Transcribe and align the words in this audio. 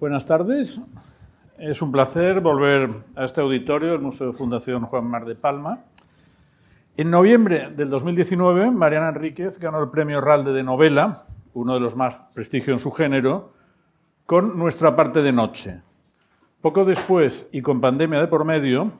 Buenas 0.00 0.26
tardes. 0.26 0.80
Es 1.56 1.80
un 1.80 1.92
placer 1.92 2.40
volver 2.40 2.90
a 3.14 3.24
este 3.24 3.40
auditorio 3.40 3.92
del 3.92 4.00
Museo 4.00 4.26
de 4.26 4.32
Fundación 4.32 4.86
Juan 4.86 5.06
Mar 5.06 5.24
de 5.24 5.36
Palma. 5.36 5.84
En 6.96 7.10
noviembre 7.10 7.70
del 7.70 7.90
2019, 7.90 8.72
Mariana 8.72 9.10
Enríquez 9.10 9.60
ganó 9.60 9.80
el 9.80 9.90
premio 9.90 10.20
Ralde 10.20 10.52
de 10.52 10.64
novela, 10.64 11.26
uno 11.54 11.74
de 11.74 11.80
los 11.80 11.94
más 11.94 12.18
prestigiosos 12.34 12.80
en 12.80 12.82
su 12.82 12.90
género, 12.90 13.52
con 14.26 14.58
Nuestra 14.58 14.96
parte 14.96 15.22
de 15.22 15.30
noche. 15.30 15.80
Poco 16.60 16.84
después, 16.84 17.48
y 17.52 17.62
con 17.62 17.80
pandemia 17.80 18.18
de 18.18 18.26
por 18.26 18.44
medio, 18.44 18.90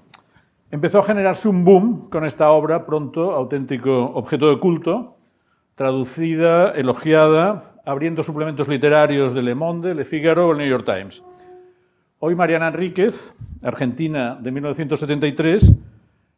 empezó 0.70 1.00
a 1.00 1.04
generarse 1.04 1.48
un 1.48 1.64
boom 1.64 2.08
con 2.08 2.24
esta 2.24 2.52
obra, 2.52 2.86
pronto 2.86 3.32
auténtico 3.32 4.12
objeto 4.14 4.48
de 4.48 4.60
culto, 4.60 5.16
traducida, 5.74 6.70
elogiada, 6.70 7.73
abriendo 7.84 8.22
suplementos 8.22 8.68
literarios 8.68 9.34
de 9.34 9.42
Le 9.42 9.54
Monde, 9.54 9.94
Le 9.94 10.04
Figaro 10.04 10.48
o 10.48 10.52
el 10.52 10.58
New 10.58 10.68
York 10.68 10.86
Times. 10.86 11.22
Hoy 12.18 12.34
Mariana 12.34 12.68
Enríquez, 12.68 13.34
argentina 13.62 14.38
de 14.40 14.50
1973, 14.50 15.72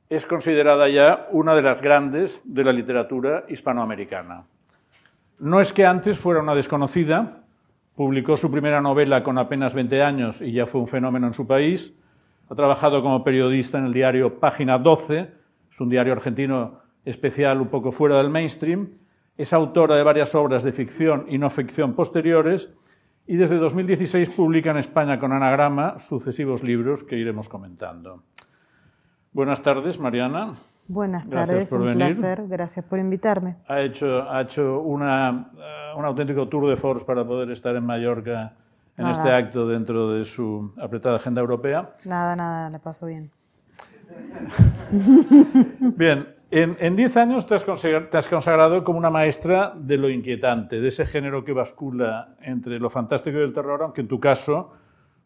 es 0.09 0.27
considerada 0.27 0.89
ya 0.89 1.29
una 1.31 1.55
de 1.55 1.63
las 1.63 1.83
grandes 1.83 2.43
de 2.45 2.65
la 2.65 2.73
literatura 2.73 3.45
hispanoamericana. 3.49 4.45
No 5.39 5.61
es 5.61 5.73
que 5.73 5.87
antes 5.87 6.19
fuera 6.19 6.41
una 6.41 6.55
desconocida, 6.55 7.45
publicó 7.95 8.37
su 8.37 8.51
primera 8.51 8.81
novela 8.81 9.23
con 9.23 9.39
apenas 9.39 9.75
20 9.75 10.03
años 10.03 10.43
y 10.43 10.53
ya 10.53 10.67
fue 10.67 10.81
un 10.81 10.89
fenómeno 10.89 11.29
en 11.29 11.35
su 11.35 11.47
país, 11.47 11.95
ha 12.49 12.55
trabajado 12.55 13.03
como 13.03 13.23
periodista 13.23 13.79
en 13.79 13.87
el 13.87 13.93
diario 13.93 14.41
Página 14.41 14.79
12, 14.79 15.31
es 15.71 15.81
un 15.81 15.89
diario 15.89 16.13
argentino 16.13 16.81
especial 17.05 17.61
un 17.61 17.69
poco 17.69 17.93
fuera 17.93 18.19
del 18.19 18.31
mainstream, 18.31 18.89
es 19.37 19.53
autora 19.53 19.97
de 19.97 20.03
varias 20.03 20.35
obras 20.35 20.63
de 20.63 20.73
ficción 20.73 21.27
y 21.29 21.39
no 21.39 21.51
ficción 21.51 21.95
posteriores 21.95 22.73
y 23.27 23.37
desde 23.37 23.57
2016 23.57 24.31
publica 24.31 24.71
en 24.71 24.79
España 24.79 25.19
con 25.19 25.33
anagrama 25.33 25.99
sucesivos 25.99 26.63
libros 26.63 27.05
que 27.05 27.17
iremos 27.17 27.49
comentando. 27.49 28.23
Buenas 29.33 29.63
tardes, 29.63 29.99
Mariana. 29.99 30.55
Buenas 30.89 31.29
tardes, 31.29 31.73
un 31.73 31.95
placer, 31.95 32.47
gracias 32.47 32.85
por 32.85 33.01
invitarme. 33.01 33.57
Ha 33.67 33.81
hecho, 33.81 34.31
ha 34.31 34.43
hecho 34.43 34.81
una, 34.81 35.51
uh, 35.95 35.99
un 35.99 36.05
auténtico 36.05 36.49
tour 36.49 36.71
de 36.71 36.77
force 36.77 37.05
para 37.05 37.27
poder 37.27 37.51
estar 37.51 37.75
en 37.75 37.85
Mallorca 37.85 38.53
en 38.97 39.09
este 39.09 39.31
acto 39.31 39.67
dentro 39.67 40.13
de 40.13 40.25
su 40.25 40.73
apretada 40.81 41.17
agenda 41.17 41.41
europea. 41.41 41.91
Nada, 42.05 42.37
nada, 42.37 42.71
le 42.71 42.79
paso 42.79 43.07
bien. 43.07 43.31
bien, 45.97 46.36
en 46.51 46.97
10 46.97 47.17
años 47.17 47.47
te 47.47 47.55
has, 47.57 47.65
te 47.65 48.17
has, 48.17 48.29
consagrado 48.29 48.85
como 48.85 48.99
una 48.99 49.11
maestra 49.11 49.75
de 49.77 49.97
lo 49.97 50.09
inquietante, 50.09 50.81
de 50.81 50.89
ese 50.89 51.05
género 51.05 51.45
que 51.45 51.53
bascula 51.53 52.37
entre 52.41 52.79
lo 52.79 52.89
fantástico 52.89 53.39
y 53.39 53.43
el 53.43 53.53
terror, 53.53 53.83
aunque 53.83 54.03
en 54.03 54.09
tu 54.09 54.21
caso 54.21 54.73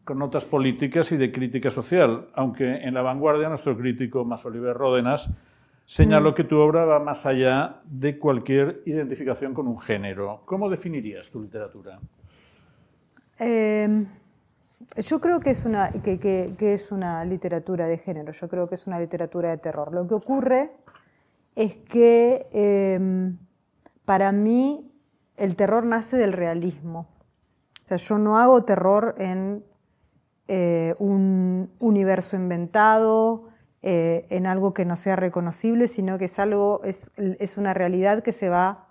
con 0.03 0.17
notas 0.17 0.45
políticas 0.45 1.11
y 1.11 1.17
de 1.17 1.31
crítica 1.31 1.69
social, 1.69 2.27
aunque 2.33 2.77
en 2.81 2.93
la 2.93 3.03
vanguardia 3.03 3.49
nuestro 3.49 3.77
crítico 3.77 4.25
más 4.25 4.45
Oliver 4.45 4.75
Ródenas 4.75 5.31
señaló 5.85 6.31
mm. 6.31 6.33
que 6.33 6.43
tu 6.43 6.57
obra 6.57 6.85
va 6.85 6.99
más 6.99 7.25
allá 7.25 7.81
de 7.85 8.17
cualquier 8.17 8.81
identificación 8.85 9.53
con 9.53 9.67
un 9.67 9.77
género. 9.77 10.41
¿Cómo 10.45 10.69
definirías 10.69 11.29
tu 11.29 11.41
literatura? 11.41 11.99
Eh, 13.37 14.05
yo 14.97 15.21
creo 15.21 15.39
que 15.39 15.51
es, 15.51 15.65
una, 15.65 15.91
que, 15.91 16.19
que, 16.19 16.53
que 16.57 16.73
es 16.73 16.91
una 16.91 17.23
literatura 17.25 17.85
de 17.87 17.97
género, 17.97 18.33
yo 18.33 18.49
creo 18.49 18.67
que 18.67 18.75
es 18.75 18.87
una 18.87 18.99
literatura 18.99 19.49
de 19.51 19.57
terror. 19.57 19.93
Lo 19.93 20.07
que 20.07 20.15
ocurre 20.15 20.71
es 21.55 21.75
que 21.75 22.47
em, 22.51 23.37
para 24.05 24.31
mí 24.31 24.91
el 25.37 25.55
terror 25.55 25.85
nace 25.85 26.17
del 26.17 26.33
realismo. 26.33 27.07
O 27.83 27.87
sea, 27.87 27.97
yo 27.97 28.17
no 28.17 28.37
hago 28.37 28.63
terror 28.63 29.15
en 29.17 29.63
eh, 30.47 30.95
un 30.99 31.71
universo 31.79 32.35
inventado, 32.35 33.49
eh, 33.81 34.27
en 34.29 34.45
algo 34.45 34.73
que 34.73 34.85
no 34.85 34.95
sea 34.95 35.15
reconocible, 35.15 35.87
sino 35.87 36.17
que 36.17 36.25
es 36.25 36.39
algo, 36.39 36.81
es, 36.83 37.11
es 37.17 37.57
una 37.57 37.73
realidad 37.73 38.21
que 38.21 38.33
se 38.33 38.49
va 38.49 38.89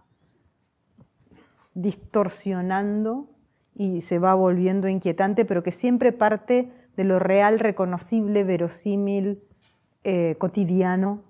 distorsionando 1.75 3.31
y 3.75 4.01
se 4.03 4.19
va 4.19 4.34
volviendo 4.34 4.89
inquietante, 4.89 5.45
pero 5.45 5.63
que 5.63 5.73
siempre 5.73 6.13
parte 6.13 6.73
de 6.97 7.05
lo 7.05 7.19
real, 7.19 7.59
reconocible, 7.59 8.45
verosímil, 8.45 9.43
eh, 10.05 10.37
cotidiano. 10.39 11.25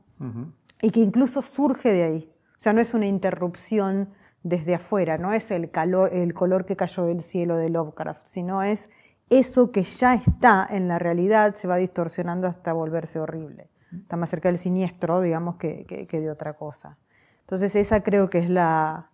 Y 0.83 0.91
que 0.91 1.01
incluso 1.01 1.43
surge 1.43 1.93
de 1.93 2.03
ahí. 2.05 2.33
O 2.57 2.61
sea, 2.63 2.73
no 2.73 2.81
es 2.81 2.95
una 2.95 3.07
interrupción 3.07 4.11
desde 4.43 4.75
afuera, 4.75 5.19
no 5.19 5.33
es 5.33 5.51
el, 5.51 5.71
calor, 5.71 6.13
el 6.13 6.35
color 6.35 6.65
que 6.65 6.77
cayó 6.77 7.05
del 7.05 7.23
cielo 7.23 7.57
de 7.57 7.69
Lovecraft, 7.69 8.23
sino 8.27 8.63
es 8.63 8.91
eso 9.29 9.71
que 9.71 9.83
ya 9.85 10.15
está 10.15 10.67
en 10.69 10.89
la 10.89 10.99
realidad, 10.99 11.55
se 11.55 11.69
va 11.69 11.77
distorsionando 11.77 12.47
hasta 12.47 12.73
volverse 12.73 13.21
horrible. 13.21 13.69
Está 13.93 14.17
más 14.17 14.31
cerca 14.31 14.49
del 14.49 14.59
siniestro, 14.59 15.21
digamos, 15.21 15.57
que, 15.57 15.85
que, 15.85 16.21
de 16.21 16.31
otra 16.31 16.55
cosa. 16.55 16.97
Entonces 17.41 17.75
esa 17.75 18.03
creo 18.03 18.31
que 18.31 18.39
es 18.39 18.49
la, 18.49 19.11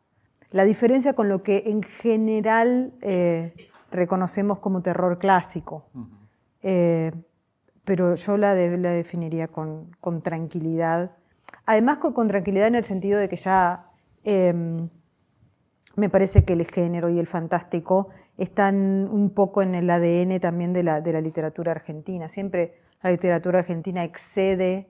la 0.50 0.65
diferencia 0.65 1.15
con 1.15 1.28
lo 1.28 1.43
que 1.43 1.65
en 1.66 1.83
general 1.83 2.93
eh, 3.00 3.54
reconocemos 3.91 4.59
como 4.59 4.83
terror 4.83 5.19
clásico. 5.19 5.87
Eh, 6.62 7.12
pero 7.84 8.16
yo 8.16 8.37
la, 8.37 8.54
la 8.54 8.91
definiría 8.91 9.48
con, 9.48 9.97
con 10.00 10.21
tranquilidad 10.21 11.12
Además 11.66 11.99
con, 11.99 12.28
tranquilidad 12.28 12.69
en 12.69 12.77
el 12.77 12.84
sentido 12.84 13.19
de 13.19 13.28
que 13.28 13.37
ya 13.37 13.91
em, 14.25 14.88
me 15.97 16.09
parece 16.09 16.44
que 16.44 16.53
el 16.53 16.65
género 16.65 17.10
y 17.10 17.19
el 17.19 17.27
fantástico 17.27 18.09
están 18.38 19.09
un 19.10 19.31
poco 19.31 19.62
en 19.62 19.75
el 19.75 19.91
ADN 19.91 20.38
también 20.41 20.72
de 20.72 20.82
la, 20.82 21.00
de 21.00 21.12
la 21.12 21.21
literatura 21.21 21.72
argentina. 21.72 22.28
Siempre 22.28 22.81
la 23.03 23.10
literatura 23.10 23.60
argentina 23.60 24.04
excede 24.04 24.88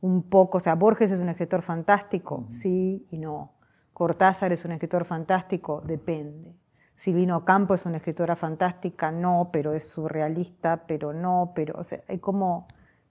un 0.00 0.28
poco, 0.28 0.58
o 0.58 0.60
sea, 0.60 0.74
Borges 0.74 1.12
es 1.12 1.20
un 1.20 1.28
escritor 1.28 1.62
fantástico, 1.62 2.46
sí 2.50 3.06
y 3.10 3.18
no. 3.18 3.54
Cortázar 3.92 4.52
es 4.52 4.64
un 4.64 4.72
escritor 4.72 5.04
fantástico, 5.04 5.82
depende. 5.84 6.54
Silvino 6.96 7.44
Campo 7.44 7.74
es 7.74 7.86
una 7.86 7.98
escritora 7.98 8.36
fantástica, 8.36 9.10
no, 9.10 9.50
pero 9.52 9.72
es 9.72 9.88
surrealista, 9.88 10.84
pero 10.86 11.12
no, 11.12 11.52
pero, 11.54 11.78
o 11.78 11.84
sea, 11.84 12.02
hay 12.08 12.18
como 12.18 12.66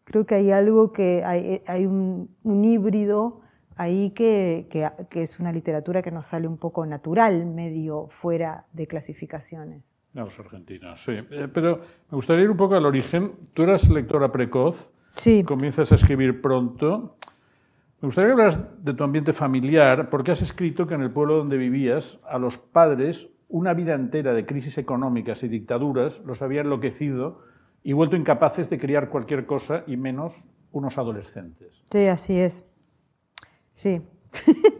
creo 0.09 0.25
que 0.25 0.35
hay 0.35 0.51
algo 0.51 0.91
que 0.91 1.23
hay, 1.23 1.61
hay 1.67 1.85
un, 1.85 2.29
híbrido 2.43 3.41
ahí 3.75 4.09
que, 4.09 4.67
que, 5.09 5.21
es 5.21 5.39
una 5.39 5.51
literatura 5.51 6.01
que 6.01 6.09
nos 6.09 6.25
sale 6.25 6.47
un 6.47 6.57
poco 6.57 6.85
natural, 6.85 7.45
medio 7.45 8.07
fuera 8.09 8.65
de 8.73 8.87
clasificaciones. 8.87 9.83
Los 10.13 10.39
argentinos, 10.39 11.03
sí. 11.03 11.11
Eh, 11.11 11.47
pero 11.53 11.77
me 12.09 12.15
gustaría 12.15 12.43
ir 12.43 12.49
un 12.49 12.57
poco 12.57 12.75
al 12.75 12.85
origen. 12.85 13.33
Tú 13.53 13.61
eras 13.61 13.87
lectora 13.89 14.31
precoz, 14.31 14.91
sí. 15.15 15.43
comienzas 15.43 15.91
a 15.91 15.95
escribir 15.95 16.41
pronto. 16.41 17.15
Me 18.01 18.07
gustaría 18.07 18.29
que 18.29 18.31
hablaras 18.31 18.83
de 18.83 18.93
tu 18.95 19.03
ambiente 19.03 19.31
familiar, 19.31 20.09
porque 20.09 20.31
has 20.31 20.41
escrito 20.41 20.87
que 20.87 20.95
en 20.95 21.03
el 21.03 21.11
pueblo 21.11 21.37
donde 21.37 21.57
vivías, 21.57 22.19
a 22.27 22.39
los 22.39 22.57
padres, 22.57 23.29
una 23.47 23.75
vida 23.75 23.93
entera 23.93 24.33
de 24.33 24.47
crisis 24.47 24.79
económicas 24.79 25.43
y 25.43 25.47
dictaduras 25.47 26.21
los 26.25 26.41
había 26.41 26.61
enloquecido 26.61 27.41
y 27.83 27.93
vuelto 27.93 28.15
incapaces 28.15 28.69
de 28.69 28.79
criar 28.79 29.09
cualquier 29.09 29.45
cosa 29.45 29.83
y 29.87 29.97
menos 29.97 30.45
unos 30.71 30.97
adolescentes. 30.97 31.83
Sí, 31.91 32.07
así 32.07 32.39
es. 32.39 32.65
Sí. 33.75 34.01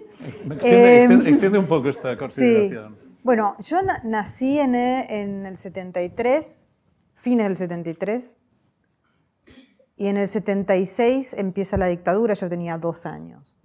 Extiende, 0.49 1.29
extiende, 1.29 1.57
un 1.57 1.65
poco 1.65 1.87
esta 1.87 2.17
consideración. 2.17 2.97
Sí. 3.01 3.17
Bueno, 3.23 3.55
yo 3.59 3.77
nací 4.03 4.59
en 4.59 4.75
en 4.75 5.45
el 5.45 5.55
73, 5.55 6.65
fines 7.15 7.47
del 7.47 7.57
73, 7.57 8.35
y 9.95 10.07
en 10.07 10.17
el 10.17 10.27
76 10.27 11.33
empieza 11.33 11.77
la 11.77 11.87
dictadura, 11.87 12.33
yo 12.33 12.49
tenía 12.49 12.77
dos 12.77 13.05
años. 13.05 13.57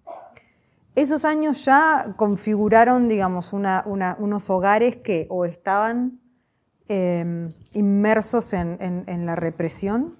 Esos 0.97 1.25
años 1.25 1.65
ya 1.65 2.15
configuraron, 2.17 3.09
digamos, 3.09 3.53
una, 3.53 3.83
una, 3.87 4.17
unos 4.19 4.51
hogares 4.51 4.97
que 4.97 5.27
o 5.31 5.45
estaban 5.45 6.21
Em, 6.87 7.55
inmersos 7.73 8.53
en, 8.53 9.25
la 9.25 9.35
represión, 9.37 10.17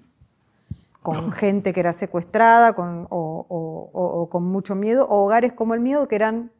con 1.03 1.31
gente 1.31 1.73
que 1.73 1.79
era 1.79 1.93
secuestrada 1.93 2.73
con, 2.73 3.05
o, 3.11 4.27
con 4.31 4.43
mucho 4.45 4.73
miedo, 4.73 5.05
o 5.07 5.25
hogares 5.25 5.53
como 5.53 5.75
el 5.75 5.79
miedo 5.79 6.07
que 6.07 6.15
eran 6.15 6.51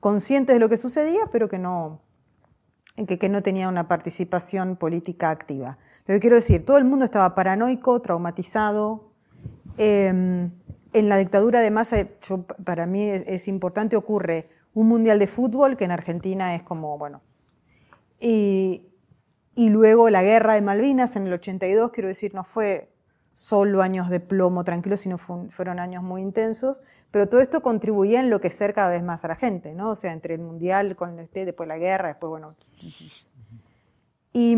conscientes 0.00 0.56
de 0.56 0.60
lo 0.60 0.70
que 0.70 0.78
sucedía, 0.78 1.28
pero 1.30 1.50
que 1.50 1.58
no, 1.58 2.00
que, 3.06 3.18
que 3.18 3.28
no 3.28 3.42
tenían 3.42 3.68
una 3.68 3.88
participación 3.88 4.76
política 4.76 5.28
activa. 5.28 5.76
Lo 6.06 6.14
que 6.14 6.20
quiero 6.20 6.36
decir, 6.36 6.64
todo 6.64 6.78
el 6.78 6.84
mundo 6.84 7.04
estaba 7.04 7.34
paranoico, 7.34 8.00
traumatizado. 8.00 9.10
Em, 9.76 10.50
en 10.94 11.08
la 11.10 11.18
dictadura, 11.18 11.58
además, 11.58 11.92
eh, 11.92 12.10
para 12.64 12.86
mí 12.86 13.02
es, 13.02 13.24
es, 13.26 13.48
importante, 13.48 13.96
ocurre 13.96 14.48
un 14.72 14.88
mundial 14.88 15.18
de 15.18 15.26
fútbol, 15.26 15.76
que 15.76 15.84
en 15.84 15.90
Argentina 15.90 16.54
es 16.54 16.62
como, 16.62 16.96
bueno. 16.96 17.20
Y, 18.18 18.86
y 19.54 19.70
luego 19.70 20.08
la 20.10 20.22
guerra 20.22 20.54
de 20.54 20.62
Malvinas 20.62 21.16
en 21.16 21.26
el 21.26 21.32
82, 21.34 21.90
quiero 21.90 22.08
decir, 22.08 22.34
no 22.34 22.44
fue 22.44 22.92
solo 23.32 23.82
años 23.82 24.10
de 24.10 24.20
plomo 24.20 24.64
tranquilo, 24.64 24.96
sino 24.96 25.18
fueron 25.18 25.78
años 25.78 26.02
muy 26.02 26.22
intensos, 26.22 26.82
pero 27.10 27.28
todo 27.28 27.40
esto 27.40 27.60
contribuía 27.60 28.20
a 28.20 28.22
enloquecer 28.22 28.74
cada 28.74 28.90
vez 28.90 29.02
más 29.02 29.24
a 29.24 29.28
la 29.28 29.36
gente, 29.36 29.74
¿no? 29.74 29.90
O 29.90 29.96
sea, 29.96 30.12
entre 30.12 30.34
el 30.34 30.40
mundial, 30.40 30.96
con 30.96 31.18
este, 31.18 31.44
después 31.44 31.68
la 31.68 31.78
guerra, 31.78 32.08
después, 32.08 32.30
bueno. 32.30 32.54
Y, 34.32 34.56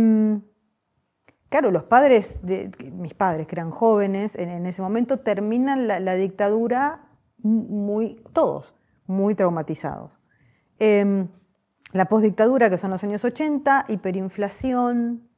claro, 1.48 1.72
los 1.72 1.84
padres, 1.84 2.42
mis 2.92 3.14
padres 3.14 3.48
que 3.48 3.56
eran 3.56 3.70
jóvenes, 3.70 4.36
en, 4.36 4.66
ese 4.66 4.82
momento 4.82 5.18
terminan 5.18 5.88
la, 5.88 6.14
dictadura 6.14 7.08
muy, 7.38 8.22
todos, 8.32 8.74
muy 9.06 9.34
traumatizados. 9.34 10.20
Em, 10.78 11.28
la 11.94 12.06
postdictadura, 12.06 12.68
que 12.70 12.76
son 12.76 12.90
los 12.90 13.04
años 13.04 13.24
80, 13.24 13.86
hiperinflación, 13.88 15.28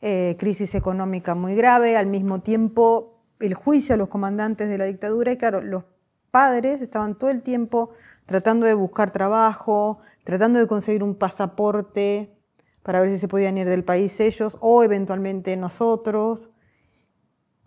eh, 0.00 0.34
crisis 0.38 0.74
económica 0.74 1.34
muy 1.34 1.54
grave, 1.54 1.98
al 1.98 2.06
mismo 2.06 2.40
tiempo 2.40 3.22
el 3.38 3.52
juicio 3.52 3.94
a 3.94 3.98
los 3.98 4.08
comandantes 4.08 4.70
de 4.70 4.78
la 4.78 4.86
dictadura 4.86 5.32
y 5.32 5.36
claro, 5.36 5.60
los 5.60 5.84
padres 6.30 6.80
estaban 6.80 7.18
todo 7.18 7.28
el 7.28 7.42
tiempo 7.42 7.90
tratando 8.24 8.64
de 8.64 8.72
buscar 8.72 9.10
trabajo, 9.10 9.98
tratando 10.24 10.58
de 10.58 10.66
conseguir 10.66 11.02
un 11.02 11.16
pasaporte 11.16 12.34
para 12.82 13.00
ver 13.00 13.10
si 13.10 13.18
se 13.18 13.28
podían 13.28 13.58
ir 13.58 13.68
del 13.68 13.84
país 13.84 14.18
ellos 14.20 14.56
o 14.62 14.82
eventualmente 14.84 15.54
nosotros. 15.58 16.48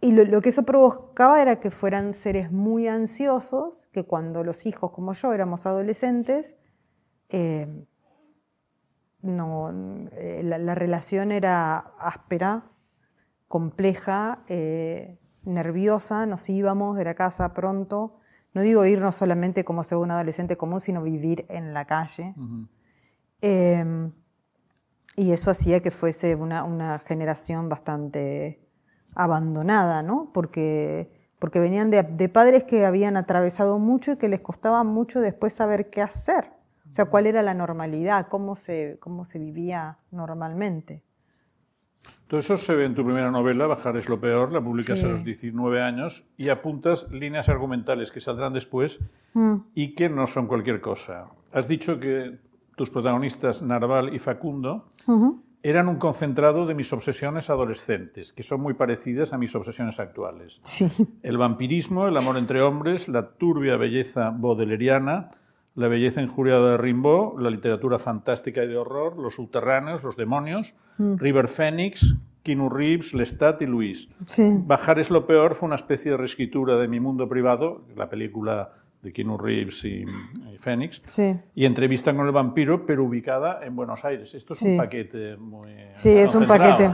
Y 0.02 0.12
lo, 0.12 0.42
que 0.42 0.50
eso 0.50 0.64
provocaba 0.64 1.40
era 1.40 1.60
que 1.60 1.70
fueran 1.70 2.14
seres 2.14 2.52
muy 2.52 2.88
ansiosos, 2.88 3.88
que 3.92 4.06
cuando 4.06 4.44
los 4.44 4.66
hijos 4.66 4.92
como 4.92 5.14
yo 5.14 5.34
éramos 5.34 5.68
adolescentes, 5.68 6.56
eh, 7.30 7.86
no, 9.22 9.72
eh, 10.14 10.42
la, 10.44 10.76
relación 10.76 11.32
era 11.32 11.78
áspera, 12.00 12.66
compleja, 13.48 14.44
eh, 14.48 15.20
nerviosa, 15.44 16.26
nos 16.26 16.50
íbamos 16.50 16.98
de 16.98 17.06
la 17.06 17.16
casa 17.16 17.54
pronto. 17.54 18.20
No 18.54 18.62
digo 18.62 18.86
irnos 18.86 19.16
solamente 19.16 19.64
como 19.64 19.84
ser 19.84 20.00
un 20.00 20.12
adolescente 20.12 20.58
común, 20.58 20.82
sino 20.82 21.04
vivir 21.04 21.46
en 21.50 21.74
la 21.74 21.86
calle. 21.86 22.34
Y 25.20 25.32
eso 25.32 25.50
hacía 25.50 25.82
que 25.82 25.90
fuese 25.90 26.36
una, 26.36 27.00
generación 27.00 27.70
bastante 27.70 28.62
abandonada, 29.16 30.04
¿no? 30.04 30.30
Porque, 30.32 31.32
porque 31.40 31.60
venían 31.60 31.90
de, 31.90 32.30
padres 32.30 32.66
que 32.66 32.86
habían 32.86 33.18
atravesado 33.18 33.80
mucho 33.80 34.12
y 34.12 34.18
que 34.18 34.30
les 34.30 34.42
costaba 34.42 34.84
mucho 34.84 35.20
después 35.20 35.54
saber 35.54 35.90
qué 35.90 36.04
hacer. 36.04 36.52
O 36.90 36.94
sea, 36.94 37.06
cuál 37.06 37.28
era 37.28 37.42
la 37.44 37.54
normalidad, 37.54 38.28
cómo 38.28 38.56
se, 38.56 38.98
cómo 39.00 39.26
se 39.26 39.40
vivía 39.40 39.98
normalmente. 40.12 41.04
Todo 42.28 42.40
eso 42.40 42.58
se 42.58 42.76
ve 42.76 42.86
en 42.86 42.96
tu 42.96 43.06
primera 43.06 43.32
novela, 43.32 43.68
Bajar 43.68 43.96
es 43.96 44.10
lo 44.10 44.20
peor, 44.20 44.52
la 44.52 44.62
publicas 44.62 45.04
a 45.04 45.08
los 45.08 45.24
19 45.24 45.82
años 45.82 46.28
y 46.38 46.50
apuntas 46.50 47.10
líneas 47.12 47.48
argumentales 47.48 48.12
que 48.12 48.20
saldrán 48.20 48.54
después 48.54 49.00
mm. 49.34 49.56
y 49.74 49.96
que 49.96 50.10
no 50.10 50.28
son 50.28 50.48
cualquier 50.48 50.82
cosa. 50.82 51.28
Has 51.54 51.68
dicho 51.68 52.00
que 52.00 52.40
tus 52.76 52.90
protagonistas, 52.90 53.62
Narval 53.62 54.14
y 54.14 54.20
Facundo, 54.20 54.88
eran 55.64 55.88
un 55.88 55.96
concentrado 55.96 56.66
de 56.66 56.76
mis 56.76 56.92
obsesiones 56.92 57.50
adolescentes, 57.50 58.34
que 58.34 58.44
son 58.44 58.62
muy 58.62 58.74
parecidas 58.74 59.34
a 59.34 59.38
mis 59.38 59.56
obsesiones 59.56 60.00
actuales. 60.00 60.60
Sí. 60.64 60.88
El 61.24 61.38
vampirismo, 61.38 62.08
el 62.08 62.18
amor 62.18 62.38
entre 62.38 62.62
hombres, 62.62 63.08
la 63.08 63.30
turbia 63.32 63.78
belleza 63.78 64.30
bodeleriana, 64.30 65.30
la 65.78 65.88
belleza 65.88 66.24
injuriada 66.24 66.72
de 66.72 66.78
Rimbaud, 66.78 67.40
la 67.40 67.52
literatura 67.52 68.00
fantástica 68.00 68.64
y 68.64 68.68
de 68.68 68.78
horror, 68.78 69.18
los 69.18 69.36
subterráneos, 69.36 70.04
los 70.04 70.18
demonios, 70.18 70.76
mm. 70.98 71.18
River 71.18 71.48
Phoenix, 71.48 72.16
Keanu 72.42 72.68
Reeves, 72.68 73.14
Lestat 73.14 73.62
y 73.62 73.68
Luis. 73.68 74.10
Sí. 74.26 74.50
Bajar 74.52 74.98
es 74.98 75.12
lo 75.12 75.28
peor 75.28 75.54
fue 75.54 75.68
una 75.68 75.76
especie 75.76 76.12
de 76.12 76.18
reescritura 76.18 76.78
de 76.78 76.88
mi 76.88 77.00
mundo 77.00 77.30
privado, 77.30 77.86
la 77.96 78.10
película 78.10 78.74
de 79.04 79.14
Keanu 79.14 79.38
Reeves 79.38 79.86
y, 79.86 80.04
Fénix, 80.58 81.04
y 81.54 81.66
entrevista 81.66 82.16
con 82.16 82.26
el 82.26 82.32
vampiro, 82.32 82.88
pero 82.88 83.04
ubicada 83.04 83.64
en 83.64 83.76
Buenos 83.76 84.04
Aires. 84.04 84.34
Esto 84.34 84.54
es 84.54 84.62
un 84.64 84.78
paquete 84.78 85.38
muy... 85.38 85.70
Sí, 85.94 86.10
es 86.10 86.34
un 86.34 86.48
paquete. 86.48 86.90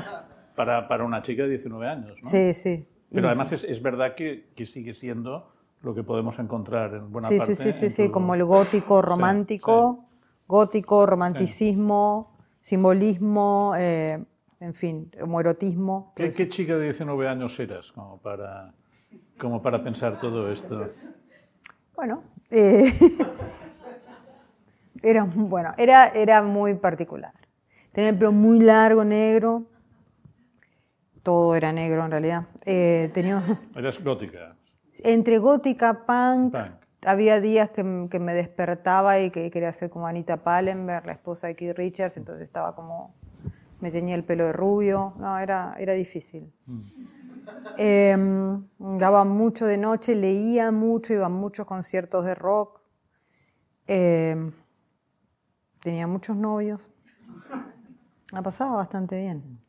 Para, 0.58 0.90
para, 0.90 1.06
una 1.06 1.22
chica 1.22 1.44
de 1.44 1.50
19 1.50 1.88
años, 1.88 2.20
¿no? 2.22 2.30
Sí, 2.30 2.54
sí. 2.54 2.86
Pero 3.10 3.28
además 3.28 3.54
es, 3.54 3.64
es 3.64 3.82
verdad 3.82 4.14
que, 4.16 4.50
que, 4.56 4.66
sigue 4.66 4.94
siendo 4.94 5.53
lo 5.84 5.94
que 5.94 6.04
podemos 6.04 6.40
encontrar 6.40 6.96
en 6.96 7.12
buena 7.12 7.30
parte. 7.30 7.56
Sí, 7.56 7.56
sí, 7.56 7.74
sí, 7.74 7.90
sí, 7.90 8.10
como 8.10 8.34
el 8.34 8.46
gótico 8.46 9.02
romántico, 9.02 10.06
gótico, 10.48 11.06
romanticismo, 11.06 12.38
simbolismo, 12.62 13.74
eh, 13.78 14.24
en 14.62 14.74
fin, 14.74 15.12
homoerotismo. 15.22 16.14
¿Qué, 16.16 16.30
¿Qué, 16.30 16.48
chica 16.48 16.78
de 16.78 16.86
19 16.86 17.28
años 17.28 17.60
eras 17.60 17.92
como 17.92 18.18
para, 18.18 18.74
como 19.38 19.62
para 19.62 19.84
pensar 19.84 20.20
todo 20.20 20.50
esto? 20.50 20.90
Bueno, 21.96 22.24
eh, 22.50 22.94
era, 25.04 25.26
bueno 25.36 25.74
era, 25.78 26.08
era 26.08 26.42
muy 26.42 26.76
particular. 26.76 27.34
Tenía 27.92 28.12
el 28.12 28.18
pelo 28.18 28.32
muy 28.32 28.60
largo, 28.60 29.04
negro. 29.04 29.66
Todo 31.22 31.56
era 31.56 31.74
negro 31.74 32.06
en 32.06 32.12
realidad. 32.12 32.48
Eh, 32.66 33.12
tenía... 33.14 33.44
¿Eras 33.76 34.04
gótica? 34.04 34.56
Entre 35.00 35.38
gótica, 35.40 36.06
punk. 36.06 36.56
Había 37.06 37.42
días 37.42 37.70
que, 37.72 37.84
me 37.84 38.34
despertaba 38.34 39.20
y 39.20 39.30
que 39.30 39.52
quería 39.52 39.72
ser 39.74 39.90
como 39.90 40.08
Anita 40.08 40.38
Pallenberg, 40.38 41.06
la 41.06 41.14
esposa 41.14 41.48
de 41.48 41.56
Keith 41.56 41.78
Richards, 41.78 42.18
entonces 42.18 42.44
estaba 42.44 42.76
como... 42.76 43.14
Me 43.82 43.92
tenía 43.92 44.16
el 44.16 44.24
pelo 44.24 44.46
de 44.46 44.54
rubio. 44.54 45.14
No, 45.18 45.38
era, 45.38 45.76
era 45.78 45.92
difícil. 45.92 46.54
Mm. 46.66 46.82
Eh, 47.78 48.18
daba 48.80 49.26
mucho 49.26 49.66
de 49.66 49.78
noche, 49.78 50.16
leía 50.16 50.72
mucho, 50.72 51.14
iba 51.14 51.26
a 51.26 51.30
muchos 51.30 51.66
conciertos 51.66 52.24
de 52.24 52.36
rock. 52.36 52.80
Em, 53.88 54.54
tenía 55.82 56.08
muchos 56.08 56.38
novios. 56.38 56.90
Ha 58.32 58.42
pasado 58.42 58.78
bastante 58.78 59.18
bien. 59.18 59.60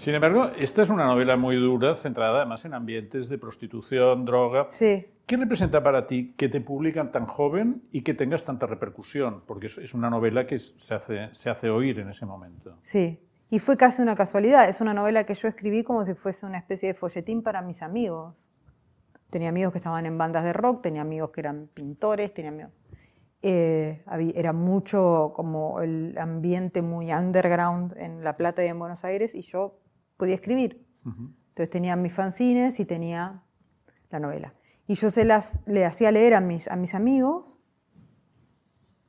Sin 0.00 0.14
embargo, 0.14 0.50
esta 0.56 0.80
es 0.80 0.88
una 0.88 1.04
novela 1.04 1.36
muy 1.36 1.56
dura, 1.56 1.94
centrada 1.94 2.38
además 2.38 2.64
en 2.64 2.72
ambientes 2.72 3.28
de 3.28 3.36
prostitución, 3.36 4.24
droga. 4.24 4.64
Sí. 4.70 5.06
¿Qué 5.26 5.36
representa 5.36 5.82
para 5.82 6.06
ti 6.06 6.32
que 6.38 6.48
te 6.48 6.62
publican 6.62 7.12
tan 7.12 7.26
joven 7.26 7.82
y 7.92 8.00
que 8.00 8.14
tengas 8.14 8.46
tanta 8.46 8.64
repercusión? 8.64 9.42
Porque 9.46 9.66
es 9.66 9.92
una 9.92 10.08
novela 10.08 10.46
que 10.46 10.58
se 10.58 10.94
hace, 10.94 11.28
se 11.34 11.50
hace 11.50 11.68
oír 11.68 11.98
en 11.98 12.08
ese 12.08 12.24
momento. 12.24 12.78
Sí, 12.80 13.20
y 13.50 13.58
fue 13.58 13.76
casi 13.76 14.00
una 14.00 14.16
casualidad. 14.16 14.70
Es 14.70 14.80
una 14.80 14.94
novela 14.94 15.24
que 15.24 15.34
yo 15.34 15.48
escribí 15.48 15.84
como 15.84 16.06
si 16.06 16.14
fuese 16.14 16.46
una 16.46 16.56
especie 16.56 16.88
de 16.88 16.94
folletín 16.94 17.42
para 17.42 17.60
mis 17.60 17.82
amigos. 17.82 18.34
Tenía 19.28 19.50
amigos 19.50 19.72
que 19.72 19.78
estaban 19.80 20.06
en 20.06 20.16
bandas 20.16 20.44
de 20.44 20.54
rock, 20.54 20.80
tenía 20.80 21.02
amigos 21.02 21.28
que 21.28 21.40
eran 21.40 21.68
pintores, 21.74 22.32
tenía 22.32 22.52
amigos... 22.52 22.72
Eh, 23.42 24.02
era 24.34 24.54
mucho 24.54 25.32
como 25.36 25.82
el 25.82 26.16
ambiente 26.16 26.80
muy 26.80 27.12
underground 27.12 27.94
en 27.98 28.24
La 28.24 28.38
Plata 28.38 28.64
y 28.64 28.68
en 28.68 28.78
Buenos 28.78 29.04
Aires 29.04 29.34
y 29.34 29.42
yo 29.42 29.80
podía 30.20 30.34
escribir. 30.34 30.86
Entonces 31.04 31.70
tenía 31.70 31.96
mis 31.96 32.12
fanzines 32.12 32.78
y 32.78 32.84
tenía 32.84 33.42
la 34.10 34.20
novela. 34.20 34.54
Y 34.86 34.94
yo 34.94 35.10
se 35.10 35.24
las 35.24 35.62
le 35.66 35.86
hacía 35.86 36.12
leer 36.12 36.34
a 36.34 36.40
mis, 36.40 36.68
a 36.68 36.76
mis 36.76 36.94
amigos 36.94 37.58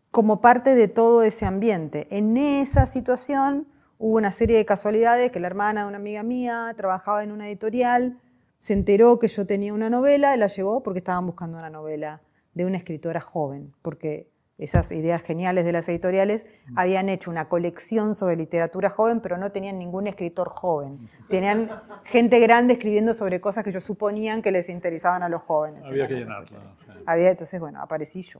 como 0.09 0.39
parte 0.39 0.74
de 0.74 0.88
todo 0.88 1.21
ese 1.21 1.45
ambiente. 1.45 2.07
En 2.09 2.38
esa 2.38 2.88
situación 2.88 3.67
hubo 3.97 4.15
una 4.15 4.31
serie 4.31 4.55
de 4.55 4.65
casualidades 4.65 5.31
que 5.31 5.41
la 5.41 5.47
hermana 5.47 5.83
de 5.83 5.89
una 5.89 5.97
amiga 5.97 6.24
mía 6.24 6.74
trabajaba 6.77 7.24
en 7.24 7.33
una 7.33 7.50
editorial, 7.50 8.19
se 8.59 8.71
enteró 8.71 9.19
que 9.19 9.27
yo 9.27 9.45
tenía 9.45 9.74
una 9.74 9.89
novela 9.89 10.33
y 10.33 10.39
la 10.39 10.47
llevó 10.47 10.81
porque 10.81 11.00
estaban 11.00 11.25
buscando 11.25 11.57
una 11.57 11.69
novela 11.69 12.21
de 12.53 12.65
una 12.65 12.77
escritora 12.77 13.19
joven, 13.19 13.74
porque 13.81 14.30
esas 14.61 14.91
ideas 14.91 15.23
geniales 15.23 15.65
de 15.65 15.71
las 15.71 15.89
editoriales 15.89 16.45
habían 16.75 17.09
hecho 17.09 17.31
una 17.31 17.49
colección 17.49 18.13
sobre 18.13 18.35
literatura 18.35 18.91
joven, 18.91 19.19
pero 19.19 19.35
no 19.39 19.51
tenían 19.51 19.79
ningún 19.79 20.05
escritor 20.05 20.49
joven. 20.49 21.09
Tenían 21.29 21.81
gente 22.03 22.39
grande 22.39 22.73
escribiendo 22.73 23.15
sobre 23.15 23.41
cosas 23.41 23.63
que 23.63 23.71
ellos 23.71 23.83
suponían 23.83 24.43
que 24.43 24.51
les 24.51 24.69
interesaban 24.69 25.23
a 25.23 25.29
los 25.29 25.41
jóvenes. 25.41 25.87
Había 25.87 26.07
que 26.07 26.13
llenarla. 26.13 26.59
Había, 27.07 27.31
entonces, 27.31 27.59
bueno, 27.59 27.81
aparecí 27.81 28.21
yo. 28.21 28.39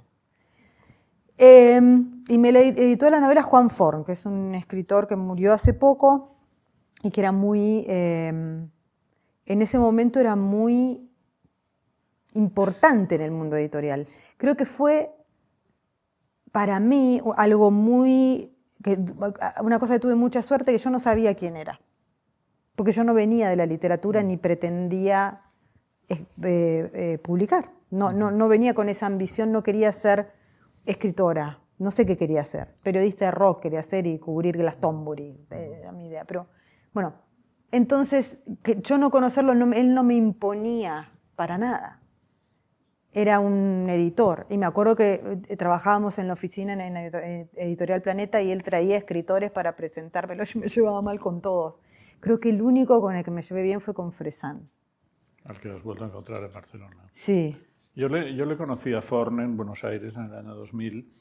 Em, 1.40 2.24
y 2.28 2.38
me 2.38 2.50
editó 2.50 3.10
la 3.10 3.20
novela 3.20 3.42
Juan 3.42 3.72
Forn, 3.72 4.04
que 4.04 4.12
es 4.12 4.28
un 4.28 4.54
escritor 4.54 5.08
que 5.08 5.16
murió 5.16 5.54
hace 5.54 5.74
poco 5.74 6.36
y 7.02 7.10
que 7.10 7.22
era 7.22 7.32
muy, 7.32 7.84
em, 7.88 8.70
en 9.48 9.62
ese 9.64 9.80
momento 9.80 10.20
era 10.20 10.36
muy 10.36 11.10
importante 12.34 13.16
en 13.16 13.22
el 13.22 13.32
mundo 13.32 13.58
editorial. 13.58 14.06
Creo 14.38 14.56
que 14.56 14.68
fue 14.68 15.16
para 16.52 16.80
mí 16.80 17.22
algo 17.38 17.72
muy, 17.72 18.56
una 19.62 19.80
cosa 19.80 19.94
que 19.94 20.00
tuve 20.00 20.16
mucha 20.16 20.42
suerte, 20.42 20.72
que 20.72 20.78
yo 20.78 20.90
no 20.90 21.00
sabía 21.00 21.36
quién 21.36 21.56
era, 21.56 21.80
porque 22.76 22.92
yo 22.92 23.04
no 23.04 23.14
venía 23.14 23.50
de 23.50 23.56
la 23.56 23.66
literatura 23.66 24.24
ni 24.24 24.38
pretendía 24.38 25.42
eh, 26.10 26.26
eh, 26.44 27.20
publicar, 27.24 27.72
no, 27.90 28.12
no, 28.12 28.32
no 28.32 28.48
venía 28.48 28.74
con 28.74 28.90
esa 28.90 29.06
ambición, 29.06 29.52
no 29.52 29.64
quería 29.64 29.92
ser 29.94 30.32
escritora, 30.86 31.60
no 31.78 31.92
sé 31.92 32.06
qué 32.06 32.18
quería 32.18 32.42
hacer, 32.42 32.76
periodista 32.84 33.26
de 33.26 33.32
rock 33.32 33.62
quería 33.62 33.84
ser 33.84 34.08
y 34.08 34.20
cubrir 34.20 34.58
Glastonbury, 34.58 35.48
era 35.50 35.92
mi 35.92 36.08
idea, 36.08 36.26
pero 36.26 36.48
bueno, 36.94 37.14
entonces 37.72 38.42
que 38.62 38.82
yo 38.82 38.98
no 38.98 39.10
conocerlo, 39.10 39.54
él 39.54 39.94
no 39.94 40.04
me 40.04 40.16
imponía 40.16 41.12
para 41.36 41.58
nada. 41.58 42.01
Era 43.14 43.40
un 43.40 43.88
editor 43.90 44.46
y 44.50 44.58
me 44.58 44.66
acuerdo 44.66 44.96
que 44.96 45.42
eh, 45.50 45.58
trabajábamos 45.58 46.18
en 46.18 46.28
la 46.28 46.34
oficina 46.34 46.74
en, 46.74 46.96
Editorial 47.56 48.02
Planeta 48.02 48.42
y 48.42 48.52
él 48.52 48.64
traía 48.64 48.98
escritores 48.98 49.52
para 49.52 49.76
presentármelo, 49.76 50.44
yo 50.46 50.60
me 50.60 50.68
llevaba 50.68 51.02
mal 51.02 51.20
con 51.20 51.42
todos. 51.42 51.80
Creo 52.20 52.40
que 52.40 52.50
el 52.50 52.62
único 52.62 53.02
con 53.02 53.16
el 53.16 53.24
que 53.24 53.32
me 53.32 53.42
llevé 53.42 53.64
bien 53.64 53.82
fue 53.82 53.94
con 53.94 54.12
Fresán. 54.14 54.70
Al 55.44 55.60
que 55.60 55.72
has 55.72 55.84
vuelto 55.84 56.04
a 56.04 56.08
encontrar 56.08 56.44
en 56.44 56.54
Barcelona. 56.54 57.10
Sí. 57.12 57.58
Yo 57.96 58.08
le, 58.08 58.36
yo 58.36 58.46
le 58.46 58.56
conocí 58.56 58.94
a 58.94 59.02
Forne 59.02 59.44
en 59.44 59.58
Buenos 59.58 59.84
Aires 59.84 60.16
en 60.16 60.26
el 60.26 60.36
año 60.36 60.56
2000 60.56 61.12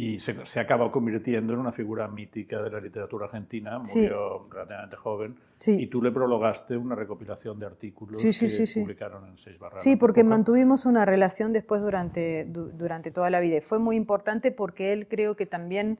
y 0.00 0.20
se, 0.20 0.46
se 0.46 0.60
acaba 0.60 0.92
convirtiendo 0.92 1.52
en 1.52 1.58
una 1.58 1.72
figura 1.72 2.06
mítica 2.06 2.62
de 2.62 2.70
la 2.70 2.80
literatura 2.80 3.24
argentina, 3.26 3.80
Sí. 3.84 4.02
murió 4.02 4.46
relativamente 4.48 4.96
joven, 4.96 5.36
Sí. 5.58 5.76
y 5.80 5.86
tú 5.88 6.00
le 6.02 6.12
prologaste 6.12 6.76
una 6.76 6.94
recopilación 6.94 7.58
de 7.58 7.66
artículos 7.66 8.22
Sí, 8.22 8.32
sí, 8.32 8.46
que 8.46 8.50
sí, 8.50 8.66
sí. 8.68 8.80
publicaron 8.80 9.26
en 9.26 9.36
Seis 9.38 9.58
Barradas. 9.58 9.82
Sí, 9.82 9.96
porque 9.96 10.20
poco. 10.22 10.30
mantuvimos 10.30 10.86
una 10.86 11.04
relación 11.04 11.52
después 11.52 11.80
durante, 11.82 12.44
du- 12.44 12.70
durante 12.70 13.10
toda 13.10 13.28
la 13.30 13.40
vida. 13.40 13.56
Y 13.56 13.60
Fue 13.60 13.80
muy 13.80 13.96
importante 13.96 14.52
porque 14.52 14.92
él 14.92 15.08
creo 15.08 15.34
que 15.34 15.46
también 15.46 15.98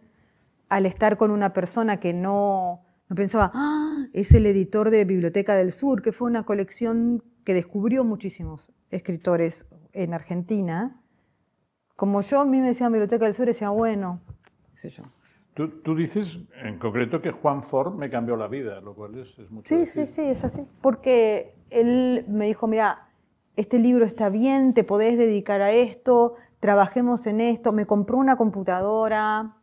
al 0.68 0.86
estar 0.86 1.16
con 1.16 1.30
una 1.32 1.52
persona 1.52 1.98
que 1.98 2.12
no, 2.12 2.82
no 3.08 3.16
pensaba, 3.16 3.50
ah, 3.54 4.06
es 4.12 4.32
el 4.32 4.46
editor 4.46 4.90
de 4.90 5.04
Biblioteca 5.06 5.56
del 5.56 5.72
Sur, 5.72 6.02
que 6.02 6.12
fue 6.12 6.28
una 6.30 6.44
colección 6.44 7.24
que 7.42 7.52
descubrió 7.54 8.04
muchísimos 8.04 8.70
escritores 8.90 9.68
en 9.92 10.14
Argentina. 10.14 11.00
Como 11.98 12.20
yo, 12.20 12.42
a 12.42 12.44
mí 12.44 12.60
me 12.60 12.68
decían 12.68 12.92
Biblioteca 12.92 13.24
del 13.24 13.34
Sur, 13.34 13.46
decía, 13.46 13.70
bueno, 13.70 14.20
qué 14.72 14.78
sé 14.78 14.88
yo. 14.90 15.02
Tú, 15.54 15.80
tú 15.82 15.96
dices 15.96 16.38
en 16.62 16.78
concreto 16.78 17.20
que 17.20 17.32
Juan 17.32 17.64
Ford 17.64 17.92
me 17.96 18.08
cambió 18.08 18.36
la 18.36 18.46
vida, 18.46 18.80
lo 18.80 18.94
cual 18.94 19.18
es, 19.18 19.36
es 19.36 19.50
mucho 19.50 19.68
Sí, 19.68 19.80
decir. 19.80 20.06
sí, 20.06 20.12
sí, 20.14 20.22
es 20.22 20.44
así. 20.44 20.62
Porque 20.80 21.56
él 21.70 22.24
me 22.28 22.46
dijo, 22.46 22.68
mira, 22.68 23.08
este 23.56 23.80
libro 23.80 24.04
está 24.04 24.28
bien, 24.28 24.74
te 24.74 24.84
podés 24.84 25.18
dedicar 25.18 25.60
a 25.60 25.72
esto, 25.72 26.36
trabajemos 26.60 27.26
en 27.26 27.40
esto. 27.40 27.72
Me 27.72 27.84
compró 27.84 28.18
una 28.18 28.36
computadora 28.36 29.56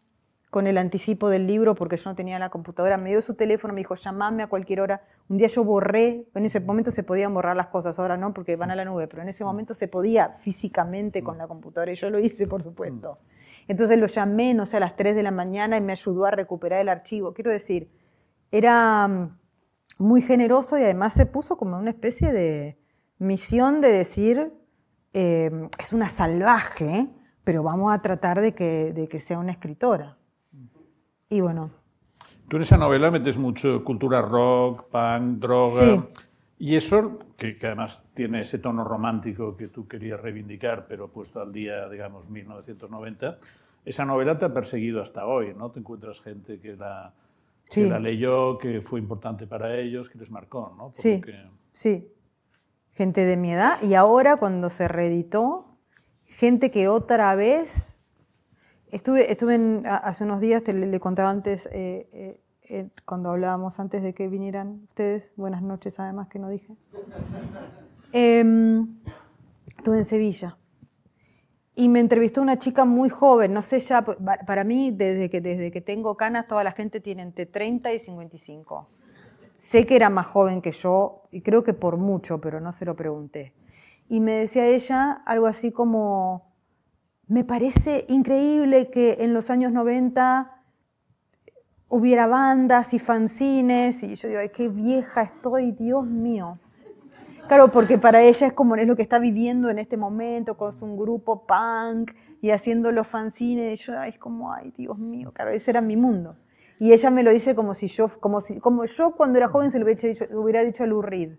con 0.55 0.67
el 0.67 0.77
anticipo 0.77 1.27
del 1.27 1.47
libro 1.47 1.75
porque 1.75 1.97
yo 1.97 2.09
no 2.09 2.15
tenía 2.15 2.39
la 2.39 2.49
computadora. 2.49 2.95
Me 2.95 3.09
dio 3.09 3.21
su 3.21 3.33
teléfono, 3.33 3.73
me 3.73 3.81
dijo, 3.81 3.95
llamame 3.95 4.41
a 4.41 4.47
cualquier 4.47 4.79
hora. 4.79 5.03
Un 5.27 5.35
día 5.35 5.49
yo 5.49 5.65
borré, 5.65 6.29
en 6.33 6.45
ese 6.45 6.61
momento 6.61 6.91
se 6.91 7.03
podían 7.03 7.33
borrar 7.33 7.57
las 7.57 7.67
cosas, 7.67 7.99
ahora 7.99 8.15
no 8.15 8.33
porque 8.33 8.55
van 8.55 8.71
a 8.71 8.75
la 8.77 8.85
nube, 8.85 9.09
pero 9.09 9.21
en 9.21 9.27
ese 9.27 9.43
momento 9.43 9.73
se 9.73 9.89
podía 9.89 10.29
físicamente 10.29 11.21
con 11.23 11.37
la 11.37 11.45
computadora 11.49 11.91
y 11.91 11.95
yo 11.95 12.09
lo 12.09 12.19
hice, 12.19 12.47
por 12.47 12.63
supuesto. 12.63 13.19
Entonces 13.67 13.99
lo 13.99 14.07
llamé, 14.07 14.53
no 14.53 14.65
sé, 14.65 14.77
a 14.77 14.79
las 14.79 14.95
3 14.95 15.17
de 15.17 15.23
la 15.23 15.31
mañana 15.31 15.75
y 15.75 15.81
me 15.81 15.91
ayudó 15.91 16.23
a 16.23 16.31
recuperar 16.31 16.79
el 16.79 16.87
archivo. 16.87 17.33
Quiero 17.33 17.51
decir, 17.51 17.91
era 18.49 19.09
mm, 19.09 19.37
muy 19.97 20.21
generoso 20.21 20.77
y 20.77 20.83
además 20.83 21.15
se 21.15 21.25
puso 21.25 21.57
como 21.57 21.77
una 21.77 21.89
especie 21.89 22.31
de 22.31 22.79
misión 23.17 23.81
de 23.81 23.89
decir, 23.89 24.53
eh, 25.11 25.51
es 25.79 25.91
una 25.91 26.09
salvaje, 26.09 27.09
pero 27.43 27.61
vamos 27.61 27.93
a 27.93 28.01
tratar 28.01 28.39
de 28.39 28.53
que, 28.53 28.93
de 28.93 29.09
que 29.09 29.19
sea 29.19 29.37
una 29.37 29.51
escritora. 29.51 30.17
Y 31.35 31.41
bueno, 31.41 31.69
Tú 32.47 32.55
en 32.55 32.61
esa 32.61 32.77
novela 32.77 33.11
metes 33.11 33.37
mucho 33.37 33.83
cultura 33.83 34.21
rock, 34.21 34.85
punk, 34.89 35.39
droga. 35.39 35.71
Sí. 35.71 36.01
Y 36.59 36.75
eso, 36.75 37.19
que, 37.35 37.57
que 37.57 37.67
además 37.67 38.01
tiene 38.13 38.41
ese 38.41 38.59
tono 38.59 38.85
romántico 38.85 39.57
que 39.57 39.67
tú 39.67 39.85
querías 39.85 40.21
reivindicar, 40.21 40.85
pero 40.87 41.09
puesto 41.09 41.41
al 41.41 41.51
día, 41.51 41.89
digamos, 41.89 42.29
1990, 42.29 43.39
esa 43.83 44.05
novela 44.05 44.37
te 44.37 44.45
ha 44.45 44.53
perseguido 44.53 45.01
hasta 45.01 45.25
hoy, 45.25 45.53
¿no? 45.57 45.71
Te 45.71 45.79
encuentras 45.79 46.21
gente 46.21 46.59
que 46.59 46.77
la, 46.77 47.11
que 47.69 47.89
la 47.89 47.99
leyó, 47.99 48.57
que 48.57 48.79
fue 48.79 49.01
importante 49.01 49.45
para 49.45 49.77
ellos, 49.77 50.09
que 50.09 50.17
les 50.17 50.31
marcó, 50.31 50.73
¿no? 50.77 50.85
Por 50.91 50.95
Sí. 50.95 51.21
sí, 51.73 52.07
gente 52.91 53.25
de 53.25 53.35
mi 53.35 53.51
edad. 53.51 53.81
Y 53.83 53.95
ahora 53.95 54.37
cuando 54.37 54.69
se 54.69 54.87
reeditó, 54.87 55.77
gente 56.27 56.71
que 56.71 56.87
otra 56.87 57.35
vez... 57.35 57.94
Estuve, 58.95 59.29
estuve 59.29 59.83
hace 59.89 60.23
unos 60.23 60.39
días, 60.39 60.63
te 60.63 60.71
le, 60.71 60.99
contaba 61.01 61.29
antes, 61.29 61.67
eh, 61.73 62.07
eh, 62.13 62.39
eh, 62.69 62.89
cuando 63.03 63.29
hablábamos 63.29 63.77
antes 63.81 64.01
de 64.01 64.13
que 64.13 64.29
vinieran 64.29 64.83
ustedes, 64.87 65.33
buenas 65.35 65.61
noches 65.61 65.99
además 65.99 66.29
que 66.29 66.39
no 66.39 66.47
dije. 66.47 66.77
Em, 68.13 68.87
estuve 69.67 69.97
en 69.97 70.05
Sevilla. 70.05 70.57
Y 71.75 71.89
me 71.89 71.99
entrevistó 71.99 72.41
una 72.41 72.57
chica 72.57 72.85
muy 72.85 73.09
joven, 73.09 73.51
no 73.51 73.61
sé 73.61 73.81
ya, 73.81 74.01
pa- 74.01 74.15
para 74.47 74.63
mí 74.63 74.91
desde 74.91 75.29
que, 75.29 75.41
desde 75.41 75.71
que 75.71 75.81
tengo 75.81 76.15
canas 76.15 76.47
toda 76.47 76.63
la 76.63 76.71
gente 76.71 77.01
tiene 77.01 77.21
entre 77.21 77.45
30 77.45 77.91
y 77.91 77.99
55. 77.99 78.87
Sé 79.57 79.85
que 79.85 79.97
era 79.97 80.09
más 80.09 80.27
joven 80.27 80.61
que 80.61 80.71
yo, 80.71 81.23
y 81.31 81.41
creo 81.41 81.65
que 81.65 81.73
por 81.73 81.97
mucho, 81.97 82.39
pero 82.39 82.61
no 82.61 82.71
se 82.71 82.85
lo 82.85 82.95
pregunté. 82.95 83.51
Y 84.07 84.21
me 84.21 84.35
decía 84.35 84.65
ella 84.67 85.21
algo 85.25 85.47
así 85.47 85.73
como, 85.73 86.54
me 87.27 87.43
parece 87.43 88.05
increíble 88.07 88.89
que 88.89 89.17
en 89.21 89.33
los 89.33 89.49
años 89.49 89.71
90 89.71 90.51
hubiera 91.89 92.27
bandas 92.27 92.93
y 92.93 92.99
fanzines, 92.99 94.03
y 94.03 94.15
yo 94.15 94.27
digo, 94.27 94.39
ay, 94.41 94.49
qué 94.49 94.69
vieja 94.69 95.23
estoy, 95.23 95.71
Dios 95.71 96.05
mío. 96.05 96.59
Claro, 97.47 97.71
porque 97.71 97.97
para 97.97 98.23
ella 98.23 98.47
es 98.47 98.53
como 98.53 98.75
es 98.75 98.87
lo 98.87 98.95
que 98.95 99.03
está 99.03 99.19
viviendo 99.19 99.69
en 99.69 99.77
este 99.77 99.97
momento 99.97 100.57
con 100.57 100.73
su 100.73 100.95
grupo 100.97 101.45
punk 101.45 102.11
y 102.41 102.49
haciendo 102.49 102.91
los 102.91 103.05
fanzines. 103.05 103.79
Y 103.79 103.83
yo 103.83 103.99
ay, 103.99 104.09
es 104.09 104.17
como, 104.17 104.51
ay, 104.51 104.71
Dios 104.75 104.97
mío, 104.97 105.31
claro, 105.31 105.51
ese 105.51 105.71
era 105.71 105.81
mi 105.81 105.95
mundo. 105.95 106.37
Y 106.79 106.91
ella 106.91 107.11
me 107.11 107.23
lo 107.23 107.31
dice 107.31 107.55
como 107.55 107.73
si 107.75 107.87
yo, 107.87 108.09
como 108.19 108.41
si, 108.41 108.59
como 108.59 108.85
yo 108.85 109.11
cuando 109.15 109.37
era 109.37 109.47
joven 109.47 109.69
se 109.69 109.79
lo 109.79 109.85
hubiera 109.85 110.63
dicho, 110.63 110.83
a 110.83 110.87
Lou 110.87 111.01
Reed. 111.01 111.37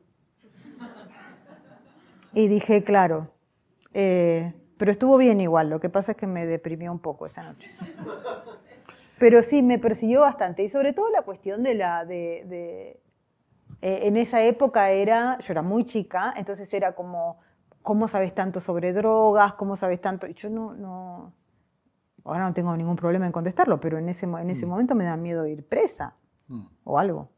Y 2.33 2.49
dije, 2.49 2.83
claro, 2.83 3.33
eh, 3.93 4.55
pero 4.79 4.91
estuvo 4.93 5.17
bien 5.17 5.41
igual. 5.41 5.71
Lo 5.71 5.81
que 5.81 5.89
pasa 5.89 6.13
es 6.13 6.19
que 6.19 6.27
me 6.27 6.47
deprimió 6.47 6.93
un 6.93 6.99
poco 6.99 7.27
esa 7.27 7.43
noche. 7.43 7.71
Pero 9.19 9.43
sí, 9.43 9.63
me 9.63 9.79
persiguió 9.79 10.21
bastante. 10.21 10.63
Y 10.63 10.69
sobre 10.69 10.93
todo 10.93 11.09
la 11.11 11.23
cuestión 11.23 11.63
de 11.63 11.75
la. 11.75 12.05
De, 12.05 12.45
de- 12.47 13.01
eh, 13.83 14.01
en 14.07 14.17
esa 14.17 14.43
época 14.43 14.91
era. 14.91 15.39
Yo 15.39 15.53
era 15.53 15.63
muy 15.63 15.85
chica, 15.85 16.35
entonces 16.37 16.73
era 16.75 16.95
como. 16.95 17.39
¿Cómo 17.83 18.09
sabes 18.09 18.35
tanto 18.35 18.59
sobre 18.61 18.93
drogas? 18.93 19.55
¿Cómo 19.55 19.77
sabes 19.77 20.01
tanto? 20.01 20.27
Y 20.27 20.35
yo 20.35 20.51
no. 20.51 20.75
no 20.75 21.33
ahora 22.25 22.41
no 22.49 22.53
tengo 22.53 22.77
ningún 22.77 22.97
problema 22.97 23.25
en 23.27 23.31
contestarlo, 23.33 23.79
pero 23.79 23.99
en 23.99 24.09
ese, 24.09 24.27
en 24.27 24.51
ese 24.51 24.67
momento 24.67 24.97
me 24.97 25.05
da 25.05 25.17
miedo 25.17 25.47
ir 25.47 25.65
presa 25.67 26.15
Mm. 26.49 26.67
o 26.85 26.99
algo. 26.99 27.29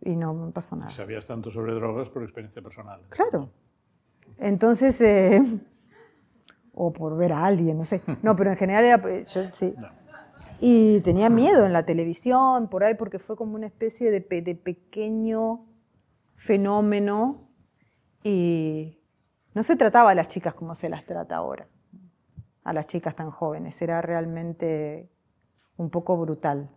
Y 0.00 0.16
no 0.16 0.32
me 0.34 0.50
pasó 0.52 0.74
nada. 0.76 0.90
Sabías 0.90 1.26
tanto 1.26 1.50
sobre 1.50 1.74
drogas 1.74 2.08
por 2.08 2.22
experiencia 2.22 2.60
personal. 2.62 3.02
Claro. 3.10 3.50
Entonces, 4.38 5.00
eh, 5.02 5.40
o 6.74 6.92
por 6.92 7.16
ver 7.16 7.32
a 7.32 7.44
alguien, 7.44 7.78
no 7.78 7.84
sé. 7.84 8.00
No, 8.22 8.34
pero 8.36 8.50
en 8.50 8.56
general 8.56 8.84
era, 8.84 8.98
pues, 9.00 9.32
yo 9.34 9.42
sí. 9.52 9.74
No. 9.78 9.88
Y 10.60 11.00
tenía 11.00 11.28
miedo 11.28 11.66
en 11.66 11.72
la 11.72 11.84
televisión, 11.84 12.68
por 12.68 12.84
ahí, 12.84 12.94
porque 12.94 13.18
fue 13.18 13.36
como 13.36 13.54
una 13.56 13.66
especie 13.66 14.10
de, 14.10 14.20
pe- 14.20 14.42
de 14.42 14.54
pequeño 14.54 15.66
fenómeno 16.36 17.48
y 18.22 18.98
no 19.54 19.62
se 19.64 19.74
trataba 19.76 20.10
a 20.10 20.14
las 20.14 20.28
chicas 20.28 20.54
como 20.54 20.74
se 20.76 20.88
las 20.88 21.04
trata 21.04 21.36
ahora, 21.36 21.66
a 22.64 22.72
las 22.72 22.86
chicas 22.86 23.16
tan 23.16 23.30
jóvenes. 23.30 23.80
Era 23.82 24.00
realmente 24.02 25.10
un 25.76 25.90
poco 25.90 26.16
brutal. 26.16 26.70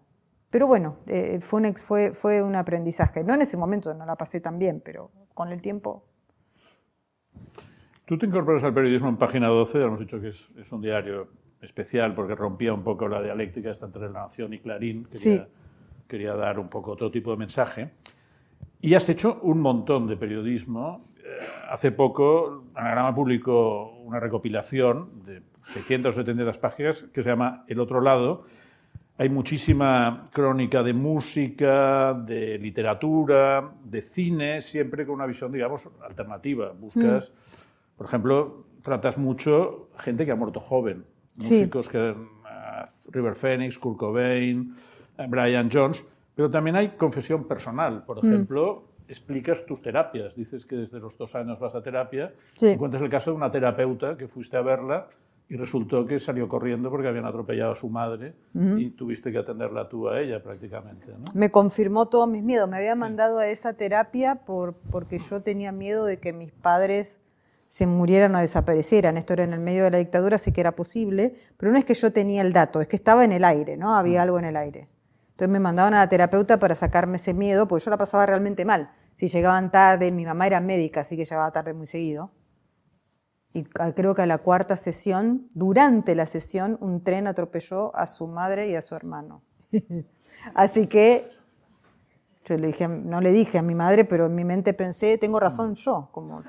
Pero 0.49 0.65
bueno, 0.67 0.97
eh, 1.05 1.39
fue, 1.41 1.61
un, 1.61 1.75
fue, 1.75 2.13
fue 2.13 2.41
un 2.41 2.55
aprendizaje. 2.55 3.23
No 3.23 3.33
en 3.35 3.41
ese 3.43 3.55
momento, 3.57 3.93
no 3.93 4.05
la 4.05 4.15
pasé 4.15 4.41
tan 4.41 4.57
bien, 4.57 4.81
pero 4.83 5.11
con 5.35 5.51
el 5.51 5.61
tiempo 5.61 6.03
Tú 8.05 8.17
te 8.17 8.25
incorporas 8.27 8.63
al 8.63 8.73
periodismo 8.73 9.09
en 9.09 9.17
Página 9.17 9.47
12, 9.47 9.79
ya 9.79 9.85
hemos 9.85 9.99
dicho 9.99 10.21
que 10.21 10.27
es, 10.27 10.49
es 10.57 10.71
un 10.71 10.81
diario 10.81 11.27
especial 11.61 12.13
porque 12.13 12.35
rompía 12.35 12.73
un 12.73 12.83
poco 12.83 13.07
la 13.07 13.21
dialéctica 13.21 13.71
esta 13.71 13.87
entre 13.87 14.03
La 14.03 14.21
Nación 14.21 14.53
y 14.53 14.59
Clarín, 14.59 15.05
quería, 15.05 15.19
Sí. 15.19 15.43
quería 16.07 16.33
dar 16.35 16.59
un 16.59 16.69
poco 16.69 16.91
otro 16.91 17.09
tipo 17.09 17.31
de 17.31 17.37
mensaje. 17.37 17.91
Y 18.81 18.93
has 18.93 19.09
hecho 19.09 19.39
un 19.41 19.59
montón 19.61 20.05
de 20.05 20.17
periodismo. 20.17 21.07
Eh, 21.17 21.23
hace 21.71 21.91
poco 21.91 22.65
Anagrama 22.75 23.15
publicó 23.15 23.97
una 24.03 24.19
recopilación 24.19 25.23
de 25.25 25.41
600 25.61 26.15
o 26.15 26.19
700 26.19 26.57
páginas 26.59 27.03
que 27.11 27.23
se 27.23 27.29
llama 27.29 27.63
El 27.67 27.79
otro 27.79 28.01
lado. 28.01 28.43
Hay 29.17 29.29
muchísima 29.29 30.25
crónica 30.31 30.83
de 30.83 30.93
música, 30.93 32.13
de 32.13 32.59
literatura, 32.59 33.71
de 33.83 34.01
cine, 34.01 34.61
siempre 34.61 35.05
con 35.07 35.15
una 35.15 35.25
visión, 35.25 35.51
digamos, 35.51 35.87
alternativa. 36.07 36.71
Buscas, 36.77 37.33
por 37.97 38.05
ejemplo, 38.07 38.65
tratas 38.83 39.17
mucho 39.17 39.89
gente 39.97 40.25
que 40.25 40.31
ha 40.31 40.35
muerto 40.35 40.59
joven, 40.59 41.05
Sí. 41.39 41.55
músicos 41.55 41.89
que 41.89 42.09
eh, 42.09 42.15
River 43.11 43.35
Phoenix, 43.35 43.77
Kurt 43.77 43.97
Cobain, 43.97 44.73
eh, 45.17 45.25
Brian 45.27 45.69
Jones, 45.71 46.05
pero 46.35 46.49
también 46.51 46.75
hay 46.75 46.89
confesión 46.89 47.45
personal. 47.45 48.03
Por 48.05 48.19
ejemplo, 48.19 48.83
explicas 49.07 49.65
tus 49.65 49.81
terapias. 49.81 50.35
Dices 50.35 50.65
que 50.65 50.75
desde 50.75 50.99
los 50.99 51.17
dos 51.17 51.35
años 51.35 51.59
vas 51.59 51.75
a 51.75 51.81
terapia. 51.81 52.33
Sí. 52.55 52.69
Y 52.71 52.77
cuentas 52.77 53.01
el 53.01 53.09
caso 53.09 53.31
de 53.31 53.37
una 53.37 53.51
terapeuta 53.51 54.17
que 54.17 54.27
fuiste 54.27 54.57
a 54.57 54.61
verla 54.61 55.07
y 55.47 55.55
resultó 55.57 56.05
que 56.05 56.17
salió 56.19 56.47
corriendo 56.49 56.89
porque 56.89 57.07
habían 57.07 57.25
atropellado 57.25 57.73
a 57.73 57.75
su 57.75 57.87
madre 57.89 58.33
y 58.53 58.89
tuviste 58.89 59.31
que 59.31 59.37
atenderla 59.37 59.87
tú 59.87 60.09
a 60.09 60.19
ella 60.19 60.41
prácticamente. 60.41 61.05
¿no? 61.07 61.23
me 61.35 61.51
confirmó 61.51 62.07
todos 62.07 62.27
mis 62.27 62.43
miedos. 62.43 62.67
Me 62.67 62.77
había 62.77 62.95
mandado 62.95 63.37
a 63.37 63.47
esa 63.47 63.73
terapia 63.75 64.35
por, 64.45 64.73
porque 64.91 65.19
yo 65.19 65.41
tenía 65.41 65.71
miedo 65.71 66.05
de 66.05 66.19
que 66.19 66.33
mis 66.33 66.51
padres 66.51 67.21
se 67.75 67.87
murieran 67.87 68.33
o 68.35 68.39
desaparecieran. 68.39 69.17
Esto 69.17 69.33
era 69.33 69.43
en 69.43 69.51
el 69.51 69.59
medio 69.59 69.83
de 69.83 69.91
la 69.91 69.97
dictadura, 69.97 70.37
así 70.37 70.53
que 70.53 70.61
era 70.61 70.77
posible, 70.77 71.35
pero 71.57 71.73
no 71.73 71.77
es 71.77 71.83
que 71.83 71.93
yo 71.93 72.13
tenía 72.13 72.41
el 72.41 72.53
dato, 72.53 72.79
es 72.79 72.87
que 72.87 72.95
estaba 72.95 73.25
en 73.25 73.33
el 73.33 73.43
aire, 73.43 73.75
¿no? 73.75 73.97
Había 73.97 74.21
algo 74.21 74.39
en 74.39 74.45
el 74.45 74.55
aire. 74.55 74.87
Entonces 75.31 75.49
me 75.49 75.59
mandaban 75.59 75.93
a 75.93 75.97
la 75.97 76.07
terapeuta 76.07 76.57
para 76.57 76.73
sacarme 76.73 77.17
ese 77.17 77.33
miedo, 77.33 77.67
porque 77.67 77.83
yo 77.83 77.91
la 77.91 77.97
pasaba 77.97 78.25
realmente 78.25 78.63
mal. 78.63 78.91
Si 79.13 79.27
llegaban 79.27 79.71
tarde, 79.71 80.09
mi 80.13 80.23
mamá 80.23 80.47
era 80.47 80.61
médica, 80.61 81.01
así 81.01 81.17
que 81.17 81.25
llegaba 81.25 81.51
tarde 81.51 81.73
muy 81.73 81.85
seguido. 81.85 82.31
Y 83.51 83.65
creo 83.65 84.15
que 84.15 84.21
a 84.21 84.25
la 84.25 84.37
cuarta 84.37 84.77
sesión, 84.77 85.49
durante 85.53 86.15
la 86.15 86.27
sesión, 86.27 86.77
un 86.79 87.03
tren 87.03 87.27
atropelló 87.27 87.93
a 87.93 88.07
su 88.07 88.25
madre 88.25 88.69
y 88.69 88.75
a 88.75 88.81
su 88.81 88.95
hermano. 88.95 89.43
así 90.55 90.87
que 90.87 91.29
yo 92.45 92.57
le 92.57 92.67
dije, 92.67 92.87
no 92.87 93.21
le 93.21 93.31
dije 93.31 93.57
a 93.57 93.61
mi 93.63 93.73
madre, 93.73 94.05
pero 94.05 94.27
en 94.27 94.35
mi 94.35 94.45
mente 94.45 94.73
pensé, 94.73 95.17
tengo 95.17 95.39
razón 95.39 95.75
yo. 95.75 96.09
Como... 96.11 96.43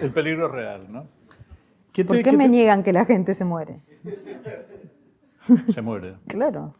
El 0.00 0.12
peligro 0.12 0.48
real, 0.48 0.86
¿no? 0.90 1.08
¿Por 2.06 2.22
qué, 2.22 2.32
me 2.32 2.48
niegan 2.48 2.82
que 2.82 2.92
la 2.92 3.04
gente 3.04 3.34
se 3.34 3.44
muere? 3.44 3.80
Se 5.72 5.80
muere. 5.80 6.16
claro. 6.26 6.74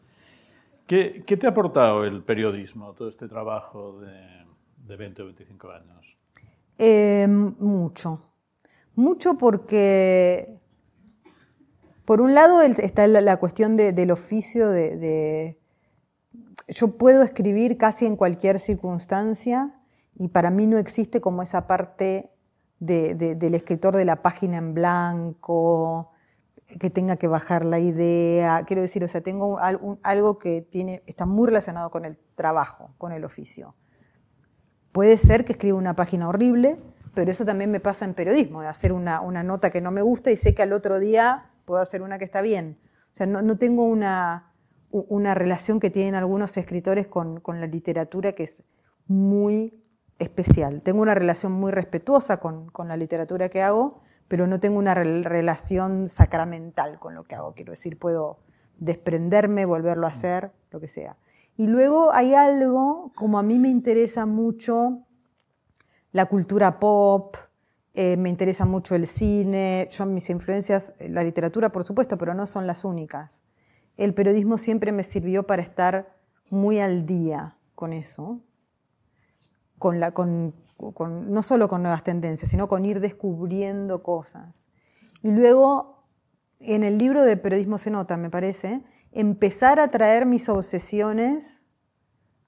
¿Qué, 0.86 1.24
te 1.26 1.46
ha 1.46 1.50
aportado 1.50 2.04
el 2.04 2.22
periodismo, 2.22 2.92
todo 2.92 3.08
este 3.08 3.26
trabajo 3.26 3.98
de, 4.00 4.96
20 4.96 5.22
o 5.22 5.24
25 5.26 5.70
años? 5.70 6.18
Eh, 6.78 7.26
mucho. 7.28 8.22
Mucho 8.94 9.36
porque, 9.36 10.58
por 12.04 12.20
un 12.20 12.34
lado, 12.34 12.62
está 12.62 13.06
la, 13.08 13.36
cuestión 13.38 13.76
del 13.76 14.10
oficio 14.10 14.68
de, 14.68 15.58
Yo 16.68 16.96
puedo 16.96 17.22
escribir 17.22 17.76
casi 17.76 18.06
en 18.06 18.16
cualquier 18.16 18.58
circunstancia 18.60 19.74
y 20.14 20.28
para 20.28 20.50
mí 20.50 20.66
no 20.66 20.78
existe 20.78 21.20
como 21.20 21.42
esa 21.42 21.66
parte 21.66 22.32
del 22.78 23.54
escritor 23.54 23.96
de 23.96 24.04
la 24.04 24.22
página 24.22 24.58
en 24.58 24.74
blanco, 24.74 26.12
que 26.80 26.90
tenga 26.90 27.16
que 27.16 27.28
bajar 27.28 27.64
la 27.64 27.78
idea. 27.78 28.64
Quiero 28.66 28.82
decir, 28.82 29.04
o 29.04 29.08
sea, 29.08 29.20
tengo 29.20 29.58
algo 30.02 30.38
que 30.38 30.62
tiene, 30.62 31.02
está 31.06 31.26
muy 31.26 31.46
relacionado 31.46 31.90
con 31.90 32.04
el 32.04 32.18
trabajo, 32.34 32.94
con 32.98 33.12
el 33.12 33.24
oficio. 33.24 33.74
Puede 34.92 35.16
ser 35.16 35.44
que 35.44 35.52
escriba 35.52 35.76
una 35.76 35.94
página 35.94 36.28
horrible, 36.28 36.78
pero 37.14 37.30
eso 37.30 37.44
también 37.44 37.70
me 37.70 37.80
pasa 37.80 38.04
en 38.04 38.14
periodismo, 38.14 38.62
de 38.62 38.68
hacer 38.68 38.92
una, 38.92 39.20
nota 39.42 39.70
que 39.70 39.80
no 39.80 39.90
me 39.90 40.02
gusta 40.02 40.30
y 40.30 40.36
sé 40.36 40.54
que 40.54 40.62
al 40.62 40.72
otro 40.72 40.98
día 40.98 41.50
puedo 41.64 41.80
hacer 41.80 42.02
una 42.02 42.18
que 42.18 42.24
está 42.24 42.42
bien. 42.42 42.78
O 43.12 43.14
sea, 43.16 43.26
no, 43.26 43.56
tengo 43.56 43.84
una, 43.84 44.45
una, 44.90 45.34
relación 45.34 45.80
que 45.80 45.90
tienen 45.90 46.14
algunos 46.14 46.56
escritores 46.56 47.06
con, 47.06 47.40
con, 47.40 47.60
la 47.60 47.66
literatura 47.66 48.32
que 48.32 48.44
es 48.44 48.62
muy 49.06 49.82
especial. 50.18 50.82
Tengo 50.82 51.02
una 51.02 51.14
relación 51.14 51.52
muy 51.52 51.72
respetuosa 51.72 52.38
con, 52.38 52.70
con 52.70 52.88
la 52.88 52.96
literatura 52.96 53.48
que 53.48 53.62
hago, 53.62 54.00
pero 54.28 54.46
no 54.46 54.60
tengo 54.60 54.78
una 54.78 54.94
relación 54.94 56.08
sacramental 56.08 56.98
con 56.98 57.14
lo 57.14 57.24
que 57.24 57.34
hago. 57.34 57.54
Quiero 57.54 57.72
decir, 57.72 57.98
puedo 57.98 58.38
desprenderme, 58.78 59.64
volverlo 59.64 60.06
a 60.06 60.10
hacer, 60.10 60.52
lo 60.70 60.80
que 60.80 60.88
sea. 60.88 61.16
Y 61.56 61.68
luego 61.68 62.12
hay 62.12 62.34
algo, 62.34 63.12
como 63.14 63.38
a 63.38 63.42
mí 63.42 63.58
me 63.58 63.68
interesa 63.68 64.26
mucho 64.26 65.02
la 66.12 66.26
cultura 66.26 66.78
pop, 66.78 67.36
eh, 67.94 68.16
me 68.18 68.28
interesa 68.28 68.66
mucho 68.66 68.94
el 68.94 69.06
cine, 69.06 69.88
yo 69.90 70.04
mis 70.04 70.28
influencias, 70.28 70.94
la 70.98 71.22
literatura 71.22 71.70
por 71.70 71.84
supuesto, 71.84 72.18
pero 72.18 72.34
no 72.34 72.46
son 72.46 72.66
las 72.66 72.84
únicas. 72.84 73.42
El 73.96 74.14
periodismo 74.14 74.58
siempre 74.58 74.92
me 74.92 75.02
sirvió 75.02 75.46
para 75.46 75.62
estar 75.62 76.16
muy 76.50 76.78
al 76.78 77.06
día 77.06 77.56
con 77.74 77.92
eso, 77.92 78.40
con, 79.78 80.00
la, 80.00 80.12
con 80.12 80.54
no 80.78 81.42
solo 81.42 81.68
con 81.68 81.82
nuevas 81.82 82.04
tendencias, 82.04 82.50
sino 82.50 82.68
con 82.68 82.84
ir 82.84 83.00
descubriendo 83.00 84.02
cosas. 84.02 84.68
Y 85.22 85.32
luego, 85.32 86.04
en 86.60 86.82
el 86.82 86.98
libro 86.98 87.22
de 87.22 87.36
Periodismo 87.36 87.78
se 87.78 87.90
nota, 87.90 88.16
me 88.16 88.30
parece, 88.30 88.82
empezar 89.12 89.80
a 89.80 89.88
traer 89.88 90.26
mis 90.26 90.48
obsesiones 90.48 91.62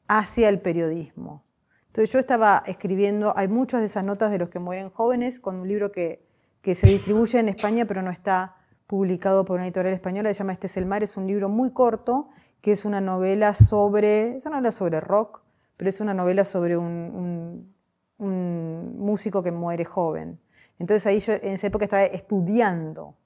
hacia 0.07 0.49
el 0.49 0.61
periodismo. 0.61 1.45
Entonces 1.87 2.13
yo 2.13 2.19
estaba 2.19 2.63
escribiendo, 2.67 3.37
hay 3.37 3.49
muchas 3.49 3.81
de 3.81 3.87
esas 3.87 4.05
notas 4.05 4.31
de 4.31 4.39
los 4.39 4.51
que 4.51 4.59
mueren 4.59 4.91
jóvenes, 4.91 5.41
con 5.41 5.57
un 5.57 5.69
libro 5.69 5.91
que, 5.91 6.27
que 6.61 6.75
se 6.75 6.87
distribuye 6.87 7.39
en 7.39 7.49
España, 7.49 7.87
pero 7.87 8.03
no 8.03 8.11
está 8.11 8.57
publicado 8.89 9.45
por 9.45 9.59
una 9.59 9.67
editorial 9.67 9.95
española, 9.95 10.35
se 10.35 10.39
llama 10.39 10.53
Este 10.53 10.67
es 10.67 10.77
el 10.77 10.87
mar, 10.87 11.05
es 11.05 11.17
un 11.17 11.29
libro 11.29 11.49
muy 11.49 11.71
corto, 11.71 12.31
que 12.61 12.73
es 12.73 12.85
una 12.85 13.01
novela 13.01 13.55
sobre, 13.55 14.39
es 14.39 14.47
una 14.47 14.57
novela 14.57 14.73
sobre 14.73 15.01
rock, 15.01 15.43
pero 15.77 15.89
es 15.89 16.01
una 16.01 16.15
novela 16.15 16.43
sobre 16.43 16.77
un 16.77 17.73
un 18.19 18.97
músico 18.99 19.43
que 19.43 19.53
muere 19.53 19.85
joven. 19.85 20.39
Entonces 20.79 21.07
ahí 21.07 21.21
yo 21.21 21.33
en 21.33 21.55
esa 21.55 21.69
época 21.69 21.85
estaba 21.85 22.05
estudiando 22.05 23.17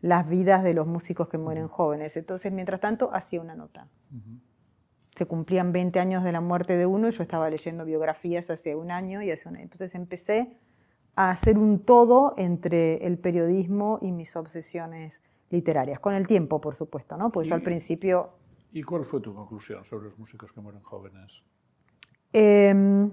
las 0.00 0.28
vidas 0.28 0.62
de 0.62 0.74
los 0.74 0.86
músicos 0.86 1.28
que 1.28 1.38
mueren 1.38 1.68
jóvenes. 1.68 2.16
Entonces, 2.16 2.52
mientras 2.52 2.80
tanto, 2.80 3.10
hacía 3.12 3.40
una 3.40 3.54
nota. 3.54 3.88
Se 5.14 5.26
cumplían 5.26 5.72
20 5.72 5.98
años 5.98 6.24
de 6.24 6.32
la 6.32 6.40
muerte 6.40 6.76
de 6.76 6.86
uno 6.86 7.08
y 7.08 7.10
yo 7.10 7.22
estaba 7.22 7.48
leyendo 7.48 7.84
biografías 7.84 8.50
hace 8.50 8.74
un 8.76 8.90
año 8.90 9.22
y 9.22 9.30
hace 9.30 9.48
un 9.48 9.56
Entonces 9.56 9.94
empecé 9.94 10.56
a 11.16 11.30
hacer 11.30 11.58
un 11.58 11.80
todo 11.80 12.34
entre 12.36 13.04
el 13.06 13.18
periodismo 13.18 13.98
y 14.02 14.12
mis 14.12 14.36
obsesiones 14.36 15.22
literarias. 15.50 15.98
Con 15.98 16.14
el 16.14 16.26
tiempo, 16.26 16.60
por 16.60 16.74
supuesto, 16.74 17.16
¿no? 17.16 17.30
Pues 17.32 17.50
al 17.50 17.62
principio... 17.62 18.30
¿Y 18.72 18.82
cuál 18.82 19.04
fue 19.04 19.20
tu 19.20 19.34
conclusión 19.34 19.84
sobre 19.84 20.10
los 20.10 20.18
músicos 20.18 20.52
que 20.52 20.60
mueren 20.60 20.82
jóvenes? 20.82 21.42
Eh, 22.32 23.10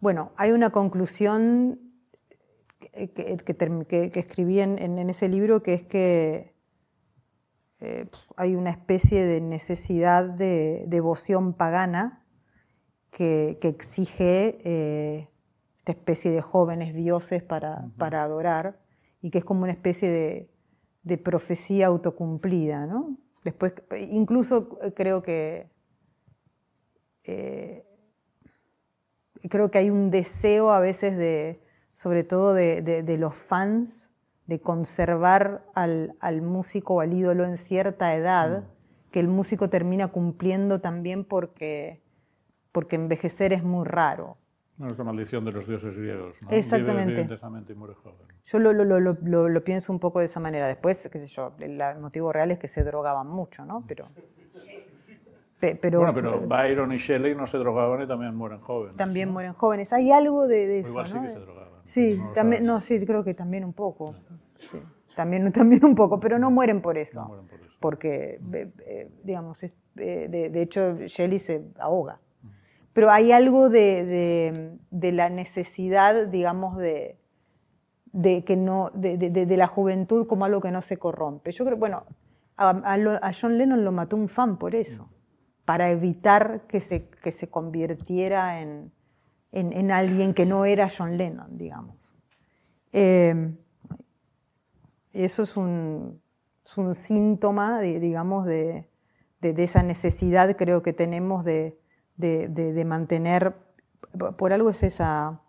bueno, 0.00 0.32
hay 0.36 0.52
una 0.52 0.70
conclusión 0.70 1.80
que, 2.92 3.36
escribí 4.14 4.60
en, 4.60 5.10
ese 5.10 5.28
libro 5.28 5.62
que 5.62 5.74
es 5.74 5.82
que 5.82 6.54
eh, 7.80 8.06
hay 8.36 8.54
una 8.54 8.70
especie 8.70 9.24
de 9.24 9.40
necesidad 9.40 10.28
de 10.28 10.84
devoción 10.86 11.52
pagana 11.52 12.24
que, 13.10 13.58
exige 13.62 14.60
eh, 14.64 15.28
esta 15.90 16.00
especie 16.00 16.30
de 16.30 16.42
jóvenes 16.42 16.94
dioses 16.94 17.42
para, 17.42 17.90
adorar 17.98 18.78
y 19.22 19.30
que 19.30 19.38
es 19.38 19.44
como 19.44 19.62
una 19.62 19.72
especie 19.72 20.48
de, 21.02 21.18
profecía 21.18 21.86
autocumplida. 21.86 22.86
¿no? 22.86 23.16
Después, 23.42 23.72
incluso 24.10 24.78
creo 24.94 25.22
que 25.22 25.70
eh, 27.24 27.86
creo 29.48 29.70
que 29.70 29.78
hay 29.78 29.88
un 29.88 30.10
deseo 30.10 30.70
a 30.70 30.80
veces 30.80 31.16
de, 31.16 31.60
sobre 31.94 32.22
todo 32.22 32.52
de, 32.52 33.16
los 33.18 33.34
fans, 33.34 34.10
de 34.46 34.60
conservar 34.60 35.64
al, 35.74 36.42
músico 36.42 36.96
o 36.96 37.00
al 37.00 37.14
ídolo 37.14 37.44
en 37.44 37.56
cierta 37.56 38.14
edad, 38.14 38.60
mm. 38.60 39.10
que 39.10 39.20
el 39.20 39.28
músico 39.28 39.70
termina 39.70 40.08
cumpliendo 40.08 40.80
también 40.80 41.24
porque, 41.24 42.02
porque 42.72 42.96
envejecer 42.96 43.54
es 43.54 43.62
muy 43.62 43.86
raro. 43.86 44.36
No, 44.78 44.90
es 44.90 44.96
la 44.98 45.04
maldición 45.04 45.44
de 45.44 45.52
los 45.52 45.66
dioses 45.66 45.96
griegos. 45.96 46.40
¿no? 46.42 46.50
Exactamente. 46.50 47.72
y 47.72 47.76
muere 47.76 47.94
joven. 47.94 48.16
Yo 48.44 48.58
lo, 48.58 48.72
lo, 48.72 48.84
lo, 48.84 49.48
lo, 49.48 49.64
pienso 49.64 49.92
un 49.92 49.98
poco 49.98 50.20
de 50.20 50.26
esa 50.26 50.40
manera. 50.40 50.68
Después, 50.68 51.08
qué 51.12 51.18
sé 51.18 51.26
yo, 51.26 51.52
el 51.58 51.80
motivo 52.00 52.32
real 52.32 52.52
es 52.52 52.58
que 52.58 52.68
se 52.68 52.84
drogaban 52.84 53.26
mucho, 53.26 53.64
¿no? 53.64 53.84
Pero 53.86 54.08
pero, 55.60 55.98
bueno, 55.98 56.14
pero 56.14 56.40
Byron 56.40 56.92
y 56.92 56.98
Shelley 56.98 57.34
no 57.34 57.46
se 57.46 57.58
drogaban 57.58 58.02
y 58.02 58.06
también 58.06 58.34
mueren 58.34 58.60
jóvenes. 58.60 58.96
También 58.96 59.30
mueren 59.30 59.54
jóvenes. 59.54 59.92
Hay 59.92 60.12
algo 60.12 60.46
de, 60.46 60.80
eso. 60.80 60.90
Igual 60.90 61.08
sí 61.08 61.20
que 61.20 61.30
se 61.30 61.38
drogaban. 61.40 61.68
Sí, 61.82 62.20
también, 62.32 62.64
no, 62.64 62.80
sí, 62.80 63.04
creo 63.04 63.24
que 63.24 63.34
también 63.34 63.64
un 63.64 63.72
poco. 63.72 64.14
Sí, 64.60 64.78
también, 65.16 65.50
también 65.52 65.84
un 65.84 65.96
poco, 65.96 66.20
pero 66.20 66.38
no 66.38 66.50
mueren 66.50 66.80
por 66.80 66.96
eso. 66.96 67.22
No 67.22 67.28
mueren 67.28 67.48
por 67.48 67.60
eso. 67.60 67.76
Porque, 67.80 68.38
digamos, 69.24 69.60
de, 69.94 70.28
de, 70.28 70.62
hecho, 70.62 70.96
Shelley 70.96 71.40
se 71.40 71.64
ahoga. 71.78 72.20
Pero 72.98 73.12
hay 73.12 73.30
algo 73.30 73.68
de, 73.68 74.76
de 74.90 75.12
la 75.12 75.28
necesidad, 75.28 76.26
digamos, 76.26 76.76
de, 76.76 77.16
de, 78.06 78.42
que 78.42 78.56
no, 78.56 78.90
de, 78.92 79.56
la 79.56 79.68
juventud 79.68 80.26
como 80.26 80.46
algo 80.46 80.60
que 80.60 80.72
no 80.72 80.82
se 80.82 80.96
corrompe. 80.96 81.52
Yo 81.52 81.64
creo, 81.64 81.76
bueno, 81.76 82.06
a, 82.56 83.32
John 83.40 83.56
Lennon 83.56 83.84
lo 83.84 83.92
mató 83.92 84.16
un 84.16 84.28
fan 84.28 84.58
por 84.58 84.74
eso 84.74 85.08
para 85.64 85.92
evitar 85.92 86.62
que 86.66 86.80
se, 86.80 87.08
que 87.08 87.30
se 87.30 87.48
convirtiera 87.48 88.62
en, 88.62 88.90
en, 89.52 89.92
alguien 89.92 90.34
que 90.34 90.44
no 90.44 90.64
era 90.64 90.88
John 90.90 91.16
Lennon, 91.16 91.56
digamos. 91.56 92.16
Eh, 92.90 93.54
eso 95.12 95.44
es 95.44 95.56
un, 95.56 96.20
es 96.66 96.76
un 96.76 96.96
síntoma, 96.96 97.80
digamos, 97.80 98.44
de, 98.44 98.88
de, 99.40 99.62
esa 99.62 99.84
necesidad 99.84 100.56
creo 100.56 100.82
que 100.82 100.92
tenemos 100.92 101.44
de, 101.44 101.78
mantener, 102.84 103.54
por 104.36 104.52
algo 104.52 104.70
es 104.70 104.82
esa, 104.82 105.40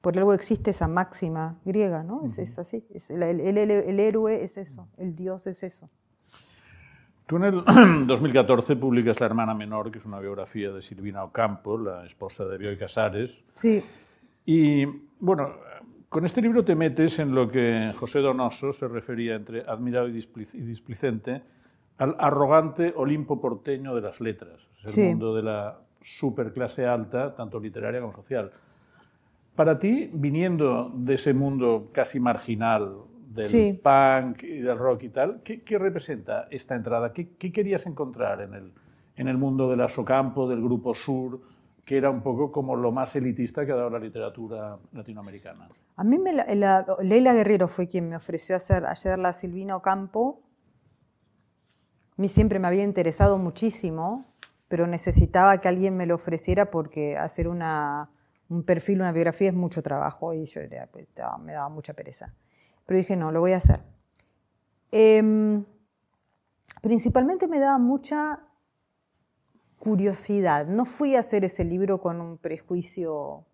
por 0.00 0.16
algo 0.16 0.32
existe 0.34 0.70
esa 0.70 0.88
máxima 0.88 1.58
griega, 1.64 2.02
¿no? 2.02 2.24
Es, 2.24 2.58
así, 2.58 2.84
el, 3.10 3.22
el 3.22 4.00
héroe 4.00 4.42
es 4.42 4.56
eso, 4.56 4.88
el 4.96 5.14
dios 5.14 5.46
es 5.46 5.62
eso. 5.62 5.90
Tú 7.28 7.36
en 7.36 7.44
el 7.44 7.62
2014 8.06 8.76
publicas 8.76 9.20
La 9.20 9.26
hermana 9.26 9.52
menor, 9.52 9.90
que 9.90 9.98
es 9.98 10.06
una 10.06 10.18
biografía 10.18 10.70
de 10.70 10.80
Silvina 10.80 11.22
Ocampo, 11.22 11.76
la 11.76 12.06
esposa 12.06 12.46
de 12.46 12.56
Bioy 12.56 12.78
Casares. 12.78 13.38
Sí. 13.52 13.84
Y 14.46 14.86
bueno, 15.20 15.56
con 16.08 16.24
este 16.24 16.40
libro 16.40 16.64
te 16.64 16.74
metes 16.74 17.18
en 17.18 17.34
lo 17.34 17.50
que 17.50 17.92
José 17.94 18.20
Donoso 18.20 18.72
se 18.72 18.88
refería 18.88 19.34
entre 19.34 19.60
admirado 19.60 20.08
y 20.08 20.12
displicente 20.12 21.42
al 21.98 22.16
arrogante 22.18 22.92
Olimpo 22.96 23.40
porteño 23.40 23.94
de 23.94 24.00
las 24.00 24.20
letras. 24.20 24.68
Es 24.84 24.96
el 24.96 25.10
mundo 25.10 25.34
de 25.34 25.42
la 25.42 25.80
superclase 26.00 26.86
alta, 26.86 27.34
tanto 27.34 27.58
literaria 27.58 28.00
como 28.00 28.14
social. 28.14 28.52
Para 29.54 29.78
ti, 29.78 30.08
viniendo 30.12 30.92
de 30.94 31.14
ese 31.14 31.34
mundo 31.34 31.84
casi 31.92 32.20
marginal 32.20 32.98
del 33.28 33.80
punk 33.80 34.44
y 34.44 34.60
del 34.60 34.78
rock 34.78 35.02
y 35.02 35.08
tal, 35.08 35.42
¿qué, 35.42 35.78
representa 35.78 36.46
esta 36.50 36.76
entrada? 36.76 37.12
¿Qué, 37.12 37.28
querías 37.36 37.84
encontrar 37.86 38.40
en 38.40 38.54
el, 38.54 38.72
en 39.16 39.28
el 39.28 39.36
mundo 39.36 39.68
del 39.68 39.80
Asocampo, 39.80 40.48
del 40.48 40.62
Grupo 40.62 40.94
Sur, 40.94 41.40
que 41.84 41.96
era 41.96 42.10
un 42.10 42.22
poco 42.22 42.52
como 42.52 42.76
lo 42.76 42.92
más 42.92 43.16
elitista 43.16 43.66
que 43.66 43.72
ha 43.72 43.76
dado 43.76 43.90
la 43.90 43.98
literatura 43.98 44.78
latinoamericana? 44.92 45.64
A 45.96 46.04
mí 46.04 46.18
me 46.18 46.32
Leila 46.32 47.34
Guerrero 47.34 47.66
fue 47.66 47.88
quien 47.88 48.08
me 48.08 48.14
ofreció 48.14 48.54
hacer 48.54 48.86
ayer 48.86 49.18
la 49.18 49.32
Silvina 49.32 49.74
Ocampo. 49.74 50.40
A 52.18 52.20
mí 52.20 52.28
siempre 52.28 52.58
me 52.58 52.66
había 52.66 52.82
interesado 52.82 53.38
muchísimo, 53.38 54.26
pero 54.66 54.86
necesitaba 54.86 55.60
que 55.60 55.68
alguien 55.68 55.96
me 55.96 56.04
lo 56.04 56.16
ofreciera 56.16 56.70
porque 56.70 57.16
hacer 57.16 57.46
una 57.48 58.10
un 58.48 58.62
perfil, 58.62 59.00
una 59.00 59.12
biografía 59.12 59.48
es 59.48 59.54
mucho 59.54 59.82
trabajo 59.82 60.32
y 60.32 60.46
yo 60.46 60.60
pues, 60.90 61.06
me 61.40 61.52
daba 61.52 61.68
mucha 61.68 61.92
pereza. 61.92 62.34
Pero 62.86 62.98
dije, 62.98 63.16
no, 63.16 63.30
lo 63.30 63.40
voy 63.40 63.52
a 63.52 63.58
hacer. 63.58 63.80
Em, 64.90 65.64
principalmente 66.80 67.46
me 67.46 67.58
daba 67.58 67.78
mucha 67.78 68.40
curiosidad. 69.78 70.66
No 70.66 70.86
fui 70.86 71.14
a 71.14 71.20
hacer 71.20 71.44
ese 71.44 71.64
libro 71.64 72.00
con 72.00 72.20
un 72.20 72.38
prejuicio, 72.38 73.44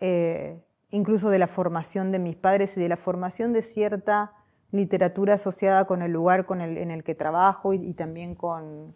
eh, 0.00 0.64
incluso 0.90 1.28
de 1.28 1.38
la 1.38 1.46
formación 1.46 2.10
de 2.12 2.18
mis 2.18 2.36
padres 2.36 2.76
y 2.78 2.80
de 2.80 2.88
la 2.88 2.96
formación 2.96 3.52
de 3.52 3.62
cierta 3.62 4.32
literatura 4.72 5.34
asociada 5.34 5.86
con 5.86 6.02
el 6.02 6.12
lugar 6.12 6.44
con 6.44 6.60
el, 6.60 6.76
en 6.76 6.90
el 6.90 7.04
que 7.04 7.14
trabajo 7.14 7.72
y, 7.72 7.92
también 7.94 8.34
con, 8.34 8.92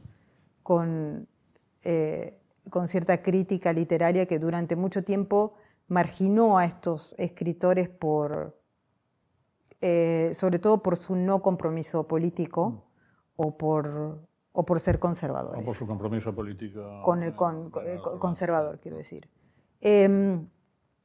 con 0.63 1.29
eh, 1.83 2.39
con 2.71 2.89
cierta 2.89 3.23
crítica 3.23 3.73
literaria 3.73 4.27
que 4.27 4.39
durante 4.39 4.77
mucho 4.77 5.05
tiempo 5.05 5.55
marginó 5.89 6.59
a 6.59 6.65
estos 6.65 7.15
escritores 7.19 7.89
por, 7.89 8.59
eh, 9.81 10.31
sobre 10.35 10.59
todo 10.59 10.83
por 10.83 10.97
su 10.97 11.15
no 11.15 11.43
compromiso 11.43 12.07
político 12.09 12.71
mm. 12.71 12.81
o, 13.37 13.57
por, 13.57 14.21
o 14.53 14.67
por 14.67 14.81
ser 14.81 14.99
conservadores. 14.99 15.63
O 15.63 15.65
por 15.65 15.77
su 15.77 15.87
compromiso 15.87 16.35
político. 16.35 17.03
Con 17.05 17.23
el 17.23 17.31
eh, 17.31 17.99
conservador, 18.19 18.81
quiero 18.81 18.97
decir. 18.97 19.29
Em, 19.81 20.49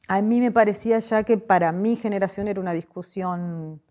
a 0.08 0.22
mí 0.22 0.40
me 0.40 0.52
parecía 0.52 0.98
ya 1.00 1.24
que 1.24 1.38
para 1.38 1.72
mi 1.72 1.96
generación 1.96 2.48
era 2.48 2.60
una 2.60 2.74
discusión 2.74 3.82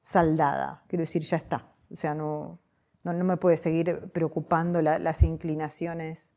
saldada, 0.00 0.82
quiero 0.86 1.02
decir, 1.02 1.22
ya 1.22 1.36
está. 1.36 1.72
O 1.90 1.96
sea, 1.96 2.14
no, 2.14 2.58
no, 3.02 3.12
me 3.24 3.36
puede 3.36 3.56
seguir 3.56 4.10
preocupando 4.12 4.80
las 4.82 5.22
inclinaciones 5.22 6.34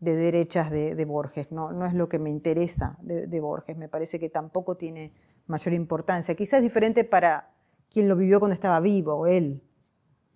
de 0.00 0.16
derechas 0.16 0.70
de, 0.70 1.04
Borges, 1.04 1.50
no, 1.50 1.72
no, 1.72 1.86
es 1.86 1.94
lo 1.94 2.08
que 2.08 2.18
me 2.18 2.30
interesa 2.30 2.98
de, 3.00 3.40
Borges, 3.40 3.76
me 3.76 3.88
parece 3.88 4.18
que 4.18 4.28
tampoco 4.28 4.76
tiene 4.76 5.12
mayor 5.46 5.74
importancia. 5.74 6.34
Quizás 6.34 6.58
es 6.58 6.62
diferente 6.62 7.04
para 7.04 7.50
quien 7.90 8.08
lo 8.08 8.16
vivió 8.16 8.38
cuando 8.38 8.54
estaba 8.54 8.80
vivo, 8.80 9.26
él. 9.26 9.62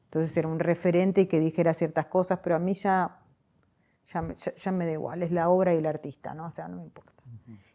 Entonces 0.05 0.35
era 0.37 0.49
un 0.49 0.59
referente 0.59 1.29
que 1.29 1.39
dijera 1.39 1.75
ciertas 1.75 2.07
cosas, 2.07 2.41
pero 2.43 2.57
a 2.57 2.59
mí 2.59 2.73
ya, 2.75 3.21
ya, 4.07 4.73
me 4.73 4.87
da 4.87 4.93
igual, 4.93 5.23
es 5.23 5.33
la 5.33 5.51
obra 5.51 5.75
y 5.75 5.79
el 5.79 5.87
artista, 5.87 6.35
¿no? 6.35 6.47
O 6.47 6.51
sea, 6.51 6.67
no 6.69 6.77
me 6.77 6.85
importa. 6.85 7.23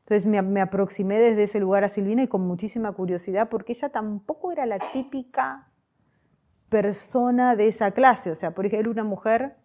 Entonces 0.03 0.25
me, 0.25 0.41
me, 0.41 0.61
aproximé 0.61 1.17
desde 1.17 1.43
ese 1.43 1.59
lugar 1.59 1.83
a 1.83 1.89
Silvina 1.89 2.23
y 2.23 2.27
con 2.27 2.45
muchísima 2.45 2.91
curiosidad, 2.91 3.49
porque 3.49 3.73
ella 3.73 3.89
tampoco 3.89 4.51
era 4.51 4.65
la 4.65 4.79
típica 4.91 5.71
persona 6.69 7.55
de 7.55 7.67
esa 7.67 7.91
clase, 7.91 8.31
o 8.31 8.35
sea, 8.35 8.51
por 8.51 8.65
ejemplo, 8.65 8.91
era 8.91 9.01
una 9.01 9.09
mujer 9.09 9.55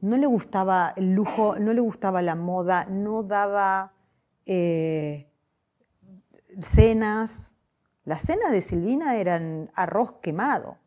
no 0.00 0.16
le 0.16 0.26
gustaba 0.26 0.92
el 0.96 1.12
lujo, 1.12 1.58
no 1.58 1.72
le 1.72 1.80
gustaba 1.80 2.22
la 2.22 2.34
moda, 2.34 2.86
no 2.86 3.22
daba 3.22 3.92
eh, 4.46 5.30
cenas. 6.60 7.54
Las 8.04 8.22
cenas 8.22 8.50
de 8.50 8.62
Silvina 8.62 9.16
eran 9.16 9.70
arroz 9.74 10.12
quemado. 10.22 10.78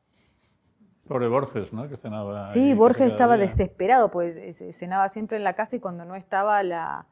Pobre 1.08 1.28
Borges, 1.28 1.74
¿no? 1.74 1.88
Que 1.88 1.98
cenaba. 1.98 2.46
Sí, 2.46 2.74
Borges 2.74 3.08
estaba 3.08 3.38
desesperado, 3.38 4.10
pues 4.10 4.36
eh, 4.36 4.74
cenaba 4.74 5.10
siempre 5.10 5.38
en 5.38 5.44
la 5.44 5.54
casa 5.54 5.76
y 5.76 5.80
cuando 5.80 6.06
no 6.06 6.16
estaba 6.16 6.64
la, 6.64 7.06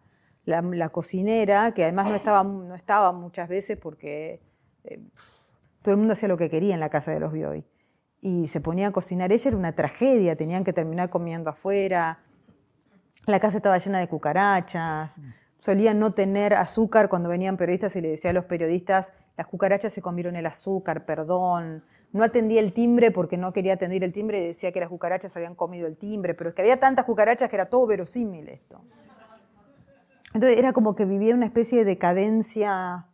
cocinera, 0.91 1.73
que 1.73 1.83
además 1.83 2.09
no 2.09 2.15
estaba, 2.15 2.43
no 2.43 2.75
estaba 2.75 3.11
muchas 3.11 3.47
veces 3.49 3.77
porque 3.77 4.41
eh, 4.83 4.99
todo 5.81 5.93
el 5.93 5.97
mundo 5.97 6.13
hacía 6.13 6.29
lo 6.29 6.37
que 6.37 6.49
quería 6.49 6.73
en 6.73 6.79
la 6.79 6.89
casa 6.89 7.11
de 7.11 7.19
los 7.19 7.31
Bioy 7.31 7.65
y 8.21 8.47
se 8.47 8.61
ponía 8.61 8.87
a 8.87 8.91
cocinar. 8.91 9.31
Ella 9.31 9.49
era 9.49 9.57
una 9.57 9.73
tragedia, 9.73 10.35
tenían 10.35 10.63
que 10.63 10.73
terminar 10.73 11.09
comiendo 11.09 11.49
afuera. 11.49 12.19
La 13.25 13.39
casa 13.39 13.57
estaba 13.57 13.77
llena 13.79 13.99
de 13.99 14.07
cucarachas. 14.07 15.19
Solía 15.59 15.93
no 15.93 16.13
tener 16.13 16.53
azúcar 16.53 17.09
cuando 17.09 17.29
venían 17.29 17.57
periodistas 17.57 17.95
y 17.95 18.01
le 18.01 18.09
decía 18.09 18.31
a 18.31 18.33
los 18.33 18.45
periodistas, 18.45 19.13
las 19.37 19.47
cucarachas 19.47 19.93
se 19.93 20.01
comieron 20.01 20.35
el 20.35 20.45
azúcar, 20.45 21.05
perdón. 21.05 21.83
No 22.13 22.23
atendía 22.23 22.61
el 22.61 22.73
timbre 22.73 23.11
porque 23.11 23.37
no 23.37 23.53
quería 23.53 23.73
atender 23.73 24.03
el 24.03 24.11
timbre 24.11 24.41
y 24.41 24.47
decía 24.47 24.71
que 24.71 24.79
las 24.79 24.89
cucarachas 24.89 25.35
habían 25.37 25.55
comido 25.55 25.87
el 25.87 25.97
timbre, 25.97 26.33
pero 26.33 26.49
es 26.49 26.55
que 26.55 26.61
había 26.61 26.79
tantas 26.79 27.05
cucarachas 27.05 27.49
que 27.49 27.55
era 27.55 27.67
todo 27.67 27.87
verosímil 27.87 28.49
esto. 28.49 28.83
Entonces 30.33 30.57
era 30.57 30.73
como 30.73 30.95
que 30.95 31.05
vivía 31.05 31.35
una 31.35 31.45
especie 31.45 31.79
de 31.79 31.85
decadencia 31.85 33.07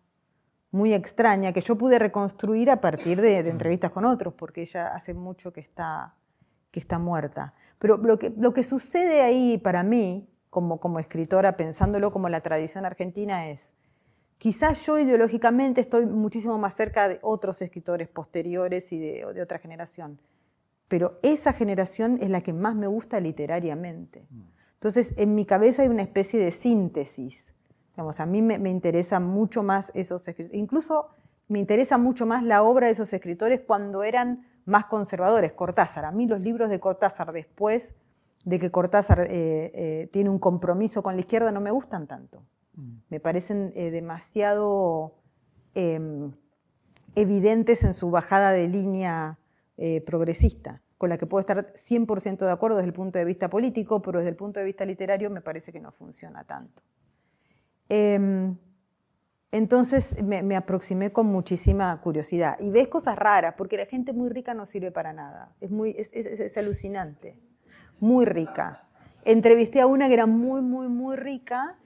muy 0.72 0.94
extraña 0.94 1.54
que 1.54 1.62
yo 1.62 1.78
pude 1.78 1.98
reconstruir 1.98 2.70
a 2.70 2.82
partir 2.82 3.22
de, 3.22 3.40
entrevistas 3.40 3.92
con 3.92 4.06
otros, 4.06 4.34
porque 4.34 4.62
ella 4.62 4.94
hace 4.94 5.14
mucho 5.14 5.52
que 5.52 5.62
está, 5.62 6.16
que 6.72 6.80
está 6.80 7.00
muerta. 7.00 7.54
Pero 7.80 7.98
lo 7.98 8.20
que, 8.20 8.34
lo 8.38 8.54
que 8.54 8.64
sucede 8.64 9.22
ahí 9.22 9.58
para 9.58 9.84
mí, 9.84 10.30
como, 10.50 10.80
como 10.80 11.00
escritora, 11.00 11.58
pensándolo 11.58 12.12
como 12.12 12.30
la 12.30 12.42
tradición 12.42 12.86
argentina, 12.86 13.50
es, 13.50 13.76
quizás 14.38 14.86
yo 14.86 15.00
ideológicamente 15.00 15.82
estoy 15.82 16.06
muchísimo 16.06 16.58
más 16.58 16.76
cerca 16.76 17.08
de 17.08 17.20
otros 17.22 17.62
escritores 17.62 18.08
posteriores 18.08 18.92
y 18.92 19.00
de, 19.00 19.34
de 19.34 19.42
otra 19.42 19.60
generación, 19.60 20.20
pero 20.88 21.20
esa 21.22 21.54
generación 21.54 22.18
es 22.22 22.30
la 22.30 22.42
que 22.42 22.54
más 22.54 22.76
me 22.76 22.88
gusta 22.88 23.20
literariamente. 23.20 24.28
Entonces, 24.78 25.14
en 25.18 25.36
mi 25.36 25.46
cabeza 25.46 25.84
hay 25.84 25.90
una 25.90 26.04
especie 26.04 26.40
de 26.40 26.52
síntesis 26.52 27.54
a 27.98 28.26
mí 28.26 28.42
me, 28.42 28.70
interesa 28.70 29.20
mucho 29.20 29.64
más 29.64 29.92
esos 29.96 30.28
escritores, 30.28 30.60
incluso 30.60 31.08
me 31.48 31.60
interesa 31.60 31.98
mucho 31.98 32.26
más 32.26 32.44
la 32.44 32.62
obra 32.64 32.88
de 32.88 32.94
esos 32.94 33.12
escritores 33.12 33.62
cuando 33.66 34.04
eran 34.04 34.46
más 34.66 34.86
conservadores. 34.86 35.54
Cortázar, 35.54 36.06
a 36.06 36.12
mí 36.12 36.28
los 36.28 36.40
libros 36.42 36.70
de 36.70 36.80
Cortázar 36.80 37.32
después 37.32 37.96
de 38.46 38.60
que 38.60 38.70
Cortázar 38.70 39.22
eh, 39.22 39.72
eh, 39.74 40.10
tiene 40.12 40.30
un 40.30 40.40
compromiso 40.40 41.02
con 41.02 41.16
la 41.16 41.22
izquierda 41.22 41.52
no 41.52 41.62
me 41.62 41.72
gustan 41.72 42.06
tanto. 42.06 42.44
Mm. 42.76 42.98
Me 43.10 43.20
parecen 43.20 43.74
eh, 43.76 43.90
demasiado 43.90 45.16
em, 45.74 46.32
evidentes 47.16 47.84
en 47.84 47.94
su 47.94 48.12
bajada 48.12 48.52
de 48.52 48.68
línea 48.68 49.40
progresista, 50.08 50.82
con 50.98 51.10
la 51.10 51.18
que 51.18 51.28
puedo 51.28 51.40
estar 51.40 51.74
100% 51.74 52.38
de 52.40 52.52
acuerdo 52.52 52.78
desde 52.78 52.88
el 52.88 52.94
punto 52.94 53.20
de 53.20 53.26
vista 53.26 53.50
político, 53.50 54.02
pero 54.02 54.20
desde 54.20 54.30
el 54.30 54.36
punto 54.36 54.60
de 54.60 54.66
vista 54.66 54.86
literario 54.86 55.30
me 55.30 55.42
parece 55.42 55.72
que 55.72 55.80
no 55.80 55.92
funciona 55.92 56.44
tanto. 56.44 56.82
Em, 57.90 58.58
entonces 59.52 60.22
me, 60.24 60.56
aproximé 60.56 61.12
con 61.12 61.28
muchísima 61.28 62.00
curiosidad. 62.02 62.58
Y 62.60 62.70
ves 62.70 62.88
cosas 62.88 63.16
raras, 63.16 63.54
porque 63.58 63.78
la 63.78 63.86
gente 63.86 64.12
muy 64.12 64.30
rica 64.30 64.54
no 64.54 64.66
sirve 64.66 64.92
para 64.92 65.14
nada. 65.14 65.56
Es, 65.62 65.72
muy, 65.72 65.96
es, 65.98 66.58
alucinante. 66.58 67.40
Muy 68.00 68.26
rica. 68.26 68.84
Entrevisté 69.24 69.82
a 69.82 69.88
una 69.88 70.08
que 70.08 70.14
era 70.16 70.26
muy, 70.26 70.62
muy, 70.62 70.90
muy 70.90 71.16
rica 71.16 71.78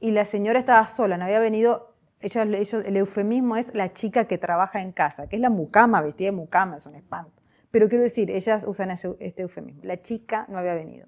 y 0.00 0.12
la 0.12 0.24
señora 0.24 0.58
estaba 0.58 0.86
sola, 0.86 1.16
no 1.16 1.24
había 1.24 1.40
venido. 1.40 1.94
Ella, 2.20 2.42
el 2.42 2.96
eufemismo 2.96 3.56
es 3.56 3.74
la 3.74 3.92
chica 3.92 4.26
que 4.26 4.38
trabaja 4.38 4.80
en 4.80 4.92
casa, 4.92 5.28
que 5.28 5.36
es 5.36 5.42
la 5.42 5.50
mucama, 5.50 6.02
vestida 6.02 6.30
de 6.30 6.36
mucama, 6.36 6.76
es 6.76 6.86
un 6.86 6.96
espanto. 6.96 7.37
Pero 7.70 7.88
quiero 7.88 8.04
decir, 8.04 8.30
ellas 8.30 8.64
usan 8.66 8.90
este 8.90 9.42
eufemismo. 9.42 9.80
La 9.84 10.00
chica 10.00 10.46
no 10.48 10.58
había 10.58 10.74
venido. 10.74 11.06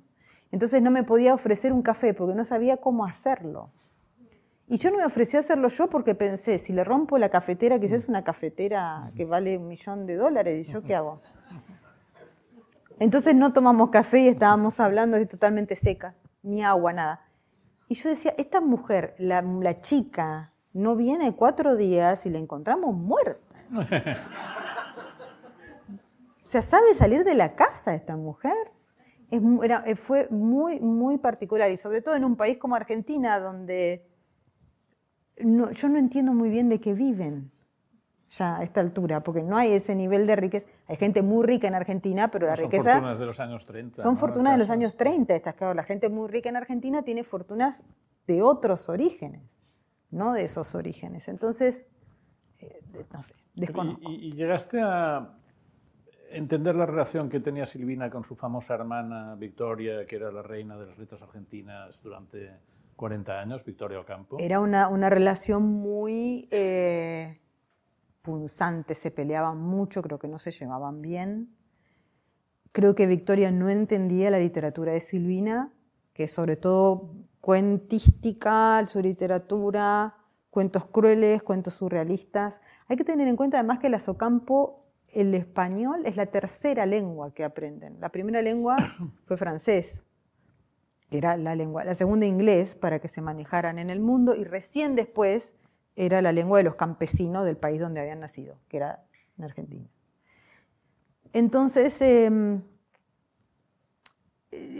Entonces 0.52 0.82
no 0.82 0.90
me 0.90 1.04
podía 1.04 1.34
ofrecer 1.34 1.72
un 1.72 1.82
café 1.82 2.12
porque 2.12 2.34
no 2.34 2.44
sabía 2.44 2.78
cómo 2.78 3.04
hacerlo. 3.04 3.70
Y 4.66 4.76
yo 4.76 4.90
no 4.90 4.98
me 4.98 5.04
ofrecí 5.04 5.36
a 5.36 5.40
hacerlo 5.40 5.68
yo 5.68 5.88
porque 5.88 6.14
pensé, 6.14 6.58
si 6.58 6.72
le 6.72 6.84
rompo 6.84 7.18
la 7.18 7.28
cafetera, 7.28 7.80
quizás 7.80 8.04
es 8.04 8.08
una 8.08 8.22
cafetera 8.22 9.10
que 9.16 9.24
vale 9.24 9.58
un 9.58 9.66
millón 9.66 10.06
de 10.06 10.14
dólares, 10.14 10.68
¿y 10.68 10.72
yo 10.72 10.82
qué 10.82 10.94
hago? 10.94 11.20
Entonces 13.00 13.34
no 13.34 13.52
tomamos 13.52 13.90
café 13.90 14.20
y 14.20 14.28
estábamos 14.28 14.78
hablando 14.78 15.16
de 15.16 15.26
totalmente 15.26 15.74
secas, 15.74 16.14
ni 16.42 16.62
agua, 16.62 16.92
nada. 16.92 17.26
Y 17.88 17.94
yo 17.94 18.10
decía, 18.10 18.34
esta 18.38 18.60
mujer, 18.60 19.16
la, 19.18 19.80
chica, 19.80 20.52
no 20.72 20.94
viene 20.94 21.34
cuatro 21.34 21.74
días 21.74 22.24
y 22.26 22.30
la 22.30 22.38
encontramos 22.38 22.94
muerta. 22.94 23.40
O 26.50 26.52
sea, 26.52 26.62
¿sabe 26.62 26.94
salir 26.94 27.22
de 27.22 27.34
la 27.36 27.54
casa 27.54 27.94
esta 27.94 28.16
mujer? 28.16 28.56
fue 29.94 30.26
muy, 30.30 30.80
muy 30.80 31.16
particular 31.18 31.70
y 31.70 31.76
sobre 31.76 32.02
todo 32.02 32.16
en 32.16 32.24
un 32.24 32.34
país 32.34 32.58
como 32.58 32.74
Argentina, 32.74 33.38
donde 33.38 34.04
yo 35.36 35.88
no 35.88 35.96
entiendo 35.96 36.32
muy 36.32 36.50
bien 36.50 36.68
de 36.68 36.80
qué 36.80 36.92
viven. 36.92 37.52
ya 38.30 38.56
a 38.56 38.64
esta 38.64 38.80
altura, 38.80 39.22
porque 39.22 39.44
no 39.44 39.56
hay 39.56 39.70
ese 39.70 39.94
nivel 39.94 40.26
de 40.26 40.34
riqueza. 40.34 40.66
Hay 40.88 40.96
gente 40.96 41.22
muy 41.22 41.46
rica 41.46 41.68
en 41.68 41.76
Argentina, 41.76 42.32
pero 42.32 42.48
la 42.48 42.56
riqueza... 42.56 42.94
Son 42.94 42.96
fortunas 42.96 43.18
de 43.20 43.26
los 43.26 43.38
años 43.38 43.66
30. 43.66 44.02
Son 44.02 44.16
fortunas 44.16 44.52
de 44.54 44.58
los 44.58 44.70
años 44.70 44.96
30, 44.96 45.36
estas, 45.36 45.54
claro. 45.54 45.74
La 45.74 45.84
gente 45.84 46.08
muy 46.08 46.26
rica 46.26 46.48
en 46.48 46.56
Argentina 46.56 47.04
tiene 47.04 47.22
fortunas 47.22 47.84
de 48.26 48.42
otros 48.42 48.88
orígenes, 48.88 49.56
no 50.10 50.32
de 50.32 50.46
esos 50.46 50.74
orígenes. 50.74 51.28
Entonces, 51.28 51.88
eh, 52.58 52.82
no 53.12 53.22
sé, 53.22 53.36
desconozco. 53.54 54.10
¿Y, 54.10 54.32
llegaste 54.32 54.80
a 54.82 55.36
entender 56.30 56.74
la 56.74 56.86
relación 56.86 57.28
que 57.28 57.40
tenía 57.40 57.66
Silvina 57.66 58.10
con 58.10 58.24
su 58.24 58.34
famosa 58.36 58.74
hermana 58.74 59.34
Victoria, 59.34 60.06
que 60.06 60.16
era 60.16 60.30
la 60.30 60.42
reina 60.42 60.76
de 60.76 60.86
las 60.86 60.98
letras 60.98 61.22
argentinas 61.22 62.02
durante 62.02 62.50
40 62.96 63.40
años, 63.40 63.64
Victoria 63.64 64.00
Ocampo? 64.00 64.36
Era 64.38 64.60
una, 64.60 64.88
una 64.88 65.10
relación 65.10 65.62
muy... 65.62 66.48
Eh, 66.50 67.40
punzantes, 68.22 68.98
se 68.98 69.10
peleaban 69.10 69.58
mucho, 69.58 70.02
creo 70.02 70.18
que 70.18 70.28
no 70.28 70.38
se 70.38 70.50
llevaban 70.50 71.02
bien. 71.02 71.54
Creo 72.72 72.94
que 72.94 73.06
Victoria 73.06 73.50
no 73.50 73.68
entendía 73.68 74.30
la 74.30 74.38
literatura 74.38 74.92
de 74.92 75.00
Silvina, 75.00 75.72
que 76.12 76.28
sobre 76.28 76.56
todo 76.56 77.14
cuentística, 77.40 78.84
su 78.86 79.00
literatura, 79.00 80.14
cuentos 80.50 80.86
crueles, 80.86 81.42
cuentos 81.42 81.74
surrealistas. 81.74 82.60
Hay 82.88 82.96
que 82.96 83.04
tener 83.04 83.26
en 83.26 83.36
cuenta 83.36 83.58
además 83.58 83.78
que 83.78 83.88
la 83.88 83.98
Socampo, 83.98 84.79
el 85.12 85.34
español 85.34 86.02
es 86.04 86.16
la 86.16 86.26
tercera 86.26 86.86
lengua 86.86 87.32
que 87.34 87.44
aprenden. 87.44 88.00
La 88.00 88.10
primera 88.10 88.42
lengua 88.42 88.76
fue 89.26 89.36
francés, 89.36 90.04
que 91.10 91.18
era 91.18 91.36
la 91.36 91.54
lengua, 91.54 91.84
la 91.84 91.94
segunda 91.94 92.26
inglés 92.26 92.76
para 92.76 92.98
que 93.00 93.08
se 93.08 93.20
manejaran 93.20 93.78
en 93.78 93.90
el 93.90 94.00
mundo 94.00 94.34
y 94.34 94.44
recién 94.44 94.94
después 94.94 95.54
era 95.96 96.22
la 96.22 96.32
lengua 96.32 96.58
de 96.58 96.64
los 96.64 96.76
campesinos 96.76 97.44
del 97.44 97.56
país 97.56 97.80
donde 97.80 98.00
habían 98.00 98.20
nacido, 98.20 98.56
que 98.68 98.76
era 98.78 99.04
en 99.36 99.44
Argentina. 99.44 99.88
Entonces, 101.32 102.00
em, 102.00 102.62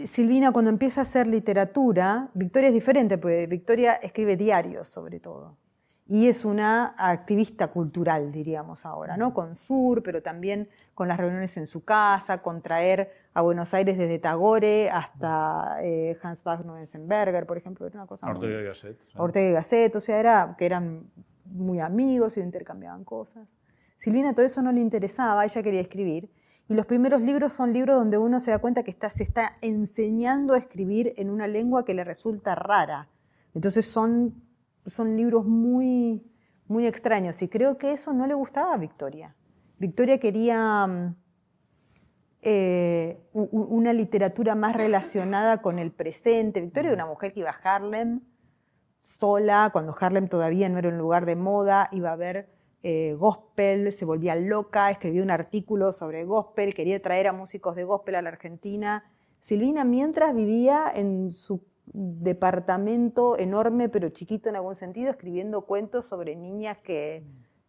Silvina 0.05 0.51
cuando 0.51 0.69
empieza 0.69 1.01
a 1.01 1.03
hacer 1.03 1.27
literatura, 1.27 2.29
Victoria 2.33 2.69
es 2.69 2.73
diferente, 2.73 3.17
porque 3.17 3.47
Victoria 3.47 3.93
escribe 3.93 4.35
diarios 4.35 4.87
sobre 4.87 5.19
todo. 5.19 5.57
Y 6.13 6.27
es 6.27 6.43
una 6.43 6.93
activista 6.97 7.69
cultural, 7.69 8.33
diríamos 8.33 8.85
ahora, 8.85 9.15
¿no? 9.15 9.33
Con 9.33 9.55
Sur, 9.55 10.03
pero 10.03 10.21
también 10.21 10.67
con 10.93 11.07
las 11.07 11.17
reuniones 11.17 11.55
en 11.55 11.67
su 11.67 11.85
casa, 11.85 12.41
con 12.41 12.61
traer 12.61 13.13
a 13.33 13.41
Buenos 13.41 13.73
Aires 13.73 13.97
desde 13.97 14.19
Tagore 14.19 14.89
hasta 14.89 15.77
eh, 15.81 16.17
Hans 16.21 16.43
Bach 16.43 16.65
Novensenberger, 16.65 17.45
por 17.45 17.57
ejemplo, 17.57 17.87
era 17.87 17.99
una 17.99 18.07
cosa 18.07 18.27
Ortega 18.27 18.59
y 18.59 18.65
Gasset. 18.65 18.99
Ortega 19.15 19.49
y 19.51 19.53
Gasset, 19.53 19.95
o 19.95 20.01
sea, 20.01 20.19
era, 20.19 20.55
que 20.57 20.65
eran 20.65 21.09
muy 21.45 21.79
amigos 21.79 22.35
y 22.35 22.41
intercambiaban 22.41 23.05
cosas. 23.05 23.55
Silvina 23.95 24.35
todo 24.35 24.45
eso 24.45 24.61
no 24.61 24.73
le 24.73 24.81
interesaba, 24.81 25.45
ella 25.45 25.63
quería 25.63 25.79
escribir. 25.79 26.29
Y 26.67 26.75
los 26.75 26.87
primeros 26.87 27.21
libros 27.21 27.53
son 27.53 27.71
libros 27.71 27.95
donde 27.95 28.17
uno 28.17 28.41
se 28.41 28.51
da 28.51 28.59
cuenta 28.59 28.83
que 28.83 28.91
está, 28.91 29.09
se 29.09 29.23
está 29.23 29.57
enseñando 29.61 30.55
a 30.55 30.57
escribir 30.57 31.13
en 31.15 31.29
una 31.29 31.47
lengua 31.47 31.85
que 31.85 31.93
le 31.93 32.03
resulta 32.03 32.53
rara. 32.53 33.07
Entonces 33.55 33.85
son, 33.85 34.43
son 34.85 35.17
libros 35.17 35.45
muy, 35.45 36.23
muy 36.67 36.87
extraños. 36.87 37.41
Y 37.41 37.49
creo 37.49 37.77
que 37.77 37.93
eso 37.93 38.13
no 38.13 38.27
le 38.27 38.33
gustaba 38.33 38.73
a 38.73 38.77
Victoria. 38.77 39.35
Victoria 39.77 40.19
quería 40.19 40.87
mm, 40.87 41.15
eh, 42.41 43.19
una 43.33 43.93
literatura 43.93 44.55
más 44.55 44.75
relacionada 44.75 45.61
con 45.61 45.79
el 45.79 45.91
presente. 45.91 46.61
Victoria 46.61 46.91
era 46.91 47.03
una 47.03 47.11
mujer 47.11 47.33
que 47.33 47.41
iba 47.41 47.51
a 47.51 47.75
Harlem 47.75 48.21
sola, 48.99 49.69
cuando 49.73 49.95
Harlem 49.99 50.27
todavía 50.27 50.69
no 50.69 50.77
era 50.77 50.89
un 50.89 50.97
lugar 50.97 51.25
de 51.25 51.35
moda, 51.35 51.89
iba 51.91 52.11
a 52.11 52.15
ver 52.15 52.49
eh, 52.83 53.15
gospel, 53.17 53.91
se 53.91 54.05
volvía 54.05 54.35
loca, 54.35 54.89
escribió 54.89 55.23
un 55.23 55.31
artículo 55.31 55.91
sobre 55.91 56.23
gospel, 56.23 56.73
quería 56.73 57.01
traer 57.01 57.27
a 57.27 57.33
músicos 57.33 57.75
de 57.75 57.83
gospel 57.83 58.15
a 58.15 58.21
la 58.21 58.29
Argentina. 58.29 59.03
Silvina 59.39 59.83
mientras 59.83 60.33
vivía 60.33 60.91
en 60.93 61.31
su 61.31 61.63
departamento 61.93 63.37
enorme 63.37 63.89
pero 63.89 64.09
chiquito 64.09 64.49
en 64.49 64.55
algún 64.55 64.75
sentido, 64.75 65.11
escribiendo 65.11 65.65
cuentos 65.65 66.05
sobre 66.05 66.35
niñas 66.35 66.77
que 66.77 67.25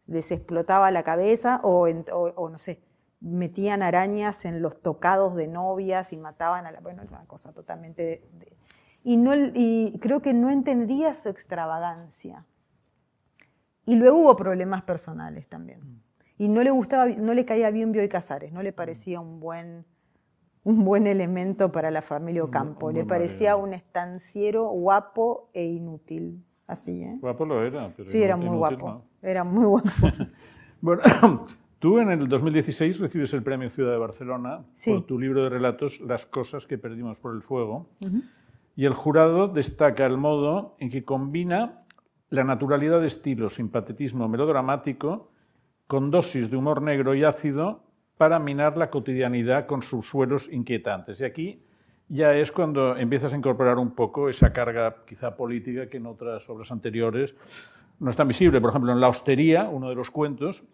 les 0.07 0.31
explotaba 0.31 0.91
la 0.91 1.03
cabeza 1.03 1.61
o 1.63 1.89
no 1.89 2.59
sé, 2.59 2.83
metían 3.23 3.83
arañas 3.83 4.45
en 4.45 4.61
los 4.61 4.83
tocados 4.83 5.35
de 5.37 5.47
novias 5.47 6.13
y 6.13 6.17
mataban 6.17 6.67
a 6.67 6.73
la... 6.73 6.81
Bueno, 6.81 7.03
una 7.09 7.25
cosa 7.27 7.53
totalmente... 7.53 8.29
y, 9.05 9.17
no, 9.17 9.35
y 9.35 9.99
creo 10.01 10.21
que 10.21 10.35
no 10.35 10.51
entendía 10.51 11.15
su 11.15 11.29
extravagancia. 11.29 12.45
Y 13.87 13.95
luego 13.95 14.19
hubo 14.19 14.37
problemas 14.37 14.83
personales 14.83 15.49
también. 15.49 16.03
Y 16.37 16.49
no 16.49 16.63
le 16.63 16.71
gustaba, 16.71 17.07
no 17.07 17.35
le 17.35 17.45
caía 17.45 17.71
bien 17.71 17.93
Bioy 17.93 18.09
Casares, 18.09 18.53
no 18.53 18.63
le 18.63 18.73
parecía 18.73 19.21
un 19.21 19.39
buen, 19.39 19.87
un 20.65 20.85
buen 20.85 21.07
elemento 21.07 21.73
para 21.73 21.91
la 21.91 22.03
familia 22.03 22.45
Ocampo. 22.45 22.93
le 22.93 23.05
parecía 23.05 23.57
un 23.57 23.75
estanciero 23.75 24.69
guapo 24.69 25.51
e 25.53 25.65
inútil. 25.65 26.45
Así, 26.67 27.03
¿eh? 27.03 27.19
Guapo 27.21 27.45
lo 27.45 27.65
era, 27.65 27.93
pero 27.97 28.09
Sí, 28.09 28.23
era 28.23 28.37
muy 28.37 28.57
guapo. 28.57 29.05
Era 29.21 29.45
muy 29.45 29.65
guapo. 29.65 29.89
bueno, 30.81 31.03
Tú 31.83 31.99
en 31.99 32.13
el 32.13 32.29
2016 32.29 33.01
recibes 33.01 33.35
el 33.35 33.43
Premio 33.43 33.69
Ciudad 33.69 33.91
de 33.91 33.99
Barcelona 33.99 34.65
por 34.87 35.05
tu 35.05 35.19
libro 35.19 35.43
de 35.43 35.49
relatos 35.49 36.01
Las 36.01 36.27
cosas 36.27 36.65
que 36.65 36.79
perdimos 36.79 37.19
por 37.19 37.35
el 37.35 37.43
fuego. 37.43 37.89
Y 38.77 38.85
el 38.85 38.93
jurado 38.93 39.49
destaca 39.49 40.07
el 40.07 40.17
modo 40.17 40.77
en 40.79 40.91
que 40.91 41.03
combina 41.03 41.83
la 42.31 42.45
naturalidad 42.45 43.01
de 43.01 43.09
estilo, 43.09 43.51
simpatetismo 43.51 44.29
melodramático, 44.29 45.33
con 45.89 46.13
dosis 46.13 46.53
de 46.53 46.57
humor 46.57 46.83
negro 46.83 47.17
y 47.17 47.25
ácido 47.25 47.83
para 48.17 48.39
minar 48.39 48.77
la 48.77 48.91
cotidianidad 48.91 49.67
con 49.67 49.83
sus 49.83 50.09
suelos 50.09 50.51
inquietantes. 50.53 51.21
Y 51.21 51.25
aquí 51.25 51.63
ya 52.09 52.35
es 52.35 52.53
cuando 52.53 52.97
empiezas 52.97 53.33
a 53.33 53.37
incorporar 53.37 53.79
un 53.79 53.95
poco 53.95 54.29
esa 54.29 54.53
carga 54.53 55.05
quizá 55.07 55.37
política 55.37 55.89
que 55.89 55.97
en 55.97 56.07
otras 56.07 56.49
obras 56.51 56.71
anteriores 56.71 57.35
no 57.99 58.11
es 58.11 58.17
tan 58.17 58.29
visible. 58.29 58.61
Por 58.61 58.71
ejemplo, 58.71 58.93
en 58.93 59.01
La 59.01 59.09
Hostería, 59.09 59.65
uno 59.65 59.89
de 59.89 59.95
los 59.95 60.11
cuentos, 60.11 60.65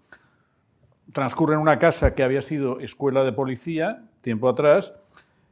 transcurre 1.12 1.54
en 1.54 1.60
una 1.60 1.78
casa 1.78 2.14
que 2.14 2.22
había 2.22 2.42
sido 2.42 2.80
escuela 2.80 3.24
de 3.24 3.32
policía 3.32 4.04
tiempo 4.20 4.48
atrás 4.48 4.98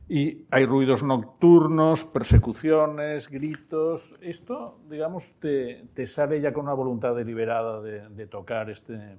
y 0.08 0.46
hay 0.50 0.66
ruidos 0.66 1.02
nocturnos, 1.02 2.04
persecuciones, 2.04 3.28
gritos. 3.28 4.14
Esto, 4.20 4.78
digamos, 4.88 5.34
te, 5.40 6.06
sale 6.06 6.40
ya 6.40 6.52
con 6.52 6.64
una 6.64 6.74
voluntad 6.74 7.14
deliberada 7.14 7.80
de, 7.80 8.26
tocar 8.26 8.70
este, 8.70 9.18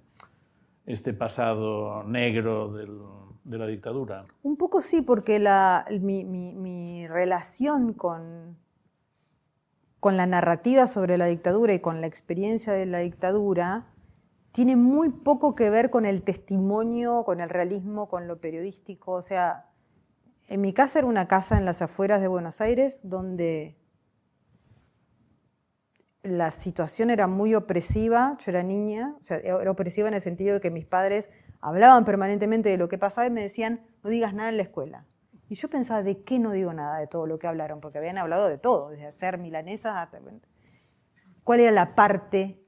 este 0.87 1.13
pasado 1.13 2.03
negro 2.05 2.71
de 2.71 3.57
la 3.57 3.67
dictadura. 3.67 4.21
Un 4.41 4.55
poco 4.55 4.81
sí, 4.81 5.01
porque 5.01 5.37
mi, 6.01 7.05
relación 7.07 7.93
con, 7.93 8.57
con 9.99 10.15
la 10.17 10.25
narrativa 10.25 10.87
sobre 10.87 11.17
la 11.17 11.25
dictadura 11.25 11.73
y 11.73 11.79
con 11.79 11.99
la 11.99 12.07
experiencia 12.07 12.71
de 12.71 12.85
la 12.85 12.99
dictadura 12.99 13.87
tiene 14.53 14.77
muy 14.77 15.09
poco 15.09 15.55
que 15.55 15.69
ver 15.69 15.89
con 15.89 16.05
el 16.05 16.23
testimonio, 16.23 17.25
con 17.25 17.41
el 17.41 17.49
realismo, 17.49 18.07
con 18.07 18.27
lo 18.27 18.39
periodístico. 18.39 19.11
O 19.11 19.21
sea, 19.21 19.69
en 20.47 20.61
mi 20.61 20.73
casa 20.73 20.99
era 20.99 21.07
una 21.07 21.27
casa 21.27 21.57
en 21.57 21.65
las 21.65 21.81
afueras 21.81 22.21
de 22.21 22.29
Buenos 22.29 22.61
Aires 22.61 23.01
donde 23.03 23.77
la 26.27 26.51
situación 26.51 27.09
era 27.09 27.27
muy 27.27 27.55
opresiva, 27.55 28.37
yo 28.39 28.51
era 28.51 28.63
niña, 28.63 29.15
era 29.29 29.71
opresiva 29.71 30.07
en 30.07 30.13
el 30.13 30.21
sentido 30.21 30.55
de 30.55 30.61
que 30.61 30.71
mis 30.71 30.85
padres 30.85 31.31
hablaban 31.61 32.05
permanentemente 32.05 32.69
de 32.69 32.77
lo 32.77 32.87
que 32.87 32.97
pasaba 32.97 33.27
y 33.27 33.31
me 33.31 33.41
decían, 33.41 33.81
no 34.03 34.09
digas 34.09 34.33
nada 34.33 34.49
en 34.49 34.57
la 34.57 34.63
escuela. 34.63 35.05
Y 35.49 35.55
yo 35.55 35.69
pensaba, 35.69 36.03
¿de 36.03 36.23
qué 36.23 36.39
no 36.39 36.51
digo 36.51 36.73
nada 36.73 36.99
de 36.99 37.07
todo 37.07 37.25
lo 37.25 37.39
que 37.39 37.47
hablaron? 37.47 37.79
Porque 37.79 37.97
habían 37.97 38.17
hablado 38.17 38.47
de 38.47 38.57
todo, 38.57 38.89
desde 38.89 39.07
hacer 39.07 39.37
milanesas 39.37 39.95
hasta... 39.95 40.19
¿Cuál 41.43 41.61
era 41.61 41.71
la 41.71 41.95
parte 41.95 42.59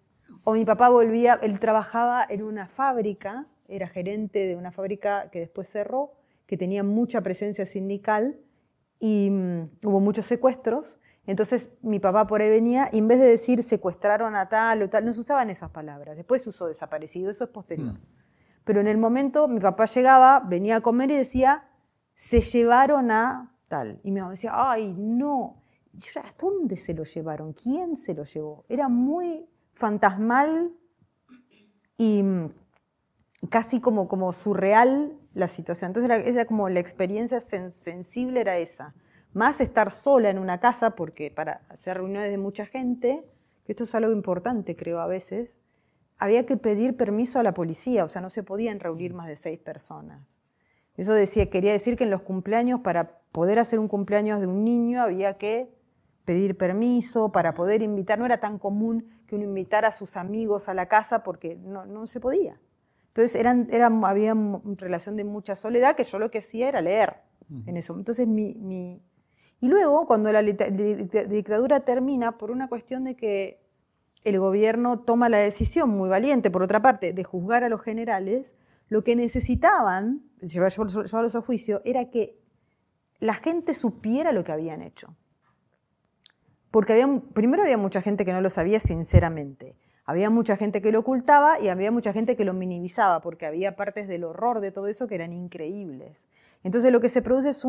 o 0.43 0.53
mi 0.53 0.65
papá 0.65 0.89
volvía, 0.89 1.39
él 1.41 1.59
trabajaba 1.59 2.25
en 2.27 2.43
una 2.43 2.67
fábrica, 2.67 3.47
era 3.67 3.87
gerente 3.87 4.47
de 4.47 4.55
una 4.55 4.71
fábrica 4.71 5.29
que 5.31 5.39
después 5.39 5.69
cerró, 5.69 6.13
que 6.47 6.57
tenía 6.57 6.83
mucha 6.83 7.21
presencia 7.21 7.65
sindical 7.65 8.39
y 8.99 9.29
mm, 9.29 9.69
hubo 9.85 9.99
muchos 9.99 10.25
secuestros. 10.25 10.98
Entonces 11.29 11.69
mi 11.81 11.99
papá 11.99 12.25
por 12.25 12.41
ahí 12.41 12.49
venía 12.49 12.89
y 12.91 12.97
en 12.97 13.07
vez 13.07 13.19
de 13.19 13.27
decir 13.27 13.61
secuestraron 13.61 14.35
a 14.35 14.49
tal 14.49 14.81
o 14.81 14.89
tal, 14.89 15.05
no 15.05 15.13
se 15.13 15.19
usaban 15.19 15.51
esas 15.51 15.69
palabras. 15.69 16.17
Después 16.17 16.41
se 16.41 16.49
usó 16.49 16.65
desaparecido, 16.65 17.29
eso 17.29 17.43
es 17.43 17.51
posterior. 17.51 17.93
Hmm. 17.93 18.01
Pero 18.63 18.81
en 18.81 18.87
el 18.87 18.97
momento 18.97 19.47
mi 19.47 19.59
papá 19.59 19.85
llegaba, 19.85 20.39
venía 20.39 20.77
a 20.77 20.81
comer 20.81 21.11
y 21.11 21.17
decía, 21.17 21.67
se 22.15 22.41
llevaron 22.41 23.11
a 23.11 23.55
tal. 23.67 23.99
Y 24.03 24.09
mi 24.09 24.19
mamá 24.19 24.31
decía, 24.31 24.53
ay, 24.53 24.95
no. 24.97 25.61
Y 25.93 25.99
yo, 25.99 26.19
¿a 26.19 26.33
dónde 26.39 26.77
se 26.77 26.95
lo 26.95 27.03
llevaron? 27.03 27.53
¿Quién 27.53 27.95
se 27.95 28.15
lo 28.15 28.23
llevó? 28.23 28.65
Era 28.67 28.89
muy 28.89 29.47
fantasmal 29.73 30.71
y 31.95 32.23
mm, 32.23 32.53
casi 33.49 33.79
como, 33.79 34.07
como 34.07 34.33
surreal 34.33 35.15
la 35.35 35.47
situación. 35.47 35.89
Entonces 35.89 36.25
era, 36.25 36.45
como 36.45 36.69
la 36.69 36.79
experiencia 36.79 37.39
sensible 37.39 38.41
era 38.41 38.57
esa. 38.57 38.95
Más 39.33 39.61
estar 39.61 39.91
sola 39.91 40.29
en 40.29 40.39
una 40.39 40.59
casa, 40.59 40.91
porque 40.91 41.31
para 41.31 41.61
hacer 41.69 41.97
reuniones 41.97 42.29
de 42.29 42.37
mucha 42.37 42.65
gente, 42.65 43.23
que 43.65 43.71
esto 43.71 43.83
es 43.83 43.93
algo 43.95 44.11
importante 44.11 44.75
creo 44.75 44.99
a 44.99 45.07
veces, 45.07 45.59
había 46.17 46.45
que 46.45 46.57
pedir 46.57 46.97
permiso 46.97 47.39
a 47.39 47.43
la 47.43 47.53
policía, 47.53 48.03
o 48.03 48.09
sea, 48.09 48.21
no 48.21 48.29
se 48.29 48.43
podían 48.43 48.79
reunir 48.79 49.13
más 49.13 49.27
de 49.27 49.35
seis 49.35 49.59
personas. 49.59 50.39
Eso 50.97 51.13
decía, 51.13 51.49
quería 51.49 51.71
decir 51.71 51.95
que 51.95 52.03
en 52.03 52.09
los 52.09 52.21
cumpleaños, 52.21 52.81
para 52.81 53.19
poder 53.31 53.57
hacer 53.57 53.79
un 53.79 53.87
cumpleaños 53.87 54.41
de 54.41 54.47
un 54.47 54.65
niño, 54.65 55.01
había 55.01 55.37
que 55.37 55.73
pedir 56.25 56.57
permiso, 56.57 57.31
para 57.31 57.53
poder 57.53 57.81
invitar. 57.81 58.19
No 58.19 58.25
era 58.25 58.39
tan 58.39 58.59
común 58.59 59.09
que 59.25 59.35
uno 59.35 59.45
invitara 59.45 59.87
a 59.87 59.91
sus 59.91 60.17
amigos 60.17 60.67
a 60.67 60.73
la 60.73 60.87
casa 60.87 61.23
porque 61.23 61.55
no, 61.55 62.05
se 62.05 62.19
podía. 62.19 62.59
Entonces 63.07 63.35
eran, 63.35 64.03
había 64.03 64.35
relación 64.77 65.15
de 65.15 65.23
mucha 65.23 65.55
soledad 65.55 65.95
que 65.95 66.03
yo 66.03 66.19
lo 66.19 66.29
que 66.29 66.39
hacía 66.39 66.67
era 66.67 66.81
leer 66.81 67.15
en 67.65 67.77
eso. 67.77 67.95
Entonces 67.97 68.27
mi, 68.27 69.01
Y 69.61 69.67
luego, 69.67 70.07
cuando 70.07 70.31
la 70.31 70.41
dictadura 70.41 71.81
termina, 71.81 72.37
por 72.37 72.51
una 72.51 72.69
cuestión 72.69 73.03
de 73.03 73.15
que 73.15 73.61
el 74.23 74.39
gobierno 74.39 74.99
toma 74.99 75.29
la 75.29 75.39
decisión, 75.39 75.89
muy 75.89 76.09
valiente, 76.09 76.51
por 76.51 76.63
otra 76.63 76.81
parte, 76.81 77.13
de 77.13 77.23
juzgar 77.23 77.63
a 77.63 77.69
los 77.69 77.81
generales, 77.81 78.55
lo 78.87 79.03
que 79.03 79.15
necesitaban, 79.15 80.23
llevarlos 80.41 81.35
a 81.35 81.41
juicio, 81.41 81.81
era 81.85 82.09
que 82.09 82.39
la 83.19 83.33
gente 83.33 83.73
supiera 83.73 84.31
lo 84.31 84.43
que 84.43 84.51
habían 84.51 84.81
hecho. 84.81 85.15
Porque 86.71 87.05
primero 87.33 87.63
había 87.63 87.77
mucha 87.77 88.01
gente 88.01 88.23
que 88.25 88.33
no 88.33 88.41
lo 88.41 88.49
sabía 88.49 88.79
sinceramente. 88.79 89.75
Había 90.05 90.29
mucha 90.29 90.55
gente 90.55 90.81
que 90.81 90.91
lo 90.91 90.99
ocultaba 90.99 91.59
y 91.59 91.67
había 91.67 91.91
mucha 91.91 92.13
gente 92.13 92.35
que 92.35 92.45
lo 92.45 92.53
minimizaba, 92.53 93.21
porque 93.21 93.45
había 93.45 93.75
partes 93.75 94.07
del 94.07 94.23
horror 94.23 94.59
de 94.59 94.71
todo 94.71 94.87
eso 94.87 95.07
que 95.07 95.15
eran 95.15 95.33
increíbles. 95.33 96.27
Entonces 96.63 96.91
lo 96.91 96.99
que 96.99 97.09
se 97.09 97.21
produce 97.21 97.49
es 97.49 97.63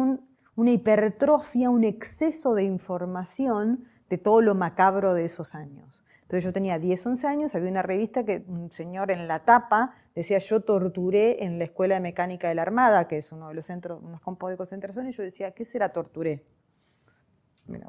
una 0.57 0.71
hipertrofia, 0.71 1.71
un 1.71 1.85
exceso 1.85 2.55
de 2.55 2.65
información 2.65 3.85
de 4.09 4.19
todo 4.19 4.43
lo 4.43 4.55
macabro 4.55 5.15
de 5.15 5.25
esos 5.25 5.55
años. 5.55 6.05
Entonces 6.23 6.45
yo 6.45 6.53
tenía 6.53 6.79
10, 6.79 7.07
11 7.07 7.27
años, 7.27 7.55
había 7.55 7.71
una 7.71 7.83
revista 7.83 8.25
que 8.25 8.45
un 8.47 8.71
señor 8.71 9.11
en 9.11 9.27
la 9.27 9.45
tapa 9.45 9.95
decía 10.15 10.39
yo 10.39 10.61
torturé 10.61 11.45
en 11.45 11.59
la 11.59 11.65
Escuela 11.65 11.97
de 11.97 12.01
Mecánica 12.01 12.49
de 12.49 12.55
la 12.55 12.63
Armada, 12.63 13.09
que 13.09 13.17
es 13.17 13.33
uno 13.33 13.49
de 13.49 13.55
los 13.55 13.67
centros, 13.67 14.01
unos 14.03 14.21
campos 14.21 14.51
de 14.51 14.57
concentración, 14.57 15.09
y 15.09 15.13
yo 15.13 15.23
decía, 15.23 15.51
¿qué 15.53 15.65
será 15.65 15.93
torturé? 15.93 16.45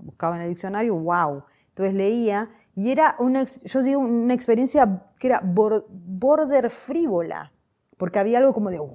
buscaba 0.02 0.36
en 0.36 0.44
el 0.44 0.50
diccionario, 0.50 0.96
wow. 0.96 1.44
Entonces 1.70 1.94
leía, 1.94 2.50
y 2.76 2.92
era 2.92 3.16
una, 3.20 3.46
yo 3.46 3.82
digo, 3.82 4.00
una 4.00 4.34
experiencia 4.34 5.04
que 5.20 5.28
era 5.28 5.42
border 5.44 6.70
frívola, 6.70 7.52
porque 7.98 8.20
había 8.20 8.40
algo 8.40 8.54
como 8.54 8.70
de, 8.70 8.80
uh, 8.80 8.92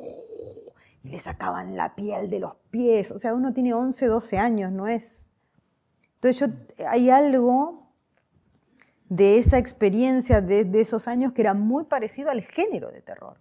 y 1.02 1.10
le 1.10 1.18
sacaban 1.18 1.76
la 1.76 1.94
piel 1.94 2.28
de 2.30 2.40
los 2.40 2.54
pies, 2.76 3.10
o 3.10 3.18
sea, 3.18 3.32
uno 3.32 3.54
tiene 3.54 3.72
11, 3.72 4.06
12 4.06 4.36
años, 4.36 4.70
no 4.70 4.86
es... 4.86 5.30
Entonces 6.16 6.40
yo, 6.40 6.86
hay 6.86 7.08
algo 7.08 7.90
de 9.08 9.38
esa 9.38 9.56
experiencia 9.56 10.42
de, 10.42 10.68
esos 10.78 11.08
años 11.08 11.32
que 11.32 11.40
era 11.40 11.54
muy 11.54 11.84
parecido 11.84 12.28
al 12.28 12.42
género 12.42 12.90
de 12.90 13.00
terror, 13.00 13.38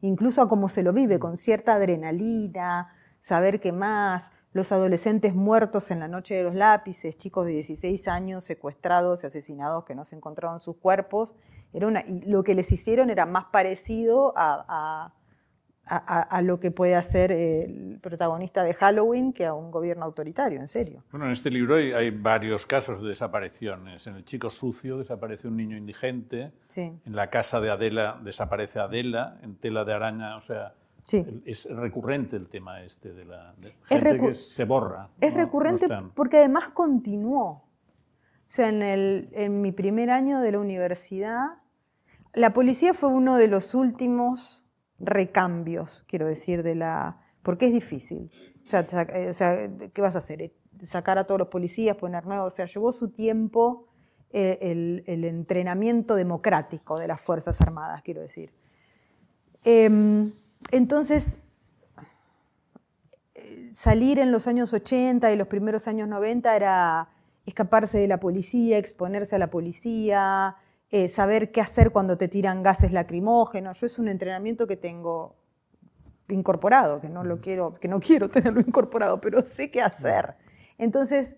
incluso 0.00 0.40
a 0.40 0.48
cómo 0.48 0.70
se 0.70 0.82
lo 0.82 0.94
vive, 0.94 1.18
con 1.18 1.36
cierta 1.36 1.74
adrenalina, 1.74 2.94
saber 3.20 3.60
qué 3.60 3.72
más, 3.72 4.32
los 4.54 4.72
adolescentes 4.72 5.34
muertos 5.34 5.90
en 5.90 6.00
la 6.00 6.08
noche 6.08 6.36
de 6.36 6.44
los 6.44 6.54
lápices, 6.54 7.18
chicos 7.18 7.44
de 7.44 7.52
16 7.52 8.08
años 8.08 8.44
secuestrados 8.44 9.22
y 9.22 9.26
asesinados 9.26 9.84
que 9.84 9.94
no 9.94 10.06
se 10.06 10.16
encontraban 10.16 10.60
sus 10.60 10.76
cuerpos, 10.78 11.34
era 11.74 11.86
una, 11.86 12.00
y 12.06 12.22
lo 12.22 12.42
que 12.42 12.54
les 12.54 12.72
hicieron 12.72 13.10
era 13.10 13.26
más 13.26 13.46
parecido 13.52 14.32
a 14.34 15.12
a, 15.88 16.42
lo 16.42 16.60
que 16.60 16.70
puede 16.70 16.94
hacer 16.94 17.32
el 17.32 17.98
protagonista 18.00 18.62
de 18.62 18.74
Halloween 18.74 19.32
que 19.32 19.46
a 19.46 19.54
un 19.54 19.70
gobierno 19.70 20.04
autoritario, 20.04 20.60
en 20.60 20.68
serio. 20.68 21.04
Bueno, 21.10 21.26
en 21.26 21.32
este 21.32 21.50
libro 21.50 21.76
hay, 21.76 22.10
varios 22.10 22.66
casos 22.66 23.02
de 23.02 23.08
desapariciones. 23.08 24.06
En 24.06 24.16
El 24.16 24.24
chico 24.24 24.50
sucio 24.50 24.98
desaparece 24.98 25.48
un 25.48 25.56
niño 25.56 25.76
indigente, 25.76 26.52
en 26.76 27.00
la 27.06 27.30
casa 27.30 27.60
de 27.60 27.70
Adela 27.70 28.20
desaparece 28.22 28.80
Adela, 28.80 29.38
en 29.42 29.56
Tela 29.56 29.84
de 29.84 29.94
Araña, 29.94 30.36
o 30.36 30.40
sea, 30.40 30.74
es 31.44 31.64
recurrente 31.70 32.36
el 32.36 32.48
tema 32.48 32.82
este 32.82 33.14
de 33.14 33.24
la 33.24 33.54
gente 33.86 34.18
que 34.18 34.34
se 34.34 34.64
borra. 34.64 35.08
Es 35.20 35.32
recurrente 35.32 35.88
porque 36.14 36.38
además 36.38 36.68
continuó. 36.70 37.64
O 38.48 38.50
sea, 38.50 38.68
en, 38.68 38.82
el, 38.82 39.28
en 39.32 39.60
mi 39.60 39.72
primer 39.72 40.10
año 40.10 40.40
de 40.40 40.52
la 40.52 40.58
universidad, 40.58 41.58
la 42.32 42.52
policía 42.52 42.94
fue 42.94 43.10
uno 43.10 43.36
de 43.36 43.48
los 43.48 43.74
últimos 43.74 44.57
recambios, 44.98 46.04
quiero 46.08 46.26
decir, 46.26 46.62
de 46.62 46.74
la... 46.74 47.20
porque 47.42 47.66
es 47.66 47.72
difícil. 47.72 48.30
O 48.64 48.66
sea, 48.66 48.86
eh, 48.90 49.90
¿qué 49.92 50.00
vas 50.02 50.14
a 50.14 50.18
hacer? 50.18 50.52
¿Sacar 50.82 51.18
a 51.18 51.26
todos 51.26 51.38
los 51.38 51.48
policías, 51.48 51.96
poner 51.96 52.26
nuevos? 52.26 52.52
O 52.52 52.56
sea, 52.56 52.66
llevó 52.66 52.92
su 52.92 53.10
tiempo 53.10 53.86
eh, 54.30 54.58
el, 55.06 55.24
entrenamiento 55.24 56.14
democrático 56.14 56.98
de 56.98 57.08
las 57.08 57.20
Fuerzas 57.20 57.60
Armadas, 57.60 58.02
quiero 58.02 58.20
decir. 58.20 58.52
Em, 59.64 60.32
entonces, 60.70 61.44
salir 63.72 64.18
en 64.18 64.32
los 64.32 64.46
años 64.46 64.72
80 64.72 65.32
y 65.32 65.36
los 65.36 65.46
primeros 65.46 65.88
años 65.88 66.08
90 66.08 66.56
era 66.56 67.08
escaparse 67.46 67.98
de 67.98 68.08
la 68.08 68.20
policía, 68.20 68.76
exponerse 68.76 69.36
a 69.36 69.38
la 69.38 69.50
policía, 69.50 70.56
eh, 70.90 71.08
saber 71.08 71.52
qué 71.52 71.60
hacer 71.60 71.90
cuando 71.90 72.16
te 72.16 72.28
tiran 72.28 72.62
gases 72.62 72.92
lacrimógenos. 72.92 73.80
Yo 73.80 73.86
es 73.86 73.98
un 73.98 74.08
entrenamiento 74.08 74.66
que 74.66 74.76
tengo 74.76 75.36
incorporado, 76.28 77.00
que 77.00 77.08
no 77.08 77.24
lo 77.24 77.40
quiero, 77.40 77.74
que 77.74 77.88
no 77.88 78.00
quiero 78.00 78.30
tenerlo 78.30 78.60
incorporado, 78.60 79.20
pero 79.20 79.46
sé 79.46 79.70
qué 79.70 79.82
hacer. 79.82 80.34
Entonces, 80.78 81.36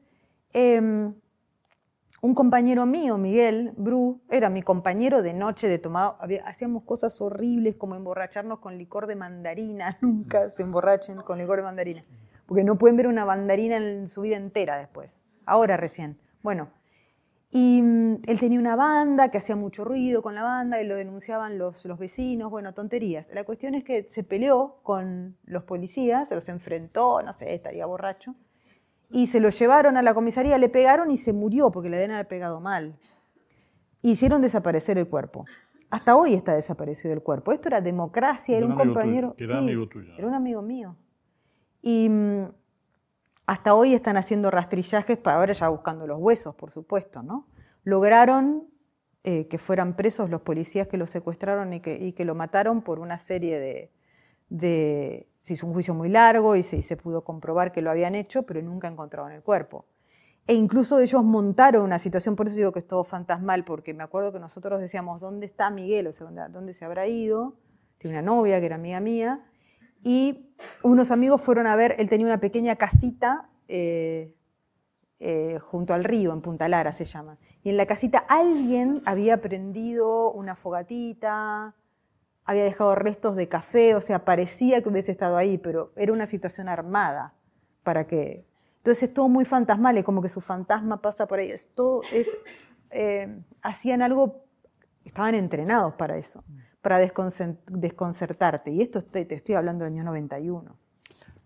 em, 0.52 1.14
un 2.22 2.34
compañero 2.34 2.84
mío, 2.84 3.16
Miguel 3.16 3.72
Bru, 3.76 4.20
era 4.28 4.50
mi 4.50 4.62
compañero 4.62 5.22
de 5.22 5.32
noche 5.32 5.68
de 5.68 5.78
tomado. 5.78 6.18
hacíamos 6.44 6.82
cosas 6.82 7.18
horribles 7.20 7.76
como 7.76 7.94
emborracharnos 7.94 8.58
con 8.58 8.76
licor 8.76 9.06
de 9.06 9.16
mandarina. 9.16 9.96
Nunca 10.02 10.50
se 10.50 10.62
emborrachen 10.62 11.16
con 11.22 11.38
licor 11.38 11.56
de 11.56 11.62
mandarina. 11.62 12.02
Porque 12.46 12.64
no 12.64 12.76
pueden 12.76 12.96
ver 12.96 13.06
una 13.06 13.24
mandarina 13.24 13.76
en 13.76 14.06
su 14.06 14.22
vida 14.22 14.36
entera 14.36 14.76
después. 14.76 15.18
Ahora 15.46 15.76
recién. 15.76 16.18
Bueno, 16.42 16.68
y 17.50 17.82
mm, 17.82 18.22
él 18.26 18.38
tenía 18.38 18.60
una 18.60 18.76
banda 18.76 19.30
que 19.30 19.38
hacía 19.38 19.56
mucho 19.56 19.84
ruido 19.84 20.22
con 20.22 20.34
la 20.34 20.42
banda 20.42 20.80
y 20.80 20.86
lo 20.86 20.94
denunciaban 20.94 21.58
los, 21.58 21.84
los, 21.84 21.98
vecinos, 21.98 22.50
bueno, 22.50 22.74
tonterías. 22.74 23.30
La 23.34 23.44
cuestión 23.44 23.74
es 23.74 23.82
que 23.82 24.04
se 24.08 24.22
peleó 24.22 24.78
con 24.82 25.36
los 25.44 25.64
policías, 25.64 26.28
se 26.28 26.36
los 26.36 26.48
enfrentó, 26.48 27.22
no 27.22 27.32
sé, 27.32 27.54
estaría 27.54 27.86
borracho, 27.86 28.36
y 29.10 29.26
se 29.26 29.40
lo 29.40 29.50
llevaron 29.50 29.96
a 29.96 30.02
la 30.02 30.14
comisaría, 30.14 30.56
le 30.58 30.68
pegaron 30.68 31.10
y 31.10 31.16
se 31.16 31.32
murió 31.32 31.72
porque 31.72 31.90
le 31.90 31.96
habían 31.96 32.12
haber 32.12 32.28
pegado 32.28 32.60
mal. 32.60 32.96
Hicieron 34.02 34.40
desaparecer 34.40 34.96
el 34.98 35.08
cuerpo. 35.08 35.44
Hasta 35.90 36.14
hoy 36.14 36.34
está 36.34 36.54
desaparecido 36.54 37.12
el 37.12 37.20
cuerpo. 37.20 37.52
Esto 37.52 37.68
era 37.68 37.80
democracia, 37.80 38.56
era 38.56 38.66
un, 38.66 38.76
compañero. 38.76 39.34
era 39.36 39.58
amigo 39.58 39.88
tuyo. 39.88 40.14
Era 40.16 40.28
un 40.28 40.34
amigo 40.34 40.62
mío. 40.62 40.96
Y 41.82 42.08
mm, 42.08 42.44
hasta 43.50 43.74
hoy 43.74 43.94
están 43.94 44.16
haciendo 44.16 44.48
rastrillajes 44.52 45.18
para 45.18 45.38
ahora 45.38 45.52
ya 45.54 45.68
buscando 45.68 46.06
los 46.06 46.20
huesos, 46.20 46.54
por 46.54 46.70
supuesto, 46.70 47.24
¿no? 47.24 47.48
Lograron 47.82 48.68
eh, 49.24 49.48
que 49.48 49.58
fueran 49.58 49.96
presos 49.96 50.30
los 50.30 50.42
policías 50.42 50.86
que 50.86 50.96
lo 50.96 51.04
secuestraron 51.04 51.72
y 51.72 51.80
que, 51.80 52.24
lo 52.24 52.36
mataron 52.36 52.80
por 52.82 53.00
una 53.00 53.18
serie 53.18 53.90
de, 54.50 55.26
Se 55.42 55.54
hizo 55.54 55.66
un 55.66 55.72
juicio 55.72 55.94
muy 55.94 56.08
largo 56.08 56.54
y 56.54 56.62
se, 56.62 56.96
pudo 56.96 57.24
comprobar 57.24 57.72
que 57.72 57.82
lo 57.82 57.90
habían 57.90 58.14
hecho, 58.14 58.44
pero 58.44 58.62
nunca 58.62 58.86
encontraron 58.86 59.32
el 59.32 59.42
cuerpo. 59.42 59.84
E 60.46 60.54
incluso 60.54 61.00
ellos 61.00 61.24
montaron 61.24 61.82
una 61.82 61.98
situación, 61.98 62.36
por 62.36 62.46
eso 62.46 62.54
digo 62.54 62.70
que 62.70 62.78
es 62.78 62.86
todo 62.86 63.02
fantasmal, 63.02 63.64
porque 63.64 63.94
me 63.94 64.04
acuerdo 64.04 64.32
que 64.32 64.38
nosotros 64.38 64.80
decíamos, 64.80 65.20
¿dónde 65.20 65.46
está 65.46 65.70
Miguel? 65.70 66.06
O 66.06 66.12
sea, 66.12 66.28
¿dónde 66.48 66.72
se 66.72 66.84
habrá 66.84 67.08
ido? 67.08 67.56
Tiene 67.98 68.16
una 68.16 68.22
novia 68.22 68.60
que 68.60 68.66
era 68.66 68.76
amiga 68.76 69.00
mía, 69.00 69.49
y 70.02 70.50
unos 70.82 71.10
amigos 71.10 71.42
fueron 71.42 71.66
a 71.66 71.76
ver, 71.76 71.96
él 71.98 72.08
tenía 72.08 72.26
una 72.26 72.40
pequeña 72.40 72.76
casita 72.76 73.48
eh, 73.68 74.34
eh, 75.18 75.58
junto 75.60 75.92
al 75.94 76.04
río, 76.04 76.32
en 76.32 76.40
Punta 76.40 76.68
Lara 76.68 76.92
se 76.92 77.04
llama. 77.04 77.38
Y 77.62 77.70
en 77.70 77.76
la 77.76 77.86
casita 77.86 78.18
alguien 78.28 79.02
había 79.04 79.40
prendido 79.40 80.32
una 80.32 80.56
fogatita, 80.56 81.74
había 82.44 82.64
dejado 82.64 82.94
restos 82.94 83.36
de 83.36 83.48
café, 83.48 83.94
o 83.94 84.00
sea, 84.00 84.24
parecía 84.24 84.82
que 84.82 84.88
hubiese 84.88 85.12
estado 85.12 85.36
ahí, 85.36 85.58
pero 85.58 85.92
era 85.96 86.12
una 86.12 86.26
situación 86.26 86.68
armada 86.68 87.34
para 87.82 88.06
que... 88.06 88.46
Entonces 88.78 89.10
es 89.10 89.14
todo 89.14 89.28
muy 89.28 89.44
fantasmal, 89.44 89.98
es 89.98 90.04
como 90.04 90.22
que 90.22 90.30
su 90.30 90.40
fantasma 90.40 91.02
pasa 91.02 91.26
por 91.26 91.38
ahí. 91.38 91.50
Es 91.50 91.70
es, 92.12 92.38
eh, 92.90 93.42
hacían 93.60 94.00
algo, 94.00 94.46
estaban 95.04 95.34
entrenados 95.34 95.94
para 95.94 96.16
eso 96.16 96.42
para 96.82 96.98
desconcertarte. 96.98 98.70
Y 98.70 98.82
esto 98.82 99.02
te 99.02 99.34
estoy 99.34 99.54
hablando 99.54 99.84
del 99.84 99.94
año 99.94 100.04
91. 100.04 100.76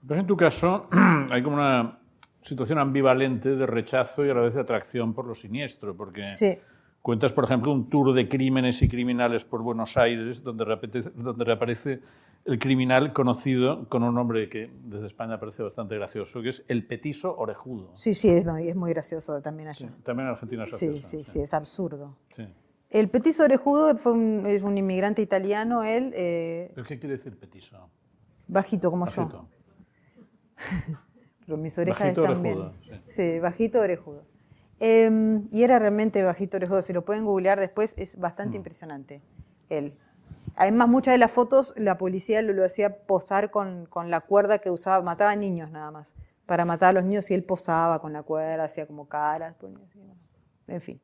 Pues 0.07 0.21
en 0.21 0.27
tu 0.27 0.37
caso 0.37 0.89
hay 1.31 1.43
como 1.43 1.57
una 1.57 1.99
situación 2.41 2.79
ambivalente 2.79 3.57
de 3.57 3.67
rechazo 3.67 4.25
y 4.25 4.31
a 4.31 4.35
la 4.35 4.43
vez 4.43 4.55
de 4.55 4.61
atracción 4.61 5.15
por 5.15 5.27
lo 5.27 5.35
siniestro, 5.35 5.97
porque 5.97 6.27
cuentas, 7.01 7.33
por 7.33 7.45
ejemplo, 7.45 7.73
un 7.73 7.89
tour 7.89 8.13
de 8.13 8.29
crímenes 8.29 8.83
y 8.83 8.89
criminales 8.89 9.45
por 9.45 9.63
Buenos 9.63 9.97
Aires, 9.97 10.43
donde, 10.43 10.65
donde 11.15 11.45
reaparece 11.45 12.01
el 12.45 12.59
criminal 12.59 13.15
conocido 13.15 13.89
con 13.89 14.03
un 14.03 14.15
nombre 14.15 14.51
que 14.51 14.71
desde 14.83 15.07
España 15.07 15.41
parece 15.41 15.63
bastante 15.63 15.95
gracioso, 15.95 16.43
que 16.43 16.51
es 16.51 16.65
el 16.69 16.87
petiso 16.87 17.35
orejudo. 17.37 17.93
Sí, 17.95 18.13
sí, 18.13 18.29
es 18.29 18.45
muy, 18.45 18.69
es 18.69 18.77
muy 18.77 18.91
gracioso 18.93 19.41
también 19.41 19.71
allí. 19.71 19.89
también 20.03 20.29
en 20.29 20.35
Argentina 20.35 20.65
es 20.65 20.77
Sí, 20.77 21.01
sí, 21.01 21.25
sí, 21.25 21.41
es 21.41 21.55
absurdo. 21.55 22.19
El 22.95 23.09
petiso 23.09 23.43
orejudo 23.43 23.97
fue 23.97 24.13
un, 24.13 24.47
es 24.47 24.63
un 24.63 24.79
inmigrante 24.79 25.21
italiano, 25.21 25.83
él... 25.83 26.13
Eh, 26.15 26.71
¿Pero 26.77 26.87
qué 26.87 27.01
quiere 27.01 27.15
decir 27.15 27.37
petiso? 27.37 27.91
Bajito, 28.47 28.89
como 28.89 29.07
yo. 29.07 29.49
Pero 31.45 31.59
mis 31.59 31.77
orejas 31.77 31.99
bajito 31.99 32.21
están 32.23 32.37
orejudo, 32.41 32.75
bien. 32.87 33.03
Sí. 33.09 33.41
bajito 33.41 33.81
orejudo. 33.81 34.23
Em, 34.79 35.45
y 35.51 35.65
era 35.65 35.81
realmente 35.81 36.23
bajito 36.23 36.57
orejudo. 36.57 36.83
Si 36.83 36.93
lo 36.93 37.05
pueden 37.05 37.25
googlear 37.25 37.59
después, 37.59 37.95
es 37.99 38.17
bastante 38.21 38.53
mm. 38.53 38.61
impresionante. 38.61 39.23
Él. 39.71 39.99
Además, 40.55 40.89
muchas 40.89 41.15
de 41.15 41.19
las 41.19 41.33
fotos 41.33 41.75
la 41.77 41.99
policía 41.99 42.43
lo, 42.43 42.65
hacía 42.65 42.99
posar 43.07 43.51
con, 43.51 43.87
con, 43.87 44.09
la 44.09 44.21
cuerda 44.21 44.61
que 44.61 44.71
usaba, 44.71 45.03
mataba 45.03 45.35
niños 45.35 45.69
nada 45.73 45.91
más, 45.91 46.15
para 46.47 46.65
matar 46.65 46.91
a 46.91 46.93
los 46.93 47.05
niños 47.05 47.29
y 47.33 47.35
él 47.35 47.43
posaba 47.43 48.01
con 48.01 48.13
la 48.13 48.23
cuerda, 48.23 48.63
hacía 48.63 48.87
como 48.87 49.09
caras, 49.09 49.57
en 50.69 50.81
fin. 50.81 51.01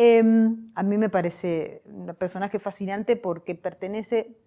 Em, 0.00 0.70
a 0.76 0.84
mí 0.84 0.96
me 0.96 1.08
parece 1.08 1.82
un 1.86 2.06
personaje 2.14 2.60
fascinante 2.60 3.16
porque 3.16 3.56
pertenece... 3.56 4.38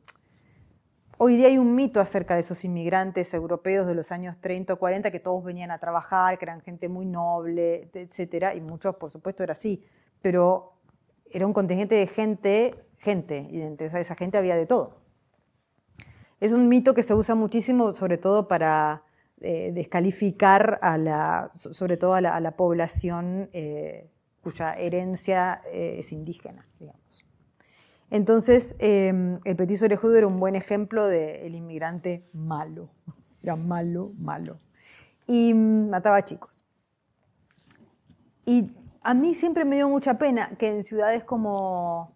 Hoy 1.17 1.35
día 1.35 1.47
hay 1.47 1.57
un 1.57 1.75
mito 1.75 1.99
acerca 1.99 2.35
de 2.35 2.39
esos 2.39 2.63
inmigrantes 2.63 3.33
europeos 3.33 3.85
de 3.85 3.93
los 3.93 4.11
años 4.11 4.39
30 4.39 4.73
o 4.73 4.79
40 4.79 5.11
que 5.11 5.19
todos 5.19 5.43
venían 5.43 5.69
a 5.69 5.77
trabajar, 5.77 6.39
que 6.39 6.45
eran 6.45 6.61
gente 6.61 6.87
muy 6.87 7.05
noble, 7.05 7.91
etc. 7.93 8.55
Y 8.55 8.61
muchos, 8.61 8.95
por 8.95 9.11
supuesto, 9.11 9.43
era 9.43 9.51
así. 9.51 9.83
Pero 10.21 10.71
era 11.29 11.45
un 11.45 11.53
contingente 11.53 11.95
de 11.95 12.07
gente, 12.07 12.75
gente, 12.97 13.47
y 13.51 13.61
entre 13.61 13.87
esa 13.87 14.15
gente 14.15 14.37
había 14.37 14.55
de 14.55 14.65
todo. 14.65 15.01
Es 16.39 16.53
un 16.53 16.69
mito 16.69 16.95
que 16.95 17.03
se 17.03 17.13
usa 17.13 17.35
muchísimo, 17.35 17.93
sobre 17.93 18.17
todo 18.17 18.47
para 18.47 19.03
eh, 19.41 19.71
descalificar 19.73 20.79
a 20.81 20.97
la, 20.97 21.51
sobre 21.53 21.97
todo 21.97 22.13
a 22.15 22.21
la, 22.21 22.51
población 22.55 23.49
eh, 23.53 24.09
cuya 24.41 24.73
herencia 24.73 25.61
eh, 25.71 25.97
es 25.99 26.11
indígena, 26.11 26.67
digamos. 26.79 27.25
Entonces, 28.09 28.75
em, 28.79 29.39
el 29.45 29.55
petiso 29.55 29.85
orejudo 29.85 30.17
era 30.17 30.27
un 30.27 30.39
buen 30.39 30.55
ejemplo 30.55 31.07
del 31.07 31.55
inmigrante 31.55 32.27
malo. 32.33 32.89
Era 33.41 33.55
malo, 33.55 34.11
malo. 34.19 34.57
Y 35.27 35.53
mm, 35.53 35.89
mataba 35.89 36.23
chicos. 36.25 36.63
Y 38.45 38.71
a 39.01 39.13
mí 39.13 39.33
siempre 39.33 39.63
me 39.63 39.77
dio 39.77 39.87
mucha 39.87 40.17
pena 40.17 40.51
que 40.57 40.67
en 40.67 40.83
ciudades 40.83 41.23
como 41.23 42.15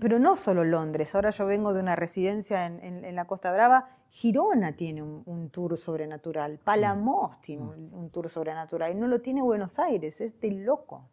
pero 0.00 0.18
no 0.18 0.36
solo 0.36 0.64
Londres, 0.64 1.14
ahora 1.14 1.30
yo 1.30 1.46
vengo 1.46 1.74
de 1.74 1.80
una 1.80 1.96
residencia 1.96 2.66
en, 2.66 3.14
la 3.14 3.26
Costa 3.26 3.52
Brava, 3.52 3.88
Girona 4.10 4.76
tiene 4.76 5.02
un, 5.02 5.50
tour 5.50 5.76
sobrenatural, 5.76 6.58
Palamos 6.58 7.38
mm. 7.38 7.40
tiene 7.40 7.62
mm. 7.62 7.94
un, 7.94 8.10
tour 8.10 8.28
sobrenatural, 8.28 8.92
y 8.92 8.94
no 8.94 9.08
lo 9.08 9.20
tiene 9.20 9.42
Buenos 9.42 9.78
Aires, 9.78 10.20
es 10.20 10.38
de 10.40 10.52
loco. 10.52 11.08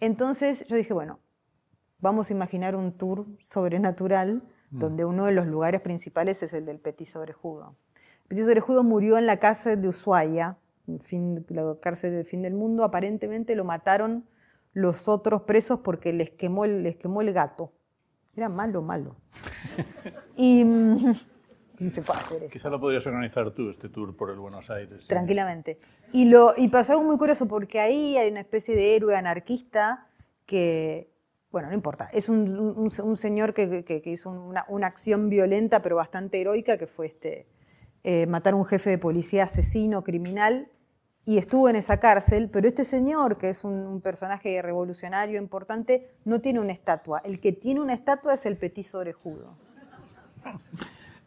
Entonces 0.00 0.66
yo 0.66 0.76
dije, 0.76 0.92
bueno, 0.92 1.20
vamos 2.00 2.30
a 2.30 2.34
imaginar 2.34 2.76
un 2.76 2.92
tour 2.92 3.26
sobrenatural 3.40 4.42
mm. 4.70 4.78
donde 4.78 5.04
uno 5.04 5.26
de 5.26 5.32
los 5.32 5.46
lugares 5.46 5.80
principales 5.80 6.42
es 6.42 6.52
el 6.52 6.66
del 6.66 6.78
Petit 6.78 7.16
Orejudo. 7.16 7.76
El 7.94 8.28
Petit 8.28 8.46
Orejudo 8.46 8.84
murió 8.84 9.16
en 9.16 9.26
la 9.26 9.38
cárcel 9.38 9.80
de 9.80 9.88
Ushuaia, 9.88 10.58
fin, 11.00 11.46
la 11.48 11.76
cárcel 11.80 12.12
del 12.12 12.26
fin 12.26 12.42
del 12.42 12.54
mundo, 12.54 12.84
aparentemente 12.84 13.56
lo 13.56 13.64
mataron 13.64 14.26
los 14.74 15.08
otros 15.08 15.42
presos 15.42 15.80
porque 15.80 16.12
les 16.12 16.30
quemó 16.30 16.64
el, 16.64 16.82
les 16.82 16.96
quemó 16.96 17.22
el 17.22 17.32
gato. 17.32 17.72
Era 18.36 18.48
malo, 18.48 18.82
malo. 18.82 19.16
y, 20.36 20.64
se 21.88 22.02
puede 22.02 22.20
hacer 22.20 22.42
eso. 22.42 22.52
Quizá 22.52 22.68
lo 22.68 22.80
podrías 22.80 23.06
organizar 23.06 23.52
tú, 23.52 23.70
este 23.70 23.88
tour 23.88 24.16
por 24.16 24.30
el 24.30 24.38
Buenos 24.38 24.70
Aires. 24.70 25.06
Tranquilamente. 25.06 25.78
Y, 26.12 26.26
lo, 26.26 26.54
y 26.56 26.68
pasó 26.68 26.92
algo 26.92 27.04
muy 27.04 27.16
curioso 27.16 27.46
porque 27.46 27.80
ahí 27.80 28.16
hay 28.16 28.30
una 28.30 28.40
especie 28.40 28.74
de 28.74 28.96
héroe 28.96 29.14
anarquista 29.14 30.08
que, 30.44 31.12
bueno, 31.52 31.68
no 31.68 31.74
importa, 31.74 32.08
es 32.12 32.28
un, 32.28 32.90
señor 33.16 33.54
que, 33.54 34.02
hizo 34.06 34.30
una, 34.30 34.86
acción 34.86 35.30
violenta 35.30 35.82
pero 35.82 35.96
bastante 35.96 36.40
heroica 36.40 36.76
que 36.76 36.86
fue 36.86 37.06
este, 37.06 37.46
eh, 38.02 38.26
matar 38.26 38.54
a 38.54 38.56
un 38.56 38.66
jefe 38.66 38.90
de 38.90 38.98
policía 38.98 39.44
asesino, 39.44 40.02
criminal, 40.02 40.68
y 41.26 41.38
estuvo 41.38 41.68
en 41.68 41.76
esa 41.76 41.98
cárcel, 42.00 42.50
pero 42.52 42.68
este 42.68 42.84
señor, 42.84 43.38
que 43.38 43.50
es 43.50 43.64
un, 43.64 44.00
personaje 44.02 44.60
revolucionario 44.60 45.38
importante, 45.38 46.10
no 46.24 46.40
tiene 46.40 46.60
una 46.60 46.72
estatua. 46.72 47.20
El 47.24 47.40
que 47.40 47.52
tiene 47.52 47.80
una 47.80 47.94
estatua 47.94 48.34
es 48.34 48.44
el 48.44 48.58
petiso 48.58 48.98
orejudo. 48.98 49.56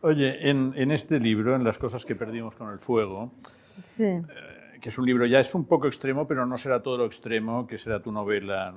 Oye, 0.01 0.49
en, 0.49 0.91
este 0.91 1.19
libro, 1.19 1.55
en 1.55 1.63
Las 1.63 1.79
cosas 1.79 2.05
que 2.05 2.15
perdimos 2.15 2.55
con 2.55 2.71
el 2.71 2.79
fuego, 2.79 3.31
eh, 3.99 4.21
que 4.79 4.89
es 4.89 4.97
un 4.99 5.05
libro 5.07 5.25
ya 5.25 5.39
es 5.39 5.55
un 5.55 5.65
poco 5.65 5.87
extremo, 5.87 6.27
pero 6.27 6.45
no 6.45 6.57
será 6.57 6.83
todo 6.83 6.97
lo 6.97 7.05
extremo 7.05 7.65
que 7.65 7.79
será 7.79 7.99
tu 7.99 8.11
novela, 8.11 8.75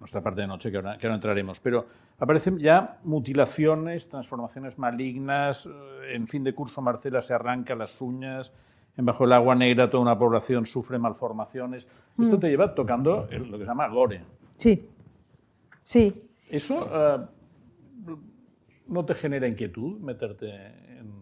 nuestra 0.00 0.20
parte 0.20 0.40
de 0.40 0.48
noche, 0.48 0.72
que 0.72 0.78
ahora, 0.78 0.98
que 0.98 1.06
ahora 1.06 1.14
entraremos, 1.14 1.60
pero 1.60 1.86
aparecen 2.18 2.58
ya 2.58 2.98
mutilaciones, 3.04 4.08
transformaciones 4.08 4.76
malignas, 4.78 5.66
eh, 5.66 6.14
en 6.14 6.26
fin 6.26 6.42
de 6.42 6.52
curso 6.52 6.82
Marcela 6.82 7.22
se 7.22 7.34
arranca 7.34 7.76
las 7.76 8.00
uñas, 8.00 8.52
en 9.00 9.06
Bajo 9.06 9.24
el 9.24 9.32
Agua 9.32 9.54
Negra 9.54 9.88
toda 9.88 10.02
una 10.02 10.18
población 10.18 10.66
sufre 10.66 10.98
malformaciones. 10.98 11.86
Esto 12.18 12.36
mm. 12.36 12.40
te 12.40 12.48
lleva 12.48 12.74
tocando 12.74 13.26
lo 13.30 13.58
que 13.58 13.64
se 13.64 13.64
llama 13.64 13.88
gore. 13.88 14.22
Sí, 14.56 14.88
sí. 15.82 16.30
¿Eso 16.50 16.86
eh, 16.92 17.26
no 18.88 19.04
te 19.06 19.14
genera 19.14 19.48
inquietud 19.48 19.98
meterte 20.00 20.50
en, 20.54 21.14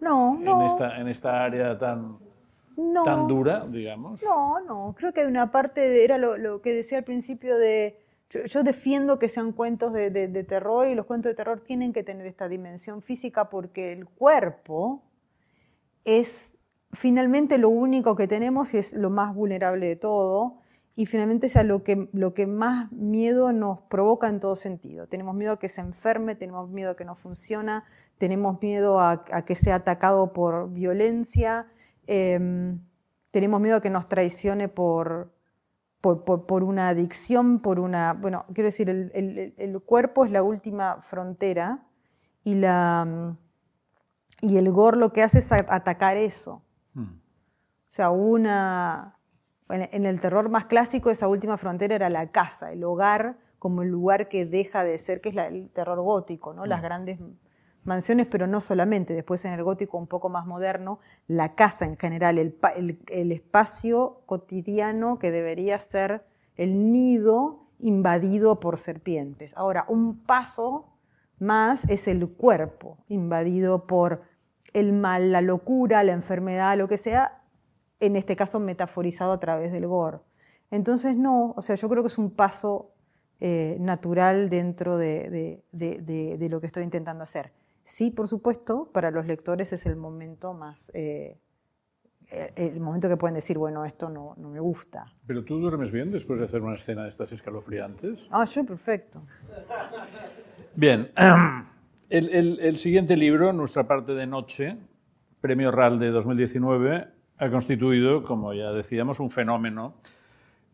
no, 0.00 0.40
en, 0.40 0.62
esta, 0.62 0.98
en 0.98 1.08
esta 1.08 1.44
área 1.44 1.76
tan, 1.76 2.18
tan 3.04 3.26
dura, 3.26 3.66
digamos? 3.68 4.22
No, 4.22 4.58
no. 4.60 4.94
Creo 4.96 5.12
que 5.12 5.20
hay 5.20 5.26
una 5.26 5.50
parte, 5.50 5.90
de, 5.90 6.04
era 6.04 6.16
lo, 6.16 6.62
que 6.62 6.72
decía 6.72 6.98
al 6.98 7.04
principio 7.04 7.58
de... 7.58 8.00
Yo, 8.30 8.62
defiendo 8.62 9.18
que 9.18 9.28
sean 9.28 9.52
cuentos 9.52 9.92
de, 9.92 10.10
de 10.10 10.44
terror 10.44 10.88
y 10.88 10.94
los 10.94 11.06
cuentos 11.06 11.30
de 11.30 11.34
terror 11.34 11.60
tienen 11.60 11.92
que 11.94 12.02
tener 12.02 12.26
esta 12.26 12.46
dimensión 12.46 13.00
física 13.00 13.48
porque 13.48 13.92
el 13.92 14.06
cuerpo 14.06 15.02
es 16.04 16.57
finalmente 16.92 17.58
lo 17.58 17.68
único 17.68 18.16
que 18.16 18.26
tenemos 18.26 18.74
es 18.74 18.94
lo 18.94 19.10
más 19.10 19.34
vulnerable 19.34 19.88
de 19.88 19.96
todo 19.96 20.58
y 20.96 21.06
finalmente 21.06 21.46
es 21.46 21.64
lo 21.64 21.84
que, 21.84 22.08
lo 22.12 22.34
que 22.34 22.46
más 22.46 22.90
miedo 22.90 23.52
nos 23.52 23.80
provoca 23.82 24.28
en 24.28 24.40
todo 24.40 24.56
sentido. 24.56 25.06
Tenemos 25.06 25.34
miedo 25.34 25.52
a 25.52 25.58
que 25.58 25.68
se 25.68 25.80
enferme, 25.80 26.34
tenemos 26.34 26.68
miedo 26.70 26.90
a 26.90 26.96
que 26.96 27.04
no 27.04 27.14
funciona, 27.14 27.84
tenemos 28.18 28.60
miedo 28.60 28.98
a, 29.00 29.24
que 29.46 29.54
sea 29.54 29.76
atacado 29.76 30.32
por 30.32 30.72
violencia, 30.72 31.66
em, 32.08 32.80
tenemos 33.30 33.60
miedo 33.60 33.76
a 33.76 33.80
que 33.80 33.90
nos 33.90 34.08
traicione 34.08 34.68
por, 34.68 35.30
por, 36.00 36.64
una 36.64 36.88
adicción, 36.88 37.60
por 37.60 37.78
una... 37.78 38.14
Bueno, 38.14 38.44
quiero 38.52 38.66
decir, 38.66 38.90
el, 38.90 39.54
el 39.56 39.80
cuerpo 39.80 40.24
es 40.24 40.32
la 40.32 40.42
última 40.42 41.00
frontera 41.02 41.86
y, 42.42 42.56
la, 42.56 43.36
y 44.40 44.56
el 44.56 44.72
gore 44.72 44.96
lo 44.96 45.12
que 45.12 45.22
hace 45.22 45.38
es 45.38 45.52
atacar 45.52 46.16
eso. 46.16 46.62
O 47.02 47.92
sea, 47.92 48.10
una... 48.10 49.14
En 49.70 50.06
el 50.06 50.18
terror 50.18 50.48
más 50.48 50.64
clásico, 50.64 51.10
esa 51.10 51.28
última 51.28 51.58
frontera 51.58 51.94
era 51.94 52.08
la 52.08 52.28
casa, 52.30 52.72
el 52.72 52.82
hogar 52.84 53.36
como 53.58 53.82
el 53.82 53.90
lugar 53.90 54.28
que 54.28 54.46
deja 54.46 54.84
de 54.84 54.98
ser, 54.98 55.20
que 55.20 55.30
es 55.30 55.36
el 55.36 55.68
terror 55.70 56.00
gótico, 56.00 56.54
¿no? 56.54 56.64
Las 56.64 56.80
mm. 56.80 56.84
grandes 56.84 57.18
mansiones, 57.84 58.26
pero 58.26 58.46
no 58.46 58.60
solamente. 58.60 59.14
Después 59.14 59.44
en 59.44 59.52
el 59.52 59.64
gótico 59.64 59.98
un 59.98 60.06
poco 60.06 60.28
más 60.28 60.46
moderno, 60.46 61.00
la 61.26 61.54
casa 61.54 61.84
en 61.86 61.96
general, 61.96 62.38
el, 62.38 62.56
el, 63.08 63.32
espacio 63.32 64.22
cotidiano 64.26 65.18
que 65.18 65.30
debería 65.30 65.78
ser 65.78 66.24
el 66.56 66.92
nido 66.92 67.66
invadido 67.80 68.60
por 68.60 68.78
serpientes. 68.78 69.56
Ahora, 69.56 69.84
un 69.88 70.18
paso 70.18 70.86
más 71.38 71.88
es 71.88 72.08
el 72.08 72.28
cuerpo 72.28 72.98
invadido 73.08 73.86
por 73.86 74.22
el 74.78 74.92
mal, 74.92 75.32
la 75.32 75.40
locura, 75.40 76.04
la 76.04 76.12
enfermedad, 76.12 76.76
lo 76.76 76.88
que 76.88 76.98
sea, 76.98 77.42
en 78.00 78.16
este 78.16 78.36
caso 78.36 78.60
metaforizado 78.60 79.32
a 79.32 79.40
través 79.40 79.72
del 79.72 79.86
gore. 79.86 80.18
Entonces, 80.70 81.16
no, 81.16 81.52
o 81.56 81.62
sea, 81.62 81.76
yo 81.76 81.88
creo 81.88 82.02
que 82.02 82.08
es 82.08 82.18
un 82.18 82.30
paso 82.30 82.92
eh, 83.40 83.76
natural 83.80 84.50
dentro 84.50 84.98
de, 84.98 85.62
lo 86.50 86.60
que 86.60 86.66
estoy 86.66 86.84
intentando 86.84 87.24
hacer. 87.24 87.52
Sí, 87.84 88.10
por 88.10 88.28
supuesto, 88.28 88.90
para 88.92 89.10
los 89.10 89.26
lectores 89.26 89.72
es 89.72 89.86
el 89.86 89.96
momento 89.96 90.54
más... 90.54 90.90
Eh, 90.94 91.38
el 92.30 92.78
momento 92.78 93.08
que 93.08 93.16
pueden 93.16 93.36
decir, 93.36 93.56
bueno, 93.56 93.86
esto 93.86 94.10
no, 94.10 94.34
no, 94.36 94.50
me 94.50 94.60
gusta. 94.60 95.06
¿Pero 95.26 95.46
tú 95.46 95.58
duermes 95.58 95.90
bien 95.90 96.10
después 96.10 96.38
de 96.38 96.44
hacer 96.44 96.60
una 96.60 96.74
escena 96.74 97.04
de 97.04 97.08
estas 97.08 97.32
escalofriantes? 97.32 98.28
Ah, 98.30 98.44
yo 98.44 98.66
perfecto. 98.66 99.22
Bien. 100.74 101.10
El, 102.10 102.78
siguiente 102.78 103.16
libro, 103.16 103.52
Nuestra 103.52 103.86
parte 103.86 104.14
de 104.14 104.26
noche, 104.26 104.76
Premio 105.40 105.70
RAL 105.70 105.98
de 105.98 106.10
2019, 106.10 107.06
ha 107.36 107.50
constituido, 107.50 108.22
como 108.22 108.54
ya 108.54 108.72
decíamos, 108.72 109.20
un 109.20 109.30
fenómeno. 109.30 109.94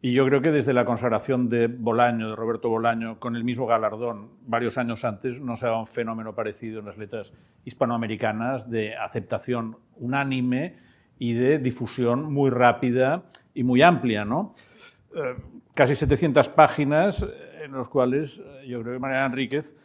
Y 0.00 0.12
yo 0.12 0.24
creo 0.26 0.40
que 0.40 0.52
desde 0.52 0.72
la 0.72 0.84
consagración 0.84 1.48
de 1.48 1.66
Bolaño, 1.66 2.30
de 2.30 2.36
Roberto 2.36 2.68
Bolaño, 2.68 3.18
con 3.18 3.34
el 3.34 3.42
mismo 3.42 3.66
galardón, 3.66 4.30
varios 4.46 4.78
años 4.78 5.04
antes, 5.04 5.40
no 5.40 5.56
se 5.56 5.66
ha 5.66 5.70
dado 5.70 5.80
un 5.80 5.86
fenómeno 5.86 6.34
parecido 6.34 6.78
en 6.80 6.86
las 6.86 6.98
letras 6.98 7.32
hispanoamericanas 7.64 8.70
de 8.70 8.94
aceptación 8.96 9.78
unánime 9.96 10.76
y 11.18 11.32
de 11.32 11.58
difusión 11.58 12.32
muy 12.32 12.50
rápida 12.50 13.24
y 13.54 13.64
muy 13.64 13.82
amplia. 13.82 14.24
¿no? 14.24 14.54
eh, 15.14 15.36
casi 15.74 15.94
700 15.94 16.48
páginas 16.50 17.26
en 17.62 17.72
los 17.72 17.88
cuales 17.88 18.38
eh, 18.38 18.66
yo 18.68 18.82
creo 18.82 18.94
que 18.94 18.98
Mariana 18.98 19.26
Enríquez 19.26 19.76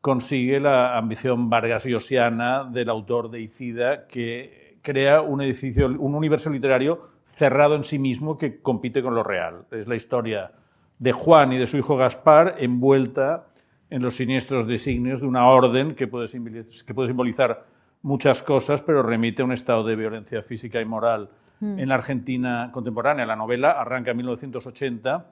consigue 0.00 0.60
la 0.60 0.96
ambición 0.96 1.50
vargasiosiana 1.50 2.64
del 2.64 2.88
autor 2.88 3.30
de 3.30 3.40
Icida 3.40 4.06
que 4.06 4.78
crea 4.82 5.20
un, 5.20 5.42
edificio, 5.42 5.86
un 5.86 6.14
universo 6.14 6.50
literario 6.50 7.08
cerrado 7.24 7.74
en 7.74 7.84
sí 7.84 7.98
mismo 7.98 8.38
que 8.38 8.60
compite 8.60 9.02
con 9.02 9.14
lo 9.14 9.22
real. 9.22 9.66
Es 9.70 9.88
la 9.88 9.96
historia 9.96 10.52
de 10.98 11.12
Juan 11.12 11.52
y 11.52 11.58
de 11.58 11.66
su 11.66 11.76
hijo 11.76 11.96
Gaspar 11.96 12.56
envuelta 12.58 13.46
en 13.90 14.02
los 14.02 14.14
siniestros 14.14 14.66
designios 14.66 15.20
de 15.20 15.26
una 15.26 15.46
orden 15.46 15.94
que 15.94 16.06
puede, 16.06 16.26
que 16.28 16.94
puede 16.94 17.08
simbolizar 17.08 17.64
muchas 18.02 18.42
cosas, 18.42 18.82
pero 18.82 19.02
remite 19.02 19.42
a 19.42 19.44
un 19.44 19.52
estado 19.52 19.84
de 19.84 19.96
violencia 19.96 20.42
física 20.42 20.80
y 20.80 20.84
moral 20.84 21.30
mm. 21.60 21.78
en 21.78 21.88
la 21.88 21.94
Argentina 21.94 22.70
contemporánea. 22.72 23.26
La 23.26 23.36
novela 23.36 23.72
arranca 23.72 24.10
en 24.10 24.18
1980, 24.18 25.26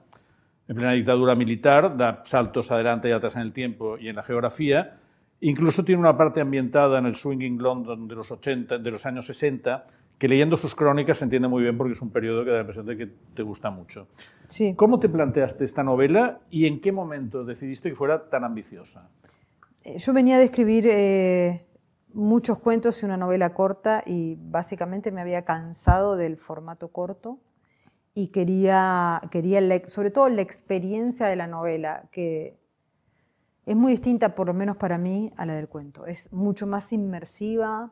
en 0.67 0.75
plena 0.75 0.91
dictadura 0.91 1.35
militar, 1.35 1.95
da 1.95 2.21
saltos 2.23 2.71
adelante 2.71 3.09
y 3.09 3.11
atrás 3.11 3.35
en 3.35 3.41
el 3.41 3.53
tiempo 3.53 3.97
y 3.97 4.09
en 4.09 4.15
la 4.15 4.23
geografía. 4.23 4.97
Incluso 5.39 5.83
tiene 5.83 6.01
una 6.01 6.17
parte 6.17 6.41
ambientada 6.41 6.99
en 6.99 7.05
el 7.05 7.15
swinging 7.15 7.61
London 7.61 8.07
de 8.07 8.15
los, 8.15 8.31
80, 8.31 8.79
de 8.79 8.91
los 8.91 9.05
años 9.05 9.27
60, 9.27 9.85
que 10.17 10.27
leyendo 10.27 10.57
sus 10.57 10.75
crónicas 10.75 11.19
se 11.19 11.25
entiende 11.25 11.47
muy 11.47 11.63
bien 11.63 11.77
porque 11.77 11.93
es 11.93 12.01
un 12.01 12.09
periodo 12.09 12.43
que 12.43 12.49
da 12.49 12.55
la 12.55 12.61
impresión 12.61 12.85
de 12.85 12.97
que 12.97 13.07
te 13.33 13.43
gusta 13.43 13.69
mucho. 13.69 14.07
Sí. 14.47 14.73
¿Cómo 14.75 14.99
te 14.99 15.09
planteaste 15.09 15.63
esta 15.63 15.83
novela 15.83 16.39
y 16.49 16.65
en 16.65 16.81
qué 16.81 16.91
momento 16.91 17.45
decidiste 17.45 17.89
que 17.89 17.95
fuera 17.95 18.29
tan 18.29 18.43
ambiciosa? 18.43 19.09
Yo 19.85 20.11
venía 20.11 20.37
de 20.37 20.45
escribir 20.45 20.85
eh, 20.89 21.65
muchos 22.13 22.59
cuentos 22.59 23.01
y 23.01 23.05
una 23.05 23.15
novela 23.15 23.53
corta 23.53 24.03
y 24.05 24.37
básicamente 24.37 25.11
me 25.11 25.21
había 25.21 25.45
cansado 25.45 26.17
del 26.17 26.35
formato 26.35 26.89
corto 26.89 27.39
y 28.17 28.29
quería, 28.29 29.21
quería 29.29 29.61
sobre 29.87 30.09
todo 30.09 30.27
la 30.27 30.41
experiencia 30.41 31.27
de 31.27 31.35
la 31.35 31.45
novela, 31.45 32.09
que 32.11 32.57
es 33.67 33.75
muy 33.75 33.91
distinta, 33.91 34.33
por 34.33 34.47
lo 34.47 34.55
menos 34.55 34.75
para 34.77 34.97
mí, 34.97 35.31
a 35.37 35.45
la 35.45 35.53
del 35.53 35.69
cuento. 35.69 36.07
Es 36.07 36.33
mucho 36.33 36.65
más 36.65 36.91
inmersiva, 36.93 37.91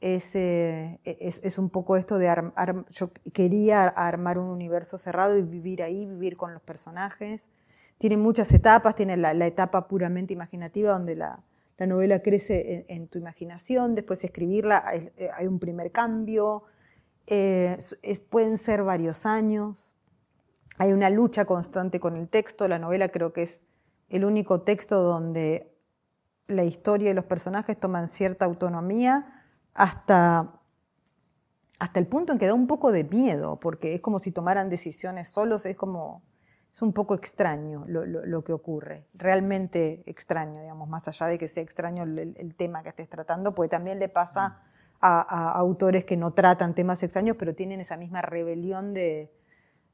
es, 0.00 0.34
eh, 0.34 0.98
es, 1.04 1.56
un 1.56 1.70
poco 1.70 1.96
esto 1.96 2.18
de 2.18 2.34
yo 2.90 3.12
quería 3.32 3.84
armar 3.84 4.38
un 4.38 4.48
universo 4.48 4.98
cerrado 4.98 5.38
y 5.38 5.42
vivir 5.42 5.84
ahí, 5.84 6.04
vivir 6.04 6.36
con 6.36 6.52
los 6.52 6.62
personajes. 6.62 7.52
Tiene 7.96 8.16
muchas 8.16 8.52
etapas, 8.52 8.96
tiene 8.96 9.16
la, 9.16 9.46
etapa 9.46 9.86
puramente 9.86 10.32
imaginativa 10.32 10.90
donde 10.90 11.14
la, 11.14 11.44
la 11.76 11.86
novela 11.86 12.22
crece 12.22 12.86
en, 12.88 13.06
tu 13.06 13.18
imaginación, 13.18 13.94
después 13.94 14.24
escribirla 14.24 14.82
eh, 14.94 15.30
hay 15.32 15.46
un 15.46 15.60
primer 15.60 15.92
cambio, 15.92 16.64
eh, 17.30 17.78
pueden 18.30 18.58
ser 18.58 18.82
varios 18.82 19.26
años, 19.26 19.94
hay 20.78 20.92
una 20.92 21.10
lucha 21.10 21.44
constante 21.44 22.00
con 22.00 22.16
el 22.16 22.28
texto, 22.28 22.68
la 22.68 22.78
novela 22.78 23.08
creo 23.08 23.32
que 23.32 23.42
es 23.42 23.66
el 24.08 24.24
único 24.24 24.62
texto 24.62 25.02
donde 25.02 25.74
la 26.46 26.64
historia 26.64 27.10
y 27.10 27.14
los 27.14 27.26
personajes 27.26 27.78
toman 27.78 28.08
cierta 28.08 28.44
autonomía, 28.44 29.44
hasta, 29.74 30.60
hasta 31.78 32.00
el 32.00 32.06
punto 32.06 32.32
en 32.32 32.38
que 32.38 32.46
da 32.46 32.54
un 32.54 32.66
poco 32.66 32.90
de 32.90 33.04
miedo, 33.04 33.60
porque 33.60 33.94
es 33.94 34.00
como 34.00 34.18
si 34.18 34.32
tomaran 34.32 34.70
decisiones 34.70 35.28
solos, 35.28 35.66
es 35.66 35.76
como, 35.76 36.22
es 36.72 36.82
un 36.82 36.92
poco 36.92 37.14
extraño 37.14 37.84
lo, 37.86 38.44
que 38.44 38.52
ocurre, 38.52 39.06
realmente 39.14 40.02
extraño, 40.06 40.62
digamos, 40.62 40.88
más 40.88 41.06
allá 41.08 41.26
de 41.26 41.38
que 41.38 41.48
sea 41.48 41.62
extraño 41.62 42.04
el, 42.04 42.54
tema 42.56 42.82
que 42.82 42.88
estés 42.88 43.08
tratando, 43.08 43.54
porque 43.54 43.68
también 43.68 43.98
le 43.98 44.08
pasa 44.08 44.62
a, 45.00 45.52
autores 45.52 46.04
que 46.04 46.16
no 46.16 46.32
tratan 46.32 46.74
temas 46.74 47.02
extraños, 47.02 47.36
pero 47.38 47.54
tienen 47.54 47.80
esa 47.80 47.96
misma 47.96 48.22
rebelión 48.22 48.94
de, 48.94 49.30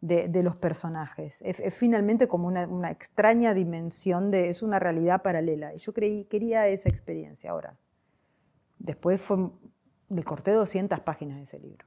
los 0.00 0.56
personajes. 0.56 1.42
Es, 1.42 1.74
finalmente 1.74 2.28
como 2.28 2.48
una, 2.48 2.90
extraña 2.90 3.54
dimensión 3.54 4.30
de, 4.30 4.50
es 4.50 4.62
una 4.62 4.78
realidad 4.78 5.22
paralela. 5.22 5.74
Y 5.74 5.78
yo 5.78 5.92
creí, 5.92 6.24
quería 6.24 6.68
esa 6.68 6.88
experiencia 6.88 7.50
ahora. 7.50 7.76
Después 8.78 9.20
fue 9.20 9.50
le 10.08 10.22
corté 10.22 10.52
200 10.52 11.00
páginas 11.00 11.38
de 11.38 11.42
ese 11.44 11.58
libro. 11.58 11.86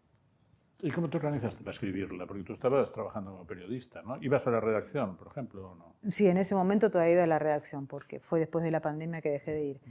¿Y 0.80 0.92
cómo 0.92 1.10
te 1.10 1.18
organizaste 1.18 1.64
para 1.64 1.72
escribirla? 1.72 2.28
Porque 2.28 2.44
tú 2.44 2.54
estabas 2.54 2.92
trabajando 2.92 3.32
como 3.32 3.48
periodista, 3.48 4.04
¿no? 4.04 4.22
¿Ibas 4.22 4.46
a 4.46 4.52
la 4.52 4.60
redacción, 4.60 5.18
por 5.18 5.28
ejemplo, 5.28 5.72
o 5.72 5.76
no? 5.76 5.96
Sí, 6.12 6.28
en 6.28 6.38
ese 6.38 6.54
momento 6.54 6.92
todavía 6.92 7.14
iba 7.14 7.24
a 7.24 7.28
la 7.28 7.40
redacción, 7.40 7.88
porque 7.88 8.20
fue 8.20 8.40
después 8.40 8.64
de 8.64 8.70
la 8.70 8.82
pandemia 8.82 9.22
que 9.22 9.30
dejé 9.30 9.54
de 9.54 9.64
ir. 9.64 9.82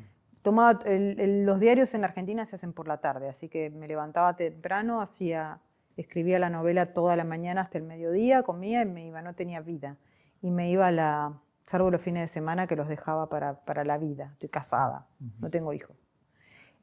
Tomaba, 0.46 0.78
los 0.86 1.58
diarios 1.58 1.92
en 1.94 2.04
Argentina 2.04 2.44
se 2.44 2.54
hacen 2.54 2.72
por 2.72 2.86
la 2.86 2.98
tarde, 2.98 3.28
así 3.28 3.48
que 3.48 3.68
me 3.70 3.88
levantaba 3.88 4.36
temprano, 4.36 5.00
hacía, 5.00 5.58
escribía 5.96 6.38
la 6.38 6.50
novela 6.50 6.92
toda 6.92 7.16
la 7.16 7.24
mañana 7.24 7.62
hasta 7.62 7.78
el 7.78 7.82
mediodía, 7.82 8.44
comía 8.44 8.82
y 8.82 8.86
me 8.86 9.04
iba, 9.08 9.22
no 9.22 9.34
tenía 9.34 9.60
vida. 9.60 9.96
Y 10.40 10.52
me 10.52 10.70
iba 10.70 10.86
a 10.86 10.92
la, 10.92 11.40
salvo 11.64 11.90
los 11.90 12.00
fines 12.00 12.22
de 12.22 12.28
semana 12.28 12.68
que 12.68 12.76
los 12.76 12.86
dejaba 12.86 13.28
para, 13.28 13.64
para 13.64 13.82
la 13.82 13.98
vida. 13.98 14.30
Estoy 14.34 14.48
casada, 14.48 15.08
no 15.40 15.50
tengo 15.50 15.72
hijos. 15.72 15.96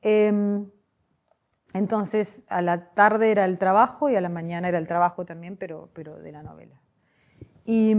Eh, 0.02 0.68
entonces, 1.74 2.44
a 2.50 2.62
la 2.62 2.90
tarde 2.90 3.32
era 3.32 3.46
el 3.46 3.58
trabajo 3.60 4.10
y 4.10 4.18
a 4.18 4.20
la 4.20 4.28
mañana 4.28 4.68
era 4.68 4.78
el 4.78 4.88
trabajo 4.88 5.24
también, 5.24 5.56
pero, 5.56 5.90
pero 5.94 6.18
de 6.20 6.34
la 6.34 6.44
novela. 6.44 6.82
Y, 7.64 7.96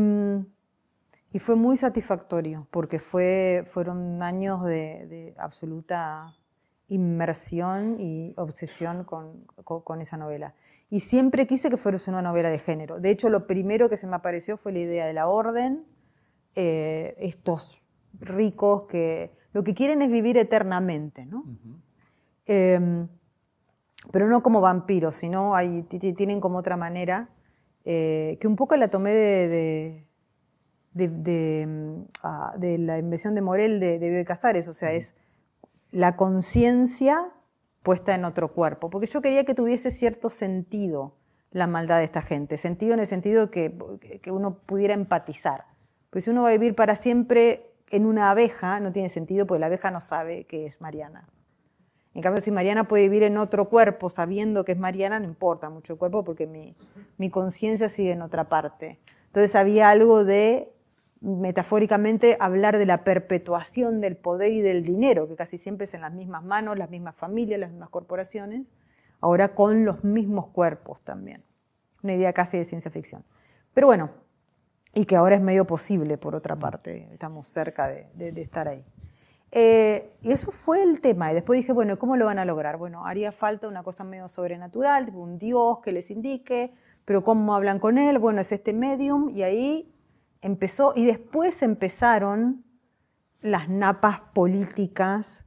y 1.34 1.40
fue 1.40 1.56
muy 1.56 1.76
satisfactorio, 1.76 2.68
porque 2.70 3.00
fue, 3.00 3.64
fueron 3.66 4.22
años 4.22 4.62
de, 4.62 5.34
absoluta 5.36 6.32
inmersión 6.86 7.96
y 7.98 8.34
obsesión 8.36 9.02
con, 9.02 9.44
con, 9.64 10.00
esa 10.00 10.16
novela. 10.16 10.54
Y 10.90 11.00
siempre 11.00 11.48
quise 11.48 11.70
que 11.70 11.76
fuera 11.76 11.98
una 12.06 12.22
novela 12.22 12.50
de 12.50 12.60
género. 12.60 13.00
De 13.00 13.10
hecho, 13.10 13.30
lo 13.30 13.48
primero 13.48 13.88
que 13.88 13.96
se 13.96 14.06
me 14.06 14.14
apareció 14.14 14.56
fue 14.56 14.70
la 14.70 14.78
idea 14.78 15.06
de 15.06 15.12
la 15.12 15.26
orden, 15.26 15.84
eh, 16.54 17.16
estos 17.18 17.82
ricos 18.20 18.84
que 18.84 19.32
lo 19.52 19.64
que 19.64 19.74
quieren 19.74 20.02
es 20.02 20.12
vivir 20.12 20.38
eternamente, 20.38 21.26
¿no? 21.26 21.44
pero 22.46 24.28
no 24.28 24.40
como 24.44 24.60
vampiros, 24.60 25.16
sino 25.16 25.56
hay, 25.56 25.82
tienen 25.82 26.40
como 26.40 26.58
otra 26.58 26.76
manera, 26.76 27.30
eh, 27.84 28.38
que 28.40 28.46
un 28.46 28.54
poco 28.54 28.76
la 28.76 28.86
tomé 28.86 29.10
de, 29.14 29.48
de, 29.48 30.06
mm, 30.94 32.04
ah, 32.22 32.54
la 32.60 32.98
invención 32.98 33.34
de 33.34 33.40
Morel 33.40 33.80
de, 33.80 33.98
de 33.98 34.10
Bioy 34.10 34.24
Casares, 34.24 34.68
o 34.68 34.74
sea, 34.74 34.92
es 34.92 35.14
la 35.90 36.16
conciencia 36.16 37.30
puesta 37.82 38.14
en 38.14 38.24
otro 38.24 38.52
cuerpo, 38.52 38.90
porque 38.90 39.06
yo 39.06 39.20
quería 39.20 39.44
que 39.44 39.54
tuviese 39.54 39.90
cierto 39.90 40.30
sentido 40.30 41.14
la 41.50 41.66
maldad 41.66 41.98
de 41.98 42.04
esta 42.04 42.22
gente, 42.22 42.58
sentido 42.58 42.94
en 42.94 43.00
el 43.00 43.06
sentido 43.06 43.50
que, 43.50 43.76
que 44.20 44.32
uno 44.32 44.58
pudiera 44.58 44.94
empatizar. 44.94 45.66
Pues 46.10 46.24
si 46.24 46.30
uno 46.30 46.42
va 46.42 46.48
a 46.48 46.52
vivir 46.52 46.74
para 46.74 46.96
siempre 46.96 47.70
en 47.90 48.06
una 48.06 48.30
abeja, 48.30 48.80
no 48.80 48.90
tiene 48.90 49.08
sentido, 49.08 49.46
porque 49.46 49.60
la 49.60 49.66
abeja 49.66 49.90
no 49.92 50.00
sabe 50.00 50.44
que 50.44 50.66
es 50.66 50.80
Mariana. 50.80 51.28
En 52.14 52.22
cambio, 52.22 52.40
si 52.40 52.50
Mariana 52.50 52.84
puede 52.84 53.04
vivir 53.04 53.22
en 53.22 53.36
otro 53.38 53.68
cuerpo 53.68 54.08
sabiendo 54.08 54.64
que 54.64 54.72
es 54.72 54.78
Mariana, 54.78 55.20
no 55.20 55.26
importa 55.26 55.70
mucho 55.70 55.92
el 55.92 55.98
cuerpo 55.98 56.24
porque 56.24 56.46
mi, 56.46 56.76
mi 57.18 57.30
conciencia 57.30 57.88
sigue 57.88 58.12
en 58.12 58.22
otra 58.22 58.48
parte. 58.48 58.98
Entonces 59.26 59.54
había 59.54 59.90
algo 59.90 60.24
de, 60.24 60.72
metafóricamente, 61.24 62.36
hablar 62.38 62.76
de 62.76 62.84
la 62.84 63.02
perpetuación 63.02 64.02
del 64.02 64.16
poder 64.16 64.52
y 64.52 64.60
del 64.60 64.84
dinero, 64.84 65.26
que 65.26 65.36
casi 65.36 65.56
siempre 65.56 65.84
es 65.84 65.94
en 65.94 66.02
las 66.02 66.12
mismas 66.12 66.44
manos, 66.44 66.76
las 66.76 66.90
mismas 66.90 67.16
familias, 67.16 67.58
las 67.58 67.70
mismas 67.70 67.88
corporaciones, 67.88 68.66
ahora 69.20 69.54
con 69.54 69.86
los 69.86 70.04
mismos 70.04 70.48
cuerpos 70.48 71.02
también. 71.02 71.42
Una 72.02 72.12
idea 72.12 72.34
casi 72.34 72.58
de 72.58 72.66
ciencia 72.66 72.90
ficción. 72.90 73.24
Pero 73.72 73.86
bueno, 73.86 74.10
y 74.92 75.06
que 75.06 75.16
ahora 75.16 75.34
es 75.34 75.40
medio 75.40 75.66
posible, 75.66 76.18
por 76.18 76.34
otra 76.34 76.56
parte, 76.56 77.08
estamos 77.10 77.48
cerca 77.48 77.88
de, 77.88 78.42
estar 78.42 78.68
ahí. 78.68 78.84
Eh, 79.50 80.12
y 80.20 80.30
eso 80.30 80.52
fue 80.52 80.82
el 80.82 81.00
tema. 81.00 81.30
Y 81.30 81.34
después 81.34 81.58
dije, 81.58 81.72
bueno, 81.72 81.98
¿cómo 81.98 82.18
lo 82.18 82.26
van 82.26 82.38
a 82.38 82.44
lograr? 82.44 82.76
Bueno, 82.76 83.06
haría 83.06 83.32
falta 83.32 83.66
una 83.66 83.82
cosa 83.82 84.04
medio 84.04 84.28
sobrenatural, 84.28 85.06
tipo 85.06 85.20
un 85.20 85.38
dios 85.38 85.78
que 85.78 85.90
les 85.90 86.10
indique, 86.10 86.74
pero 87.06 87.24
¿cómo 87.24 87.54
hablan 87.54 87.78
con 87.78 87.96
él? 87.96 88.18
Bueno, 88.18 88.42
es 88.42 88.52
este 88.52 88.74
medium. 88.74 89.30
Y 89.30 89.42
ahí 89.42 89.93
empezó, 90.44 90.92
y 90.94 91.06
después 91.06 91.62
empezaron 91.62 92.64
las 93.40 93.70
napas 93.70 94.20
políticas, 94.20 95.46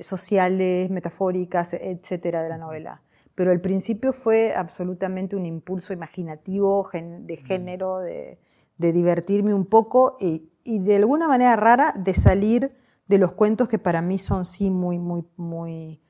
sociales, 0.00 0.90
metafóricas, 0.90 1.74
etcétera, 1.74 2.42
de 2.42 2.48
la 2.48 2.58
novela. 2.58 3.02
Pero 3.36 3.52
al 3.52 3.60
principio 3.60 4.12
fue 4.12 4.52
absolutamente 4.52 5.36
un 5.36 5.46
impulso 5.46 5.92
imaginativo, 5.92 6.90
de 6.92 7.36
género, 7.36 8.00
de, 8.00 8.38
divertirme 8.78 9.54
un 9.54 9.66
poco 9.66 10.16
y, 10.20 10.50
y 10.64 10.80
de 10.80 10.96
alguna 10.96 11.28
manera 11.28 11.54
rara 11.54 11.94
de 11.96 12.14
salir 12.14 12.72
de 13.06 13.18
los 13.18 13.34
cuentos 13.34 13.68
que 13.68 13.78
para 13.78 14.02
mí 14.02 14.18
son 14.18 14.44
sí 14.44 14.70
muy, 14.70 14.98
muy, 14.98 15.24
muy, 15.36 16.00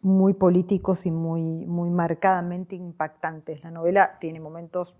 muy 0.00 0.34
políticos 0.34 1.06
y 1.06 1.12
muy, 1.12 1.40
muy 1.66 1.90
marcadamente 1.90 2.74
impactantes. 2.74 3.62
La 3.62 3.70
novela 3.70 4.18
tiene 4.18 4.40
momentos 4.40 4.96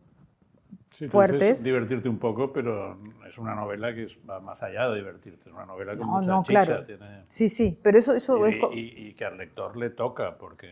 sí, 0.90 1.08
fuertes. 1.08 1.62
divertirte 1.62 2.08
un 2.08 2.18
poco, 2.18 2.52
pero 2.52 2.96
es 3.28 3.38
una 3.38 3.54
novela 3.54 3.94
que 3.94 4.06
va 4.28 4.40
más 4.40 4.62
allá 4.62 4.88
de 4.88 4.96
divertirte. 4.96 5.48
Es 5.48 5.54
una 5.54 5.66
novela 5.66 5.96
con 5.96 6.06
mucha 6.06 6.28
no, 6.28 6.42
Claro. 6.42 6.84
Sí, 7.28 7.48
sí, 7.48 7.78
pero 7.82 7.98
eso, 7.98 8.14
eso 8.14 8.46
y, 8.48 9.08
y, 9.08 9.14
que 9.14 9.24
al 9.24 9.38
lector 9.38 9.76
le 9.76 9.90
toca, 9.90 10.36
porque 10.38 10.68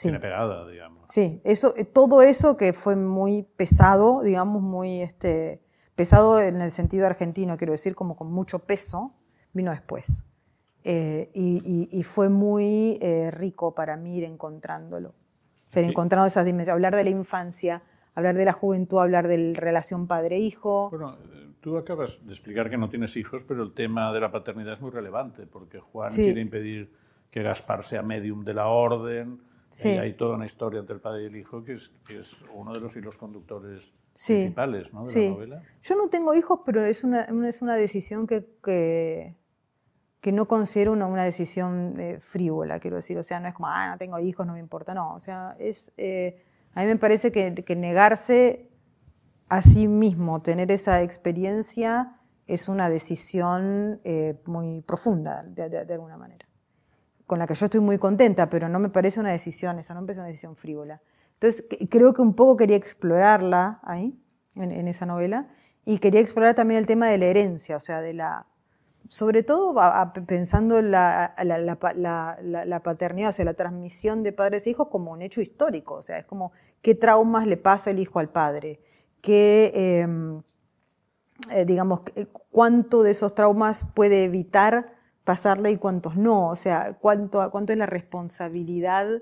tiene 0.00 0.20
pegada, 0.20 0.66
digamos. 0.68 1.06
Sí, 1.10 1.40
eso, 1.44 1.74
todo 1.92 2.22
eso 2.22 2.56
que 2.56 2.72
fue 2.72 2.96
muy 2.96 3.42
pesado, 3.42 4.22
digamos, 4.22 4.62
muy 4.62 5.02
este, 5.02 5.62
pesado 5.94 6.40
en 6.40 6.60
el 6.60 6.70
sentido 6.70 7.06
argentino, 7.06 7.56
quiero 7.56 7.72
decir, 7.72 7.94
como 7.94 8.16
con 8.16 8.32
mucho 8.32 8.60
peso, 8.60 9.14
vino 9.52 9.70
después. 9.70 10.26
Eh, 10.84 11.30
y, 11.34 12.02
fue 12.02 12.28
muy 12.28 12.98
eh, 13.00 13.30
rico 13.30 13.74
para 13.74 13.96
mí 13.96 14.16
ir 14.16 14.24
encontrándolo. 14.24 15.10
O 15.10 15.70
sea, 15.72 15.82
encontrando 15.82 16.26
esas 16.26 16.44
dimensiones, 16.44 16.74
hablar 16.74 16.96
de 16.96 17.04
la 17.04 17.10
infancia, 17.10 17.82
hablar 18.14 18.36
de 18.36 18.44
la 18.44 18.52
juventud, 18.52 18.98
hablar 18.98 19.28
de 19.28 19.38
la 19.38 19.60
relación 19.60 20.06
padre-hijo. 20.06 20.90
Bueno, 20.90 21.16
tú 21.60 21.76
acabas 21.76 22.24
de 22.24 22.32
explicar 22.32 22.70
que 22.70 22.76
no 22.76 22.88
tienes 22.88 23.16
hijos, 23.16 23.44
pero 23.44 23.62
el 23.62 23.72
tema 23.72 24.12
de 24.12 24.20
la 24.20 24.30
paternidad 24.30 24.74
es 24.74 24.80
muy 24.80 24.90
relevante, 24.90 25.46
porque 25.46 25.80
Juan 25.80 26.12
quiere 26.12 26.40
impedir 26.40 26.92
que 27.30 27.42
Gaspar 27.42 27.84
sea 27.84 28.02
medium 28.02 28.44
de 28.44 28.54
la 28.54 28.66
orden, 28.66 29.40
y 29.84 29.88
hay 29.88 30.14
toda 30.14 30.36
una 30.36 30.46
historia 30.46 30.80
entre 30.80 30.96
el 30.96 31.00
padre 31.00 31.22
y 31.22 31.26
el 31.26 31.36
hijo 31.36 31.64
que 31.64 31.74
es, 31.74 31.92
es 32.10 32.44
uno 32.54 32.72
de 32.72 32.80
los 32.80 32.94
hilos 32.94 33.16
conductores 33.16 33.92
principales 34.12 34.92
¿no? 34.92 35.04
de 35.04 35.24
la 35.24 35.30
novela. 35.30 35.62
Yo 35.82 35.96
no 35.96 36.08
tengo 36.08 36.34
hijos, 36.34 36.60
pero 36.64 36.84
es 36.84 37.04
una, 37.04 37.22
es 37.48 37.62
una 37.62 37.74
decisión 37.74 38.26
que, 38.26 38.44
que, 38.62 39.34
que 40.20 40.32
no 40.32 40.46
considero 40.46 40.92
una, 40.92 41.06
una 41.06 41.24
decisión 41.24 41.98
eh, 41.98 42.18
frívola, 42.20 42.80
quiero 42.80 42.96
decir. 42.96 43.16
O 43.18 43.22
sea, 43.22 43.40
no 43.40 43.48
es 43.48 43.54
como, 43.54 43.68
ah, 43.68 43.92
no 43.92 43.98
tengo 43.98 44.18
hijos, 44.18 44.46
no 44.46 44.52
me 44.52 44.60
importa. 44.60 44.92
No, 44.92 45.14
o 45.14 45.20
sea, 45.20 45.56
es, 45.58 45.92
eh, 45.96 46.44
a 46.74 46.80
mí 46.80 46.86
me 46.86 46.96
parece 46.96 47.32
que, 47.32 47.54
que, 47.54 47.76
negarse 47.76 48.70
a 49.48 49.62
sí 49.62 49.88
mismo, 49.88 50.40
tener 50.42 50.70
esa 50.70 51.02
experiencia, 51.02 52.16
es 52.46 52.68
una 52.68 52.88
decisión 52.88 54.00
eh, 54.04 54.40
muy 54.46 54.82
profunda, 54.82 55.42
de, 55.42 55.92
alguna 55.92 56.16
manera 56.16 56.46
con 57.26 57.38
la 57.38 57.46
que 57.46 57.54
yo 57.54 57.64
estoy 57.64 57.80
muy 57.80 57.96
contenta, 57.96 58.50
pero 58.50 58.68
no 58.68 58.78
me 58.78 58.90
parece 58.90 59.18
una 59.18 59.30
decisión, 59.30 59.78
eso 59.78 59.94
no 59.94 60.02
me 60.02 60.06
parece 60.06 60.20
una 60.20 60.28
decisión 60.28 60.54
frívola. 60.54 61.00
Entonces, 61.34 61.66
creo 61.88 62.12
que 62.12 62.20
un 62.20 62.34
poco 62.34 62.58
quería 62.58 62.76
explorarla 62.76 63.80
ahí, 63.84 64.20
en, 64.54 64.86
esa 64.86 65.06
novela, 65.06 65.48
y 65.86 65.98
quería 65.98 66.20
explorar 66.20 66.54
también 66.54 66.78
el 66.78 66.86
tema 66.86 67.06
de 67.06 67.16
la 67.16 67.24
herencia, 67.24 67.76
o 67.76 67.80
sea, 67.80 68.02
de 68.02 68.12
la, 68.12 68.46
sobre 69.12 69.42
todo 69.42 69.74
pensando 70.26 70.78
en 70.78 70.90
la, 70.90 71.34
la, 71.44 72.80
paternidad, 72.82 73.28
o 73.28 73.32
sea, 73.34 73.44
la 73.44 73.52
transmisión 73.52 74.22
de 74.22 74.32
padres 74.32 74.66
e 74.66 74.70
hijos 74.70 74.88
como 74.88 75.12
un 75.12 75.20
hecho 75.20 75.42
histórico, 75.42 75.96
o 75.96 76.02
sea, 76.02 76.16
es 76.16 76.24
como 76.24 76.52
qué 76.80 76.94
traumas 76.94 77.46
le 77.46 77.58
pasa 77.58 77.90
el 77.90 77.98
hijo 77.98 78.20
al 78.20 78.30
padre, 78.30 78.80
qué, 79.20 79.70
em, 79.74 80.40
eh, 81.50 81.66
digamos, 81.66 82.00
cuánto 82.50 83.02
de 83.02 83.10
esos 83.10 83.34
traumas 83.34 83.84
puede 83.92 84.24
evitar 84.24 84.94
pasarle 85.24 85.72
y 85.72 85.76
cuántos 85.76 86.16
no, 86.16 86.48
o 86.48 86.56
sea, 86.56 86.96
cuánto, 86.98 87.50
cuánto 87.50 87.74
es 87.74 87.78
la 87.78 87.84
responsabilidad 87.84 89.20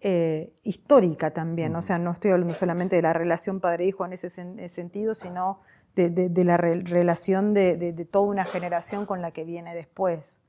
eh, 0.00 0.52
histórica 0.64 1.30
también, 1.30 1.74
o 1.76 1.80
sea, 1.80 1.98
no 1.98 2.10
estoy 2.10 2.32
hablando 2.32 2.52
solamente 2.52 2.96
de 2.96 3.00
la 3.00 3.14
relación 3.14 3.60
padre-hijo 3.60 4.04
en 4.04 4.12
ese 4.12 4.28
sentido, 4.68 5.14
sino 5.14 5.60
de, 5.94 6.44
la 6.44 6.56
relación 6.56 7.54
de, 7.54 8.06
toda 8.10 8.26
una 8.26 8.44
generación 8.44 9.06
con 9.06 9.22
la 9.22 9.30
que 9.30 9.44
viene 9.44 9.74
después. 9.74 10.42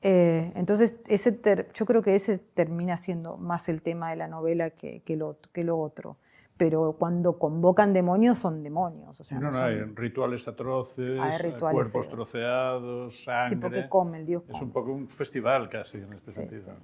Eh, 0.00 0.52
entonces, 0.54 1.00
ese 1.08 1.40
yo 1.74 1.86
creo 1.86 2.02
que 2.02 2.14
ese 2.14 2.38
termina 2.38 2.96
siendo 2.96 3.36
más 3.36 3.68
el 3.68 3.82
tema 3.82 4.10
de 4.10 4.16
la 4.16 4.28
novela 4.28 4.70
que, 4.70 5.02
que, 5.02 5.16
lo, 5.16 5.38
que 5.52 5.64
lo 5.64 5.78
otro 5.78 6.16
pero 6.58 6.96
cuando 6.98 7.38
convocan 7.38 7.94
demonios 7.94 8.36
son 8.36 8.62
demonios. 8.62 9.18
O 9.18 9.24
sea, 9.24 9.38
no, 9.38 9.50
no, 9.50 9.58
hay 9.58 9.80
rituales 9.94 10.46
atroces, 10.48 11.18
cuerpos 11.58 12.08
troceados, 12.08 13.24
sangre. 13.24 13.48
Sí, 13.48 13.56
porque 13.56 13.88
come, 13.88 14.18
el 14.18 14.26
Dios 14.26 14.42
come. 14.42 14.58
Es 14.58 14.62
un 14.62 14.72
poco 14.72 14.92
un 14.92 15.08
festival 15.08 15.70
casi 15.70 15.98
en 15.98 16.12
este 16.12 16.32
sentido. 16.32 16.74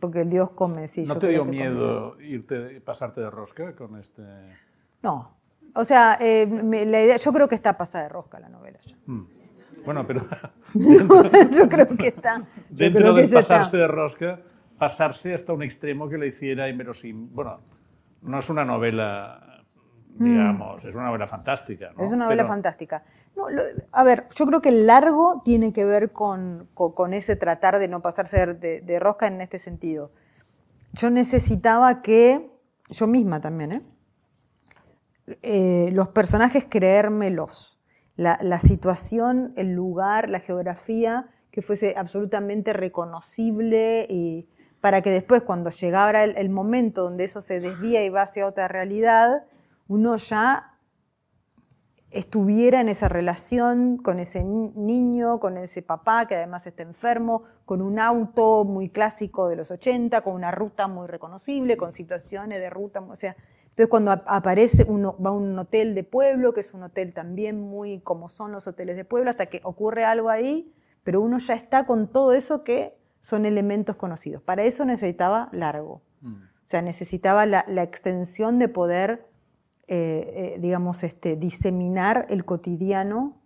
Porque 0.00 0.22
el 0.22 0.28
Dios 0.28 0.50
come, 0.50 0.88
sí. 0.88 1.04
¿No 1.04 1.18
te 1.18 1.28
dio 1.28 1.44
miedo 1.44 2.20
irte, 2.20 2.80
pasarte 2.82 3.22
de 3.22 3.30
rosca 3.30 3.74
con 3.74 3.96
este...? 3.96 4.22
No. 5.02 5.35
O 5.76 5.84
sea, 5.84 6.16
eh, 6.20 6.46
la 6.46 7.02
idea, 7.02 7.16
yo 7.16 7.32
creo 7.32 7.48
que 7.48 7.54
está 7.54 7.76
pasada 7.76 8.04
de 8.04 8.10
rosca 8.10 8.40
la 8.40 8.48
novela 8.48 8.78
ya. 8.80 8.96
Mm. 9.06 9.36
Bueno, 9.84 10.06
pero... 10.06 10.20
yo 10.74 11.68
creo 11.68 11.86
que 11.86 12.08
está. 12.08 12.42
Dentro 12.70 13.14
de 13.14 13.28
pasarse 13.28 13.76
de 13.76 13.86
rosca, 13.86 14.40
pasarse 14.78 15.34
hasta 15.34 15.52
un 15.52 15.62
extremo 15.62 16.08
que 16.08 16.18
le 16.18 16.26
hiciera 16.26 16.68
inverosímil. 16.68 17.28
Bueno, 17.32 17.60
no 18.22 18.38
es 18.38 18.50
una 18.50 18.64
novela, 18.64 19.62
digamos, 20.18 20.84
es 20.84 20.94
una 20.94 21.06
novela 21.06 21.26
fantástica. 21.26 21.92
Es 21.98 22.08
una 22.08 22.24
novela 22.24 22.44
fantástica. 22.44 23.04
a 23.92 24.04
ver, 24.04 24.26
yo 24.34 24.46
creo 24.46 24.60
que 24.60 24.70
el 24.70 24.86
largo 24.86 25.42
tiene 25.44 25.72
que 25.72 25.84
ver 25.84 26.10
con, 26.10 26.68
ese 27.12 27.36
tratar 27.36 27.78
de 27.78 27.86
no 27.86 28.02
pasarse 28.02 28.54
de, 28.54 28.98
rosca 28.98 29.28
en 29.28 29.40
este 29.40 29.58
sentido. 29.58 30.10
Yo 30.94 31.10
necesitaba 31.10 32.02
que, 32.02 32.50
yo 32.88 33.06
misma 33.06 33.40
también, 33.40 33.72
¿eh? 33.72 33.82
Eh, 35.42 35.90
los 35.92 36.08
personajes 36.08 36.66
creérmelos, 36.68 37.80
la, 38.16 38.58
situación, 38.60 39.52
el 39.56 39.72
lugar, 39.72 40.30
la 40.30 40.40
geografía, 40.40 41.28
que 41.50 41.62
fuese 41.62 41.94
absolutamente 41.96 42.72
reconocible 42.72 44.06
y, 44.08 44.48
para 44.80 45.02
que 45.02 45.10
después 45.10 45.42
cuando 45.42 45.70
llegara 45.70 46.24
el, 46.24 46.48
momento 46.48 47.02
donde 47.02 47.24
eso 47.24 47.40
se 47.40 47.60
desvía 47.60 48.04
y 48.04 48.08
va 48.08 48.22
hacia 48.22 48.46
otra 48.46 48.68
realidad, 48.68 49.44
uno 49.88 50.16
ya 50.16 50.78
estuviera 52.10 52.80
en 52.80 52.88
esa 52.88 53.08
relación 53.08 53.98
con 53.98 54.20
ese 54.20 54.44
niño, 54.44 55.40
con 55.40 55.58
ese 55.58 55.82
papá 55.82 56.26
que 56.26 56.36
además 56.36 56.66
está 56.66 56.82
enfermo, 56.82 57.42
con 57.64 57.82
un 57.82 57.98
auto 57.98 58.64
muy 58.64 58.88
clásico 58.88 59.48
de 59.48 59.56
los 59.56 59.70
80, 59.70 60.22
con 60.22 60.34
una 60.34 60.52
ruta 60.52 60.86
muy 60.86 61.08
reconocible, 61.08 61.76
con 61.76 61.92
situaciones 61.92 62.60
de 62.60 62.70
ruta, 62.70 63.00
o 63.00 63.16
sea, 63.16 63.36
entonces 63.76 63.90
cuando 63.90 64.10
aparece 64.10 64.86
uno 64.88 65.18
va 65.22 65.28
a 65.28 65.32
un 65.34 65.58
hotel 65.58 65.94
de 65.94 66.02
pueblo, 66.02 66.54
que 66.54 66.60
es 66.60 66.72
un 66.72 66.82
hotel 66.82 67.12
también 67.12 67.60
muy 67.60 68.00
como 68.00 68.30
son 68.30 68.50
los 68.50 68.66
hoteles 68.66 68.96
de 68.96 69.04
pueblo, 69.04 69.28
hasta 69.28 69.46
que 69.46 69.60
ocurre 69.64 70.02
algo 70.02 70.30
ahí, 70.30 70.72
pero 71.04 71.20
uno 71.20 71.36
ya 71.36 71.52
está 71.52 71.84
con 71.84 72.10
todo 72.10 72.32
eso 72.32 72.64
que 72.64 72.96
son 73.20 73.44
elementos 73.44 73.96
conocidos. 73.96 74.42
Para 74.42 74.64
eso 74.64 74.86
necesitaba 74.86 75.50
largo. 75.52 76.00
Mm. 76.22 76.36
O 76.36 76.68
sea, 76.68 76.80
necesitaba 76.80 77.44
la, 77.44 77.82
extensión 77.82 78.58
de 78.58 78.68
poder, 78.68 79.26
eh, 79.88 80.54
eh, 80.56 80.58
digamos, 80.58 81.04
este, 81.04 81.36
diseminar 81.36 82.26
el 82.30 82.46
cotidiano 82.46 83.42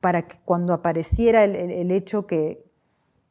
para 0.00 0.26
que 0.26 0.38
cuando 0.46 0.72
apareciera 0.72 1.44
el, 1.44 1.90
hecho 1.90 2.26
que 2.26 2.64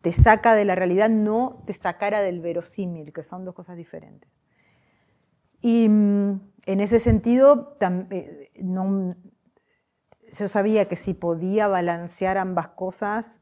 te 0.02 0.12
saca 0.12 0.54
de 0.54 0.66
la 0.66 0.76
realidad, 0.76 1.10
no 1.10 1.64
te 1.66 1.74
sacara 1.74 2.22
del 2.22 2.40
verosímil, 2.40 3.12
que 3.14 3.24
son 3.24 3.46
dos 3.46 3.56
cosas 3.56 3.78
diferentes. 3.78 4.30
Y 5.64 5.88
mm, 5.88 6.42
en 6.66 6.80
ese 6.82 7.00
sentido, 7.00 7.78
eh, 8.12 8.52
yo 10.38 10.48
sabía 10.50 10.88
que 10.90 10.98
si 10.98 11.14
podía 11.14 11.68
balancear 11.68 12.38
ambas 12.38 12.68
cosas, 12.70 13.40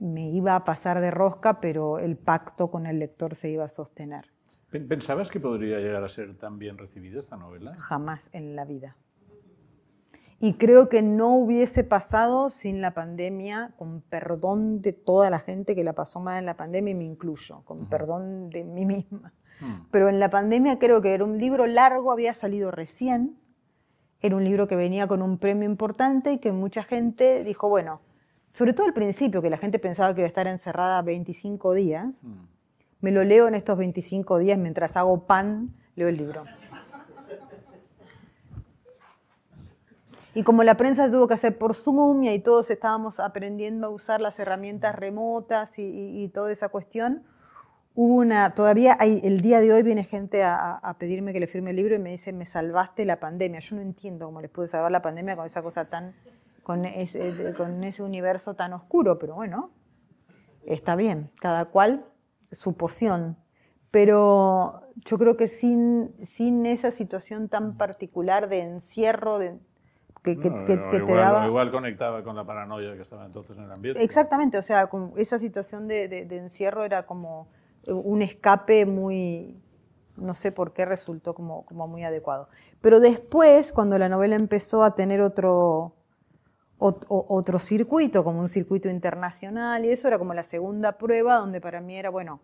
me 0.00 0.28
iba 0.30 0.56
a 0.56 0.64
pasar 0.64 1.00
de 1.00 1.12
rosca, 1.12 1.60
pero 1.60 2.00
el 2.00 2.18
pacto 2.18 2.68
con 2.68 2.86
el 2.86 2.98
lector 2.98 3.36
se 3.36 3.48
iba 3.48 3.64
a 3.64 3.68
sostener. 3.68 4.32
¿Pensabas 4.70 5.30
que 5.30 5.38
podría 5.38 5.78
llegar 5.78 6.02
a 6.02 6.08
ser 6.08 6.36
tan 6.36 6.58
bien 6.58 6.78
recibida 6.78 7.20
esta 7.20 7.36
novela? 7.36 7.74
Jamás 7.78 8.30
en 8.34 8.56
la 8.56 8.64
vida. 8.64 8.96
Y 10.40 10.54
creo 10.54 10.88
que 10.88 11.02
no 11.02 11.36
hubiese 11.36 11.84
pasado 11.84 12.50
sin 12.50 12.80
la 12.80 12.94
pandemia, 12.94 13.74
con 13.76 14.00
perdón 14.00 14.82
de 14.82 14.92
toda 14.92 15.30
la 15.30 15.38
gente 15.38 15.76
que 15.76 15.84
la 15.84 15.92
pasó 15.92 16.18
mal 16.18 16.40
en 16.40 16.46
la 16.46 16.56
pandemia, 16.56 16.90
y 16.90 16.96
me 16.96 17.04
incluyo, 17.04 17.62
con 17.64 17.86
perdón 17.88 18.50
de 18.50 18.64
mí 18.64 18.84
misma. 18.84 19.32
Hmm. 19.60 19.86
Pero 19.90 20.08
en 20.08 20.20
la 20.20 20.30
pandemia 20.30 20.78
creo 20.78 21.00
que 21.00 21.14
era 21.14 21.24
un 21.24 21.38
libro 21.38 21.66
largo, 21.66 22.12
había 22.12 22.34
salido 22.34 22.70
recién, 22.70 23.38
era 24.20 24.36
un 24.36 24.44
libro 24.44 24.68
que 24.68 24.76
venía 24.76 25.06
con 25.06 25.22
un 25.22 25.38
premio 25.38 25.68
importante 25.68 26.32
y 26.32 26.38
que 26.38 26.52
mucha 26.52 26.82
gente 26.82 27.42
dijo, 27.44 27.68
bueno, 27.68 28.00
sobre 28.52 28.72
todo 28.72 28.86
al 28.86 28.92
principio, 28.92 29.42
que 29.42 29.50
la 29.50 29.58
gente 29.58 29.78
pensaba 29.78 30.14
que 30.14 30.20
iba 30.20 30.26
a 30.26 30.28
estar 30.28 30.46
encerrada 30.46 31.02
25 31.02 31.74
días, 31.74 32.22
mm. 32.22 32.32
me 33.00 33.10
lo 33.10 33.24
leo 33.24 33.48
en 33.48 33.54
estos 33.54 33.78
25 33.78 34.38
días 34.38 34.58
mientras 34.58 34.96
hago 34.96 35.26
pan, 35.26 35.74
leo 35.96 36.08
el 36.08 36.16
libro. 36.16 36.44
Y 40.34 40.44
como 40.44 40.64
la 40.64 40.76
prensa 40.76 41.10
tuvo 41.10 41.28
que 41.28 41.34
hacer 41.34 41.58
por 41.58 41.74
Zoom 41.74 42.22
y 42.22 42.28
ahí 42.28 42.40
todos 42.40 42.70
estábamos 42.70 43.20
aprendiendo 43.20 43.88
a 43.88 43.90
usar 43.90 44.20
las 44.20 44.38
herramientas 44.38 44.94
remotas 44.94 45.78
y, 45.78 46.30
toda 46.32 46.50
esa 46.50 46.70
cuestión, 46.70 47.22
una, 47.94 48.54
todavía 48.54 48.96
hay, 48.98 49.20
el 49.24 49.40
día 49.42 49.60
de 49.60 49.72
hoy 49.72 49.82
viene 49.82 50.04
gente 50.04 50.42
a, 50.42 50.74
a, 50.74 50.98
pedirme 50.98 51.32
que 51.32 51.40
le 51.40 51.46
firme 51.46 51.70
el 51.70 51.76
libro 51.76 51.94
y 51.94 51.98
me 51.98 52.10
dice, 52.10 52.32
me 52.32 52.46
salvaste 52.46 53.04
la 53.04 53.20
pandemia. 53.20 53.60
Yo 53.60 53.76
no 53.76 53.82
entiendo 53.82 54.26
cómo 54.26 54.40
les 54.40 54.50
pude 54.50 54.66
salvar 54.66 54.90
la 54.90 55.02
pandemia 55.02 55.36
con 55.36 55.44
esa 55.44 55.62
cosa 55.62 55.86
tan 55.86 56.14
con 56.62 56.84
ese, 56.84 57.54
con 57.56 57.82
ese 57.84 58.02
universo 58.02 58.54
tan 58.54 58.72
oscuro, 58.72 59.18
pero 59.18 59.34
bueno, 59.34 59.70
está 60.64 60.96
bien, 60.96 61.30
cada 61.40 61.66
cual 61.66 62.04
su 62.52 62.76
poción. 62.76 63.36
Pero 63.90 64.82
yo 65.04 65.18
creo 65.18 65.36
que 65.36 65.48
sin, 65.48 66.14
sin 66.22 66.64
esa 66.66 66.90
situación 66.90 67.48
tan 67.48 67.76
particular 67.76 68.48
de 68.48 68.60
encierro, 68.60 69.38
de, 69.38 69.58
que, 70.22 70.38
que, 70.38 70.50
te 70.50 71.00
daba... 71.14 71.46
Igual 71.46 71.70
conectaba 71.70 72.22
con 72.22 72.36
la 72.36 72.44
paranoia 72.44 72.94
que 72.94 73.02
estaba 73.02 73.26
entonces 73.26 73.56
en 73.58 73.64
el 73.64 73.72
ambiente. 73.72 74.02
Exactamente, 74.02 74.56
o 74.56 74.62
sea, 74.62 74.86
con 74.86 75.12
esa 75.16 75.38
situación 75.38 75.88
de, 75.88 76.08
de, 76.08 76.36
encierro 76.38 76.84
era 76.84 77.06
como 77.06 77.48
un 77.86 78.22
escape 78.22 78.86
muy, 78.86 79.60
no 80.16 80.34
sé 80.34 80.52
por 80.52 80.72
qué 80.72 80.84
resultó 80.84 81.34
como, 81.34 81.64
como 81.64 81.88
muy 81.88 82.04
adecuado. 82.04 82.48
Pero 82.80 83.00
después, 83.00 83.72
cuando 83.72 83.98
la 83.98 84.08
novela 84.08 84.36
empezó 84.36 84.84
a 84.84 84.94
tener 84.94 85.20
otro, 85.20 85.94
otro 86.78 87.58
circuito, 87.58 88.24
como 88.24 88.40
un 88.40 88.48
circuito 88.48 88.88
internacional, 88.88 89.84
y 89.84 89.90
eso 89.90 90.08
era 90.08 90.18
como 90.18 90.34
la 90.34 90.42
segunda 90.42 90.98
prueba 90.98 91.36
donde 91.36 91.60
para 91.60 91.80
mí 91.80 91.96
era, 91.96 92.10
bueno, 92.10 92.40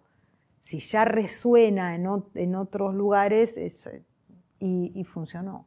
si 0.58 0.78
ya 0.80 1.04
resuena 1.04 1.94
en, 1.94 2.54
otros 2.54 2.94
lugares, 2.94 3.58
y, 4.60 5.04
funcionó. 5.04 5.66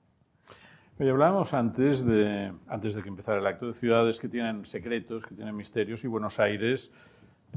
hablábamos 0.99 1.53
antes 1.53 2.05
de, 2.05 2.53
antes 2.67 2.95
de 2.95 3.01
que 3.01 3.09
empezara 3.09 3.39
el 3.39 3.47
acto 3.47 3.67
de 3.67 3.73
ciudades 3.73 4.19
que 4.19 4.29
tienen 4.29 4.65
secretos, 4.65 5.25
que 5.25 5.35
tienen 5.35 5.55
misterios, 5.55 6.03
y 6.03 6.07
Buenos 6.07 6.39
Aires 6.39 6.91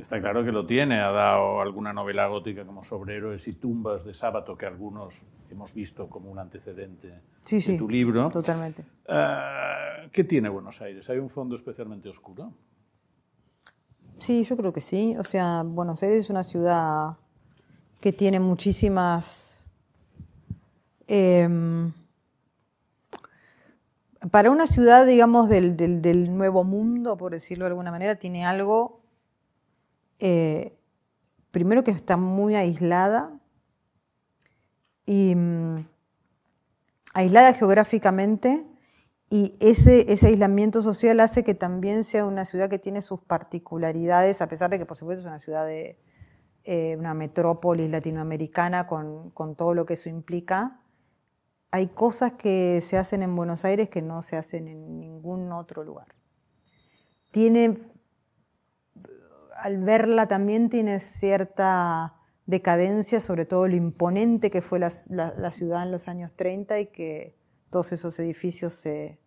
está 0.00 0.20
claro 0.20 0.44
que 0.44 0.52
lo 0.52 0.66
tiene. 0.66 1.00
Ha 1.00 1.10
dado 1.10 1.60
alguna 1.60 1.92
novela 1.92 2.26
gótica 2.26 2.64
como 2.64 2.82
Sobre 2.82 3.16
héroes 3.16 3.46
y 3.48 3.54
tumbas 3.54 4.04
de 4.04 4.14
sábado 4.14 4.56
que 4.56 4.66
algunos 4.66 5.24
hemos 5.50 5.72
visto 5.74 6.08
como 6.08 6.30
un 6.30 6.38
antecedente 6.38 7.20
de 7.50 7.78
tu 7.78 7.88
libro. 7.88 8.30
Totalmente. 8.30 8.84
Eh, 9.06 10.08
¿Qué 10.12 10.24
tiene 10.24 10.48
Buenos 10.48 10.80
Aires? 10.80 11.08
¿Hay 11.10 11.18
un 11.18 11.30
fondo 11.30 11.56
especialmente 11.56 12.08
oscuro? 12.08 12.52
Sí, 14.18 14.44
yo 14.44 14.56
creo 14.56 14.72
que 14.72 14.80
sí. 14.80 15.16
O 15.18 15.24
sea, 15.24 15.62
Buenos 15.64 16.02
Aires 16.02 16.24
es 16.24 16.30
una 16.30 16.44
ciudad 16.44 17.16
que 18.00 18.12
tiene 18.12 18.40
muchísimas... 18.40 19.66
Em, 21.06 21.92
para 24.30 24.50
una 24.50 24.66
ciudad, 24.66 25.06
digamos, 25.06 25.48
del, 25.48 25.76
del, 25.76 26.36
nuevo 26.36 26.64
mundo, 26.64 27.16
por 27.16 27.32
decirlo 27.32 27.64
de 27.64 27.70
alguna 27.70 27.90
manera, 27.90 28.16
tiene 28.16 28.46
algo, 28.46 29.00
eh, 30.18 30.76
primero 31.50 31.84
que 31.84 31.90
está 31.90 32.16
muy 32.16 32.54
aislada, 32.54 33.40
y 35.06 35.34
mm, 35.34 35.86
aislada 37.14 37.52
geográficamente, 37.52 38.66
y 39.30 39.52
ese, 39.60 40.12
ese 40.12 40.28
aislamiento 40.28 40.82
social 40.82 41.20
hace 41.20 41.44
que 41.44 41.54
también 41.54 42.04
sea 42.04 42.24
una 42.24 42.44
ciudad 42.44 42.70
que 42.70 42.78
tiene 42.78 43.02
sus 43.02 43.20
particularidades, 43.20 44.40
a 44.42 44.48
pesar 44.48 44.70
de 44.70 44.78
que 44.78 44.86
por 44.86 44.96
supuesto 44.96 45.20
es 45.20 45.26
una 45.26 45.38
ciudad 45.38 45.66
de, 45.66 45.98
eh, 46.66 46.96
una 46.98 47.12
metrópolis 47.12 47.90
latinoamericana 47.90 48.86
con, 48.86 49.32
todo 49.54 49.74
lo 49.74 49.84
que 49.84 49.94
eso 49.94 50.08
implica, 50.08 50.80
hay 51.70 51.88
cosas 51.88 52.32
que 52.32 52.80
se 52.80 52.96
hacen 52.96 53.22
en 53.22 53.36
Buenos 53.36 53.66
Aires 53.66 53.90
que 53.90 54.00
no 54.00 54.22
se 54.22 54.38
hacen 54.38 54.68
en 54.68 54.98
ningún 54.98 55.52
otro 55.52 55.84
lugar. 55.84 56.06
Tiene, 57.32 57.76
al 59.64 59.78
verla 59.78 60.28
también 60.28 60.68
tiene 60.68 61.00
cierta 61.00 62.16
decadencia, 62.44 63.22
sobre 63.22 63.46
todo 63.46 63.66
lo 63.66 63.74
imponente 63.74 64.50
que 64.50 64.60
fue 64.60 64.78
la, 64.78 64.90
ciudad 64.90 65.82
en 65.84 65.90
los 65.90 66.06
años 66.06 66.34
30 66.34 66.80
y 66.80 66.86
que 66.88 67.34
todos 67.70 67.90
esos 67.92 68.18
edificios 68.18 68.74
se, 68.74 69.18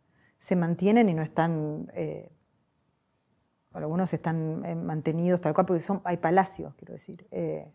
mantienen 0.56 1.10
y 1.10 1.16
no 1.16 1.24
están 1.24 1.92
eh, 1.96 2.32
algunos 3.74 4.14
están 4.14 4.64
eh, 4.64 4.76
mantenidos 4.76 5.42
tal 5.42 5.56
cual, 5.56 5.66
porque 5.66 5.82
son, 5.82 6.02
hay 6.04 6.18
palacios, 6.18 6.76
quiero 6.76 6.94
decir, 6.94 7.26
eh, 7.32 7.72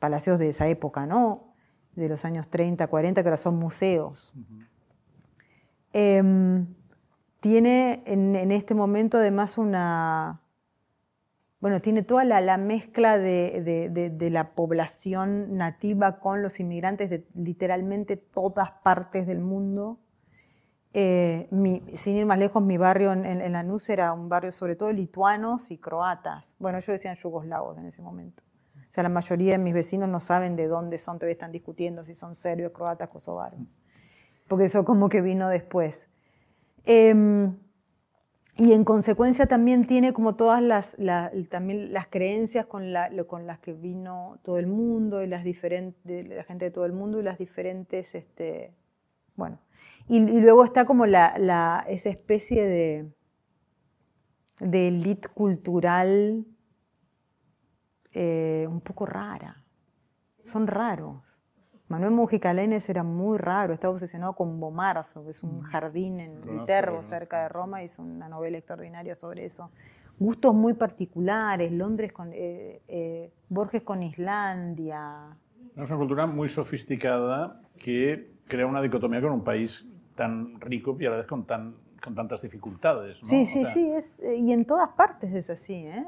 palacios 0.00 0.40
de 0.40 0.48
esa 0.48 0.66
época, 0.66 1.06
¿no? 1.06 1.54
De 1.94 2.08
los 2.08 2.24
años 2.24 2.48
30, 2.48 2.88
40, 2.88 3.22
que 3.22 3.28
ahora 3.28 3.36
son 3.36 3.54
museos. 3.54 4.34
Em, 5.92 6.74
tiene 7.38 8.02
en, 8.04 8.50
este 8.50 8.74
momento 8.74 9.18
además 9.18 9.58
una, 9.58 10.40
bueno, 11.60 11.80
tiene 11.80 12.02
toda 12.02 12.24
la, 12.24 12.56
mezcla 12.56 13.18
de, 13.18 14.28
la 14.32 14.54
población 14.54 15.56
nativa 15.58 16.18
con 16.18 16.40
los 16.40 16.58
inmigrantes 16.58 17.10
de 17.10 17.26
literalmente 17.34 18.16
todas 18.16 18.70
partes 18.82 19.26
del 19.26 19.40
mundo. 19.40 19.98
Eh, 20.92 21.48
sin 21.94 22.16
ir 22.16 22.26
más 22.26 22.38
lejos, 22.38 22.62
mi 22.62 22.78
barrio 22.78 23.12
en, 23.12 23.24
en, 23.26 23.52
Lanús 23.52 23.90
era 23.90 24.12
un 24.12 24.28
barrio 24.28 24.50
sobre 24.52 24.74
todo 24.74 24.88
de 24.88 24.94
lituanos 24.94 25.70
y 25.70 25.76
croatas. 25.76 26.54
Bueno, 26.58 26.78
ellos 26.78 26.88
decían 26.88 27.16
yugoslavos 27.16 27.78
en 27.78 27.86
ese 27.86 28.00
momento. 28.00 28.42
O 28.74 28.92
sea, 28.92 29.02
la 29.02 29.10
mayoría 29.10 29.52
de 29.52 29.58
mis 29.58 29.74
vecinos 29.74 30.08
no 30.08 30.18
saben 30.18 30.56
de 30.56 30.66
dónde 30.66 30.98
son, 30.98 31.18
todavía 31.18 31.34
están 31.34 31.52
discutiendo 31.52 32.04
si 32.04 32.14
son 32.14 32.34
serbios, 32.34 32.72
croatas, 32.72 33.08
kosovaros. 33.08 33.60
Porque 34.48 34.64
eso 34.64 34.84
como 34.84 35.08
que 35.10 35.20
vino 35.20 35.48
después. 35.48 36.08
Em, 36.84 37.56
y 38.60 38.74
en 38.74 38.84
consecuencia 38.84 39.46
también 39.46 39.86
tiene 39.86 40.12
como 40.12 40.36
todas 40.36 40.60
las, 40.60 40.98
también 41.48 41.94
las 41.94 42.08
creencias 42.08 42.66
con, 42.66 42.92
las 42.92 43.58
que 43.62 43.72
vino 43.72 44.38
todo 44.42 44.58
el 44.58 44.66
mundo 44.66 45.22
y 45.22 45.26
las 45.26 45.44
diferentes, 45.44 46.28
la 46.28 46.44
gente 46.44 46.66
de 46.66 46.70
todo 46.70 46.84
el 46.84 46.92
mundo 46.92 47.18
y 47.18 47.22
las 47.22 47.38
diferentes, 47.38 48.14
este, 48.14 48.74
bueno, 49.34 49.62
y, 50.08 50.40
luego 50.40 50.62
está 50.62 50.84
como 50.84 51.06
la, 51.06 51.86
esa 51.88 52.10
especie 52.10 52.66
de, 52.66 53.10
de 54.58 54.88
elite 54.88 55.28
cultural 55.28 56.44
eh, 58.12 58.66
un 58.68 58.82
poco 58.82 59.06
rara. 59.06 59.64
Son 60.44 60.66
raros. 60.66 61.39
Manuel 61.90 62.12
Mujica 62.12 62.54
Lainez 62.54 62.88
era 62.88 63.02
muy 63.02 63.36
raro, 63.36 63.74
estaba 63.74 63.92
obsesionado 63.92 64.34
con 64.34 64.60
Bomarzo, 64.60 65.24
que 65.24 65.30
es 65.30 65.42
un 65.42 65.58
mm. 65.58 65.62
jardín 65.62 66.20
en 66.20 66.40
Viterbo, 66.40 67.02
cerca 67.02 67.42
de 67.42 67.48
Roma, 67.48 67.82
hizo 67.82 68.00
una 68.00 68.28
novela 68.28 68.58
extraordinaria 68.58 69.16
sobre 69.16 69.44
eso. 69.44 69.72
Gustos 70.16 70.54
muy 70.54 70.74
particulares, 70.74 71.72
Londres 71.72 72.12
con 72.12 72.32
eh, 72.32 72.80
eh, 72.86 73.32
Borges 73.48 73.82
con 73.82 74.04
Islandia. 74.04 75.36
Es 75.76 75.90
una 75.90 75.98
cultura 75.98 76.26
muy 76.26 76.46
sofisticada 76.46 77.60
que 77.76 78.34
crea 78.46 78.66
una 78.66 78.80
dicotomía 78.80 79.20
con 79.20 79.32
un 79.32 79.42
país 79.42 79.84
tan 80.14 80.60
rico 80.60 80.96
y 81.00 81.06
a 81.06 81.10
la 81.10 81.16
vez 81.16 81.26
con, 81.26 81.44
tan, 81.44 81.74
con 82.00 82.14
tantas 82.14 82.42
dificultades. 82.42 83.18
Sí, 83.24 83.44
sí, 83.46 83.66
sí, 83.66 83.90
es, 83.90 84.20
eh, 84.20 84.36
y 84.36 84.52
en 84.52 84.64
todas 84.64 84.90
partes 84.96 85.34
es 85.34 85.50
así. 85.50 85.74
¿eh? 85.74 86.06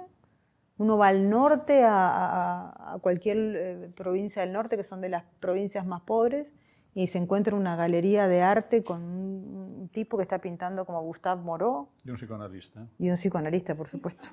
Uno 0.78 0.98
va 0.98 1.08
al 1.08 1.28
norte, 1.28 1.82
a, 1.84 2.98
cualquier 3.02 3.38
eh, 3.38 3.90
provincia 3.94 4.42
del 4.42 4.52
norte, 4.52 4.76
que 4.76 4.84
son 4.84 5.00
de 5.00 5.08
las 5.08 5.24
provincias 5.40 5.86
más 5.86 6.02
pobres, 6.02 6.52
y 6.94 7.06
se 7.06 7.18
encuentra 7.18 7.56
una 7.56 7.76
galería 7.76 8.28
de 8.28 8.42
arte 8.42 8.82
con 8.82 9.02
un, 9.02 9.88
tipo 9.92 10.16
que 10.16 10.22
está 10.22 10.38
pintando 10.38 10.86
como 10.86 11.02
Gustave 11.02 11.42
Moreau. 11.42 11.88
Y 12.04 12.10
un 12.10 12.16
psicoanalista. 12.16 12.86
Y 12.98 13.10
un 13.10 13.16
psicoanalista, 13.16 13.74
por 13.74 13.88
supuesto. 13.88 14.30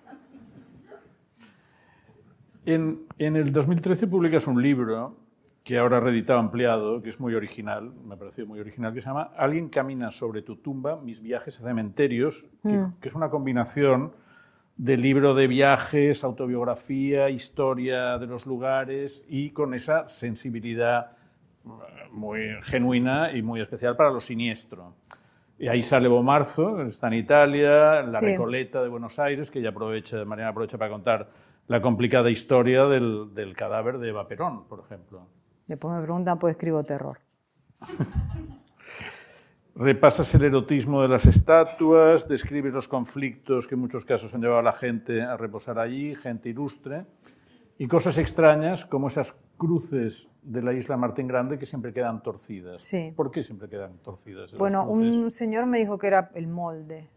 En, 2.65 3.05
en 3.17 3.35
el 3.35 3.51
2013 3.51 4.07
publicas 4.07 4.47
un 4.47 4.61
libro 4.61 5.17
que 5.69 5.77
ahora 5.77 5.99
reeditado 5.99 6.39
ampliado, 6.39 7.01
que 7.01 7.09
es 7.09 7.19
muy 7.19 7.35
original, 7.35 7.93
me 8.03 8.15
ha 8.15 8.17
parecido 8.17 8.47
muy 8.47 8.59
original, 8.59 8.91
que 8.93 9.01
se 9.01 9.07
llama 9.07 9.31
Alguien 9.37 9.69
camina 9.69 10.09
sobre 10.09 10.41
tu 10.41 10.55
tumba, 10.55 10.95
mis 10.99 11.21
viajes 11.21 11.59
a 11.59 11.63
cementerios, 11.63 12.47
que, 12.63 12.69
mm. 12.69 12.95
es 13.03 13.13
una 13.13 13.29
combinación 13.29 14.13
de 14.79 14.95
libro 14.95 15.33
de 15.33 15.47
viajes, 15.47 16.23
autobiografía, 16.23 17.29
historia 17.29 18.17
de 18.17 18.27
los 18.27 18.45
lugares 18.45 19.25
y 19.27 19.49
con 19.49 19.73
esa 19.73 20.07
sensibilidad 20.07 21.11
eh, 21.65 21.69
muy 22.13 22.39
genuina 22.63 23.33
y 23.33 23.41
muy 23.41 23.59
especial 23.59 23.97
para 23.97 24.09
lo 24.09 24.21
siniestro. 24.21 24.93
Y 25.57 25.67
ahí 25.67 25.81
sale 25.81 26.07
Bomarzo, 26.07 26.81
está 26.83 27.07
en 27.07 27.15
Italia, 27.15 28.01
la 28.03 28.21
Recoleta 28.21 28.81
de 28.81 28.87
Buenos 28.87 29.19
Aires, 29.19 29.51
que 29.51 29.61
ya 29.61 29.71
aprovecha, 29.71 30.23
Mariana 30.23 30.51
aprovecha 30.51 30.77
para 30.77 30.89
contar 30.89 31.29
la 31.67 31.81
complicada 31.81 32.31
historia 32.31 32.85
del, 32.85 33.33
del 33.33 33.57
cadáver 33.57 33.97
de 33.97 34.07
Eva 34.07 34.29
Perón, 34.29 34.63
por 34.63 34.79
ejemplo. 34.79 35.27
Después 35.67 35.93
me 35.93 36.01
preguntan, 36.01 36.39
pues 36.39 36.51
escribo 36.51 36.85
terror. 36.85 37.19
Repasas 39.81 40.35
el 40.35 40.43
erotismo 40.43 41.01
de 41.01 41.07
las 41.07 41.25
estatuas, 41.25 42.27
describes 42.27 42.73
los 42.73 42.89
conflictos 42.89 43.65
que 43.65 43.75
en 43.75 43.79
muchos 43.79 44.03
casos 44.03 44.35
han 44.35 44.41
llevado 44.41 44.59
a 44.59 44.63
la 44.63 44.73
gente 44.73 45.21
a 45.21 45.37
reposar 45.37 45.79
allí, 45.79 46.15
gente 46.15 46.49
ilustre, 46.49 47.05
y 47.77 47.87
cosas 47.87 48.17
extrañas 48.17 48.83
como 48.83 49.07
esas 49.07 49.37
cruces 49.55 50.27
de 50.43 50.61
la 50.61 50.73
isla 50.73 50.97
Martín 50.97 51.29
Grande 51.29 51.57
que 51.57 51.65
siempre 51.65 51.93
quedan 51.93 52.21
torcidas. 52.21 52.81
Sí. 52.81 53.13
¿Por 53.15 53.31
qué 53.31 53.41
siempre 53.41 53.69
quedan 53.69 53.99
torcidas? 53.99 54.51
Bueno, 54.51 54.85
un 54.85 55.31
señor 55.31 55.65
me 55.65 55.79
dijo 55.79 55.97
que 55.97 56.07
era 56.07 56.29
el 56.35 56.47
molde. 56.47 57.07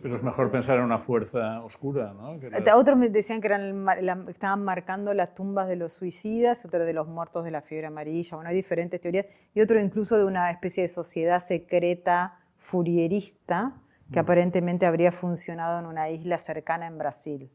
Pero 0.00 0.16
es 0.16 0.22
mejor 0.22 0.50
pensar 0.50 0.78
en 0.78 0.84
una 0.84 0.98
fuerza 0.98 1.62
oscura, 1.62 2.14
¿no? 2.14 2.38
Otros 2.74 2.96
me 2.96 3.08
decían 3.08 3.40
que 3.40 3.48
eran, 3.48 3.86
estaban 4.28 4.64
marcando 4.64 5.12
las 5.12 5.34
tumbas 5.34 5.68
de 5.68 5.76
los 5.76 5.92
suicidas, 5.92 6.64
otros 6.64 6.86
de 6.86 6.92
los 6.92 7.08
muertos 7.08 7.44
de 7.44 7.50
la 7.50 7.62
fiebre 7.62 7.88
amarilla. 7.88 8.36
Bueno, 8.36 8.50
hay 8.50 8.56
diferentes 8.56 9.00
teorías. 9.00 9.26
Y 9.54 9.60
otro 9.60 9.80
incluso 9.80 10.16
de 10.16 10.24
una 10.24 10.50
especie 10.50 10.82
de 10.82 10.88
sociedad 10.88 11.40
secreta 11.40 12.38
furierista 12.56 13.74
que 14.12 14.20
mm. 14.20 14.22
aparentemente 14.22 14.86
habría 14.86 15.10
funcionado 15.10 15.78
en 15.80 15.86
una 15.86 16.10
isla 16.10 16.38
cercana 16.38 16.86
en 16.86 16.98
Brasil. 16.98 17.50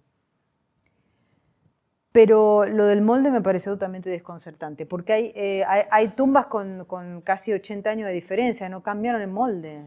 Pero 2.12 2.66
lo 2.66 2.86
del 2.86 3.02
molde 3.02 3.32
me 3.32 3.42
pareció 3.42 3.72
totalmente 3.74 4.10
desconcertante, 4.10 4.86
porque 4.86 5.14
hay, 5.14 5.34
eh, 5.36 5.66
hay, 5.90 6.10
tumbas 6.10 6.46
con, 6.46 6.86
con 6.86 7.22
casi 7.22 7.52
80 7.54 7.90
años 7.90 8.08
de 8.08 8.14
diferencia, 8.14 8.70
no 8.70 8.84
cambiaron 8.84 9.22
el 9.22 9.30
molde. 9.30 9.84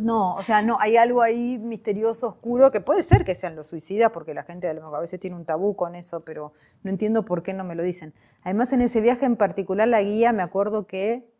No, 0.00 0.34
o 0.34 0.42
sea, 0.42 0.60
no, 0.60 0.76
hay 0.78 0.96
algo 0.96 1.22
ahí 1.22 1.58
misterioso, 1.58 2.28
oscuro, 2.28 2.70
que 2.70 2.80
puede 2.80 3.02
ser 3.02 3.24
que 3.24 3.34
sean 3.34 3.56
los 3.56 3.66
suicidas, 3.66 4.12
porque 4.12 4.34
la 4.34 4.42
gente 4.42 4.68
a 4.68 5.00
veces 5.00 5.18
tiene 5.20 5.36
un 5.36 5.46
tabú 5.46 5.74
con 5.74 5.94
eso, 5.94 6.20
pero 6.20 6.52
no 6.82 6.90
entiendo 6.90 7.24
por 7.24 7.42
qué 7.42 7.54
no 7.54 7.64
me 7.64 7.74
lo 7.74 7.82
dicen. 7.82 8.12
Además, 8.42 8.72
en 8.72 8.82
ese 8.82 9.00
viaje 9.00 9.24
en 9.24 9.36
particular, 9.36 9.88
la 9.88 10.02
guía, 10.02 10.32
me 10.32 10.42
acuerdo 10.42 10.86
que 10.86 11.32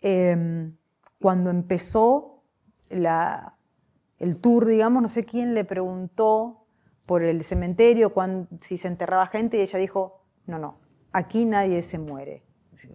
em, 0.00 0.76
cuando 1.20 1.50
empezó 1.50 2.44
el 2.88 4.40
tour, 4.40 4.66
digamos, 4.66 5.02
no 5.02 5.08
sé 5.08 5.24
quién 5.24 5.54
le 5.54 5.64
preguntó 5.64 6.66
por 7.04 7.24
el 7.24 7.42
cementerio, 7.42 8.12
si 8.60 8.76
se 8.76 8.86
enterraba 8.86 9.26
gente, 9.26 9.58
y 9.58 9.62
ella 9.62 9.78
dijo, 9.80 10.22
no, 10.46 10.58
no, 10.58 10.78
aquí 11.12 11.44
nadie 11.46 11.82
se 11.82 11.98
muere. 11.98 12.44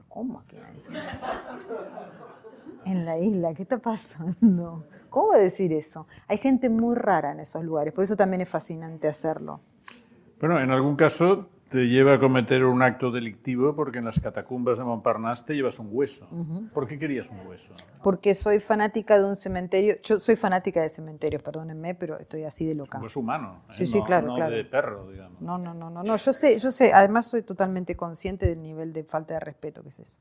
¿cómo 0.07 0.39
aquí 0.39 0.55
nadie 0.55 0.79
se 0.79 0.91
muere? 0.91 1.07
En 2.86 3.05
la 3.05 3.17
isla, 3.17 3.53
¿qué 3.53 3.63
está 3.63 3.79
pasando? 3.79 4.86
¿Cómo 5.09 5.33
decir 5.33 5.73
eso? 5.73 6.07
Hay 6.27 6.38
gente 6.38 6.69
muy 6.69 6.95
rara 6.95 7.31
en 7.31 7.39
esos 7.39 7.63
lugares, 7.63 7.93
por 7.93 8.03
eso 8.03 8.15
también 8.15 8.41
es 8.41 8.49
fascinante 8.49 9.07
hacerlo. 9.07 9.61
Bueno, 10.39 10.59
en 10.59 10.71
algún 10.71 10.95
caso 10.95 11.49
te 11.69 11.88
lleva 11.88 12.13
a 12.13 12.19
cometer 12.19 12.63
un 12.63 12.81
acto 12.83 13.11
delictivo 13.11 13.75
porque 13.75 13.99
en 13.99 14.05
las 14.05 14.19
catacumbas 14.19 14.77
de 14.77 14.83
Montparnasse 14.83 15.45
te 15.45 15.55
llevas 15.55 15.79
un 15.79 15.89
hueso. 15.91 16.27
¿Por 16.73 16.88
qué 16.88 16.99
querías 16.99 17.29
un 17.29 17.47
hueso? 17.47 17.73
Porque 18.03 18.36
soy 18.36 18.59
fanática 18.59 19.17
de 19.17 19.25
un 19.25 19.36
cementerio. 19.36 19.95
Yo 20.03 20.19
soy 20.19 20.36
fanática 20.36 20.81
de 20.81 20.89
cementerios, 20.89 21.41
perdónenme, 21.41 21.95
pero 21.95 22.19
estoy 22.19 22.43
así 22.43 22.65
de 22.65 22.75
loca. 22.75 22.97
Un 22.97 23.05
hueso 23.05 23.19
humano. 23.19 23.63
¿eh? 23.69 23.73
Sí, 23.73 23.88
sí, 23.88 24.01
claro, 24.03 24.27
no 24.27 24.36
claro. 24.36 24.55
de 24.55 24.63
perro, 24.65 25.09
digamos. 25.09 25.41
No, 25.41 25.57
no, 25.57 25.73
no, 25.73 25.89
no, 25.89 26.03
no. 26.03 26.15
Yo 26.17 26.33
sé, 26.33 26.59
yo 26.59 26.71
sé. 26.71 26.93
Además 26.93 27.25
soy 27.27 27.41
totalmente 27.41 27.95
consciente 27.95 28.45
del 28.47 28.61
nivel 28.61 28.93
de 28.93 29.03
falta 29.03 29.33
de 29.33 29.39
respeto 29.39 29.81
que 29.81 29.89
es 29.89 29.99
eso. 29.99 30.19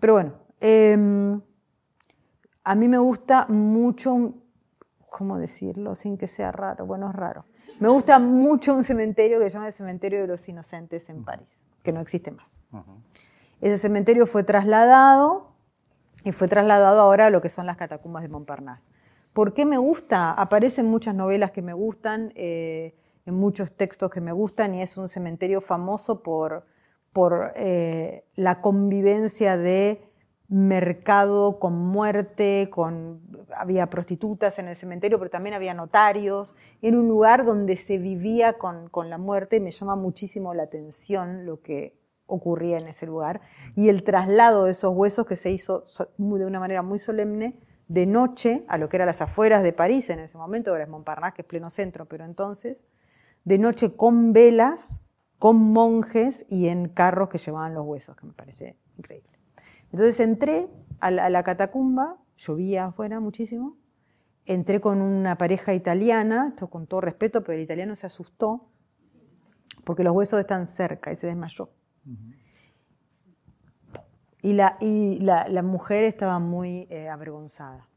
Pero 0.00 0.14
bueno. 0.14 0.32
Eh, 0.60 1.38
a 2.64 2.74
mí 2.74 2.88
me 2.88 2.98
gusta 2.98 3.46
mucho, 3.48 4.34
¿cómo 5.10 5.38
decirlo 5.38 5.94
sin 5.94 6.16
que 6.16 6.26
sea 6.26 6.50
raro? 6.50 6.86
Bueno, 6.86 7.10
es 7.10 7.14
raro. 7.14 7.44
Me 7.78 7.88
gusta 7.88 8.18
mucho 8.18 8.74
un 8.74 8.84
cementerio 8.84 9.38
que 9.38 9.44
se 9.44 9.54
llama 9.54 9.66
el 9.66 9.72
Cementerio 9.72 10.20
de 10.20 10.26
los 10.26 10.48
Inocentes 10.48 11.10
en 11.10 11.24
París, 11.24 11.66
que 11.82 11.92
no 11.92 12.00
existe 12.00 12.30
más. 12.30 12.62
Ese 13.60 13.78
cementerio 13.78 14.26
fue 14.26 14.44
trasladado 14.44 15.52
y 16.22 16.32
fue 16.32 16.48
trasladado 16.48 17.00
ahora 17.00 17.26
a 17.26 17.30
lo 17.30 17.42
que 17.42 17.48
son 17.48 17.66
las 17.66 17.76
catacumbas 17.76 18.22
de 18.22 18.28
Montparnasse. 18.28 18.90
¿Por 19.32 19.52
qué 19.52 19.64
me 19.64 19.76
gusta? 19.76 20.32
Aparecen 20.32 20.86
muchas 20.86 21.14
novelas 21.14 21.50
que 21.50 21.60
me 21.60 21.72
gustan, 21.72 22.32
eh, 22.36 22.94
en 23.26 23.34
muchos 23.34 23.72
textos 23.76 24.10
que 24.10 24.20
me 24.20 24.32
gustan, 24.32 24.74
y 24.74 24.82
es 24.82 24.96
un 24.96 25.08
cementerio 25.08 25.60
famoso 25.60 26.22
por, 26.22 26.64
por 27.12 27.52
eh, 27.56 28.24
la 28.36 28.60
convivencia 28.60 29.56
de 29.56 30.13
mercado 30.48 31.58
con 31.58 31.74
muerte, 31.74 32.68
con, 32.70 33.20
había 33.56 33.88
prostitutas 33.88 34.58
en 34.58 34.68
el 34.68 34.76
cementerio, 34.76 35.18
pero 35.18 35.30
también 35.30 35.54
había 35.54 35.74
notarios. 35.74 36.54
Era 36.82 36.98
un 36.98 37.08
lugar 37.08 37.44
donde 37.44 37.76
se 37.76 37.98
vivía 37.98 38.54
con, 38.54 38.88
con 38.88 39.10
la 39.10 39.18
muerte. 39.18 39.60
Me 39.60 39.70
llama 39.70 39.96
muchísimo 39.96 40.54
la 40.54 40.64
atención 40.64 41.46
lo 41.46 41.60
que 41.60 41.96
ocurría 42.26 42.78
en 42.78 42.88
ese 42.88 43.06
lugar. 43.06 43.40
Y 43.74 43.88
el 43.88 44.04
traslado 44.04 44.64
de 44.64 44.72
esos 44.72 44.94
huesos 44.94 45.26
que 45.26 45.36
se 45.36 45.50
hizo 45.50 45.84
de 46.18 46.46
una 46.46 46.60
manera 46.60 46.82
muy 46.82 46.98
solemne 46.98 47.58
de 47.88 48.06
noche 48.06 48.64
a 48.68 48.78
lo 48.78 48.88
que 48.88 48.96
eran 48.96 49.06
las 49.06 49.20
afueras 49.20 49.62
de 49.62 49.72
París 49.72 50.08
en 50.10 50.20
ese 50.20 50.38
momento, 50.38 50.70
ahora 50.70 50.84
es 50.84 50.88
Montparnasse, 50.88 51.34
que 51.34 51.42
es 51.42 51.48
pleno 51.48 51.68
centro, 51.68 52.06
pero 52.06 52.24
entonces, 52.24 52.86
de 53.44 53.58
noche 53.58 53.94
con 53.94 54.32
velas, 54.32 55.02
con 55.38 55.56
monjes 55.72 56.46
y 56.48 56.68
en 56.68 56.88
carros 56.88 57.28
que 57.28 57.38
llevaban 57.38 57.74
los 57.74 57.84
huesos, 57.84 58.16
que 58.16 58.26
me 58.26 58.32
parece 58.32 58.78
increíble. 58.96 59.33
Entonces 59.94 60.18
entré 60.18 60.68
a 60.98 61.12
la, 61.12 61.42
catacumba, 61.44 62.18
llovía 62.36 62.86
afuera 62.86 63.20
muchísimo, 63.20 63.76
entré 64.44 64.80
con 64.80 65.00
una 65.00 65.38
pareja 65.38 65.72
italiana, 65.72 66.48
esto 66.48 66.68
con 66.68 66.88
todo 66.88 67.00
respeto, 67.00 67.44
pero 67.44 67.52
el 67.52 67.60
italiano 67.60 67.94
se 67.94 68.06
asustó 68.06 68.72
porque 69.84 70.02
los 70.02 70.12
huesos 70.12 70.40
están 70.40 70.66
cerca 70.66 71.12
y 71.12 71.14
se 71.14 71.28
desmayó. 71.28 71.70
Y, 74.42 74.54
la, 74.54 74.78
y 74.80 75.20
la, 75.20 75.62
mujer 75.62 76.02
estaba 76.02 76.40
muy 76.40 76.88
eh, 76.90 77.08
avergonzada. 77.08 77.88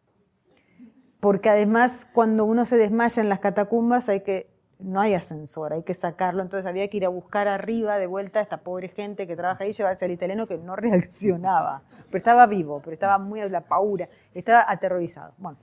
Porque 1.20 1.50
además 1.50 2.08
cuando 2.14 2.46
uno 2.46 2.64
se 2.66 2.78
desmaya 2.78 3.24
en 3.24 3.30
las 3.30 3.40
catacumbas 3.40 4.08
hay 4.08 4.22
que 4.22 4.56
no 4.80 5.02
hay 5.02 5.16
ascensor, 5.16 5.74
hay 5.74 5.84
que 5.84 5.94
sacarlo, 5.94 6.44
entonces 6.44 6.68
había 6.68 6.88
que 6.88 6.98
ir 6.98 7.06
a 7.06 7.10
buscar 7.10 7.48
arriba 7.48 7.98
de 7.98 8.06
vuelta 8.06 8.40
a 8.40 8.44
esta 8.44 8.58
pobre 8.58 8.90
gente 8.90 9.26
que 9.26 9.36
trabaja 9.36 9.64
ahí, 9.64 9.74
llevarse 9.74 10.06
al 10.06 10.12
italiano 10.12 10.48
que 10.48 10.58
no 10.58 10.76
reaccionaba, 10.76 11.82
pero 12.08 12.18
estaba 12.18 12.46
vivo, 12.46 12.80
pero 12.84 12.94
estaba 12.94 13.18
muy 13.18 13.42
a 13.42 13.50
la 13.50 13.62
paura, 13.62 14.08
estaba 14.34 14.66
aterrorizado. 14.68 15.34
Bueno, 15.38 15.58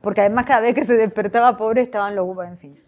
porque 0.00 0.20
además 0.22 0.46
cada 0.46 0.60
vez 0.60 0.74
que 0.74 0.84
se 0.84 0.94
despertaba 0.94 1.56
pobre 1.56 1.82
estaban 1.82 2.14
los 2.14 2.28
en 2.46 2.56
fin. 2.56 2.80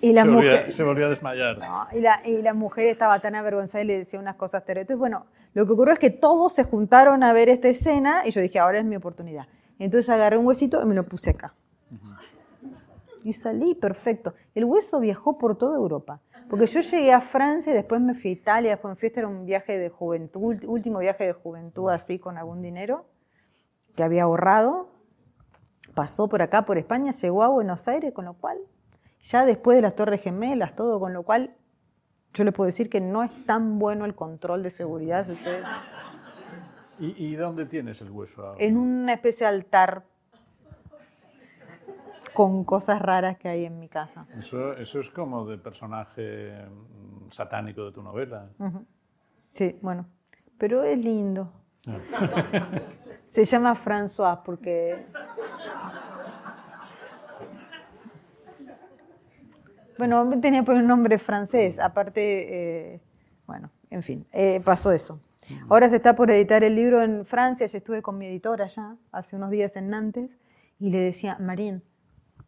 Y 0.00 0.12
la 0.12 0.22
se, 0.22 0.28
mujer, 0.28 0.72
se 0.72 0.82
volvió 0.82 1.06
a 1.06 1.10
desmayar. 1.10 1.58
y, 1.92 2.00
la, 2.00 2.20
y, 2.26 2.42
la, 2.42 2.52
mujer 2.52 2.88
estaba 2.88 3.20
tan 3.20 3.34
avergonzada 3.34 3.82
y 3.82 3.86
le 3.86 3.96
decía 3.96 4.20
unas 4.20 4.36
cosas 4.36 4.62
terribles. 4.62 4.82
Entonces, 4.82 4.98
bueno, 4.98 5.26
lo 5.54 5.64
que 5.64 5.72
ocurrió 5.72 5.94
es 5.94 5.98
que 5.98 6.10
todos 6.10 6.52
se 6.52 6.64
juntaron 6.64 7.22
a 7.22 7.32
ver 7.32 7.48
esta 7.48 7.68
escena 7.68 8.20
y 8.26 8.30
yo 8.30 8.42
dije, 8.42 8.58
ahora 8.58 8.78
es 8.78 8.84
mi 8.84 8.96
oportunidad. 8.96 9.46
Entonces 9.78 10.10
agarré 10.10 10.36
un 10.36 10.46
huesito 10.46 10.82
y 10.82 10.84
me 10.84 10.94
lo 10.94 11.04
puse 11.04 11.30
acá 11.30 11.54
y 13.24 13.32
salí 13.32 13.74
perfecto. 13.74 14.34
El 14.54 14.66
hueso 14.66 15.00
viajó 15.00 15.38
por 15.38 15.56
toda 15.56 15.76
Europa. 15.76 16.20
Porque 16.48 16.66
yo 16.66 16.80
llegué 16.80 17.12
a 17.12 17.20
Francia 17.20 17.72
y 17.72 17.74
después 17.74 18.00
me 18.02 18.14
fui 18.14 18.30
a 18.30 18.32
Italia, 18.34 18.70
después 18.72 18.92
me 18.92 18.96
fui, 18.96 19.06
este 19.06 19.20
era 19.20 19.28
un 19.28 19.46
viaje 19.46 19.78
de 19.78 19.88
juventud, 19.88 20.56
último 20.66 20.98
viaje 20.98 21.24
de 21.24 21.32
juventud 21.32 21.90
así 21.90 22.18
con 22.18 22.36
algún 22.36 22.60
dinero 22.60 23.06
que 23.96 24.02
había 24.02 24.24
ahorrado. 24.24 24.90
Pasó 25.94 26.28
por 26.28 26.42
acá, 26.42 26.66
por 26.66 26.76
España, 26.76 27.12
llegó 27.12 27.42
a 27.42 27.48
Buenos 27.48 27.88
Aires, 27.88 28.12
con 28.12 28.26
lo 28.26 28.34
cual, 28.34 28.58
ya 29.22 29.46
después 29.46 29.76
de 29.76 29.82
las 29.82 29.96
Torres 29.96 30.20
Gemelas, 30.20 30.76
todo, 30.76 31.00
con 31.00 31.14
lo 31.14 31.22
cual 31.22 31.54
yo 32.34 32.44
le 32.44 32.52
puedo 32.52 32.66
decir 32.66 32.90
que 32.90 33.00
no 33.00 33.22
es 33.22 33.46
tan 33.46 33.78
bueno 33.78 34.04
el 34.04 34.14
control 34.14 34.62
de 34.62 34.70
seguridad. 34.70 35.28
ustedes... 35.28 35.64
¿Y, 37.00 37.26
¿Y, 37.26 37.34
dónde 37.36 37.66
tienes 37.66 38.00
el 38.02 38.10
hueso 38.10 38.46
ahora? 38.46 38.62
En 38.62 38.76
una 38.76 39.14
especie 39.14 39.46
de 39.46 39.52
altar 39.52 40.04
con 42.34 42.64
cosas 42.64 43.00
raras 43.00 43.38
que 43.38 43.48
hay 43.48 43.64
en 43.64 43.78
mi 43.78 43.88
casa. 43.88 44.26
Eso, 44.38 44.74
eso 44.74 45.00
es 45.00 45.10
como 45.10 45.46
de 45.46 45.56
personaje 45.58 46.52
mm, 46.66 47.30
satánico 47.30 47.86
de 47.86 47.92
tu 47.92 48.02
novela. 48.02 48.50
Sí, 49.52 49.78
bueno, 49.80 50.06
pero 50.58 50.82
es 50.82 50.98
lindo. 50.98 51.52
Ah. 51.86 52.68
Se 53.24 53.44
llama 53.44 53.74
François 53.74 54.42
porque... 54.44 55.06
Bueno, 59.96 60.28
tenía 60.40 60.64
por 60.64 60.74
un 60.74 60.88
nombre 60.88 61.18
francés, 61.18 61.78
aparte, 61.78 62.94
eh, 62.94 63.00
bueno, 63.46 63.70
en 63.90 64.02
fin, 64.02 64.26
eh, 64.32 64.60
pasó 64.64 64.90
eso. 64.90 65.20
Ahora 65.68 65.88
se 65.88 65.96
está 65.96 66.16
por 66.16 66.30
editar 66.32 66.64
el 66.64 66.74
libro 66.74 67.00
en 67.00 67.24
Francia, 67.24 67.66
ya 67.66 67.78
estuve 67.78 68.02
con 68.02 68.18
mi 68.18 68.26
editora 68.26 68.66
ya, 68.66 68.96
hace 69.12 69.36
unos 69.36 69.50
días 69.50 69.76
en 69.76 69.90
Nantes, 69.90 70.30
y 70.80 70.90
le 70.90 70.98
decía, 70.98 71.36
Marín, 71.38 71.84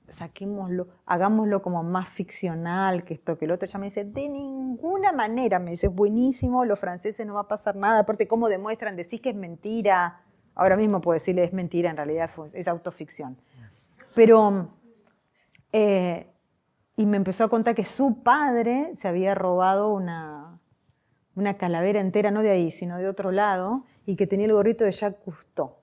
saquémoslo, 0.08 0.88
hagámoslo 1.06 1.62
como 1.62 1.82
más 1.82 2.08
ficcional 2.08 3.04
que 3.04 3.14
esto, 3.14 3.38
que 3.38 3.44
el 3.44 3.52
otro. 3.52 3.68
Ya 3.68 3.78
me 3.78 3.86
dice, 3.86 4.04
de 4.04 4.28
ninguna 4.28 5.12
manera, 5.12 5.58
me 5.58 5.72
dice, 5.72 5.88
buenísimo, 5.88 6.64
los 6.64 6.78
franceses 6.78 7.26
no 7.26 7.34
va 7.34 7.40
a 7.40 7.48
pasar 7.48 7.76
nada, 7.76 8.00
aparte 8.00 8.28
cómo 8.28 8.48
demuestran, 8.48 8.96
decís 8.96 9.20
que 9.20 9.30
es 9.30 9.36
mentira, 9.36 10.20
ahora 10.54 10.76
mismo 10.76 11.00
puedo 11.00 11.14
decirle 11.14 11.44
es 11.44 11.52
mentira, 11.52 11.90
en 11.90 11.96
realidad 11.96 12.30
es 12.52 12.68
autoficción. 12.68 13.36
Pero, 14.14 14.70
eh, 15.72 16.30
y 16.96 17.06
me 17.06 17.16
empezó 17.16 17.44
a 17.44 17.48
contar 17.48 17.74
que 17.74 17.84
su 17.84 18.22
padre 18.22 18.94
se 18.94 19.08
había 19.08 19.34
robado 19.34 19.92
una, 19.92 20.60
una 21.34 21.58
calavera 21.58 22.00
entera, 22.00 22.30
no 22.30 22.42
de 22.42 22.50
ahí, 22.50 22.70
sino 22.70 22.98
de 22.98 23.08
otro 23.08 23.32
lado, 23.32 23.84
y 24.06 24.16
que 24.16 24.26
tenía 24.26 24.46
el 24.46 24.52
gorrito 24.52 24.84
de 24.84 24.92
Jacques 24.92 25.20
Cousteau 25.24 25.76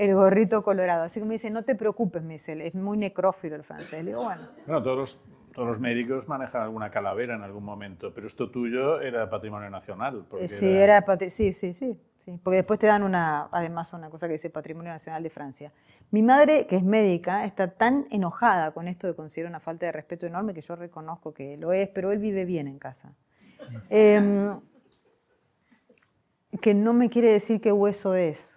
el 0.00 0.14
gorrito 0.14 0.62
colorado. 0.62 1.04
Así 1.04 1.20
que 1.20 1.26
me 1.26 1.34
dice, 1.34 1.50
no 1.50 1.62
te 1.62 1.74
preocupes, 1.74 2.22
me 2.22 2.34
dice, 2.34 2.66
es 2.66 2.74
muy 2.74 2.96
necrófilo 2.96 3.54
el 3.54 3.64
francés. 3.64 4.02
Le 4.02 4.10
digo, 4.10 4.24
bueno. 4.24 4.48
Bueno, 4.66 4.82
todos 4.82 4.96
los, 4.96 5.22
todos 5.52 5.68
los 5.68 5.78
médicos 5.78 6.26
manejan 6.26 6.62
alguna 6.62 6.90
calavera 6.90 7.34
en 7.34 7.42
algún 7.42 7.64
momento, 7.64 8.12
pero 8.14 8.26
esto 8.26 8.50
tuyo 8.50 9.00
era 9.02 9.28
patrimonio 9.28 9.68
nacional. 9.68 10.24
sí, 10.46 10.68
era... 10.68 11.04
sí, 11.28 11.52
sí, 11.52 11.74
sí, 11.74 11.98
sí. 12.18 12.40
Porque 12.42 12.56
después 12.56 12.80
te 12.80 12.86
dan 12.86 13.02
una, 13.02 13.48
además 13.52 13.92
una 13.92 14.08
cosa 14.08 14.26
que 14.26 14.32
dice 14.32 14.48
Patrimonio 14.48 14.90
Nacional 14.90 15.22
de 15.22 15.30
Francia. 15.30 15.72
Mi 16.12 16.22
madre, 16.22 16.66
que 16.66 16.76
es 16.76 16.82
médica, 16.82 17.44
está 17.44 17.68
tan 17.68 18.06
enojada 18.10 18.70
con 18.72 18.88
esto 18.88 19.06
de 19.06 19.14
considera 19.14 19.50
una 19.50 19.60
falta 19.60 19.84
de 19.86 19.92
respeto 19.92 20.26
enorme 20.26 20.54
que 20.54 20.62
yo 20.62 20.76
reconozco 20.76 21.34
que 21.34 21.58
lo 21.58 21.72
es, 21.72 21.88
pero 21.88 22.10
él 22.10 22.18
vive 22.20 22.46
bien 22.46 22.68
en 22.68 22.78
casa. 22.78 23.14
Em, 23.90 24.58
que 26.62 26.74
no 26.74 26.94
me 26.94 27.10
quiere 27.10 27.32
decir 27.32 27.60
qué 27.60 27.70
hueso 27.70 28.14
es. 28.14 28.56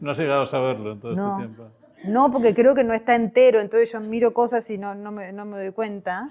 No 0.00 0.10
has 0.10 0.18
llegado 0.18 0.42
a 0.42 0.46
saberlo 0.46 0.92
en 0.92 1.00
todo 1.00 1.12
este 1.12 1.36
tiempo. 1.36 1.70
No, 2.04 2.30
porque 2.30 2.54
creo 2.54 2.74
que 2.74 2.84
no 2.84 2.94
está 2.94 3.14
entero, 3.14 3.60
entonces 3.60 3.92
yo 3.92 4.00
miro 4.00 4.32
cosas 4.32 4.68
y 4.70 4.78
no, 4.78 4.94
no, 4.94 5.12
me, 5.12 5.32
no 5.32 5.44
me 5.44 5.58
doy 5.58 5.72
cuenta. 5.72 6.30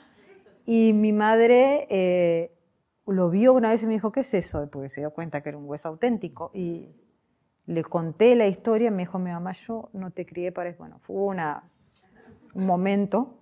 Y 0.66 0.93
mi 0.93 1.14
madre, 1.14 1.88
eh, 1.89 2.51
lo 3.05 3.30
vio 3.30 3.53
una 3.53 3.70
vez 3.70 3.84
y 3.84 3.88
me 3.88 3.93
dijo, 3.93 4.12
¿qué 4.12 4.22
es 4.22 4.34
eso? 4.34 4.68
Porque 4.72 4.89
se 4.89 5.01
dio 5.01 5.12
cuenta 5.12 5.41
que 5.41 5.49
era 5.49 5.57
un 5.57 5.66
hueso 5.66 5.88
auténtico. 5.88 6.51
Y 6.53 6.89
le 7.68 7.84
conté 7.84 8.36
la 8.36 8.47
historia, 8.47 8.89
me 8.91 9.03
dijo, 9.03 9.20
mi 9.20 9.32
mamá, 9.32 9.51
yo 9.51 9.89
no 9.93 10.12
te 10.12 10.26
crié 10.26 10.51
para 10.51 10.70
eso. 10.70 10.80
Bueno, 10.80 10.99
fue 10.99 11.16
una, 11.18 11.64
un 12.55 12.66
momento 12.66 13.39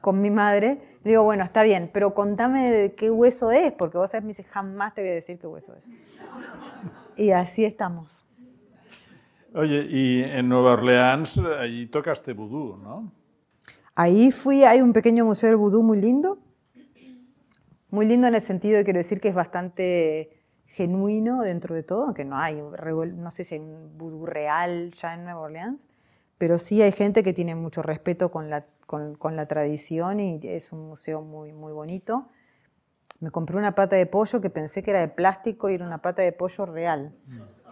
con 0.00 0.20
mi 0.20 0.30
madre. 0.30 0.98
Le 1.04 1.10
digo, 1.10 1.22
bueno, 1.22 1.44
está 1.44 1.62
bien, 1.62 1.90
pero 1.92 2.14
contame 2.14 2.70
de 2.70 2.94
qué 2.94 3.10
hueso 3.10 3.50
es, 3.50 3.72
porque 3.72 3.98
vos 3.98 4.10
sabés, 4.10 4.24
me 4.24 4.28
dice, 4.28 4.44
jamás 4.44 4.94
te 4.94 5.00
voy 5.02 5.10
a 5.10 5.14
decir 5.14 5.38
qué 5.38 5.46
hueso 5.46 5.74
es. 5.74 5.84
Y 7.16 7.30
así 7.30 7.64
estamos. 7.64 8.24
Oye, 9.54 9.86
y 9.88 10.22
en 10.22 10.48
Nueva 10.48 10.72
Orleans, 10.72 11.38
allí 11.58 11.86
tocaste 11.86 12.32
vudú, 12.32 12.76
¿no? 12.76 13.12
Ahí 13.94 14.30
fui, 14.30 14.62
hay 14.64 14.80
un 14.80 14.92
pequeño 14.92 15.24
museo 15.24 15.48
del 15.48 15.56
vudú 15.56 15.82
muy 15.82 16.00
lindo. 16.00 16.38
Muy 17.90 18.06
lindo 18.06 18.28
en 18.28 18.34
el 18.34 18.40
sentido 18.40 18.76
de 18.76 18.84
quiero 18.84 18.98
decir 18.98 19.20
que 19.20 19.28
es 19.28 19.34
bastante 19.34 20.38
genuino 20.66 21.42
dentro 21.42 21.74
de 21.74 21.82
todo, 21.82 22.04
aunque 22.04 22.24
no 22.24 22.36
hay, 22.36 22.62
no 22.62 23.30
sé 23.30 23.42
si 23.42 23.54
hay 23.54 23.60
un 23.60 23.96
vudú 23.98 24.26
real 24.26 24.92
ya 24.92 25.14
en 25.14 25.24
Nueva 25.24 25.40
Orleans, 25.40 25.88
pero 26.38 26.58
sí 26.58 26.80
hay 26.80 26.92
gente 26.92 27.22
que 27.22 27.32
tiene 27.32 27.54
mucho 27.56 27.82
respeto 27.82 28.30
con 28.30 28.48
la, 28.48 28.64
con, 28.86 29.16
con 29.16 29.36
la 29.36 29.46
tradición 29.46 30.20
y 30.20 30.40
es 30.44 30.72
un 30.72 30.86
museo 30.86 31.20
muy, 31.20 31.52
muy 31.52 31.72
bonito. 31.72 32.28
Me 33.20 33.30
compré 33.30 33.56
una 33.56 33.74
pata 33.74 33.96
de 33.96 34.06
pollo 34.06 34.40
que 34.40 34.48
pensé 34.48 34.84
que 34.84 34.92
era 34.92 35.00
de 35.00 35.08
plástico 35.08 35.68
y 35.68 35.74
era 35.74 35.84
una 35.84 35.98
pata 35.98 36.22
de 36.22 36.30
pollo 36.30 36.66
real. 36.66 37.12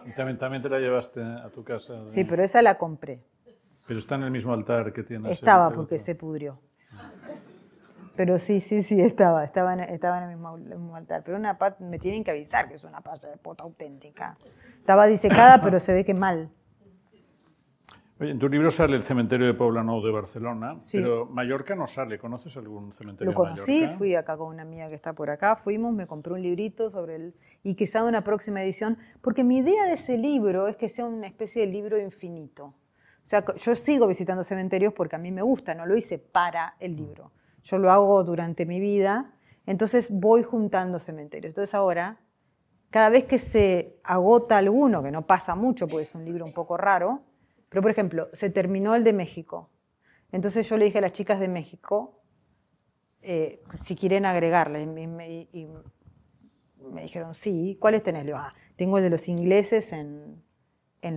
Y 0.05 0.11
también, 0.11 0.37
también 0.37 0.61
te 0.61 0.69
la 0.69 0.79
llevaste 0.79 1.21
a 1.21 1.49
tu 1.49 1.63
casa. 1.63 2.09
Sí, 2.09 2.25
pero 2.25 2.43
esa 2.43 2.61
la 2.61 2.77
compré. 2.77 3.23
Pero 3.87 3.99
está 3.99 4.15
en 4.15 4.23
el 4.23 4.31
mismo 4.31 4.53
altar 4.53 4.91
que 4.91 5.03
tienes. 5.03 5.31
Estaba, 5.31 5.71
porque 5.71 5.97
se 5.97 6.15
pudrió. 6.15 6.59
Pero 8.17 8.39
sí, 8.39 8.59
sí, 8.59 8.81
sí, 8.81 8.99
estaba, 8.99 9.45
estaba 9.45 9.73
en, 9.73 9.79
estaba 9.81 10.17
en 10.17 10.31
el, 10.31 10.37
mismo, 10.37 10.95
altar. 10.95 11.23
Pero 11.23 11.37
una 11.37 11.57
pata, 11.57 11.83
me 11.83 11.99
tienen 11.99 12.23
que 12.23 12.31
avisar 12.31 12.67
que 12.67 12.73
es 12.73 12.83
una 12.83 12.99
pata 12.99 13.29
de 13.29 13.37
pota 13.37 13.63
auténtica. 13.63 14.33
Estaba 14.79 15.05
disecada, 15.05 15.61
pero 15.61 15.79
se 15.79 15.93
ve 15.93 16.03
que 16.03 16.13
mal. 16.13 16.49
En 18.19 18.39
tu 18.39 18.49
libro 18.49 18.71
sale 18.71 18.95
el 18.95 19.03
cementerio 19.03 19.45
de 19.45 19.53
Poblano 19.53 20.01
de 20.01 20.11
Barcelona, 20.11 20.77
pero 20.91 21.27
Mallorca 21.27 21.75
no 21.75 21.85
sale. 21.85 22.17
¿Conoces 22.17 22.57
algún 22.57 22.91
cementerio 22.91 23.31
Lo 23.31 23.35
conocí, 23.35 23.87
fui 23.95 24.15
acá 24.15 24.35
con 24.35 24.47
una 24.47 24.63
amiga 24.63 24.87
que 24.87 24.95
está 24.95 25.13
por 25.13 25.29
acá, 25.29 25.55
fuimos, 25.55 25.93
me 25.93 26.07
compré 26.07 26.33
un 26.33 26.41
librito 26.41 26.89
sobre 26.89 27.15
el... 27.15 27.35
y 27.61 27.75
quizá 27.75 28.03
una 28.03 28.23
próxima 28.23 28.63
edición, 28.63 28.97
porque 29.21 29.43
mi 29.43 29.57
idea 29.57 29.85
de 29.85 29.93
ese 29.93 30.17
libro 30.17 30.67
es 30.67 30.75
que 30.77 30.89
sea 30.89 31.05
una 31.05 31.27
especie 31.27 31.63
de 31.63 31.71
libro 31.71 31.99
infinito. 31.99 32.65
O 32.65 33.29
sea, 33.29 33.45
yo 33.55 33.75
sigo 33.75 34.07
visitando 34.07 34.43
cementerios 34.43 34.93
porque 34.93 35.15
a 35.15 35.19
mí 35.19 35.31
me 35.31 35.43
gusta, 35.43 35.75
no 35.75 35.85
lo 35.85 35.95
hice 35.95 36.17
para 36.17 36.75
el 36.79 36.95
libro. 36.95 37.31
Yo 37.61 37.77
lo 37.77 37.91
hago 37.91 38.23
durante 38.23 38.65
mi 38.65 38.79
vida, 38.79 39.35
entonces 39.67 40.09
voy 40.09 40.41
juntando 40.41 40.97
cementerios. 40.97 41.51
Entonces 41.51 41.75
ahora, 41.75 42.19
cada 42.89 43.09
vez 43.09 43.25
que 43.25 43.37
se 43.37 43.99
agota 44.03 44.57
alguno, 44.57 45.03
que 45.03 45.11
no 45.11 45.27
pasa 45.27 45.53
mucho 45.53 45.87
porque 45.87 46.03
es 46.03 46.15
un 46.15 46.25
libro 46.25 46.45
un 46.45 46.53
poco 46.53 46.77
raro, 46.77 47.26
pero, 47.69 47.81
por 47.81 47.91
ejemplo, 47.91 48.29
se 48.33 48.49
terminó 48.49 48.95
el 48.95 49.03
de 49.03 49.13
México. 49.13 49.69
Entonces 50.31 50.67
yo 50.67 50.77
le 50.77 50.85
dije 50.85 50.97
a 50.97 51.01
las 51.01 51.13
chicas 51.13 51.39
de 51.39 51.47
México 51.47 52.21
eh, 53.21 53.61
si 53.79 53.95
quieren 53.95 54.25
agregarle. 54.25 54.83
Y 54.83 54.87
me, 54.87 55.47
dijeron, 57.01 57.33
sí, 57.33 57.77
¿cuáles 57.79 58.03
tenés? 58.03 58.25
Le 58.25 58.33
ah, 58.33 58.53
tengo 58.75 58.97
el 58.97 59.03
de 59.03 59.09
los 59.09 59.27
ingleses 59.27 59.91
en, 59.91 60.43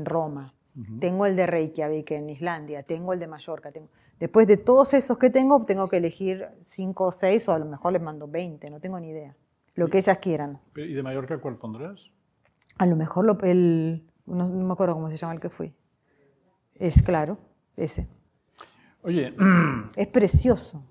Roma. 0.04 0.54
Tengo 1.00 1.26
el 1.26 1.34
de 1.34 1.46
Reykjavik 1.46 2.12
en 2.12 2.30
Islandia. 2.30 2.84
Tengo 2.84 3.12
el 3.12 3.18
de 3.18 3.26
Mallorca. 3.26 3.72
Tengo... 3.72 3.88
Después 4.18 4.46
de 4.46 4.56
todos 4.56 4.94
esos 4.94 5.18
que 5.18 5.30
tengo, 5.30 5.64
tengo 5.64 5.88
que 5.88 5.96
elegir 5.96 6.46
cinco 6.60 7.06
o 7.06 7.12
seis, 7.12 7.48
o 7.48 7.52
a 7.52 7.58
lo 7.58 7.64
mejor 7.64 7.92
les 7.92 8.02
mando 8.02 8.28
20, 8.28 8.70
no 8.70 8.78
tengo 8.78 9.00
ni 9.00 9.10
idea. 9.10 9.34
Lo 9.74 9.88
que 9.88 9.98
ellas 9.98 10.18
quieran. 10.18 10.60
¿Y 10.76 10.92
de 10.92 11.02
Mallorca 11.02 11.38
cuál 11.38 11.56
pondrás? 11.56 12.10
A 12.78 12.86
lo 12.86 12.96
mejor 12.96 13.24
lo, 13.24 13.38
el, 13.42 14.04
no 14.26 14.46
me 14.46 14.72
acuerdo 14.72 14.94
cómo 14.94 15.10
se 15.10 15.16
llama 15.16 15.34
el 15.34 15.40
que 15.40 15.48
fui. 15.48 15.74
Es 16.80 17.02
claro, 17.02 17.38
ese. 17.76 18.08
Oye. 19.02 19.34
Es 19.96 20.08
precioso. 20.08 20.82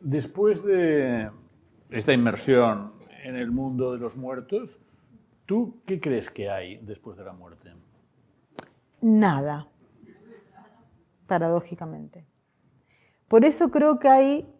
Después 0.00 0.62
de 0.62 1.30
esta 1.88 2.12
inmersión 2.12 2.92
en 3.24 3.34
el 3.36 3.50
mundo 3.50 3.92
de 3.92 3.98
los 3.98 4.14
muertos, 4.14 4.78
¿tú 5.46 5.80
qué 5.86 5.98
crees 5.98 6.28
que 6.28 6.50
hay 6.50 6.76
después 6.82 7.16
de 7.16 7.24
la 7.24 7.32
muerte? 7.32 7.72
Nada, 9.00 9.68
paradójicamente. 11.26 12.26
Por 13.26 13.46
eso 13.46 13.70
creo 13.70 13.98
que 13.98 14.08
hay, 14.08 14.54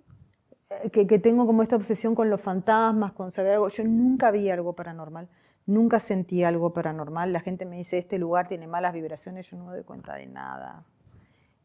eh, 0.70 0.90
que, 0.90 1.06
que, 1.06 1.18
tengo 1.18 1.46
como 1.46 1.62
esta 1.62 1.76
obsesión 1.76 2.14
con 2.14 2.30
los 2.30 2.40
fantasmas, 2.40 3.12
con 3.12 3.30
saber 3.30 3.52
algo. 3.52 3.68
Yo 3.68 3.84
nunca 3.84 4.30
vi 4.30 4.48
algo 4.48 4.72
paranormal. 4.74 5.28
Nunca 5.68 6.00
sentí 6.00 6.44
algo 6.44 6.72
paranormal. 6.72 7.30
La 7.30 7.40
gente 7.40 7.66
me 7.66 7.76
dice, 7.76 7.98
este 7.98 8.18
lugar 8.18 8.48
tiene 8.48 8.66
malas 8.66 8.94
vibraciones, 8.94 9.50
yo 9.50 9.58
no 9.58 9.66
me 9.66 9.72
doy 9.72 9.84
cuenta 9.84 10.14
de 10.14 10.26
nada. 10.26 10.86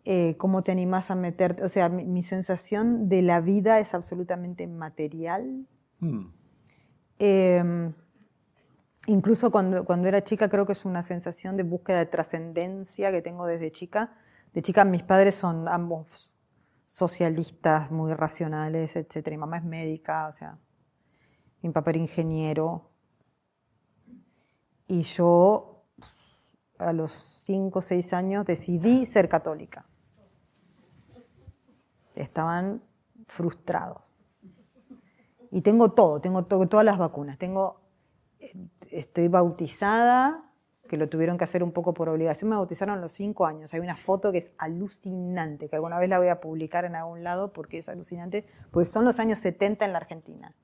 Eh, 0.03 0.35
¿Cómo 0.37 0.61
te 0.61 0.73
animás 0.73 1.09
a 1.09 1.15
meterte? 1.15 1.63
O 1.63 1.69
sea, 1.69 1.87
mi, 1.87 2.21
sensación 2.21 3.07
de 3.07 3.21
la 3.21 3.39
vida 3.39 3.79
es 3.79 3.93
absolutamente 3.93 4.67
material. 4.67 5.65
Hmm. 5.99 6.33
Em, 7.17 7.93
incluso 9.07 9.51
cuando, 9.51 9.85
cuando 9.85 10.09
era 10.09 10.21
chica 10.21 10.49
creo 10.49 10.65
que 10.65 10.73
es 10.73 10.83
una 10.83 11.01
sensación 11.01 11.55
de 11.55 11.63
búsqueda 11.63 11.99
de 11.99 12.07
trascendencia 12.07 13.09
que 13.09 13.21
tengo 13.21 13.45
desde 13.45 13.71
chica. 13.71 14.17
De 14.53 14.61
chica 14.61 14.83
mis 14.83 15.03
padres 15.03 15.35
son 15.35 15.69
ambos 15.69 16.29
socialistas, 16.85 17.89
muy 17.89 18.13
racionales, 18.13 18.97
etc. 18.97 19.29
Mi 19.29 19.37
mamá 19.37 19.59
es 19.59 19.63
médica, 19.63 20.27
o 20.27 20.33
sea, 20.33 20.57
mi 21.61 21.69
papá 21.69 21.91
era 21.91 21.99
ingeniero. 21.99 22.89
Y 24.87 25.01
yo 25.03 25.83
a 26.77 26.93
los 26.93 27.11
5 27.45 27.79
o 27.79 27.81
6 27.81 28.13
años 28.13 28.45
decidí 28.45 29.05
ser 29.05 29.29
católica. 29.29 29.85
Estaban 32.15 32.83
frustrados. 33.25 34.01
Y 35.51 35.61
tengo 35.61 35.91
todo, 35.91 36.19
tengo 36.19 36.43
todas 36.43 36.85
las 36.85 36.97
vacunas. 36.97 37.37
Tengo, 37.37 37.81
estoy 38.91 39.27
bautizada, 39.27 40.53
que 40.87 40.97
lo 40.97 41.09
tuvieron 41.09 41.37
que 41.37 41.43
hacer 41.43 41.63
un 41.63 41.71
poco 41.71 41.93
por 41.93 42.09
obligación. 42.09 42.49
Me 42.49 42.55
bautizaron 42.55 42.97
a 42.97 43.01
los 43.01 43.11
5 43.13 43.45
años. 43.45 43.73
Hay 43.73 43.79
una 43.79 43.95
foto 43.95 44.31
que 44.31 44.37
es 44.39 44.53
alucinante, 44.57 45.69
que 45.69 45.75
alguna 45.75 45.97
vez 45.97 46.09
la 46.09 46.19
voy 46.19 46.27
a 46.27 46.41
publicar 46.41 46.85
en 46.85 46.95
algún 46.95 47.23
lado 47.23 47.53
porque 47.53 47.77
es 47.77 47.89
alucinante, 47.89 48.45
pues 48.71 48.91
son 48.91 49.05
los 49.05 49.19
años 49.19 49.39
70 49.39 49.85
en 49.85 49.93
la 49.93 49.99
Argentina. 49.99 50.55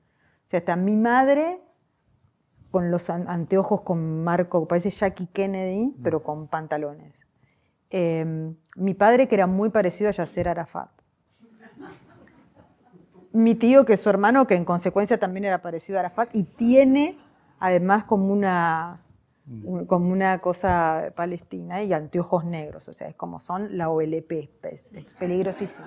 O 0.46 0.50
sea, 0.50 0.58
hasta 0.58 0.76
mi 0.76 0.96
madre 0.96 1.60
con 2.70 2.90
los 2.90 3.10
anteojos 3.10 3.82
con 3.82 4.22
marco, 4.22 4.66
parece 4.66 4.90
Jackie 4.90 5.26
Kennedy, 5.26 5.86
mm. 5.86 6.02
pero 6.02 6.22
con 6.22 6.46
pantalones. 6.46 7.26
Em, 7.90 8.54
mi 8.76 8.94
padre, 8.94 9.26
que 9.26 9.34
era 9.34 9.46
muy 9.46 9.70
parecido 9.70 10.08
a 10.08 10.12
Yasser 10.12 10.48
Arafat. 10.48 10.90
Mi 13.32 13.54
tío, 13.54 13.84
que 13.84 13.94
es 13.94 14.00
su 14.00 14.10
hermano, 14.10 14.46
que 14.46 14.54
en 14.54 14.64
consecuencia 14.64 15.18
también 15.18 15.44
era 15.44 15.62
parecido 15.62 15.98
a 15.98 16.00
Arafat, 16.00 16.34
y 16.34 16.44
tiene 16.44 17.18
además 17.58 18.04
como 18.04 18.32
una, 18.32 19.02
mm. 19.46 19.84
como 19.84 20.10
una 20.10 20.38
cosa 20.38 21.12
palestina 21.14 21.82
y 21.82 21.92
anteojos 21.92 22.44
negros, 22.44 22.88
o 22.88 22.92
sea, 22.92 23.08
es 23.08 23.14
como 23.14 23.38
son 23.40 23.76
la 23.76 23.90
OLP, 23.90 24.32
es, 24.62 24.92
es 24.94 25.14
peligrosísimo. 25.14 25.86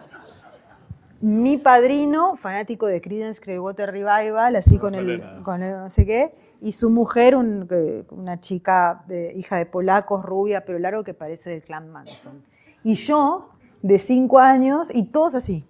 Mi 1.21 1.57
padrino, 1.57 2.35
fanático 2.35 2.85
de 2.85 2.99
Creedence 2.99 3.39
Clearwater 3.39 3.91
Revival, 3.91 4.57
así 4.57 4.77
con 4.77 4.93
el, 4.93 5.23
con 5.43 5.63
el 5.63 5.77
no 5.77 5.89
sé 5.89 6.05
qué, 6.05 6.35
y 6.63 6.71
su 6.71 6.89
mujer, 6.89 7.35
una 7.35 8.39
chica 8.39 9.03
hija 9.35 9.57
de 9.57 9.65
polacos, 9.65 10.23
rubia, 10.23 10.63
pero 10.63 10.79
largo, 10.79 11.03
que 11.03 11.13
parece 11.13 11.49
del 11.49 11.61
clan 11.61 11.91
Manson. 11.91 12.41
Y 12.85 12.95
yo, 12.95 13.49
de 13.81 13.99
cinco 13.99 14.39
años, 14.39 14.89
y 14.93 15.03
todos 15.03 15.35
así. 15.35 15.67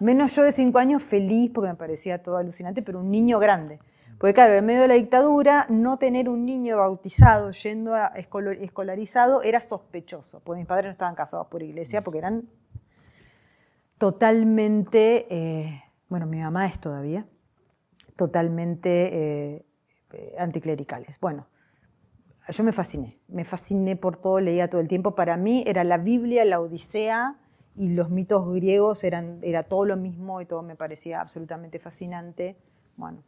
Menos 0.00 0.34
yo 0.34 0.44
de 0.44 0.52
cinco 0.52 0.78
años, 0.78 1.02
feliz 1.02 1.50
porque 1.52 1.68
me 1.68 1.74
parecía 1.74 2.22
todo 2.22 2.38
alucinante, 2.38 2.80
pero 2.80 3.00
un 3.00 3.10
niño 3.10 3.38
grande. 3.38 3.80
Porque 4.18 4.32
claro, 4.32 4.54
en 4.54 4.64
medio 4.64 4.80
de 4.80 4.88
la 4.88 4.94
dictadura, 4.94 5.66
no 5.68 5.98
tener 5.98 6.30
un 6.30 6.46
niño 6.46 6.78
bautizado 6.78 7.50
yendo 7.50 7.94
a 7.94 8.06
escolarizado 8.16 9.42
era 9.42 9.60
sospechoso, 9.60 10.40
porque 10.40 10.60
mis 10.60 10.66
padres 10.66 10.86
no 10.86 10.92
estaban 10.92 11.14
casados 11.14 11.48
por 11.48 11.62
iglesia, 11.62 12.02
porque 12.02 12.18
eran 12.18 12.48
totalmente, 13.98 15.26
eh, 15.28 15.82
bueno, 16.08 16.24
mi 16.24 16.38
mamá 16.38 16.66
es 16.66 16.78
todavía, 16.78 17.26
totalmente 18.16 18.90
eh, 19.12 19.66
eh, 20.12 20.34
anticlericales. 20.38 21.18
Bueno, 21.20 21.46
yo 22.48 22.64
me 22.64 22.72
fasciné, 22.72 23.18
me 23.28 23.44
fasciné 23.44 23.96
por 23.96 24.16
todo, 24.16 24.40
leía 24.40 24.68
todo 24.68 24.80
el 24.80 24.88
tiempo. 24.88 25.14
Para 25.14 25.36
mí 25.36 25.64
era 25.66 25.82
la 25.84 25.98
Biblia, 25.98 26.44
la 26.44 26.60
Odisea 26.60 27.36
y 27.76 27.90
los 27.90 28.10
mitos 28.10 28.46
griegos 28.54 29.02
eran, 29.02 29.40
era 29.42 29.62
todo 29.62 29.84
lo 29.84 29.96
mismo 29.96 30.40
y 30.40 30.46
todo 30.46 30.62
me 30.62 30.76
parecía 30.76 31.20
absolutamente 31.20 31.78
fascinante. 31.78 32.56
Bueno, 32.96 33.22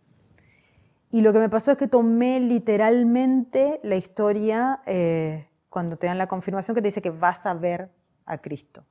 y 1.10 1.22
lo 1.22 1.32
que 1.32 1.38
me 1.38 1.48
pasó 1.48 1.72
es 1.72 1.78
que 1.78 1.88
tomé 1.88 2.40
literalmente 2.40 3.80
la 3.82 3.96
historia 3.96 4.82
eh, 4.86 5.48
cuando 5.70 5.96
te 5.96 6.06
dan 6.06 6.18
la 6.18 6.26
confirmación 6.26 6.74
que 6.74 6.82
te 6.82 6.88
dice 6.88 7.02
que 7.02 7.10
vas 7.10 7.46
a 7.46 7.54
ver 7.54 7.90
a 8.26 8.38
Cristo. 8.38 8.84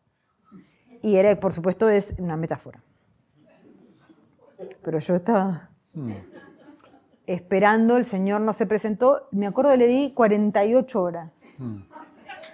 Y 1.02 1.18
era, 1.18 1.40
por 1.40 1.54
supuesto, 1.54 1.88
es 1.90 2.16
una 2.18 2.36
metáfora. 2.36 2.82
pero 4.82 5.00
yo 5.00 5.16
estaba 5.16 5.70
mm. 5.96 6.12
esperando, 7.28 7.98
el 7.98 8.06
señor 8.06 8.42
no 8.42 8.54
se 8.54 8.66
presentó, 8.66 9.28
me 9.32 9.48
acuerdo 9.48 9.76
le 9.76 9.88
di 9.88 10.14
48 10.14 11.02
horas. 11.02 11.58
Mm. 11.60 11.78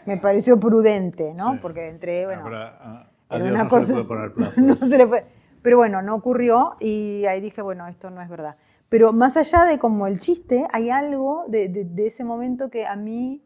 Me 0.06 0.18
pareció 0.18 0.60
prudente, 0.60 1.34
¿no? 1.34 1.60
Porque 1.62 1.88
entré, 1.89 2.26
bueno, 2.26 2.48
a, 2.48 3.08
una 3.30 3.64
no 3.64 3.70
cosa, 3.70 3.88
se 3.88 3.96
le 3.96 4.04
puede 4.04 4.08
poner 4.08 4.34
plazo. 4.34 4.62
no 4.62 4.76
se 4.76 4.98
le 4.98 5.08
puede, 5.08 5.26
pero 5.62 5.78
bueno, 5.78 6.02
no 6.02 6.16
ocurrió 6.16 6.76
y 6.80 7.26
ahí 7.26 7.39
dije, 7.39 7.62
bueno, 7.62 7.88
esto 7.88 8.10
no 8.10 8.22
es 8.22 8.30
verdad. 8.30 8.56
Pero 8.89 9.14
más 9.14 9.38
allá 9.38 9.66
de 9.66 9.80
como 9.80 10.08
el 10.08 10.20
chiste, 10.20 10.68
hay 10.74 10.89
algo 10.89 11.46
de, 11.48 11.88
ese 11.98 12.24
momento 12.24 12.70
que 12.70 12.86
a 12.86 12.96
mí 12.96 13.44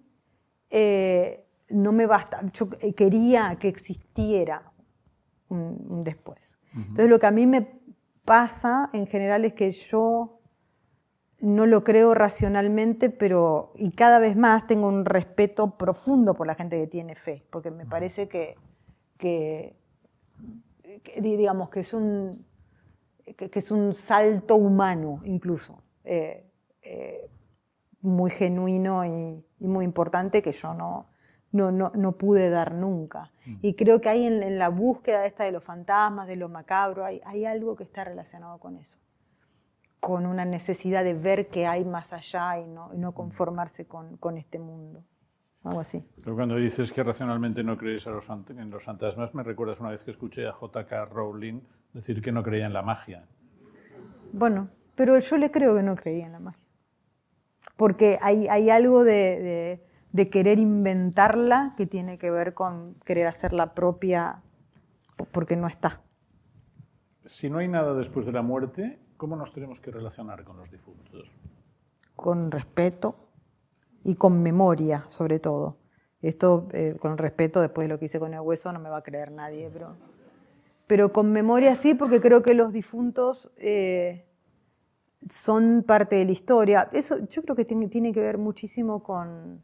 eh, 0.69 1.45
no 1.69 1.91
me 1.91 2.07
basta. 2.07 2.41
Yo 2.53 2.69
quería 2.95 3.57
que 3.59 3.67
existiera 3.67 4.71
un, 5.49 6.03
después. 6.03 6.57
Entonces 6.73 7.09
lo 7.09 7.19
que 7.19 7.27
a 7.27 7.31
mí 7.31 7.47
me 7.47 7.74
pasa 8.25 8.89
en 8.93 9.07
general 9.07 9.45
es 9.45 9.53
que 9.53 9.71
yo 9.71 10.39
no 11.39 11.65
lo 11.65 11.83
creo 11.83 12.13
racionalmente, 12.13 13.09
pero 13.09 13.71
y 13.75 13.91
cada 13.91 14.19
vez 14.19 14.35
más 14.35 14.67
tengo 14.67 14.87
un 14.87 15.05
respeto 15.05 15.77
profundo 15.77 16.33
por 16.33 16.47
la 16.47 16.55
gente 16.55 16.79
que 16.79 16.87
tiene 16.87 17.15
fe, 17.15 17.45
porque 17.51 17.71
me 17.71 17.85
parece 17.85 18.27
que, 18.27 18.55
que, 19.17 19.75
digamos 21.17 21.69
que 21.69 21.81
es 21.81 21.93
un 21.93 22.45
que, 23.37 23.49
es 23.53 23.71
un 23.71 23.93
salto 23.93 24.55
humano 24.55 25.21
incluso, 25.23 25.83
eh, 26.03 26.45
eh, 26.81 27.29
muy 28.01 28.31
genuino 28.31 29.05
y, 29.05 29.43
muy 29.59 29.85
importante 29.85 30.41
que 30.41 30.51
yo 30.51 30.73
no, 30.73 31.07
no, 31.55 31.71
no, 31.71 32.11
pude 32.13 32.49
dar 32.49 32.73
nunca. 32.73 33.31
Mm. 33.45 33.55
Y 33.61 33.73
creo 33.75 34.01
que 34.01 34.09
ahí 34.09 34.25
en, 34.25 34.59
la 34.59 34.69
búsqueda 34.69 35.25
esta 35.25 35.43
de 35.43 35.51
los 35.51 35.63
fantasmas, 35.63 36.27
de 36.27 36.35
lo 36.35 36.49
macabro, 36.49 37.05
hay, 37.05 37.21
hay 37.25 37.45
algo 37.45 37.75
que 37.75 37.83
está 37.83 38.03
relacionado 38.03 38.59
con 38.59 38.77
eso 38.77 38.99
con 40.05 40.27
una 40.27 40.45
necesidad 40.45 41.03
de 41.03 41.15
ver 41.15 41.47
qué 41.47 41.65
hay 41.65 41.83
más 41.83 42.13
allá 42.13 42.59
y 42.59 42.67
no, 42.67 42.93
no 42.93 43.13
conformarse 43.13 43.87
con, 43.87 44.17
con, 44.17 44.37
este 44.37 44.59
mundo. 44.59 45.03
Algo 45.63 45.79
así. 45.79 46.07
Pero 46.23 46.35
cuando 46.35 46.57
dices 46.57 46.93
que 46.93 47.01
racionalmente 47.01 47.63
no 47.63 47.75
crees 47.75 48.05
en 48.05 48.69
los 48.69 48.83
fantasmas, 48.83 49.33
me 49.33 49.41
recuerdas 49.41 49.79
una 49.79 49.89
vez 49.89 50.03
que 50.03 50.11
escuché 50.11 50.47
a 50.47 50.51
J.K. 50.51 51.05
Rowling 51.05 51.61
decir 51.91 52.21
que 52.21 52.31
no 52.31 52.43
creía 52.43 52.67
en 52.67 52.73
la 52.73 52.83
magia. 52.83 53.25
Bueno, 54.31 54.69
pero 54.93 55.17
yo 55.17 55.37
le 55.37 55.49
creo 55.49 55.75
que 55.75 55.81
no 55.81 55.95
creía 55.95 56.27
en 56.27 56.33
la 56.33 56.39
magia. 56.39 56.63
Porque 57.75 58.19
hay, 58.21 58.47
hay 58.47 58.69
algo 58.69 59.03
de, 59.03 59.11
de, 59.11 59.83
querer 60.29 60.59
inventarla 60.59 61.73
que 61.77 61.87
tiene 61.87 62.17
que 62.17 62.31
ver 62.31 62.53
con 62.53 62.95
querer 63.05 63.27
hacerla 63.27 63.73
propia 63.73 64.41
porque 65.31 65.55
no 65.55 65.67
está. 65.67 66.01
Si 67.25 67.49
no 67.49 67.59
hay 67.59 67.67
nada 67.67 67.93
después 67.93 68.25
de 68.25 68.31
la 68.31 68.41
muerte, 68.41 68.99
¿cómo 69.17 69.35
nos 69.35 69.51
tenemos 69.53 69.81
que 69.81 69.91
relacionar 69.91 70.43
con 70.43 70.57
los 70.57 70.69
difuntos? 70.71 71.33
Con 72.15 72.51
respeto 72.51 73.15
y 74.03 74.15
con 74.15 74.41
memoria, 74.41 75.03
sobre 75.07 75.39
todo. 75.39 75.77
Esto, 76.21 76.67
eh, 76.71 76.95
con 76.99 77.17
respeto, 77.17 77.61
después 77.61 77.85
de 77.85 77.93
lo 77.93 77.99
que 77.99 78.05
hice 78.05 78.19
con 78.19 78.33
el 78.33 78.39
hueso, 78.39 78.71
no 78.71 78.79
me 78.79 78.89
va 78.89 78.97
a 78.97 79.03
creer 79.03 79.31
nadie, 79.31 79.69
pero 79.71 79.95
pero 80.87 81.11
con 81.11 81.31
memoria 81.31 81.75
sí, 81.75 81.95
porque 81.95 82.21
creo 82.21 82.43
que 82.43 82.53
los 82.53 82.73
difuntos 82.73 83.51
eh, 83.57 84.27
son 85.29 85.83
parte 85.85 86.15
de 86.17 86.25
la 86.25 86.31
historia. 86.31 86.89
Eso 86.91 87.27
yo 87.27 87.41
creo 87.41 87.55
que 87.55 87.65
tiene, 87.65 88.13
que 88.13 88.19
ver 88.19 88.37
muchísimo 88.37 89.01
con, 89.01 89.63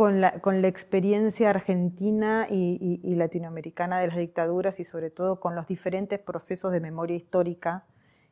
con, 0.00 0.20
la, 0.20 0.68
experiencia 0.68 1.50
argentina 1.50 2.46
y, 2.48 3.14
latinoamericana 3.14 4.00
de 4.00 4.08
las 4.08 4.16
dictaduras 4.16 4.80
y 4.80 4.84
sobre 4.84 5.10
todo 5.10 5.40
con 5.40 5.54
los 5.54 5.66
diferentes 5.66 6.18
procesos 6.18 6.72
de 6.72 6.80
memoria 6.80 7.16
histórica 7.16 7.84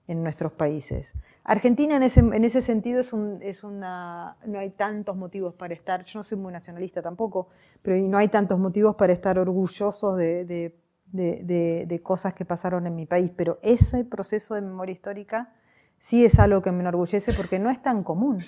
en 0.06 0.22
nuestros 0.22 0.52
países. 0.52 1.12
Argentina 1.44 1.96
en 1.96 2.02
ese, 2.44 2.62
sentido 2.62 3.00
es, 3.00 3.12
es, 3.42 3.64
una... 3.64 4.38
no 4.46 4.58
hay 4.58 4.70
tantos 4.70 5.14
motivos 5.16 5.54
para 5.54 5.74
estar, 5.74 6.04
yo 6.04 6.20
no 6.20 6.22
soy 6.22 6.38
muy 6.38 6.52
nacionalista 6.52 7.02
tampoco, 7.02 7.48
pero 7.82 7.96
no 7.96 8.16
hay 8.16 8.28
tantos 8.28 8.58
motivos 8.58 8.96
para 8.96 9.12
estar 9.12 9.38
orgullosos 9.38 10.16
de 10.16 10.74
de, 11.12 12.00
cosas 12.02 12.34
que 12.34 12.44
pasaron 12.44 12.86
en 12.86 12.94
mi 12.94 13.06
país, 13.06 13.30
pero 13.36 13.58
ese 13.62 14.04
proceso 14.04 14.54
de 14.54 14.62
memoria 14.62 14.92
histórica 14.92 15.52
sí 15.98 16.24
es 16.24 16.38
algo 16.38 16.62
que 16.62 16.72
me 16.72 16.80
enorgullece 16.80 17.32
porque 17.32 17.58
no 17.58 17.70
es 17.70 17.82
tan 17.82 18.04
común. 18.04 18.44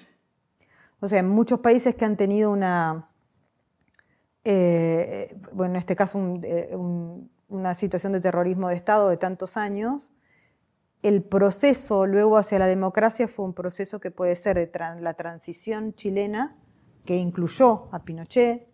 O 1.01 1.09
sea, 1.09 1.21
en 1.21 1.29
muchos 1.29 1.61
países 1.61 1.95
que 1.95 2.05
han 2.05 2.17
tenido 2.17 2.51
una, 2.53 3.10
eh, 4.45 5.37
bueno, 5.53 5.75
en 5.75 5.79
este 5.79 5.97
caso 5.97 6.19
una 7.49 7.75
situación 7.75 8.13
de 8.13 8.21
terrorismo 8.21 8.69
de 8.69 8.77
Estado 8.77 9.09
de 9.09 9.17
tantos 9.17 9.57
años, 9.57 10.13
el 11.03 11.23
proceso 11.23 12.07
luego 12.07 12.37
hacia 12.37 12.59
la 12.59 12.67
democracia 12.67 13.27
fue 13.27 13.45
un 13.45 13.55
proceso 13.55 14.01
que 14.01 14.11
puede 14.11 14.37
ser 14.37 14.57
de 14.57 14.71
la 15.01 15.15
transición 15.15 15.95
chilena, 15.95 16.57
que 17.05 17.17
incluyó 17.17 17.89
a 17.93 18.05
Pinochet, 18.05 18.67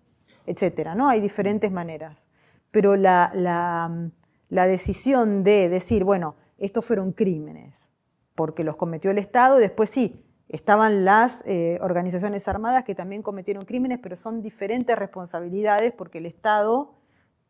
etcétera, 0.46 0.94
¿no? 0.94 1.08
Hay 1.08 1.20
diferentes 1.20 1.70
maneras 1.70 2.28
pero 2.76 2.94
la, 2.94 4.10
decisión 4.50 5.42
de 5.44 5.70
decir, 5.70 6.04
bueno, 6.04 6.36
estos 6.58 6.84
fueron 6.84 7.12
crímenes, 7.12 7.90
porque 8.34 8.64
los 8.64 8.76
cometió 8.76 9.10
el 9.10 9.16
Estado, 9.16 9.56
y 9.56 9.62
después 9.62 9.88
sí, 9.88 10.25
estaban 10.48 11.04
las 11.04 11.42
eh, 11.46 11.78
organizaciones 11.80 12.46
armadas 12.48 12.84
que 12.84 12.94
también 12.94 13.22
cometieron 13.22 13.64
crímenes, 13.64 13.98
pero 14.02 14.16
son 14.16 14.42
diferentes 14.42 14.96
responsabilidades 14.96 15.92
porque 15.92 16.18
el 16.18 16.26
Estado 16.26 16.94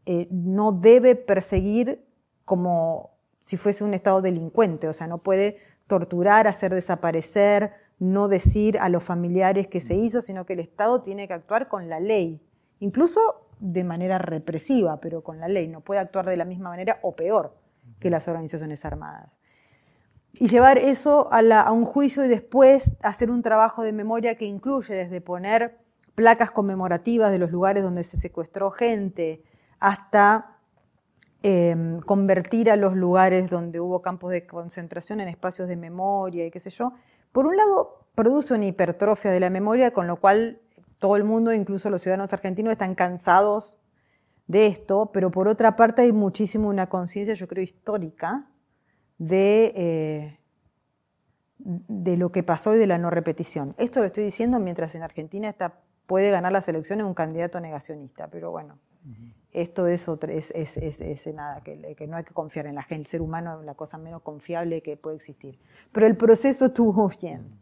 eh, 0.06 0.28
no 0.30 0.72
debe 0.72 1.14
perseguir 1.14 2.04
como 2.44 3.10
si 3.40 3.56
fuese 3.56 3.84
un 3.84 3.94
Estado 3.94 4.22
delincuente, 4.22 4.88
o 4.88 4.92
sea, 4.92 5.06
no 5.06 5.18
puede 5.18 5.58
torturar, 5.86 6.48
hacer 6.48 6.74
desaparecer, 6.74 7.72
no 7.98 8.28
decir 8.28 8.78
a 8.78 8.88
los 8.88 9.04
familiares 9.04 9.68
que 9.68 9.80
se 9.80 9.94
hizo, 9.94 10.20
sino 10.20 10.44
que 10.46 10.54
el 10.54 10.60
Estado 10.60 11.02
tiene 11.02 11.26
que 11.28 11.34
actuar 11.34 11.68
con 11.68 11.88
la 11.88 12.00
ley. 12.00 12.42
Incluso 12.80 13.48
de 13.58 13.84
manera 13.84 14.18
represiva, 14.18 15.00
pero 15.00 15.22
con 15.22 15.40
la 15.40 15.48
ley, 15.48 15.68
no 15.68 15.80
puede 15.80 16.00
actuar 16.00 16.26
de 16.26 16.36
la 16.36 16.44
misma 16.44 16.70
manera 16.70 16.98
o 17.02 17.14
peor 17.16 17.56
que 17.98 18.10
las 18.10 18.28
organizaciones 18.28 18.84
armadas. 18.84 19.38
Y 20.38 20.48
llevar 20.48 20.76
eso 20.78 21.28
a, 21.32 21.72
un 21.72 21.84
juicio 21.86 22.24
y 22.24 22.28
después 22.28 22.96
hacer 23.00 23.30
un 23.30 23.42
trabajo 23.42 23.82
de 23.82 23.92
memoria 23.92 24.36
que 24.36 24.44
incluye 24.44 24.94
desde 24.94 25.22
poner 25.22 25.78
placas 26.14 26.50
conmemorativas 26.50 27.30
de 27.30 27.38
los 27.38 27.50
lugares 27.50 27.82
donde 27.82 28.04
se 28.04 28.18
secuestró 28.18 28.70
gente, 28.70 29.42
hasta 29.80 30.58
em, 31.42 32.00
convertir 32.00 32.70
a 32.70 32.76
los 32.76 32.94
lugares 32.94 33.48
donde 33.48 33.80
hubo 33.80 34.02
campos 34.02 34.30
de 34.32 34.46
concentración 34.46 35.20
en 35.20 35.28
espacios 35.28 35.68
de 35.68 35.76
memoria 35.76 36.44
y 36.44 36.50
qué 36.50 36.60
sé 36.60 36.70
yo. 36.70 36.92
Por 37.32 37.46
un 37.46 37.56
lado, 37.56 38.06
produce 38.14 38.54
una 38.54 38.66
hipertrofia 38.66 39.30
de 39.30 39.40
la 39.40 39.50
memoria, 39.50 39.92
con 39.92 40.06
lo 40.06 40.16
cual 40.16 40.60
todo 40.98 41.16
el 41.16 41.24
mundo, 41.24 41.52
incluso 41.52 41.88
los 41.88 42.02
ciudadanos 42.02 42.32
argentinos, 42.32 42.72
están 42.72 42.94
cansados 42.94 43.78
de 44.46 44.66
esto, 44.66 45.10
pero 45.12 45.30
por 45.30 45.48
otra 45.48 45.76
parte 45.76 46.02
hay 46.02 46.12
muchísimo 46.12 46.68
una 46.68 46.88
conciencia, 46.88 47.34
yo 47.34 47.48
creo, 47.48 47.64
histórica 47.64 48.46
de, 49.18 49.72
eh, 49.76 50.38
de 51.58 52.16
lo 52.16 52.32
que 52.32 52.42
pasó 52.42 52.74
y 52.74 52.78
de 52.78 52.86
la 52.86 52.98
no 52.98 53.10
repetición. 53.10 53.74
Esto 53.78 54.00
lo 54.00 54.06
estoy 54.06 54.24
diciendo 54.24 54.58
mientras 54.58 54.94
en 54.94 55.02
Argentina 55.02 55.48
está, 55.48 55.80
puede 56.06 56.30
ganar 56.30 56.52
las 56.52 56.68
elecciones 56.68 57.06
un 57.06 57.14
candidato 57.14 57.60
negacionista, 57.60 58.28
pero 58.28 58.50
bueno, 58.50 58.78
esto 59.52 59.86
es, 59.86 60.08
es, 60.28 60.76
es, 60.76 61.26
nada, 61.34 61.62
que, 61.62 61.94
que, 61.94 62.06
no 62.06 62.16
hay 62.16 62.24
que 62.24 62.34
confiar 62.34 62.66
en 62.66 62.74
la 62.74 62.82
gente, 62.82 63.02
el 63.02 63.06
ser 63.06 63.22
humano 63.22 63.60
es 63.60 63.66
la 63.66 63.74
cosa 63.74 63.98
menos 63.98 64.22
confiable 64.22 64.82
que 64.82 64.96
puede 64.96 65.16
existir. 65.16 65.58
Pero 65.92 66.06
el 66.06 66.16
proceso 66.16 66.66
estuvo 66.66 67.08
bien 67.20 67.58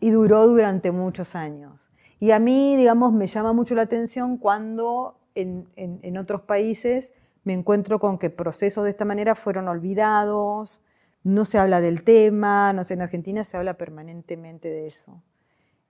y 0.00 0.10
duró 0.10 0.46
durante 0.46 0.90
muchos 0.90 1.34
años. 1.34 1.90
Y 2.18 2.30
a 2.30 2.38
mí, 2.38 2.76
digamos, 2.76 3.12
me 3.12 3.26
llama 3.26 3.52
mucho 3.52 3.74
la 3.74 3.82
atención 3.82 4.36
cuando 4.36 5.18
en, 5.34 6.16
otros 6.16 6.42
países 6.42 7.14
me 7.44 7.52
encuentro 7.52 7.98
con 7.98 8.18
que 8.18 8.30
procesos 8.30 8.84
de 8.84 8.90
esta 8.90 9.04
manera 9.04 9.34
fueron 9.34 9.68
olvidados, 9.68 10.80
no 11.24 11.44
se 11.44 11.58
habla 11.58 11.80
del 11.80 12.02
tema, 12.02 12.72
no 12.72 12.82
en 12.88 13.02
Argentina 13.02 13.44
se 13.44 13.56
habla 13.56 13.74
permanentemente 13.74 14.68
de 14.68 14.86
eso. 14.86 15.22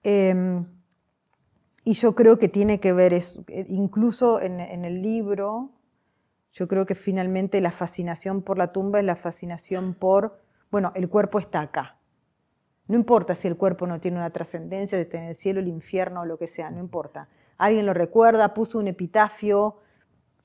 Em, 0.02 0.66
y 1.84 1.94
yo 1.94 2.14
creo 2.14 2.38
que 2.38 2.48
tiene 2.48 2.80
que 2.80 2.92
ver, 2.92 3.12
eso, 3.12 3.44
incluso 3.68 4.40
en, 4.40 4.60
en, 4.60 4.84
el 4.84 5.02
libro, 5.02 5.70
yo 6.52 6.68
creo 6.68 6.86
que 6.86 6.94
finalmente 6.94 7.60
la 7.60 7.70
fascinación 7.70 8.42
por 8.42 8.58
la 8.58 8.72
tumba 8.72 9.00
es 9.00 9.04
la 9.04 9.16
fascinación 9.16 9.94
por, 9.94 10.38
bueno, 10.70 10.92
el 10.94 11.08
cuerpo 11.08 11.38
está 11.38 11.60
acá. 11.60 11.96
No 12.88 12.96
importa 12.96 13.34
si 13.34 13.48
el 13.48 13.56
cuerpo 13.56 13.86
no 13.86 14.00
tiene 14.00 14.18
una 14.18 14.30
trascendencia, 14.30 14.98
de 14.98 15.06
tener 15.06 15.30
el 15.30 15.34
cielo, 15.34 15.60
el 15.60 15.68
infierno 15.68 16.22
o 16.22 16.24
lo 16.26 16.36
que 16.36 16.46
sea, 16.46 16.70
no 16.70 16.78
importa. 16.78 17.28
Alguien 17.56 17.86
lo 17.86 17.94
recuerda, 17.94 18.54
puso 18.54 18.78
un 18.78 18.88
epitafio, 18.88 19.78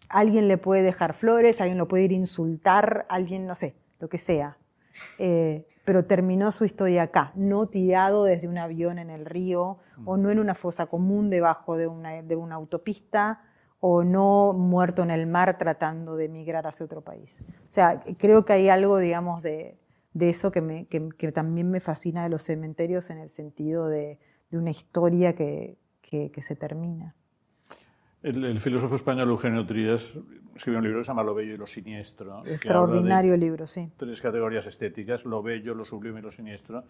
alguien 0.09 0.47
le 0.47 0.57
puede 0.57 0.83
dejar 0.83 1.13
flores, 1.13 1.61
alguien 1.61 1.77
lo 1.77 1.87
puede 1.87 2.03
ir 2.05 2.11
a 2.11 2.15
insultar, 2.15 3.05
alguien, 3.09 3.45
no 3.45 3.55
sé, 3.55 3.75
lo 3.99 4.09
que 4.09 4.17
sea. 4.17 4.57
Eh, 5.19 5.67
pero 5.87 6.03
terminó 6.03 6.51
su 6.51 6.65
historia 6.65 7.03
acá, 7.03 7.31
no 7.35 7.67
tirado 7.67 8.25
desde 8.25 8.49
un 8.49 8.57
avión 8.57 8.99
en 8.99 9.09
el 9.09 9.25
río, 9.25 9.77
o 10.03 10.17
no 10.17 10.29
en 10.29 10.39
una 10.39 10.53
fosa 10.53 10.87
común 10.87 11.29
debajo 11.29 11.77
de 11.77 11.87
una, 11.87 12.55
autopista, 12.55 13.41
o 13.79 14.03
no 14.03 14.51
muerto 14.51 15.03
en 15.03 15.11
el 15.11 15.27
mar 15.27 15.57
tratando 15.57 16.17
de 16.17 16.25
emigrar 16.25 16.67
hacia 16.67 16.85
otro 16.85 17.01
país. 17.01 17.41
O 17.69 17.71
sea, 17.71 18.03
creo 18.17 18.43
que 18.43 18.51
hay 18.51 18.67
algo, 18.67 18.97
digamos, 18.97 19.41
de 19.41 19.77
eso 20.19 20.51
que, 20.51 21.31
también 21.33 21.71
me 21.71 21.79
fascina 21.79 22.23
de 22.23 22.29
los 22.29 22.41
cementerios 22.41 23.09
en 23.09 23.19
el 23.19 23.29
sentido 23.29 23.87
de, 23.87 24.19
una 24.51 24.71
historia 24.71 25.35
que, 25.35 25.77
se 26.01 26.55
termina. 26.57 27.15
El, 28.27 28.59
filósofo 28.59 28.95
español 28.95 29.29
Eugenio 29.29 29.65
Trías 29.65 30.19
escribió 30.53 30.79
un 30.79 30.83
libro 30.83 30.99
que 30.99 31.05
se 31.05 31.07
llama 31.07 31.23
Lo 31.23 31.33
Bello 31.33 31.53
y 31.53 31.57
lo 31.57 31.65
Siniestro. 31.65 32.45
Extraordinario 32.45 33.37
libro, 33.37 33.65
sí. 33.65 33.89
Tres 33.95 34.19
categorías 34.21 34.67
estéticas, 34.67 35.23
lo 35.23 35.41
bello, 35.41 35.73
lo 35.73 35.85
sublime 35.85 36.19
y 36.19 36.23
lo 36.23 36.31
siniestro. 36.31 36.83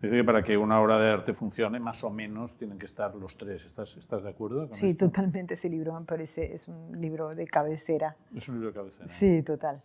Dice 0.00 0.14
que 0.14 0.24
para 0.24 0.42
que 0.42 0.56
una 0.56 0.80
obra 0.80 1.00
de 1.00 1.10
arte 1.10 1.34
funcione, 1.34 1.80
más 1.80 2.04
o 2.04 2.10
menos, 2.10 2.56
tienen 2.56 2.78
que 2.78 2.86
estar 2.86 3.16
los 3.16 3.36
tres. 3.36 3.64
¿Estás, 3.66 3.96
estás 3.96 4.22
de 4.22 4.30
acuerdo? 4.30 4.68
sí, 4.74 4.94
totalmente. 4.94 5.54
Ese 5.54 5.68
libro 5.68 5.98
me 5.98 6.06
parece, 6.06 6.54
es 6.54 6.68
un 6.68 6.92
libro 6.92 7.30
de 7.30 7.46
cabecera. 7.48 8.16
Es 8.36 8.48
un 8.48 8.54
libro 8.56 8.68
de 8.68 8.74
cabecera. 8.74 9.08
Sí, 9.08 9.42
total. 9.42 9.82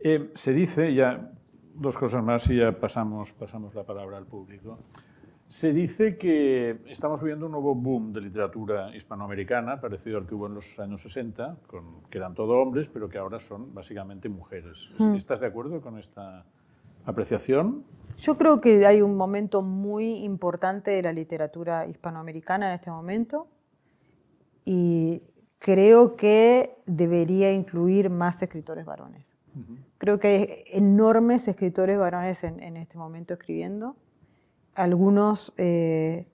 Eh, 0.00 0.30
se 0.32 0.54
dice, 0.54 0.94
ya 0.94 1.30
dos 1.74 1.98
cosas 1.98 2.24
más 2.24 2.48
y 2.48 2.56
ya 2.56 2.72
pasamos, 2.72 3.32
pasamos 3.32 3.74
la 3.74 3.84
palabra 3.84 4.16
al 4.16 4.24
público. 4.24 4.78
Se 5.48 5.72
dice 5.72 6.18
que 6.18 6.78
estamos 6.86 7.22
viviendo 7.22 7.46
un 7.46 7.52
nuevo 7.52 7.74
boom 7.74 8.12
de 8.12 8.20
literatura 8.20 8.94
hispanoamericana, 8.94 9.80
parecido 9.80 10.18
al 10.18 10.26
que 10.26 10.34
hubo 10.34 10.46
en 10.46 10.54
los 10.54 10.78
años 10.78 11.00
60, 11.02 11.56
con, 11.66 12.02
que 12.10 12.18
eran 12.18 12.34
todo 12.34 12.60
hombres, 12.60 12.90
pero 12.90 13.08
que 13.08 13.16
ahora 13.16 13.38
son 13.38 13.72
básicamente 13.74 14.28
mujeres. 14.28 14.90
Mm. 14.98 15.14
¿Estás 15.14 15.40
de 15.40 15.46
acuerdo 15.46 15.80
con 15.80 15.98
esta 15.98 16.44
apreciación? 17.06 17.84
Yo 18.18 18.36
creo 18.36 18.60
que 18.60 18.84
hay 18.84 19.00
un 19.00 19.16
momento 19.16 19.62
muy 19.62 20.24
importante 20.24 20.90
de 20.90 21.02
la 21.02 21.12
literatura 21.12 21.86
hispanoamericana 21.86 22.68
en 22.68 22.74
este 22.74 22.90
momento 22.90 23.46
y 24.64 25.22
creo 25.58 26.16
que 26.16 26.76
debería 26.84 27.52
incluir 27.52 28.10
más 28.10 28.42
escritores 28.42 28.84
varones. 28.84 29.36
Creo 29.98 30.20
que 30.20 30.28
hay 30.28 30.64
enormes 30.78 31.48
escritores 31.48 31.98
varones 31.98 32.44
en, 32.44 32.76
este 32.76 32.96
momento 32.96 33.34
escribiendo, 33.34 33.96
algunos 34.78 35.52
eh, 35.56 36.26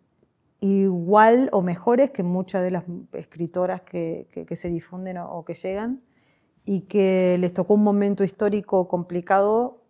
igual 0.61 1.49
o 1.53 1.62
mejores 1.62 2.11
que 2.11 2.23
muchas 2.23 2.62
de 2.62 2.71
las 2.71 2.85
escritoras 3.12 3.81
que, 3.83 4.29
se 4.53 4.69
difunden 4.69 5.19
o 5.19 5.45
que 5.45 5.55
llegan 5.55 6.03
y 6.65 6.83
que 6.83 7.37
les 7.41 7.53
tocó 7.53 7.75
un 7.75 7.85
momento 7.85 8.23
histórico 8.23 8.87
complicado 8.89 9.83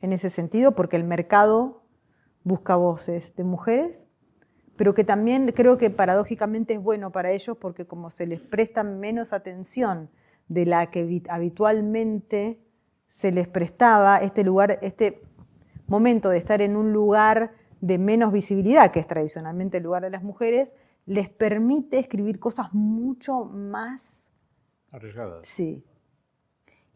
en 0.00 0.12
ese 0.12 0.30
sentido, 0.30 0.74
porque 0.74 0.96
el 0.96 1.04
mercado 1.04 1.82
busca 2.44 2.76
voces 2.76 3.34
de 3.34 3.44
mujeres, 3.44 4.08
pero 4.76 4.94
que 4.94 5.04
también 5.04 5.52
creo 5.52 5.76
que 5.76 5.90
paradójicamente 5.90 6.74
es 6.74 6.80
bueno 6.80 7.10
para 7.10 7.32
ellos 7.32 7.56
porque 7.56 7.84
como 7.84 8.10
se 8.10 8.26
les 8.26 8.40
presta 8.40 8.84
menos 8.84 9.32
atención 9.32 10.08
de 10.46 10.66
la 10.66 10.90
que 10.90 11.22
habitualmente 11.28 12.60
se 13.08 13.32
les 13.32 13.48
prestaba, 13.48 14.18
este 14.18 14.44
lugar, 14.44 14.78
este 14.82 15.20
momento 15.88 16.28
de 16.28 16.38
estar 16.38 16.62
en 16.62 16.76
un 16.76 16.92
lugar 16.92 17.57
de 17.80 17.98
menos 17.98 18.32
visibilidad, 18.32 18.90
que 18.92 19.00
es 19.00 19.06
tradicionalmente 19.06 19.78
el 19.78 19.84
lugar 19.84 20.02
de 20.02 20.10
las 20.10 20.22
mujeres, 20.22 20.76
les 21.06 21.28
permite 21.28 21.98
escribir 21.98 22.38
cosas 22.38 22.72
mucho 22.72 23.44
más 23.44 24.28
arriesgadas. 24.90 25.46
Sí, 25.48 25.84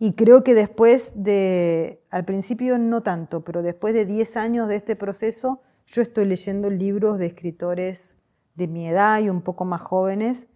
y 0.04 0.14
creo 0.14 0.42
que 0.42 0.54
después 0.54 1.12
de, 1.22 2.02
al 2.10 2.24
principio 2.24 2.76
no 2.76 3.02
tanto, 3.02 3.44
pero 3.44 3.62
después 3.62 3.94
de 3.94 4.04
10 4.04 4.36
años 4.36 4.66
de 4.66 4.74
este 4.74 4.96
proceso, 4.96 5.62
yo 5.86 6.02
estoy 6.02 6.24
leyendo 6.24 6.70
libros 6.70 7.18
de 7.18 7.26
escritores 7.26 8.16
de 8.56 8.66
mi 8.66 8.88
edad 8.88 9.20
y 9.20 9.28
un 9.28 9.42
poco 9.42 9.64
más 9.64 9.80
jóvenes 9.80 10.48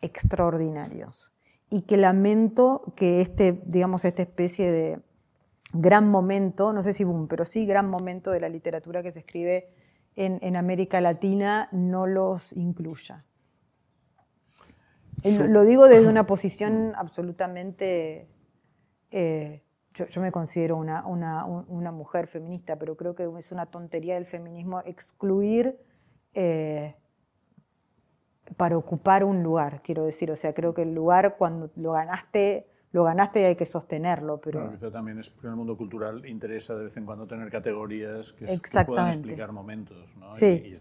extraordinarios. 0.00 1.30
Y 1.68 1.82
que 1.82 1.98
lamento 1.98 2.94
que 2.96 3.20
este, 3.20 3.60
digamos, 3.66 4.06
esta 4.06 4.22
especie 4.22 4.72
de 4.72 5.00
gran 5.72 6.08
momento, 6.08 6.72
no 6.72 6.82
sé 6.82 6.92
si 6.92 7.04
boom, 7.04 7.28
pero 7.28 7.44
sí 7.44 7.66
gran 7.66 7.88
momento 7.88 8.30
de 8.30 8.40
la 8.40 8.48
literatura 8.48 9.02
que 9.02 9.12
se 9.12 9.20
escribe 9.20 9.70
en, 10.16 10.56
América 10.56 11.00
Latina 11.00 11.68
no 11.72 12.06
los 12.06 12.52
incluya. 12.52 13.24
Lo 15.24 15.64
digo 15.64 15.86
desde 15.86 16.08
una 16.08 16.26
posición 16.26 16.92
absolutamente 16.96 18.28
eh, 19.10 19.62
yo, 19.92 20.20
me 20.20 20.30
considero 20.30 20.76
una, 20.76 21.90
mujer 21.92 22.28
feminista, 22.28 22.76
pero 22.76 22.96
creo 22.96 23.14
que 23.14 23.28
es 23.38 23.52
una 23.52 23.66
tontería 23.66 24.14
del 24.14 24.26
feminismo 24.26 24.80
excluir 24.84 25.78
eh, 26.32 26.94
para 28.56 28.76
ocupar 28.76 29.24
un 29.24 29.42
lugar, 29.42 29.82
quiero 29.82 30.04
decir. 30.04 30.30
O 30.30 30.36
sea, 30.36 30.54
creo 30.54 30.74
que 30.74 30.82
el 30.82 30.94
lugar 30.94 31.36
cuando 31.36 31.70
lo 31.76 31.92
ganaste, 31.92 32.69
lo 32.92 33.04
ganaste 33.04 33.40
y 33.40 33.44
hay 33.44 33.56
que 33.56 33.66
sostenerlo. 33.66 34.40
Pero... 34.40 34.70
también 34.90 35.18
es, 35.18 35.32
en 35.42 35.50
el 35.50 35.56
mundo 35.56 35.76
cultural 35.76 36.26
interesa 36.26 36.74
de 36.74 36.84
vez 36.84 36.96
en 36.96 37.06
cuando 37.06 37.26
tener 37.26 37.50
categorías 37.50 38.32
que, 38.32 38.46
puedan 38.84 39.08
explicar 39.08 39.52
momentos. 39.52 40.08
¿no? 40.16 40.32
Sí. 40.32 40.62
Y, 40.64 40.74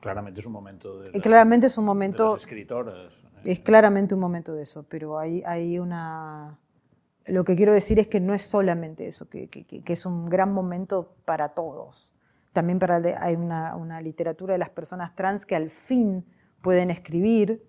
claramente 0.00 0.40
es 0.40 0.46
un 0.46 0.52
momento 0.52 1.00
de, 1.00 1.20
claramente 1.20 1.68
es 1.68 1.78
un 1.78 1.84
momento, 1.84 2.36
escritoras. 2.36 3.14
Es 3.44 3.60
claramente 3.60 4.14
un 4.14 4.20
momento 4.20 4.54
de 4.54 4.62
eso, 4.62 4.84
pero 4.88 5.18
hay, 5.18 5.42
hay 5.44 5.78
una 5.78 6.58
lo 7.26 7.44
que 7.44 7.56
quiero 7.56 7.72
decir 7.72 7.98
es 7.98 8.08
que 8.08 8.20
no 8.20 8.34
es 8.34 8.42
solamente 8.42 9.06
eso, 9.06 9.28
que, 9.28 9.48
es 9.86 10.06
un 10.06 10.28
gran 10.28 10.52
momento 10.52 11.14
para 11.24 11.50
todos. 11.50 12.12
También 12.52 12.78
para, 12.78 12.96
hay 13.20 13.34
una, 13.34 14.00
literatura 14.00 14.52
de 14.52 14.58
las 14.58 14.70
personas 14.70 15.14
trans 15.14 15.46
que 15.46 15.54
al 15.54 15.70
fin 15.70 16.24
pueden 16.60 16.90
escribir, 16.90 17.64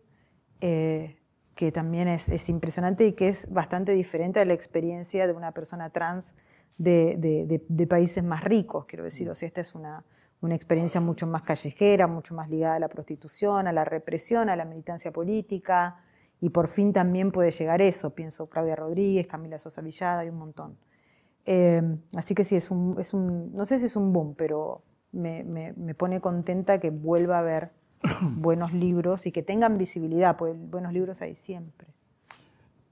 eh, 0.61 1.17
que 1.55 1.71
también 1.71 2.07
es, 2.07 2.49
impresionante 2.49 3.05
y 3.05 3.13
que 3.13 3.27
es 3.27 3.51
bastante 3.51 3.91
diferente 3.93 4.39
a 4.39 4.45
la 4.45 4.53
experiencia 4.53 5.27
de 5.27 5.33
una 5.33 5.51
persona 5.51 5.89
trans 5.89 6.35
de, 6.77 7.87
países 7.89 8.23
más 8.23 8.43
ricos, 8.43 8.85
quiero 8.85 9.03
decir. 9.03 9.29
O 9.29 9.35
sea, 9.35 9.47
esta 9.47 9.61
es 9.61 9.75
una, 9.75 10.03
una 10.41 10.55
experiencia 10.55 10.99
mucho 10.99 11.27
más 11.27 11.43
callejera, 11.43 12.07
mucho 12.07 12.33
más 12.33 12.49
ligada 12.49 12.75
a 12.75 12.79
la 12.79 12.89
prostitución, 12.89 13.67
a 13.67 13.71
la 13.71 13.85
represión, 13.85 14.49
a 14.49 14.55
la 14.55 14.65
militancia 14.65 15.11
política, 15.11 16.03
y 16.41 16.49
por 16.49 16.67
fin 16.67 16.91
también 16.91 17.31
puede 17.31 17.51
llegar 17.51 17.81
eso, 17.81 18.13
pienso 18.13 18.49
Claudia 18.49 18.75
Rodríguez, 18.75 19.27
Camila 19.27 19.57
Sosa 19.57 19.81
Villada 19.81 20.25
y 20.25 20.29
un 20.29 20.37
montón. 20.37 20.77
Em, 21.45 21.99
así 22.15 22.35
que 22.35 22.43
sí, 22.43 22.55
es 22.55 22.71
un, 22.71 22.97
es 22.99 23.13
un, 23.13 23.53
no 23.55 23.63
sé 23.65 23.79
si 23.79 23.85
es 23.85 23.95
un 23.95 24.11
boom, 24.11 24.35
pero 24.35 24.83
me, 25.13 25.43
me, 25.43 25.93
pone 25.93 26.19
contenta 26.19 26.79
que 26.79 26.89
vuelva 26.89 27.37
a 27.37 27.39
haber 27.39 27.71
buenos 28.21 28.73
libros 28.73 29.25
y 29.25 29.31
que 29.31 29.43
tengan 29.43 29.77
visibilidad, 29.77 30.37
pues 30.37 30.55
buenos 30.57 30.93
libros 30.93 31.21
hay 31.21 31.35
siempre. 31.35 31.87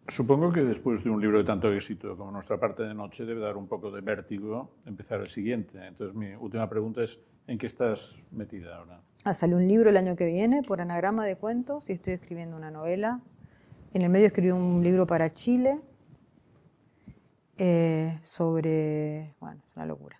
Supongo 0.07 0.51
que 0.51 0.63
después 0.63 1.03
de 1.03 1.09
un 1.09 1.21
libro 1.21 1.37
de 1.37 1.43
tanto 1.43 1.71
éxito 1.71 2.17
como 2.17 2.31
Nuestra 2.31 2.59
parte 2.59 2.83
de 2.83 2.93
noche 2.93 3.25
debe 3.25 3.39
dar 3.39 3.55
un 3.55 3.67
poco 3.67 3.91
de 3.91 4.01
vértigo 4.01 4.71
empezar 4.85 5.21
el 5.21 5.29
siguiente. 5.29 5.85
Entonces 5.85 6.15
mi 6.15 6.33
última 6.35 6.67
pregunta 6.67 7.03
es, 7.03 7.19
¿en 7.47 7.57
qué 7.57 7.67
estás 7.67 8.21
metida 8.31 8.77
ahora? 8.77 8.99
Ah, 9.23 9.33
sale 9.33 9.55
un 9.55 9.67
libro 9.67 9.89
el 9.89 9.97
año 9.97 10.15
que 10.15 10.25
viene 10.25 10.63
por 10.63 10.81
anagrama 10.81 11.25
de 11.25 11.37
cuentos 11.37 11.89
y 11.89 11.93
estoy 11.93 12.13
escribiendo 12.13 12.57
una 12.57 12.71
novela 12.71 13.21
en 13.93 14.01
el 14.03 14.09
medio 14.09 14.27
escribí 14.27 14.51
un 14.51 14.81
libro 14.83 15.05
para 15.05 15.33
Chile 15.33 15.79
eh, 17.57 18.17
sobre... 18.21 19.35
Bueno, 19.39 19.61
es 19.67 19.75
una 19.75 19.85
locura. 19.85 20.15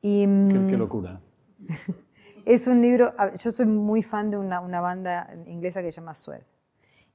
Y, 0.00 0.26
mm, 0.26 0.68
¿Qué, 0.68 0.76
locura? 0.76 1.20
es 2.44 2.66
un 2.66 2.82
libro... 2.82 3.12
Yo 3.36 3.52
soy 3.52 3.66
muy 3.66 4.02
fan 4.02 4.30
de 4.30 4.38
una, 4.38 4.80
banda 4.80 5.32
inglesa 5.46 5.82
que 5.82 5.92
se 5.92 6.00
llama 6.00 6.14
Sued. 6.14 6.42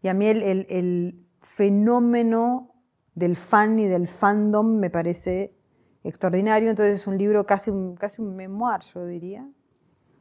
Y 0.01 0.07
a 0.07 0.13
mí 0.13 0.27
el, 0.27 1.23
fenómeno 1.41 2.73
del 3.15 3.35
fan 3.35 3.79
y 3.79 3.87
del 3.87 4.07
fandom 4.07 4.79
me 4.79 4.89
parece 4.89 5.55
extraordinario. 6.03 6.69
Entonces 6.69 6.95
es 6.95 7.07
un 7.07 7.17
libro 7.17 7.45
casi 7.45 7.69
un, 7.69 7.95
casi 7.95 8.21
un 8.21 8.35
memoir, 8.35 8.81
yo 8.81 9.05
diría. 9.05 9.41
Un 9.43 9.53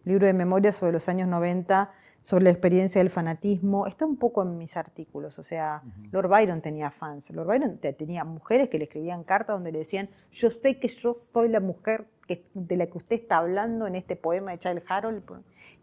libro 0.05 0.27
de 0.27 0.35
memoria 0.35 0.73
sobre 0.73 0.93
los 0.93 1.09
años 1.09 1.29
90 1.29 1.91
sobre 2.27 2.43
la 2.43 2.51
experiencia 2.51 3.01
del 3.01 3.09
fanatismo, 3.09 3.87
está 3.87 4.05
un 4.05 4.17
poco 4.17 4.43
en 4.43 4.59
mis 4.59 4.77
artículos. 4.77 5.39
O 5.39 5.45
sea, 5.45 5.85
Lord 6.11 6.27
Byron 6.29 6.61
tenía 6.61 6.91
fans. 6.91 7.31
Lord 7.31 7.47
Byron 7.47 7.79
tenía 7.79 8.25
mujeres 8.25 8.69
que 8.69 8.79
le 8.79 8.87
escribían 8.87 9.23
cartas 9.23 9.55
donde 9.55 9.71
le 9.71 9.79
decían, 9.79 10.11
yo 10.33 10.51
sé 10.51 10.81
que 10.81 10.89
yo 10.89 11.15
soy 11.15 11.49
la 11.49 11.61
mujer 11.61 12.09
de 12.53 12.77
la 12.77 12.87
que 12.87 12.99
usted 12.99 13.15
está 13.15 13.37
hablando 13.37 13.87
en 13.87 13.95
este 13.95 14.17
poema 14.17 14.51
de 14.51 14.59
Charles 14.59 14.83
Harold. 14.89 15.23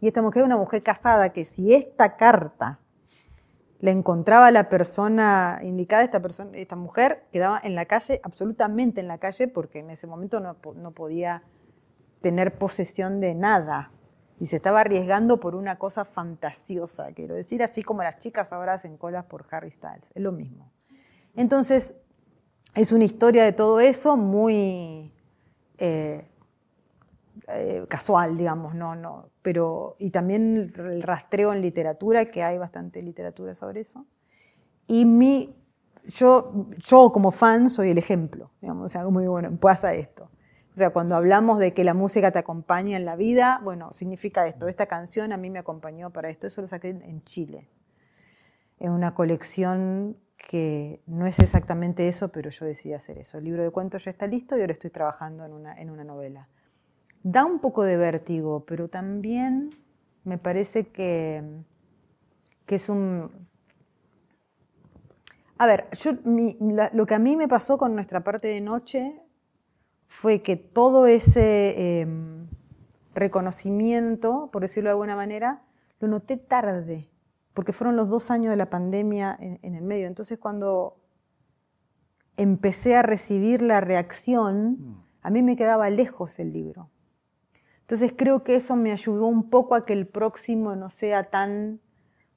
Y 0.02 0.06
esta 0.06 0.20
mujer 0.20 0.42
es 0.42 0.46
una 0.46 0.58
mujer 0.58 0.82
casada 0.82 1.32
que 1.32 1.46
si 1.46 1.72
esta 1.72 2.16
carta 2.16 2.78
la 3.80 3.92
encontraba 3.92 4.50
la 4.50 4.68
persona 4.68 5.60
indicada, 5.62 6.04
esta, 6.04 6.20
persona, 6.20 6.50
esta 6.58 6.76
mujer 6.76 7.24
quedaba 7.32 7.58
en 7.64 7.74
la 7.74 7.86
calle, 7.86 8.20
absolutamente 8.22 9.00
en 9.00 9.08
la 9.08 9.16
calle, 9.16 9.48
porque 9.48 9.78
en 9.78 9.88
ese 9.88 10.06
momento 10.06 10.40
no, 10.40 10.58
no 10.76 10.90
podía 10.90 11.42
tener 12.20 12.58
posesión 12.58 13.18
de 13.20 13.34
nada 13.34 13.92
y 14.44 14.46
se 14.46 14.56
estaba 14.56 14.82
arriesgando 14.82 15.40
por 15.40 15.54
una 15.54 15.78
cosa 15.78 16.04
fantasiosa, 16.04 17.10
quiero 17.14 17.34
decir, 17.34 17.62
así 17.62 17.82
como 17.82 18.02
las 18.02 18.18
chicas 18.18 18.52
ahora 18.52 18.74
hacen 18.74 18.98
colas 18.98 19.24
por 19.24 19.46
Harry 19.50 19.70
Styles, 19.70 20.10
es 20.14 20.22
lo 20.22 20.32
mismo. 20.32 20.70
Entonces, 21.34 21.98
es 22.74 22.92
una 22.92 23.04
historia 23.04 23.42
de 23.42 23.52
todo 23.52 23.80
eso 23.80 24.18
muy 24.18 25.10
eh, 25.78 26.28
eh, 27.48 27.86
casual, 27.88 28.36
digamos, 28.36 28.74
no, 28.74 28.94
no, 28.94 29.30
pero, 29.40 29.96
y 29.98 30.10
también 30.10 30.70
el 30.76 31.02
rastreo 31.02 31.54
en 31.54 31.62
literatura, 31.62 32.26
que 32.26 32.42
hay 32.42 32.58
bastante 32.58 33.00
literatura 33.00 33.54
sobre 33.54 33.80
eso. 33.80 34.04
Y 34.86 35.06
mi, 35.06 35.56
yo, 36.04 36.66
yo 36.76 37.10
como 37.12 37.32
fan 37.32 37.70
soy 37.70 37.88
el 37.88 37.96
ejemplo, 37.96 38.50
digamos, 38.60 38.84
o 38.84 38.88
sea, 38.88 39.08
muy 39.08 39.26
bueno, 39.26 39.56
pasa 39.56 39.94
esto. 39.94 40.28
O 40.74 40.78
sea, 40.78 40.90
cuando 40.90 41.14
hablamos 41.14 41.58
de 41.58 41.72
que 41.72 41.84
la 41.84 41.94
música 41.94 42.32
te 42.32 42.38
acompaña 42.38 42.96
en 42.96 43.04
la 43.04 43.16
vida, 43.16 43.60
bueno, 43.62 43.92
significa 43.92 44.46
esto. 44.46 44.66
Esta 44.66 44.86
canción 44.86 45.32
a 45.32 45.36
mí 45.36 45.50
me 45.50 45.60
acompañó 45.60 46.10
para 46.10 46.30
esto. 46.30 46.46
Eso 46.46 46.62
lo 46.62 46.66
saqué 46.66 46.88
en 46.88 47.22
Chile. 47.22 47.68
En 48.80 48.90
una 48.90 49.14
colección 49.14 50.16
que 50.36 51.00
no 51.06 51.26
es 51.26 51.38
exactamente 51.38 52.08
eso, 52.08 52.28
pero 52.28 52.50
yo 52.50 52.66
decidí 52.66 52.92
hacer 52.92 53.18
eso. 53.18 53.38
El 53.38 53.44
libro 53.44 53.62
de 53.62 53.70
cuentos 53.70 54.04
ya 54.04 54.10
está 54.10 54.26
listo 54.26 54.56
y 54.56 54.60
ahora 54.60 54.72
estoy 54.72 54.90
trabajando 54.90 55.44
en 55.44 55.52
una, 55.52 55.80
en 55.80 55.90
una 55.90 56.04
novela. 56.04 56.48
Da 57.22 57.44
un 57.44 57.60
poco 57.60 57.82
de 57.84 57.96
vértigo, 57.96 58.64
pero 58.66 58.88
también 58.88 59.70
me 60.24 60.38
parece 60.38 60.88
que, 60.88 61.42
que 62.66 62.74
es 62.74 62.88
un... 62.88 63.30
A 65.56 65.66
ver, 65.66 65.86
yo, 65.92 66.12
lo 66.92 67.06
que 67.06 67.14
a 67.14 67.18
mí 67.18 67.36
me 67.36 67.48
pasó 67.48 67.78
con 67.78 67.94
nuestra 67.94 68.24
parte 68.24 68.48
de 68.48 68.60
noche 68.60 69.23
fue 70.14 70.42
que 70.42 70.54
todo 70.54 71.06
ese 71.06 72.00
em, 72.00 72.46
reconocimiento, 73.14 74.48
por 74.52 74.62
decirlo 74.62 74.88
de 74.88 74.92
alguna 74.92 75.16
manera, 75.16 75.64
lo 75.98 76.06
noté 76.06 76.36
tarde, 76.36 77.10
porque 77.52 77.72
fueron 77.72 77.96
los 77.96 78.08
dos 78.08 78.30
años 78.30 78.52
de 78.52 78.56
la 78.56 78.70
pandemia 78.70 79.36
en, 79.40 79.74
el 79.74 79.82
medio. 79.82 80.06
Entonces 80.06 80.38
cuando 80.38 80.96
empecé 82.36 82.94
a 82.94 83.02
recibir 83.02 83.60
la 83.60 83.80
reacción, 83.80 85.02
a 85.20 85.30
mí 85.30 85.42
me 85.42 85.56
quedaba 85.56 85.90
lejos 85.90 86.38
el 86.38 86.52
libro. 86.52 86.90
Entonces 87.80 88.14
creo 88.16 88.44
que 88.44 88.54
eso 88.54 88.76
me 88.76 88.92
ayudó 88.92 89.26
un 89.26 89.50
poco 89.50 89.74
a 89.74 89.84
que 89.84 89.94
el 89.94 90.06
próximo 90.06 90.76
no 90.76 90.90
sea 90.90 91.24
tan 91.24 91.80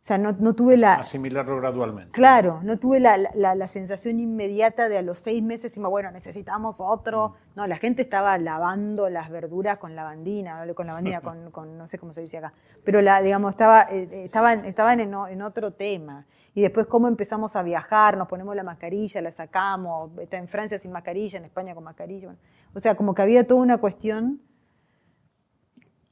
sea, 0.08 0.18
no, 0.18 0.54
tuve 0.56 0.78
la... 0.78 0.94
Asimilarlo 0.94 1.58
gradualmente. 1.58 2.12
Claro, 2.12 2.62
no 2.64 2.80
tuve 2.80 3.02
la, 3.02 3.68
sensación 3.68 4.22
inmediata 4.22 4.88
de 4.88 4.98
a 5.00 5.02
los 5.02 5.20
seis 5.20 5.44
meses, 5.44 5.64
decimos, 5.64 5.92
bueno, 5.92 6.12
necesitamos 6.12 6.80
otro. 6.80 7.30
Mm. 7.30 7.58
No, 7.58 7.68
la 7.68 7.76
gente 7.76 8.04
estaba 8.04 8.38
lavando 8.38 9.10
las 9.10 9.30
verduras 9.30 9.80
con 9.80 9.98
lavandina, 9.98 10.66
con 10.74 10.88
lavandina, 10.88 11.20
con, 11.20 11.52
con 11.52 11.78
no 11.78 11.88
sé 11.88 12.00
cómo 12.00 12.14
se 12.14 12.22
dice 12.22 12.38
acá. 12.38 12.54
Pero, 12.86 13.02
la, 13.02 13.22
digamos, 13.22 13.50
estaba, 13.50 13.82
eh, 13.92 14.24
estaban, 14.24 14.64
estaban 14.64 15.02
en, 15.02 15.42
otro 15.42 15.74
tema. 15.74 16.26
Y 16.56 16.62
después 16.62 16.88
cómo 16.88 17.10
empezamos 17.10 17.58
a 17.58 17.64
viajar, 17.64 18.16
nos 18.16 18.30
ponemos 18.30 18.56
la 18.56 18.64
mascarilla, 18.64 19.22
la 19.22 19.32
sacamos, 19.32 20.18
está 20.20 20.38
en 20.38 20.48
Francia 20.48 20.80
sin 20.80 20.94
mascarilla, 20.94 21.38
en 21.38 21.44
España 21.44 21.76
con 21.76 21.84
mascarilla. 21.84 22.34
O 22.74 22.80
sea, 22.80 22.96
como 22.96 23.14
que 23.14 23.24
había 23.24 23.46
toda 23.46 23.60
una 23.60 23.80
cuestión. 23.80 24.40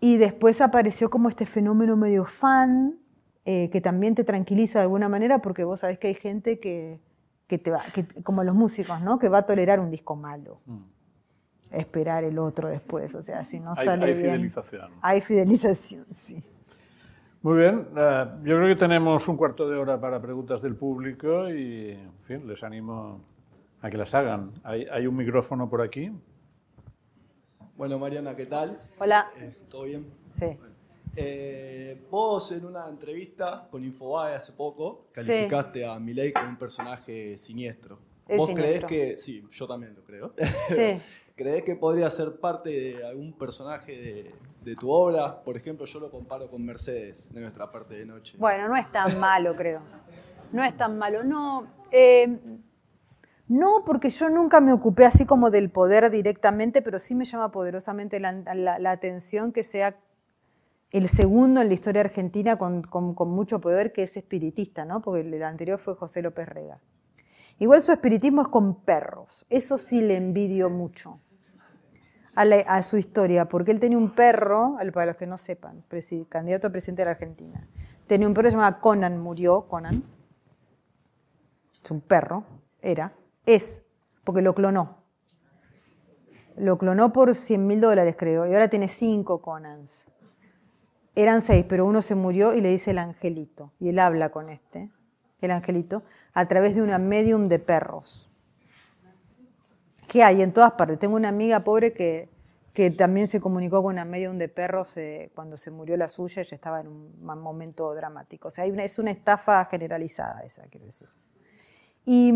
Y 0.01 0.17
después 0.17 0.59
apareció 0.59 1.09
como 1.09 1.29
este 1.29 1.45
fenómeno 1.45 1.95
medio 1.95 2.25
fan, 2.25 2.99
eh, 3.47 3.69
que 3.69 3.79
también 3.79 4.15
te 4.15 4.23
tranquiliza 4.23 4.79
de 4.79 4.83
alguna 4.83 5.07
manera 5.07 5.39
porque 5.39 5.63
vos 5.63 5.81
sabés 5.81 5.99
que 5.99 6.07
hay 6.07 6.15
gente 6.15 6.59
que, 6.59 6.99
te 7.47 7.69
va, 7.69 7.83
como 8.23 8.43
los 8.43 8.55
músicos, 8.55 8.99
¿no? 9.01 9.19
Que 9.19 9.29
va 9.29 9.39
a 9.39 9.41
tolerar 9.43 9.79
un 9.79 9.91
disco 9.91 10.15
malo. 10.15 10.61
Mm. 10.65 10.83
Esperar 11.71 12.23
el 12.23 12.39
otro 12.39 12.69
después, 12.69 13.13
o 13.13 13.21
sea, 13.21 13.43
si 13.43 13.59
no 13.59 13.75
sale 13.75 14.05
hay 14.05 14.13
bien. 14.13 14.25
Hay 14.25 14.31
fidelización. 14.31 14.91
Hay 15.01 15.21
fidelización, 15.21 16.05
sí. 16.11 16.43
Muy 17.43 17.59
bien, 17.59 17.87
eh, 17.95 18.25
yo 18.43 18.55
creo 18.57 18.67
que 18.67 18.75
tenemos 18.75 19.27
un 19.27 19.37
cuarto 19.37 19.69
de 19.69 19.77
hora 19.77 19.99
para 19.99 20.19
preguntas 20.19 20.63
del 20.63 20.75
público 20.75 21.47
y, 21.47 21.91
en 21.91 22.23
fin, 22.23 22.47
les 22.47 22.63
animo 22.63 23.21
a 23.81 23.89
que 23.91 23.97
las 23.97 24.15
hagan. 24.15 24.53
Hay, 24.63 24.87
hay 24.91 25.05
un 25.05 25.15
micrófono 25.15 25.69
por 25.69 25.83
aquí. 25.83 26.11
Bueno, 27.77 27.99
Mariana, 27.99 28.35
¿qué 28.35 28.47
tal? 28.47 28.81
Hola. 28.97 29.27
Eh, 29.37 29.55
¿Todo 29.69 29.83
bien? 29.83 30.07
Sí. 30.31 30.57
Eh, 31.15 32.05
vos 32.09 32.51
en 32.51 32.65
una 32.65 32.89
entrevista 32.89 33.67
con 33.71 33.83
Infobae 33.83 34.35
hace 34.35 34.51
poco 34.53 35.07
calificaste 35.13 35.85
a 35.85 35.97
Milei 35.99 36.33
como 36.33 36.49
un 36.49 36.57
personaje 36.57 37.37
siniestro. 37.37 37.99
¿Vos 38.27 38.49
crees 38.55 38.83
que, 38.85 39.17
sí, 39.17 39.47
yo 39.51 39.67
también 39.67 39.95
lo 39.95 40.03
creo, 40.03 40.33
sí. 40.67 40.99
¿crees 41.35 41.63
que 41.63 41.75
podría 41.75 42.09
ser 42.09 42.39
parte 42.39 42.69
de 42.69 43.05
algún 43.05 43.33
personaje 43.33 44.33
de, 44.63 44.75
tu 44.75 44.89
obra? 44.89 45.43
Por 45.43 45.55
ejemplo, 45.55 45.85
yo 45.85 45.99
lo 45.99 46.09
comparo 46.09 46.49
con 46.49 46.65
Mercedes 46.65 47.31
de 47.31 47.39
nuestra 47.39 47.71
parte 47.71 47.93
de 47.93 48.05
noche. 48.05 48.35
Bueno, 48.39 48.67
no 48.67 48.75
es 48.75 48.91
tan 48.91 49.19
malo, 49.19 49.55
creo. 49.55 49.81
No 50.51 50.63
es 50.63 50.75
tan 50.75 50.97
malo, 50.97 51.23
no. 51.23 51.67
Eh, 51.91 52.39
no, 53.47 53.83
porque 53.85 54.09
yo 54.09 54.29
nunca 54.29 54.59
me 54.59 54.73
ocupé 54.73 55.05
así 55.05 55.27
como 55.27 55.51
del 55.51 55.69
poder 55.69 56.09
directamente, 56.09 56.81
pero 56.81 56.97
sí 56.97 57.13
me 57.13 57.25
llama 57.25 57.51
poderosamente 57.51 58.19
la 58.19 58.91
atención 58.91 59.51
que 59.51 59.63
sea 59.63 59.99
el 60.91 61.09
segundo 61.09 61.61
en 61.61 61.67
la 61.67 61.73
historia 61.73 62.01
argentina 62.01 62.57
con, 62.57 62.83
mucho 63.27 63.59
poder, 63.59 63.91
que 63.91 64.03
es 64.03 64.17
espiritista, 64.17 64.85
¿no? 64.85 65.01
porque 65.01 65.21
el 65.21 65.43
anterior 65.43 65.79
fue 65.79 65.95
José 65.95 66.21
López 66.21 66.47
Rega. 66.47 66.79
Igual 67.59 67.81
su 67.81 67.91
espiritismo 67.91 68.41
es 68.41 68.47
con 68.49 68.83
perros, 68.83 69.45
eso 69.49 69.77
sí 69.77 70.01
le 70.01 70.17
envidio 70.17 70.69
mucho 70.69 71.19
a, 72.35 72.83
su 72.83 72.97
historia, 72.97 73.47
porque 73.47 73.71
él 73.71 73.79
tenía 73.79 73.97
un 73.97 74.13
perro, 74.13 74.77
para 74.93 75.07
los 75.07 75.15
que 75.15 75.25
no 75.25 75.37
sepan, 75.37 75.83
candidato 76.27 76.67
a 76.67 76.69
presidente 76.69 77.01
de 77.01 77.05
la 77.05 77.11
Argentina, 77.11 77.67
tenía 78.07 78.27
un 78.27 78.33
perro 78.33 78.49
que 78.49 78.81
Conan, 78.81 79.19
murió 79.19 79.67
Conan, 79.67 80.03
es 81.81 81.91
un 81.91 82.01
perro, 82.01 82.43
era, 82.81 83.13
es, 83.45 83.83
porque 84.23 84.41
lo 84.41 84.53
clonó. 84.53 85.03
Lo 86.57 86.77
clonó 86.77 87.11
por 87.11 87.35
100 87.35 87.67
mil 87.67 87.81
dólares, 87.81 88.15
creo, 88.17 88.45
y 88.47 88.53
ahora 88.53 88.69
tiene 88.69 88.87
cinco 88.87 89.41
Conans. 89.41 90.05
Eran 91.15 91.41
seis, 91.41 91.65
pero 91.67 91.85
uno 91.85 92.01
se 92.01 92.13
murió 92.13 92.53
y 92.53 92.61
le 92.61 92.69
dice 92.69 92.91
el 92.91 92.97
angelito. 92.97 93.71
Y 93.79 93.89
él 93.89 93.99
habla 93.99 94.29
con 94.31 94.49
este, 94.49 94.91
el 95.39 95.51
angelito, 95.51 96.03
a 96.33 96.45
través 96.45 96.75
de 96.75 96.81
una 96.81 96.97
medium 96.97 97.47
de 97.47 97.57
perros. 97.59 98.29
¿Qué 100.09 100.23
hay 100.23 100.41
en 100.41 100.51
todas 100.51 100.73
partes? 100.73 100.99
Tengo 100.99 101.15
una 101.15 101.29
amiga 101.29 101.61
pobre 101.61 101.93
que, 101.93 102.29
que 102.73 102.91
también 102.91 103.29
se 103.29 103.39
comunicó 103.39 103.81
con 103.81 103.93
una 103.93 104.03
medium 104.03 104.37
de 104.37 104.49
perros 104.49 104.97
eh, 104.97 105.31
cuando 105.33 105.55
se 105.55 105.71
murió 105.71 105.95
la 105.95 106.09
suya, 106.09 106.41
ella 106.41 106.55
estaba 106.55 106.81
en 106.81 106.87
un 106.87 107.23
momento 107.23 107.95
dramático. 107.95 108.49
O 108.49 108.51
sea, 108.51 108.65
es 108.65 108.99
una 108.99 109.11
estafa 109.11 109.63
generalizada 109.65 110.41
esa, 110.41 110.63
quiero 110.63 110.85
decir. 110.85 111.07
Y 112.03 112.33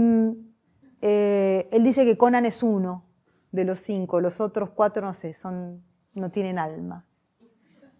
eh, 1.02 1.68
él 1.72 1.84
dice 1.84 2.06
que 2.06 2.18
Conan 2.18 2.46
es 2.46 2.64
uno 2.64 3.04
de 3.52 3.66
los 3.66 3.80
cinco, 3.80 4.22
los 4.22 4.40
otros 4.40 4.70
cuatro, 4.70 5.06
no 5.06 5.14
sé, 5.14 5.34
son, 5.34 5.84
no 6.14 6.32
tienen 6.32 6.58
alma 6.58 7.06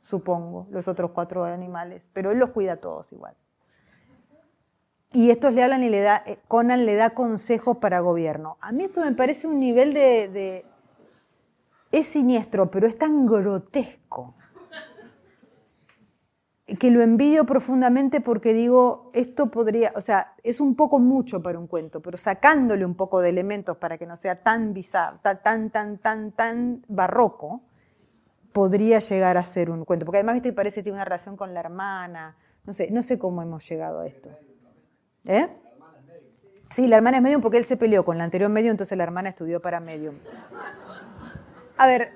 supongo, 0.02 0.68
los 0.72 0.88
otros 0.88 1.12
cuatro 1.12 1.44
animales, 1.44 2.10
pero 2.14 2.32
él 2.32 2.40
los 2.40 2.52
cuida 2.52 2.74
a 2.74 2.78
todos 2.78 3.12
igual. 3.12 3.36
Y 5.12 5.32
estos 5.32 5.54
le 5.54 5.64
hablan 5.64 5.84
y 5.84 5.90
le 5.90 6.02
da, 6.02 6.24
eh, 6.26 6.40
Conan 6.48 6.86
le 6.86 6.96
da 6.96 7.12
consejos 7.12 7.78
para 7.78 8.00
gobierno. 8.00 8.58
A 8.62 8.72
mí 8.72 8.84
esto 8.84 9.02
me 9.02 9.12
parece 9.14 9.48
un 9.48 9.60
nivel 9.60 9.94
de, 9.94 10.66
es 11.92 12.06
siniestro, 12.06 12.70
pero 12.70 12.86
es 12.86 12.98
tan 12.98 13.26
grotesco 13.26 14.36
que 16.78 16.92
lo 16.92 17.02
envidio 17.02 17.46
profundamente 17.46 18.22
porque 18.22 18.54
digo, 18.54 19.10
esto 19.14 19.48
podría, 19.48 19.92
o 19.96 20.02
sea, 20.02 20.36
es 20.44 20.62
un 20.62 20.76
poco 20.76 21.00
mucho 21.00 21.42
para 21.42 21.58
un 21.58 21.66
cuento, 21.66 22.00
pero 22.00 22.16
sacándole 22.16 22.86
un 22.86 22.94
poco 22.94 23.22
de 23.22 23.30
elementos 23.30 23.78
para 23.78 23.98
que 23.98 24.06
no 24.06 24.16
sea 24.16 24.36
tan 24.44 24.76
bizarro, 24.76 25.18
tan, 25.24 25.72
tan, 25.72 25.98
tan, 25.98 26.32
tan 26.32 26.86
barroco, 26.88 27.62
podría 28.52 29.00
llegar 29.00 29.38
a 29.38 29.44
ser 29.44 29.70
un 29.70 29.86
cuento. 29.86 30.06
Porque 30.06 30.18
además, 30.18 30.36
viste, 30.36 30.54
parece 30.54 30.80
que 30.80 30.84
tiene 30.84 30.98
una 30.98 31.06
relación 31.06 31.38
con 31.38 31.54
la 31.54 31.60
hermana. 31.60 32.38
No 32.66 32.74
sé, 32.74 32.90
no 32.92 33.02
sé 33.02 33.18
cómo 33.18 33.42
hemos 33.42 33.68
llegado 33.68 34.02
a 34.02 34.08
esto. 34.08 34.30
¿Eh? 35.26 35.48
Sí, 36.70 36.88
la 36.88 36.98
hermana 36.98 37.18
es 37.18 37.24
medium 37.24 37.42
porque 37.42 37.58
él 37.58 37.66
se 37.66 37.78
peleó 37.78 38.06
con 38.06 38.18
la 38.18 38.24
anterior 38.24 38.50
medium, 38.50 38.72
entonces 38.72 38.98
la 38.98 39.04
hermana 39.04 39.30
estudió 39.30 39.60
para 39.60 39.80
medium. 39.80 40.16
A 41.78 41.88
ver, 41.88 42.12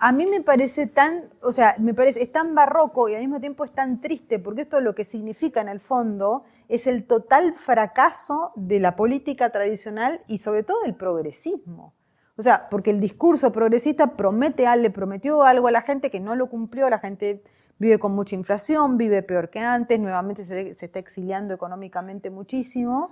a 0.00 0.12
mí 0.12 0.26
me 0.26 0.40
parece 0.40 0.86
tan, 0.86 1.30
o 1.40 1.52
sea, 1.52 1.76
me 1.78 1.94
parece, 1.94 2.22
es 2.22 2.32
tan 2.32 2.54
barroco 2.54 3.08
y 3.08 3.14
al 3.14 3.20
mismo 3.20 3.40
tiempo 3.40 3.64
es 3.64 3.72
tan 3.72 4.00
triste, 4.00 4.38
porque 4.38 4.62
esto 4.62 4.80
lo 4.80 4.94
que 4.94 5.04
significa 5.04 5.60
en 5.60 5.68
el 5.68 5.80
fondo 5.80 6.44
es 6.68 6.86
el 6.86 7.06
total 7.06 7.54
fracaso 7.54 8.52
de 8.56 8.80
la 8.80 8.96
política 8.96 9.50
tradicional 9.50 10.22
y 10.26 10.38
sobre 10.38 10.64
todo 10.64 10.82
del 10.82 10.96
progresismo. 10.96 11.94
O 12.36 12.42
sea, 12.42 12.68
porque 12.68 12.90
el 12.90 13.00
discurso 13.00 13.52
progresista 13.52 14.16
promete, 14.16 14.64
le 14.76 14.90
prometió 14.90 15.42
algo 15.42 15.68
a 15.68 15.70
la 15.70 15.82
gente 15.82 16.10
que 16.10 16.20
no 16.20 16.34
lo 16.34 16.48
cumplió, 16.48 16.90
la 16.90 16.98
gente 16.98 17.42
vive 17.78 17.98
con 17.98 18.14
mucha 18.14 18.34
inflación, 18.34 18.96
vive 18.96 19.22
peor 19.22 19.50
que 19.50 19.60
antes, 19.60 20.00
nuevamente 20.00 20.44
se, 20.44 20.70
está 20.70 20.98
exiliando 20.98 21.54
económicamente 21.54 22.30
muchísimo. 22.30 23.10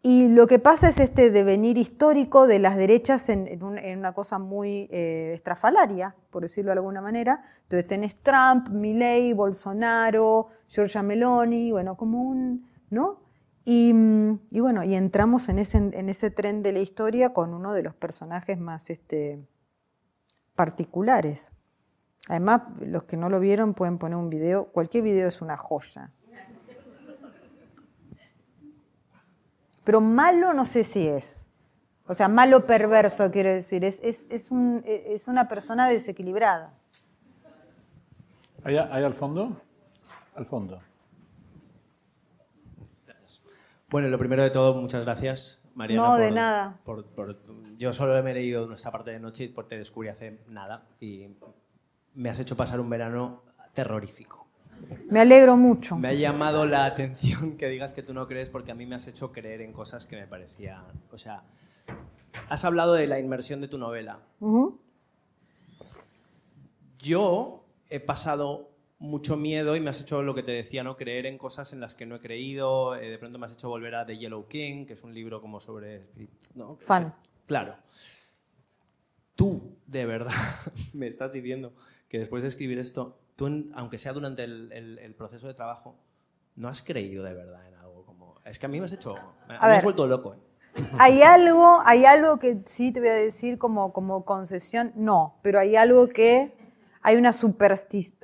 Y 0.00 0.28
lo 0.28 0.46
que 0.46 0.60
pasa 0.60 0.88
es 0.88 1.00
este 1.00 1.30
devenir 1.30 1.76
histórico 1.76 2.46
de 2.46 2.60
las 2.60 2.76
derechas 2.76 3.28
en, 3.28 3.60
una 3.62 4.12
cosa 4.12 4.38
muy 4.38 4.88
eh, 4.92 5.32
estrafalaria, 5.34 6.14
por 6.30 6.42
decirlo 6.42 6.70
de 6.70 6.78
alguna 6.78 7.00
manera. 7.00 7.42
Entonces 7.64 7.88
tenés 7.88 8.16
Trump, 8.22 8.68
Milley, 8.68 9.32
Bolsonaro, 9.32 10.48
Giorgia 10.68 11.02
Meloni, 11.02 11.72
bueno, 11.72 11.96
como 11.96 12.22
un, 12.22 12.68
¿no? 12.90 13.27
Mm, 13.70 14.38
y, 14.50 14.60
bueno, 14.60 14.82
y 14.82 14.94
entramos 14.94 15.50
en 15.50 15.58
ese, 15.58 15.76
en 15.76 16.08
ese 16.08 16.30
tren 16.30 16.62
de 16.62 16.72
la 16.72 16.78
historia 16.78 17.34
con 17.34 17.52
uno 17.52 17.74
de 17.74 17.82
los 17.82 17.94
personajes 17.94 18.58
más 18.58 18.88
este, 18.88 19.46
particulares. 20.54 21.52
Además, 22.28 22.62
los 22.80 23.04
que 23.04 23.18
no 23.18 23.28
lo 23.28 23.40
vieron 23.40 23.74
pueden 23.74 23.98
poner 23.98 24.16
un 24.16 24.30
video. 24.30 24.68
Cualquier 24.72 25.04
video 25.04 25.28
es 25.28 25.42
una 25.42 25.58
joya. 25.58 26.10
Pero 29.84 30.00
malo 30.00 30.54
no 30.54 30.64
sé 30.64 30.82
si 30.82 31.06
es. 31.06 31.46
O 32.06 32.14
sea, 32.14 32.28
malo 32.28 32.64
perverso, 32.66 33.30
quiero 33.30 33.50
decir, 33.50 33.84
es, 33.84 34.00
es, 34.02 34.50
un, 34.50 34.82
es 34.86 35.28
una 35.28 35.46
persona 35.46 35.90
desequilibrada. 35.90 36.72
¿Hay, 38.64 38.76
al 38.76 39.12
fondo? 39.12 39.60
Al 40.34 40.46
fondo. 40.46 40.80
Bueno, 43.90 44.08
lo 44.08 44.18
primero 44.18 44.42
de 44.42 44.50
todo, 44.50 44.74
muchas 44.74 45.02
gracias, 45.02 45.62
Mariana. 45.74 46.08
No, 46.08 46.16
de 46.16 46.30
nada. 46.30 46.78
yo 47.78 47.94
solo 47.94 48.22
me 48.22 48.32
he 48.32 48.34
leído 48.34 48.66
nuestra 48.66 48.90
parte 48.90 49.12
de 49.12 49.18
noche 49.18 49.44
y 49.44 49.48
te 49.48 49.78
descubrí 49.78 50.08
hace 50.08 50.40
nada 50.48 50.86
y 51.00 51.28
me 52.14 52.28
has 52.28 52.38
hecho 52.38 52.54
pasar 52.54 52.80
un 52.80 52.90
verano 52.90 53.44
terrorífico. 53.72 54.46
Me 55.10 55.20
alegro 55.20 55.56
mucho. 55.56 55.96
Me 55.96 56.08
ha 56.08 56.12
llamado 56.12 56.66
la 56.66 56.84
atención 56.84 57.56
que 57.56 57.68
digas 57.68 57.94
que 57.94 58.02
tú 58.02 58.12
no 58.12 58.28
crees 58.28 58.50
porque 58.50 58.72
a 58.72 58.74
mí 58.74 58.84
me 58.84 58.94
has 58.94 59.08
hecho 59.08 59.32
creer 59.32 59.62
en 59.62 59.72
cosas 59.72 60.06
que 60.06 60.16
me 60.16 60.26
parecían... 60.26 60.84
O 61.10 61.18
sea, 61.18 61.42
has 62.48 62.64
hablado 62.64 62.92
de 62.92 63.06
la 63.06 63.18
inmersión 63.18 63.60
de 63.60 63.68
tu 63.68 63.78
novela. 63.78 64.20
Yo 66.98 67.64
he 67.88 68.00
pasado 68.00 68.70
mucho 68.98 69.36
miedo 69.36 69.76
y 69.76 69.80
me 69.80 69.90
has 69.90 70.00
hecho 70.00 70.22
lo 70.22 70.34
que 70.34 70.42
te 70.42 70.52
decía, 70.52 70.82
¿no? 70.82 70.96
Creer 70.96 71.26
en 71.26 71.38
cosas 71.38 71.72
en 71.72 71.80
las 71.80 71.94
que 71.94 72.06
no 72.06 72.16
he 72.16 72.20
creído. 72.20 72.96
Eh, 72.96 73.10
de 73.10 73.18
pronto 73.18 73.38
me 73.38 73.46
has 73.46 73.52
hecho 73.52 73.68
volver 73.68 73.94
a 73.94 74.04
The 74.04 74.18
Yellow 74.18 74.46
King, 74.48 74.86
que 74.86 74.94
es 74.94 75.02
un 75.04 75.14
libro 75.14 75.40
como 75.40 75.60
sobre... 75.60 76.08
¿no? 76.54 76.78
Fan. 76.80 77.14
Claro. 77.46 77.76
Tú, 79.34 79.76
de 79.86 80.04
verdad, 80.04 80.32
me 80.94 81.06
estás 81.06 81.32
diciendo 81.32 81.72
que 82.08 82.18
después 82.18 82.42
de 82.42 82.48
escribir 82.48 82.78
esto, 82.78 83.18
tú, 83.36 83.70
aunque 83.74 83.98
sea 83.98 84.12
durante 84.12 84.44
el, 84.44 85.14
proceso 85.16 85.46
de 85.46 85.54
trabajo, 85.54 85.96
no 86.56 86.68
has 86.68 86.82
creído 86.82 87.22
de 87.22 87.34
verdad 87.34 87.66
en 87.68 87.74
algo 87.76 88.04
como... 88.04 88.40
Es 88.44 88.58
que 88.58 88.66
a 88.66 88.68
mí 88.68 88.80
me 88.80 88.86
has 88.86 88.92
hecho... 88.92 89.14
Me, 89.46 89.56
has 89.56 89.84
vuelto 89.84 90.06
loco. 90.06 90.34
¿eh? 90.34 90.82
Hay 90.98 91.22
algo, 91.22 91.80
hay 91.84 92.04
algo 92.04 92.38
que 92.38 92.60
sí 92.66 92.92
te 92.92 93.00
voy 93.00 93.08
a 93.08 93.14
decir 93.14 93.58
como, 93.58 93.92
como 93.92 94.24
concesión, 94.24 94.92
no, 94.94 95.38
pero 95.42 95.58
hay 95.58 95.76
algo 95.76 96.08
que 96.08 96.52
hay 97.02 97.16
una 97.16 97.32
superstición, 97.32 98.18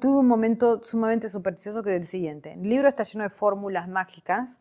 tuve 0.00 0.18
un 0.18 0.28
momento 0.28 0.82
sumamente 0.84 1.28
supersticioso 1.28 1.82
que 1.82 1.90
es 1.90 2.00
el 2.00 2.06
siguiente. 2.06 2.52
El 2.52 2.68
libro 2.68 2.88
está 2.88 3.02
lleno 3.02 3.24
de 3.24 3.30
fórmulas 3.30 3.88
mágicas 3.88 4.58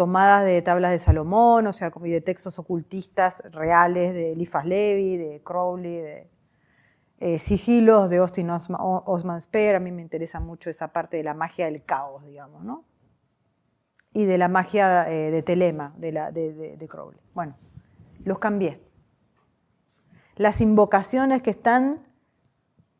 tomadas 0.00 0.46
de 0.46 0.62
tablas 0.62 0.92
de 0.92 0.98
Salomón, 0.98 1.66
o 1.66 1.74
sea, 1.74 1.92
y 2.02 2.10
de 2.10 2.22
textos 2.22 2.58
ocultistas 2.58 3.42
reales 3.50 4.14
de 4.14 4.32
Eliphas 4.32 4.64
Levi, 4.64 5.18
de 5.18 5.42
Crowley, 5.42 5.98
de 5.98 6.30
eh, 7.18 7.38
sigilos 7.38 8.08
de 8.08 8.16
Austin 8.16 8.48
Osman, 8.48 9.40
Spare. 9.42 9.76
A 9.76 9.78
mí 9.78 9.92
me 9.92 10.00
interesa 10.00 10.40
mucho 10.40 10.70
esa 10.70 10.88
parte 10.88 11.18
de 11.18 11.24
la 11.24 11.34
magia 11.34 11.66
del 11.66 11.84
caos, 11.84 12.24
digamos, 12.24 12.64
¿no? 12.64 12.86
Y 14.14 14.24
de 14.24 14.38
la 14.38 14.48
magia 14.48 15.06
eh, 15.12 15.30
de 15.30 15.42
Telema, 15.42 15.92
de, 15.98 16.12
la, 16.12 16.32
de 16.32 16.86
Crowley. 16.88 17.20
Bueno, 17.34 17.58
los 18.24 18.38
cambié. 18.38 18.80
Las 20.36 20.62
invocaciones 20.62 21.42
que 21.42 21.50
están 21.50 22.09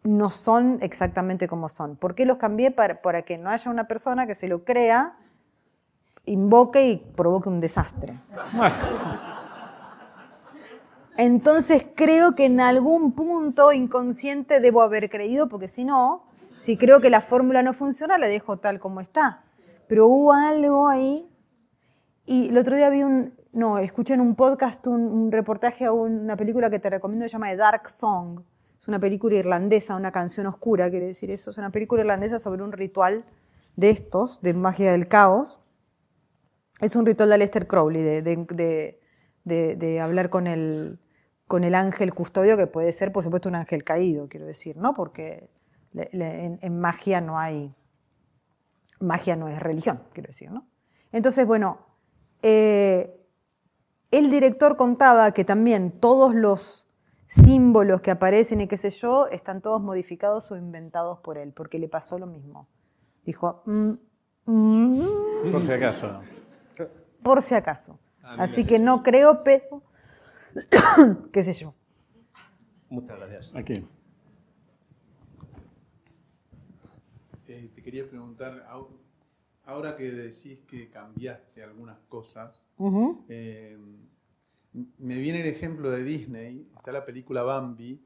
no 0.03 0.31
son 0.31 0.79
exactamente 0.81 1.47
como 1.49 1.69
son. 1.69 1.97
¿Por 1.97 2.15
qué 2.15 2.25
los 2.25 2.39
cambié? 2.39 2.71
Para, 2.71 3.23
que 3.23 3.39
no 3.39 3.51
haya 3.51 3.71
una 3.71 3.87
persona 3.87 4.27
que 4.27 4.35
se 4.35 4.49
lo 4.49 4.65
crea, 4.65 5.17
invoque 6.25 6.89
y 6.89 6.97
provoque 6.97 7.49
un 7.49 7.61
desastre. 7.61 8.19
Entonces 11.17 11.87
creo 11.95 12.35
que 12.35 12.47
en 12.47 12.61
algún 12.61 13.13
punto 13.13 13.73
inconsciente 13.73 14.61
debo 14.61 14.81
haber 14.81 15.11
creído, 15.11 15.49
porque 15.49 15.69
si 15.69 15.85
no, 15.85 16.25
si 16.57 16.79
creo 16.79 17.01
que 17.01 17.11
la 17.11 17.21
fórmula 17.21 17.63
no 17.63 17.75
funciona, 17.75 18.17
la 18.17 18.27
dejo 18.27 18.57
tal 18.57 18.81
como 18.81 19.01
está. 19.01 19.43
Pero 19.87 20.07
hubo 20.07 20.33
algo 20.33 20.89
ahí, 20.89 21.29
y 22.25 22.49
el 22.49 22.57
otro 22.57 22.77
día 22.77 22.89
vi 22.89 23.03
un, 23.03 23.35
no, 23.53 23.79
escuché 23.79 24.15
en 24.15 24.21
un 24.21 24.35
podcast 24.35 24.87
un, 24.87 25.33
reportaje 25.33 25.85
a 25.85 25.93
una 25.93 26.37
película 26.37 26.71
que 26.71 26.79
te 26.79 26.89
recomiendo, 26.89 27.25
se 27.25 27.31
llama 27.31 27.51
The 27.51 27.57
Dark 27.57 27.89
Song, 27.89 28.41
una 28.91 28.99
película 28.99 29.37
irlandesa, 29.37 29.97
una 29.97 30.13
canción 30.13 30.47
oscura, 30.47 30.91
quiere 30.91 31.07
decir 31.07 31.31
eso. 31.31 31.51
Es 31.51 31.59
una 31.59 31.71
película 31.71 32.03
irlandesa 32.03 32.39
sobre 32.39 32.63
un 32.63 32.73
ritual 32.73 33.25
de 33.77 33.91
estos, 33.91 34.43
de 34.43 34.53
magia 34.53 34.93
del 34.93 35.09
caos. 35.09 35.61
Es 36.81 36.97
un 36.97 37.07
ritual 37.07 37.29
de 37.29 37.37
Aleister 37.37 37.67
Crowley, 37.67 38.03
de, 38.03 40.01
hablar 40.01 40.29
con 40.29 40.47
el, 40.47 40.99
con 41.47 41.65
el 41.65 41.75
ángel 41.75 42.13
custodio, 42.13 42.57
que 42.57 42.67
puede 42.67 42.93
ser, 42.93 43.13
por 43.13 43.23
supuesto, 43.23 43.49
un 43.49 43.55
ángel 43.55 43.85
caído, 43.85 44.29
quiero 44.29 44.47
decir, 44.47 44.77
¿no? 44.77 44.93
Porque 44.93 45.49
en, 45.95 46.81
magia 46.81 47.21
no 47.21 47.39
hay. 47.39 47.73
Magia 48.99 49.37
no 49.37 49.49
es 49.49 49.61
religión, 49.61 50.03
quiero 50.13 50.27
decir, 50.27 50.51
¿no? 50.51 50.67
Entonces, 51.13 51.47
bueno, 51.47 51.79
eh, 52.43 53.25
el 54.11 54.31
director 54.31 54.77
contaba 54.77 55.33
que 55.33 55.45
también 55.45 55.93
todos 55.93 56.35
los 56.35 56.90
símbolos 57.31 58.01
que 58.01 58.11
aparecen 58.11 58.61
y 58.61 58.69
qué 58.69 58.77
sé 58.77 58.91
yo, 58.91 59.29
están 59.29 59.63
todos 59.63 59.81
modificados 59.81 60.51
o 60.51 60.57
inventados 60.57 61.21
por 61.21 61.39
él, 61.39 61.53
porque 61.53 61.79
le 61.79 61.89
pasó 61.89 62.19
lo 62.19 62.27
mismo. 62.27 62.69
Dijo, 63.25 63.63
mm, 63.67 63.93
mm". 64.47 65.53
por 65.53 65.63
si 65.63 65.73
acaso. 65.73 66.21
Por 67.23 67.43
si 67.43 67.55
acaso. 67.55 67.99
Así 68.23 68.67
que 68.67 68.79
no 68.79 69.03
creo, 69.03 69.43
pero 69.45 69.83
qué 71.33 71.43
sé 71.43 71.53
yo. 71.53 71.75
Muchas 72.89 73.19
gracias. 73.19 73.55
Aquí. 73.55 73.87
Eh, 77.49 77.71
te 77.75 77.83
quería 77.83 78.09
preguntar, 78.09 78.65
ahora 79.65 79.97
que 79.97 80.11
decís 80.11 80.61
que 80.69 80.89
cambiaste 80.91 81.63
algunas 81.63 81.99
cosas, 82.09 82.63
me 84.73 85.19
viene 85.19 85.41
el 85.41 85.47
ejemplo 85.47 85.91
de 85.91 86.05
Disney, 86.05 86.67
está 86.77 86.93
la 86.93 87.05
película 87.05 87.43
Bambi, 87.43 88.01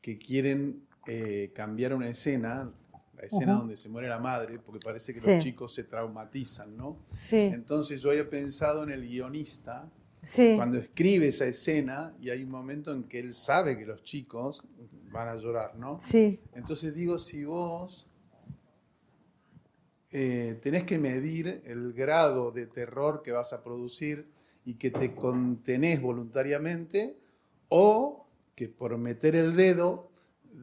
que 0.00 0.18
quieren 0.18 0.86
eh, 1.06 1.52
cambiar 1.54 1.94
una 1.94 2.08
escena, 2.08 2.72
la 3.16 3.22
escena 3.22 3.54
donde 3.54 3.76
se 3.76 3.88
muere 3.88 4.08
la 4.08 4.18
madre, 4.18 4.58
porque 4.58 4.80
parece 4.84 5.12
que 5.12 5.20
los 5.20 5.42
chicos 5.42 5.74
se 5.74 5.84
traumatizan, 5.84 6.76
¿no? 6.76 6.98
Sí. 7.20 7.36
Entonces 7.36 8.00
yo 8.00 8.10
había 8.10 8.28
pensado 8.28 8.82
en 8.82 8.90
el 8.90 9.06
guionista, 9.06 9.88
cuando 10.56 10.78
escribe 10.78 11.28
esa 11.28 11.46
escena 11.46 12.14
y 12.20 12.28
hay 12.28 12.42
un 12.42 12.50
momento 12.50 12.92
en 12.92 13.04
que 13.04 13.20
él 13.20 13.32
sabe 13.32 13.78
que 13.78 13.86
los 13.86 14.02
chicos 14.02 14.62
van 15.10 15.28
a 15.28 15.36
llorar, 15.36 15.76
¿no? 15.76 15.98
Sí. 15.98 16.40
Entonces 16.54 16.94
digo, 16.94 17.18
si 17.18 17.44
vos 17.44 18.06
eh, 20.12 20.58
tenés 20.60 20.84
que 20.84 20.98
medir 20.98 21.62
el 21.64 21.92
grado 21.94 22.50
de 22.50 22.66
terror 22.66 23.22
que 23.22 23.32
vas 23.32 23.52
a 23.52 23.62
producir, 23.62 24.26
y 24.64 24.74
que 24.74 24.90
te 24.90 25.14
contenés 25.14 26.00
voluntariamente 26.00 27.16
o 27.68 28.26
que 28.54 28.68
por 28.68 28.96
meter 28.98 29.34
el 29.36 29.56
dedo 29.56 30.10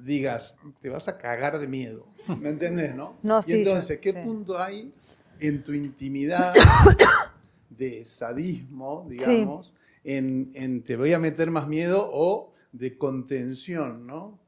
digas, 0.03 0.55
te 0.81 0.89
vas 0.89 1.07
a 1.07 1.17
cagar 1.17 1.59
de 1.59 1.67
miedo. 1.67 2.07
¿Me 2.41 2.49
entendés, 2.49 2.95
no? 2.95 3.15
no 3.23 3.39
y 3.45 3.53
entonces, 3.53 3.99
¿qué 3.99 4.13
punto 4.13 4.57
hay 4.57 4.93
en 5.39 5.63
tu 5.63 5.73
intimidad 5.73 6.53
de 7.69 8.03
sadismo, 8.05 9.05
digamos, 9.09 9.73
en, 10.03 10.83
te 10.83 10.95
voy 10.95 11.13
a 11.13 11.19
meter 11.19 11.51
más 11.51 11.67
miedo 11.67 12.09
o 12.11 12.53
de 12.71 12.97
contención, 12.97 14.07
¿no? 14.07 14.39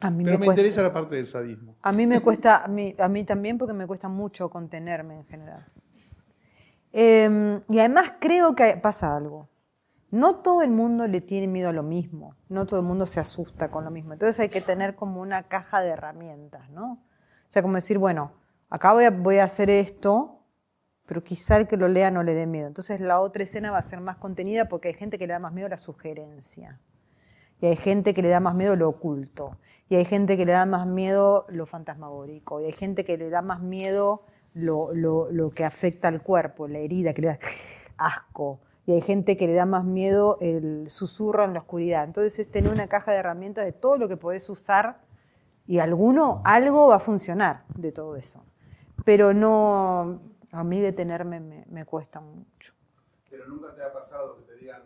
Pero 0.00 0.38
me, 0.38 0.46
interesa 0.46 0.82
la 0.82 0.92
parte 0.92 1.16
del 1.16 1.26
sadismo. 1.26 1.76
A 1.82 1.92
mí 1.92 2.06
me 2.06 2.20
cuesta, 2.20 2.64
a 2.64 2.68
mí, 2.68 2.94
a 2.98 3.08
mí 3.08 3.24
también 3.26 3.58
porque 3.58 3.74
me 3.74 3.86
cuesta 3.86 4.08
mucho 4.08 4.48
contenerme 4.48 5.16
en 5.16 5.24
general. 5.24 5.66
Em, 6.92 7.62
y 7.68 7.78
además 7.78 8.14
creo 8.18 8.54
que 8.54 8.76
pasa 8.76 9.16
algo. 9.16 9.48
No 10.10 10.36
todo 10.36 10.62
el 10.62 10.70
mundo 10.70 11.06
le 11.06 11.20
tiene 11.20 11.46
miedo 11.46 11.68
a 11.68 11.72
lo 11.72 11.84
mismo, 11.84 12.34
no 12.48 12.66
todo 12.66 12.80
el 12.80 12.86
mundo 12.86 13.06
se 13.06 13.20
asusta 13.20 13.70
con 13.70 13.84
lo 13.84 13.92
mismo. 13.92 14.12
Entonces 14.12 14.40
hay 14.40 14.48
que 14.48 14.60
tener 14.60 14.96
como 14.96 15.20
una 15.20 15.44
caja 15.44 15.80
de 15.82 15.90
herramientas, 15.90 16.68
¿no? 16.70 16.94
O 16.94 17.52
sea, 17.52 17.62
como 17.62 17.76
decir, 17.76 17.98
bueno, 17.98 18.32
acá 18.68 18.92
voy 18.92 19.04
a, 19.04 19.10
voy 19.10 19.38
a 19.38 19.44
hacer 19.44 19.70
esto, 19.70 20.40
pero 21.06 21.22
quizá 21.22 21.58
el 21.58 21.68
que 21.68 21.76
lo 21.76 21.86
lea 21.86 22.10
no 22.10 22.24
le 22.24 22.34
dé 22.34 22.46
miedo. 22.46 22.66
Entonces 22.66 23.00
la 23.00 23.20
otra 23.20 23.44
escena 23.44 23.70
va 23.70 23.78
a 23.78 23.82
ser 23.82 24.00
más 24.00 24.16
contenida 24.16 24.68
porque 24.68 24.88
hay 24.88 24.94
gente 24.94 25.16
que 25.18 25.28
le 25.28 25.32
da 25.32 25.38
más 25.38 25.52
miedo 25.52 25.66
a 25.66 25.70
la 25.70 25.76
sugerencia. 25.76 26.80
Y 27.60 27.66
hay 27.66 27.76
gente 27.76 28.14
que 28.14 28.22
le 28.22 28.28
da 28.28 28.40
más 28.40 28.54
miedo 28.54 28.74
lo 28.74 28.88
oculto. 28.88 29.58
Y 29.88 29.96
hay 29.96 30.04
gente 30.04 30.36
que 30.36 30.46
le 30.46 30.52
da 30.52 30.66
más 30.66 30.86
miedo 30.86 31.46
lo 31.48 31.66
fantasmagórico. 31.66 32.60
Y 32.60 32.64
hay 32.64 32.72
gente 32.72 33.04
que 33.04 33.18
le 33.18 33.28
da 33.28 33.42
más 33.42 33.60
miedo 33.60 34.24
lo, 34.54 34.92
lo, 34.92 35.30
lo, 35.30 35.50
que 35.50 35.64
afecta 35.64 36.08
al 36.08 36.22
cuerpo, 36.22 36.68
la 36.68 36.78
herida, 36.78 37.14
que 37.14 37.22
le 37.22 37.28
da 37.28 37.38
asco. 37.96 38.60
Y 38.86 38.92
hay 38.92 39.00
gente 39.00 39.36
que 39.36 39.46
le 39.46 39.54
da 39.54 39.66
más 39.66 39.84
miedo 39.84 40.38
el 40.40 40.88
susurro 40.88 41.44
en 41.44 41.52
la 41.52 41.60
oscuridad. 41.60 42.04
Entonces 42.04 42.38
es 42.38 42.50
tener 42.50 42.72
una 42.72 42.88
caja 42.88 43.12
de 43.12 43.18
herramientas 43.18 43.64
de 43.64 43.72
todo 43.72 43.98
lo 43.98 44.08
que 44.08 44.16
podés 44.16 44.48
usar 44.50 45.00
y 45.66 45.78
alguno, 45.78 46.42
algo 46.44 46.88
va 46.88 46.96
a 46.96 47.00
funcionar 47.00 47.62
de 47.76 47.92
todo 47.92 48.16
eso. 48.16 48.44
Pero 49.04 49.32
no, 49.32 50.20
a 50.50 50.64
mí 50.64 50.80
detenerme 50.80 51.38
me, 51.38 51.64
me 51.68 51.84
cuesta 51.84 52.20
mucho. 52.20 52.74
Pero 53.30 53.46
nunca 53.46 53.72
te 53.74 53.82
ha 53.84 53.92
pasado 53.92 54.36
que 54.38 54.42
te 54.42 54.56
digan, 54.56 54.82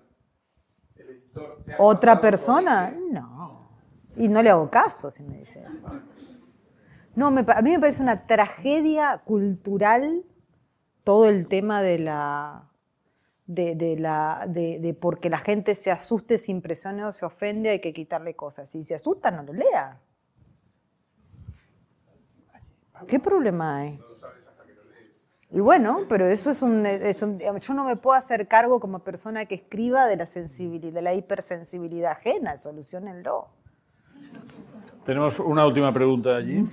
el 0.97 1.09
editor... 1.09 1.63
¿te 1.65 1.75
¿Otra 1.79 2.21
persona? 2.21 2.95
No. 3.11 3.71
Y 4.17 4.29
no 4.29 4.43
le 4.43 4.51
hago 4.51 4.71
caso 4.71 5.11
si 5.11 5.23
me 5.23 5.39
dice 5.39 5.65
eso. 5.67 5.87
No, 7.17 7.29
a 7.29 7.63
mí 7.63 7.71
me 7.71 7.79
parece 7.79 8.03
una 8.03 8.27
tragedia 8.27 9.23
cultural 9.25 10.25
todo 11.05 11.29
el 11.29 11.47
tema 11.47 11.83
de 11.83 11.99
la, 11.99 12.71
de, 13.47 13.97
la, 13.99 14.47
de, 14.49 14.97
porque 14.99 15.31
la 15.31 15.39
gente 15.39 15.75
se 15.75 15.91
asuste, 15.91 16.39
se 16.39 16.51
impresione 16.51 17.05
o 17.05 17.13
se 17.13 17.25
ofende, 17.25 17.71
hay 17.71 17.81
que 17.81 17.93
quitarle 17.93 18.35
cosas. 18.35 18.71
Si 18.71 18.83
se 18.83 18.95
asusta, 18.95 19.31
no 19.31 19.43
lo 19.43 19.53
lea. 19.53 20.01
¿Qué 23.07 23.21
problema 23.21 23.79
hay? 23.79 24.01
Y 25.51 25.61
bueno, 25.61 26.07
pero 26.09 26.27
eso 26.27 26.51
es 26.51 26.63
un, 26.63 26.85
Yo 26.85 27.75
no 27.75 27.85
me 27.85 27.97
puedo 27.97 28.17
hacer 28.17 28.49
cargo 28.49 28.81
como 28.81 29.05
persona 29.05 29.45
que 29.47 29.55
escriba 29.55 30.07
de 30.07 30.17
la 30.17 30.27
sensibilidad, 30.27 30.95
de 30.95 31.03
la 31.03 31.15
hipersensibilidad 31.15 32.13
ajena. 32.13 32.57
Solucionenlo. 32.57 33.51
Tenemos 35.05 35.39
una 35.39 35.67
última 35.67 35.93
pregunta 35.93 36.37
allí. 36.37 36.63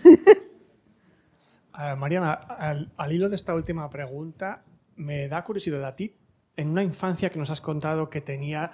Mariana, 1.97 2.33
al, 2.33 3.11
hilo 3.11 3.29
de 3.29 3.35
esta 3.35 3.53
última 3.53 3.89
pregunta, 3.89 4.63
me 4.95 5.27
da 5.27 5.43
curiosidad 5.43 5.83
a 5.83 5.95
ti 5.95 6.15
en 6.55 6.69
una 6.69 6.83
infancia 6.83 7.29
que 7.29 7.39
nos 7.39 7.49
has 7.49 7.61
contado 7.61 8.09
que 8.09 8.21
tenía 8.21 8.71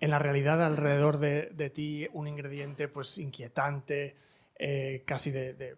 en 0.00 0.10
la 0.10 0.18
realidad 0.18 0.64
alrededor 0.64 1.18
de, 1.18 1.70
ti 1.70 2.08
un 2.12 2.26
ingrediente 2.26 2.88
pues 2.88 3.18
inquietante, 3.18 4.16
eh, 4.58 5.02
casi 5.04 5.32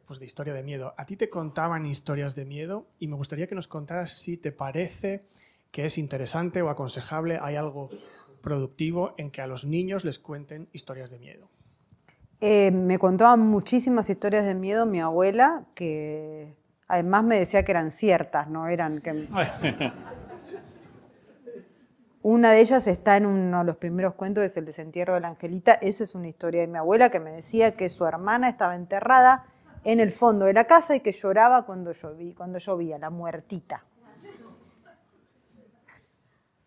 pues, 0.07 0.21
de, 0.21 0.27
historia 0.27 0.55
de 0.55 0.63
miedo. 0.63 0.95
¿A 0.97 1.07
ti 1.07 1.17
te 1.17 1.29
contaban 1.29 1.87
historias 1.87 2.35
de 2.35 2.45
miedo? 2.45 2.87
Y 2.99 3.09
me 3.09 3.17
gustaría 3.17 3.47
que 3.47 3.55
nos 3.55 3.69
contaras 3.69 4.13
si 4.13 4.37
te 4.37 4.53
parece 4.53 5.25
que 5.73 5.85
es 5.85 5.99
interesante 5.99 6.63
o 6.63 6.71
aconsejable, 6.71 7.39
hay 7.41 7.57
algo 7.57 7.91
productivo 8.43 9.15
en 9.19 9.31
que 9.31 9.43
a 9.43 9.47
los 9.47 9.65
niños 9.65 10.05
les 10.05 10.19
cuenten 10.19 10.69
historias 10.73 11.11
de 11.11 11.19
miedo. 11.19 11.49
Eh, 12.41 12.71
me 12.71 12.99
contaban 12.99 13.41
muchísimas 13.41 14.09
historias 14.09 14.47
de 14.47 14.55
miedo 14.55 14.87
mi 14.87 15.01
abuela, 15.01 15.65
que 15.75 16.57
además 16.89 17.25
me 17.25 17.39
decía 17.39 17.65
que 17.65 17.73
eran 17.73 17.91
ciertas, 17.91 18.49
no 18.49 18.67
eran 18.67 19.01
que... 19.01 19.29
Una 22.23 22.53
de 22.53 22.61
ellas 22.61 22.87
está 22.87 23.17
en 23.17 23.25
uno 23.25 23.61
de 23.61 23.65
los 23.65 23.79
primeros 23.79 24.13
cuentos, 24.13 24.45
es 24.45 24.55
el 24.59 24.67
desentierro 24.67 25.15
de 25.15 25.21
la 25.21 25.29
Angelita. 25.29 25.73
Esa 25.73 26.05
es 26.05 26.15
una 26.15 26.29
historia 26.29 26.61
de 26.61 26.67
mi 26.67 26.77
abuela 26.77 27.09
que 27.11 27.19
me 27.19 27.31
decía 27.31 27.77
que 27.77 27.89
su 27.89 28.05
hermana 28.05 28.51
estaba 28.51 28.77
enterrada 28.77 29.47
en 29.85 30.01
el 30.01 30.13
fondo 30.13 30.45
de 30.45 30.53
la 30.53 30.65
casa 30.65 30.95
y 30.95 31.01
que 31.01 31.13
lloraba 31.13 31.65
cuando, 31.65 31.93
llovía, 31.93 32.35
cuando 32.37 32.59
llovía, 32.59 32.99
la 32.99 33.09
muertita. 33.09 33.85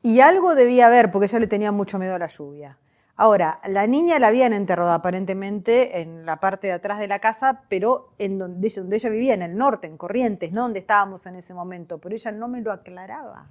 Y 0.01 0.21
algo 0.21 0.55
debía 0.55 0.87
haber, 0.87 1.11
porque 1.11 1.27
ella 1.27 1.39
le 1.39 1.47
tenía 1.47 1.71
mucho 1.71 1.99
miedo 1.99 2.15
a 2.15 2.19
la 2.19 2.27
lluvia. 2.27 2.79
Ahora, 3.15 3.59
la 3.67 3.85
niña 3.85 4.17
la 4.17 4.27
habían 4.27 4.53
enterrado 4.53 4.91
aparentemente 4.91 6.01
en 6.01 6.25
la 6.25 6.39
parte 6.39 6.67
de 6.67 6.73
atrás 6.73 6.99
de 6.99 7.07
la 7.07 7.19
casa, 7.19 7.63
pero 7.69 8.13
en 8.17 8.39
donde, 8.39 8.67
ella 8.67 9.09
vivía, 9.09 9.33
en 9.35 9.43
el 9.43 9.55
norte, 9.55 9.87
en 9.87 9.97
Corrientes, 9.97 10.51
no 10.51 10.63
donde 10.63 10.79
estábamos 10.79 11.25
en 11.27 11.35
ese 11.35 11.53
momento, 11.53 11.99
pero 11.99 12.15
ella 12.15 12.31
no 12.31 12.47
me 12.47 12.61
lo 12.61 12.71
aclaraba 12.71 13.47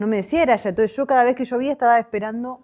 no 0.00 0.06
me 0.06 0.16
decía 0.16 0.42
era 0.42 0.54
ella. 0.54 0.70
Entonces 0.70 0.96
yo 0.96 1.06
cada 1.06 1.22
vez 1.24 1.36
que 1.36 1.44
llovía 1.44 1.72
estaba 1.72 1.98
esperando 1.98 2.60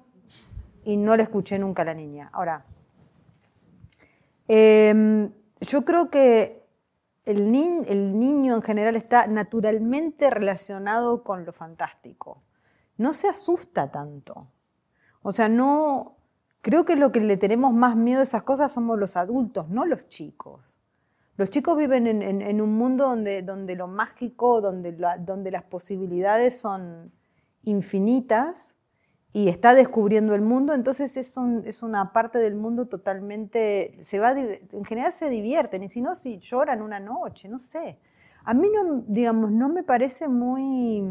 y 0.84 0.96
no 0.96 1.16
la 1.16 1.22
escuché 1.22 1.58
nunca 1.58 1.82
a 1.82 1.84
la 1.84 1.94
niña. 1.94 2.30
Ahora, 2.32 2.64
em, 4.48 5.30
yo 5.60 5.84
creo 5.84 6.10
que 6.10 6.66
el 7.26 7.50
niño 7.50 8.54
en 8.54 8.62
general 8.62 8.96
está 8.96 9.26
naturalmente 9.26 10.30
relacionado 10.30 11.22
con 11.22 11.44
lo 11.44 11.52
fantástico. 11.52 12.42
No 12.96 13.12
se 13.12 13.28
asusta 13.28 13.90
tanto. 13.90 14.48
O 15.26 15.32
sea, 15.32 15.48
no... 15.48 16.14
Creo 16.62 16.84
que 16.84 16.96
lo 16.96 17.12
que 17.12 17.20
le 17.20 17.36
tenemos 17.36 17.72
más 17.72 17.96
miedo 17.96 18.20
a 18.20 18.22
esas 18.22 18.42
cosas 18.42 18.72
somos 18.72 18.98
los 18.98 19.16
adultos, 19.16 19.68
no 19.68 19.84
los 19.84 20.08
chicos. 20.08 20.78
Los 21.36 21.50
chicos 21.50 21.76
viven 21.76 22.06
en, 22.06 22.60
un 22.60 22.76
mundo 22.76 23.08
donde, 23.08 23.42
donde, 23.42 23.76
lo 23.76 23.86
mágico, 23.86 24.60
donde, 24.60 24.96
donde 25.20 25.50
las 25.50 25.62
posibilidades 25.62 26.58
son, 26.58 27.12
infinitas 27.66 28.76
y 29.32 29.48
está 29.48 29.74
descubriendo 29.74 30.34
el 30.34 30.40
mundo, 30.40 30.72
entonces 30.72 31.16
es, 31.16 31.36
es 31.64 31.82
una 31.82 32.12
parte 32.12 32.38
del 32.38 32.54
mundo 32.54 32.86
totalmente, 32.86 33.96
se 34.00 34.18
va, 34.18 34.32
en 34.32 34.84
general 34.84 35.12
se 35.12 35.28
divierten, 35.28 35.82
y 35.82 35.88
si 35.90 36.00
no, 36.00 36.14
si 36.14 36.38
lloran 36.38 36.80
una 36.80 37.00
noche, 37.00 37.48
no 37.48 37.58
sé. 37.58 37.98
A 38.44 38.54
mí 38.54 38.68
no, 38.72 39.04
digamos, 39.06 39.50
no 39.50 39.68
me 39.68 39.82
parece 39.82 40.28
muy... 40.28 41.02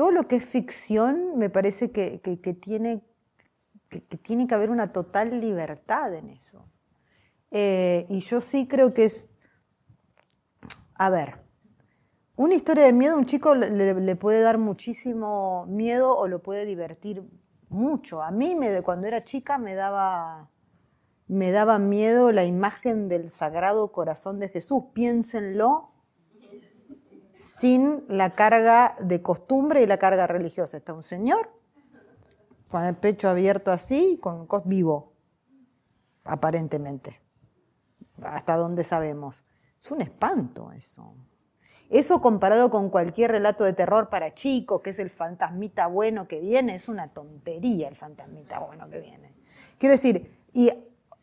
Todo 0.00 0.12
lo 0.12 0.26
que 0.26 0.36
es 0.36 0.46
ficción 0.46 1.36
me 1.36 1.50
parece 1.50 1.90
que, 1.90 2.20
tiene, 2.58 3.04
que, 3.90 4.00
tiene 4.00 4.46
que 4.46 4.54
haber 4.54 4.70
una 4.70 4.86
total 4.86 5.42
libertad 5.42 6.14
en 6.14 6.30
eso. 6.30 6.64
Eh, 7.50 8.06
y 8.08 8.20
yo 8.20 8.40
sí 8.40 8.66
creo 8.66 8.94
que 8.94 9.04
es... 9.04 9.36
A 10.94 11.10
ver, 11.10 11.42
una 12.34 12.54
historia 12.54 12.84
de 12.84 12.94
miedo 12.94 13.14
a 13.14 13.18
un 13.18 13.26
chico 13.26 13.54
le, 13.54 14.16
puede 14.16 14.40
dar 14.40 14.56
muchísimo 14.56 15.66
miedo 15.66 16.16
o 16.16 16.28
lo 16.28 16.42
puede 16.42 16.64
divertir 16.64 17.22
mucho. 17.68 18.22
A 18.22 18.30
mí 18.30 18.54
me, 18.54 18.80
cuando 18.80 19.06
era 19.06 19.22
chica 19.22 19.58
me 19.58 19.74
daba, 19.74 20.48
me 21.28 21.50
daba 21.50 21.78
miedo 21.78 22.32
la 22.32 22.46
imagen 22.46 23.10
del 23.10 23.28
Sagrado 23.28 23.92
Corazón 23.92 24.38
de 24.38 24.48
Jesús. 24.48 24.82
Piénsenlo 24.94 25.89
sin 27.32 28.04
la 28.08 28.34
carga 28.34 28.96
de 29.00 29.22
costumbre 29.22 29.82
y 29.82 29.86
la 29.86 29.98
carga 29.98 30.26
religiosa. 30.26 30.76
Está 30.76 30.92
un 30.92 31.02
señor 31.02 31.50
con 32.68 32.84
el 32.84 32.96
pecho 32.96 33.28
abierto 33.28 33.72
así, 33.72 34.18
con 34.20 34.46
vivo, 34.64 35.12
aparentemente, 36.24 37.20
hasta 38.22 38.56
donde 38.56 38.84
sabemos. 38.84 39.44
Es 39.82 39.90
un 39.90 40.02
espanto 40.02 40.72
eso. 40.72 41.14
Eso 41.90 42.22
comparado 42.22 42.70
con 42.70 42.88
cualquier 42.88 43.32
relato 43.32 43.64
de 43.64 43.72
terror 43.72 44.10
para 44.10 44.32
chicos, 44.32 44.80
que 44.80 44.90
es 44.90 45.00
el 45.00 45.10
fantasmita 45.10 45.88
bueno 45.88 46.28
que 46.28 46.38
viene, 46.38 46.76
es 46.76 46.88
una 46.88 47.08
tontería 47.08 47.88
el 47.88 47.96
fantasmita 47.96 48.60
bueno 48.60 48.88
que 48.88 49.00
viene. 49.00 49.34
Quiero 49.76 49.94
decir, 49.94 50.30
y 50.52 50.70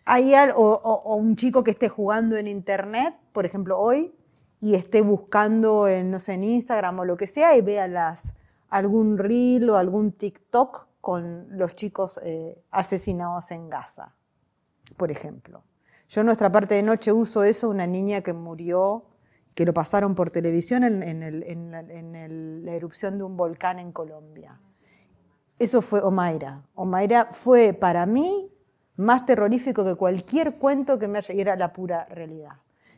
hay 0.04 0.34
o, 0.56 1.16
un 1.16 1.38
chico 1.38 1.64
que 1.64 1.72
esté 1.72 1.88
jugando 1.88 2.36
en 2.36 2.48
internet, 2.48 3.16
por 3.32 3.46
ejemplo 3.46 3.80
hoy, 3.80 4.14
y 4.60 4.76
esté 4.76 5.02
buscando 5.02 5.88
en, 5.88 6.12
no 6.12 6.20
sé, 6.20 6.34
en 6.34 6.44
Instagram 6.44 7.00
o 7.00 7.06
lo 7.06 7.18
que 7.18 7.28
sea, 7.28 7.56
y 7.56 7.62
vea 7.62 7.88
las, 7.88 8.34
algún 8.70 9.18
reel 9.18 9.70
o 9.70 9.78
algún 9.78 10.12
TikTok 10.14 10.88
con 11.02 11.58
los 11.58 11.76
chicos 11.76 12.20
eh, 12.24 12.62
asesinados 12.72 13.52
en 13.52 13.70
Gaza, 13.70 14.14
por 14.98 15.12
ejemplo. 15.12 15.64
Yo 16.10 16.22
en 16.22 16.26
nuestra 16.26 16.52
parte 16.52 16.76
de 16.76 16.84
noche 16.84 17.12
uso 17.12 17.44
eso, 17.44 17.70
una 17.70 17.86
niña 17.86 18.22
que 18.22 18.34
murió 18.34 19.06
que 19.54 19.66
lo 19.66 19.74
pasaron 19.74 20.14
por 20.14 20.30
televisión 20.30 20.84
en, 20.84 21.72
la, 21.72 22.74
erupción 22.74 23.18
de 23.18 23.24
un 23.24 23.36
volcán 23.36 23.80
en 23.80 23.92
Colombia. 23.92 24.60
Eso 25.58 25.82
fue 25.82 26.00
Omaira. 26.02 26.62
Omaira 26.76 27.30
fue 27.32 27.74
para 27.74 28.06
mí 28.06 28.52
más 28.98 29.26
terrorífico 29.26 29.84
que 29.84 29.96
cualquier 29.96 30.58
cuento 30.58 31.00
que 31.00 31.08
me 31.08 31.18
haya, 31.18 31.34
y 31.34 31.44
la 31.44 31.74
pura 31.74 32.06
realidad. 32.06 32.58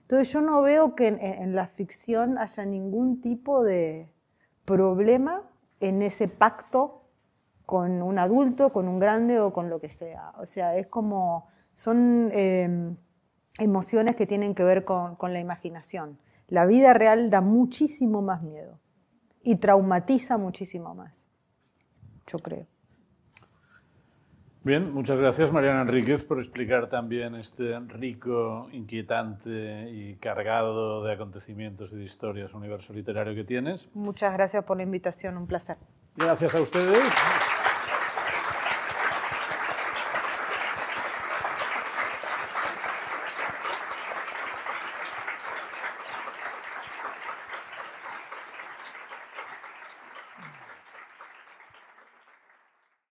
Entonces 0.09 0.33
yo 0.33 0.41
no 0.41 0.63
veo 0.63 0.95
que 0.95 1.07
en, 1.07 1.53
la 1.53 1.67
ficción 1.67 2.39
haya 2.39 2.65
ningún 2.65 3.21
tipo 3.21 3.63
de 3.63 4.09
problema 4.65 5.43
en 5.79 6.01
ese 6.01 6.27
pacto 6.27 7.03
con 7.67 8.01
un 8.01 8.17
adulto, 8.17 8.73
con 8.73 8.87
un 8.87 8.99
grande 8.99 9.39
o 9.39 9.53
con 9.53 9.69
lo 9.69 9.79
que 9.79 9.91
sea. 9.91 10.33
O 10.39 10.47
sea, 10.47 10.75
es 10.77 10.87
como, 10.87 11.45
son 11.75 12.31
eh, 12.33 12.95
emociones 13.59 14.15
que 14.15 14.25
tienen 14.25 14.55
que 14.55 14.63
ver 14.63 14.83
con 14.83 15.31
la 15.31 15.39
imaginación. 15.39 16.17
La 16.47 16.65
vida 16.65 16.95
real 16.95 17.29
da 17.29 17.41
muchísimo 17.41 18.23
más 18.23 18.41
miedo 18.41 18.79
y 19.43 19.57
traumatiza 19.57 20.39
muchísimo 20.39 20.95
más, 20.95 21.27
yo 22.25 22.39
creo. 22.39 22.65
Bien, 24.61 24.93
muchas 24.93 25.19
gracias 25.21 25.53
Mariana 25.53 25.81
Enríquez 25.81 26.25
por 26.25 26.37
explicar 26.37 26.89
también 26.89 27.33
este 27.35 27.79
rico, 27.79 28.67
inquietante 28.73 29.89
y 29.89 30.15
cargado 30.15 31.01
de 31.03 31.13
acontecimientos 31.13 31.93
y 31.93 31.95
de 31.95 32.03
historias 32.03 32.53
universo 32.53 32.93
literario 32.93 33.33
que 33.33 33.45
tienes. 33.45 33.89
Muchas 33.93 34.33
gracias 34.33 34.65
por 34.65 34.75
la 34.75 34.83
invitación, 34.83 35.37
un 35.37 35.47
placer. 35.47 35.77
Gracias 36.17 36.53
a 36.55 36.61
ustedes. 36.61 36.99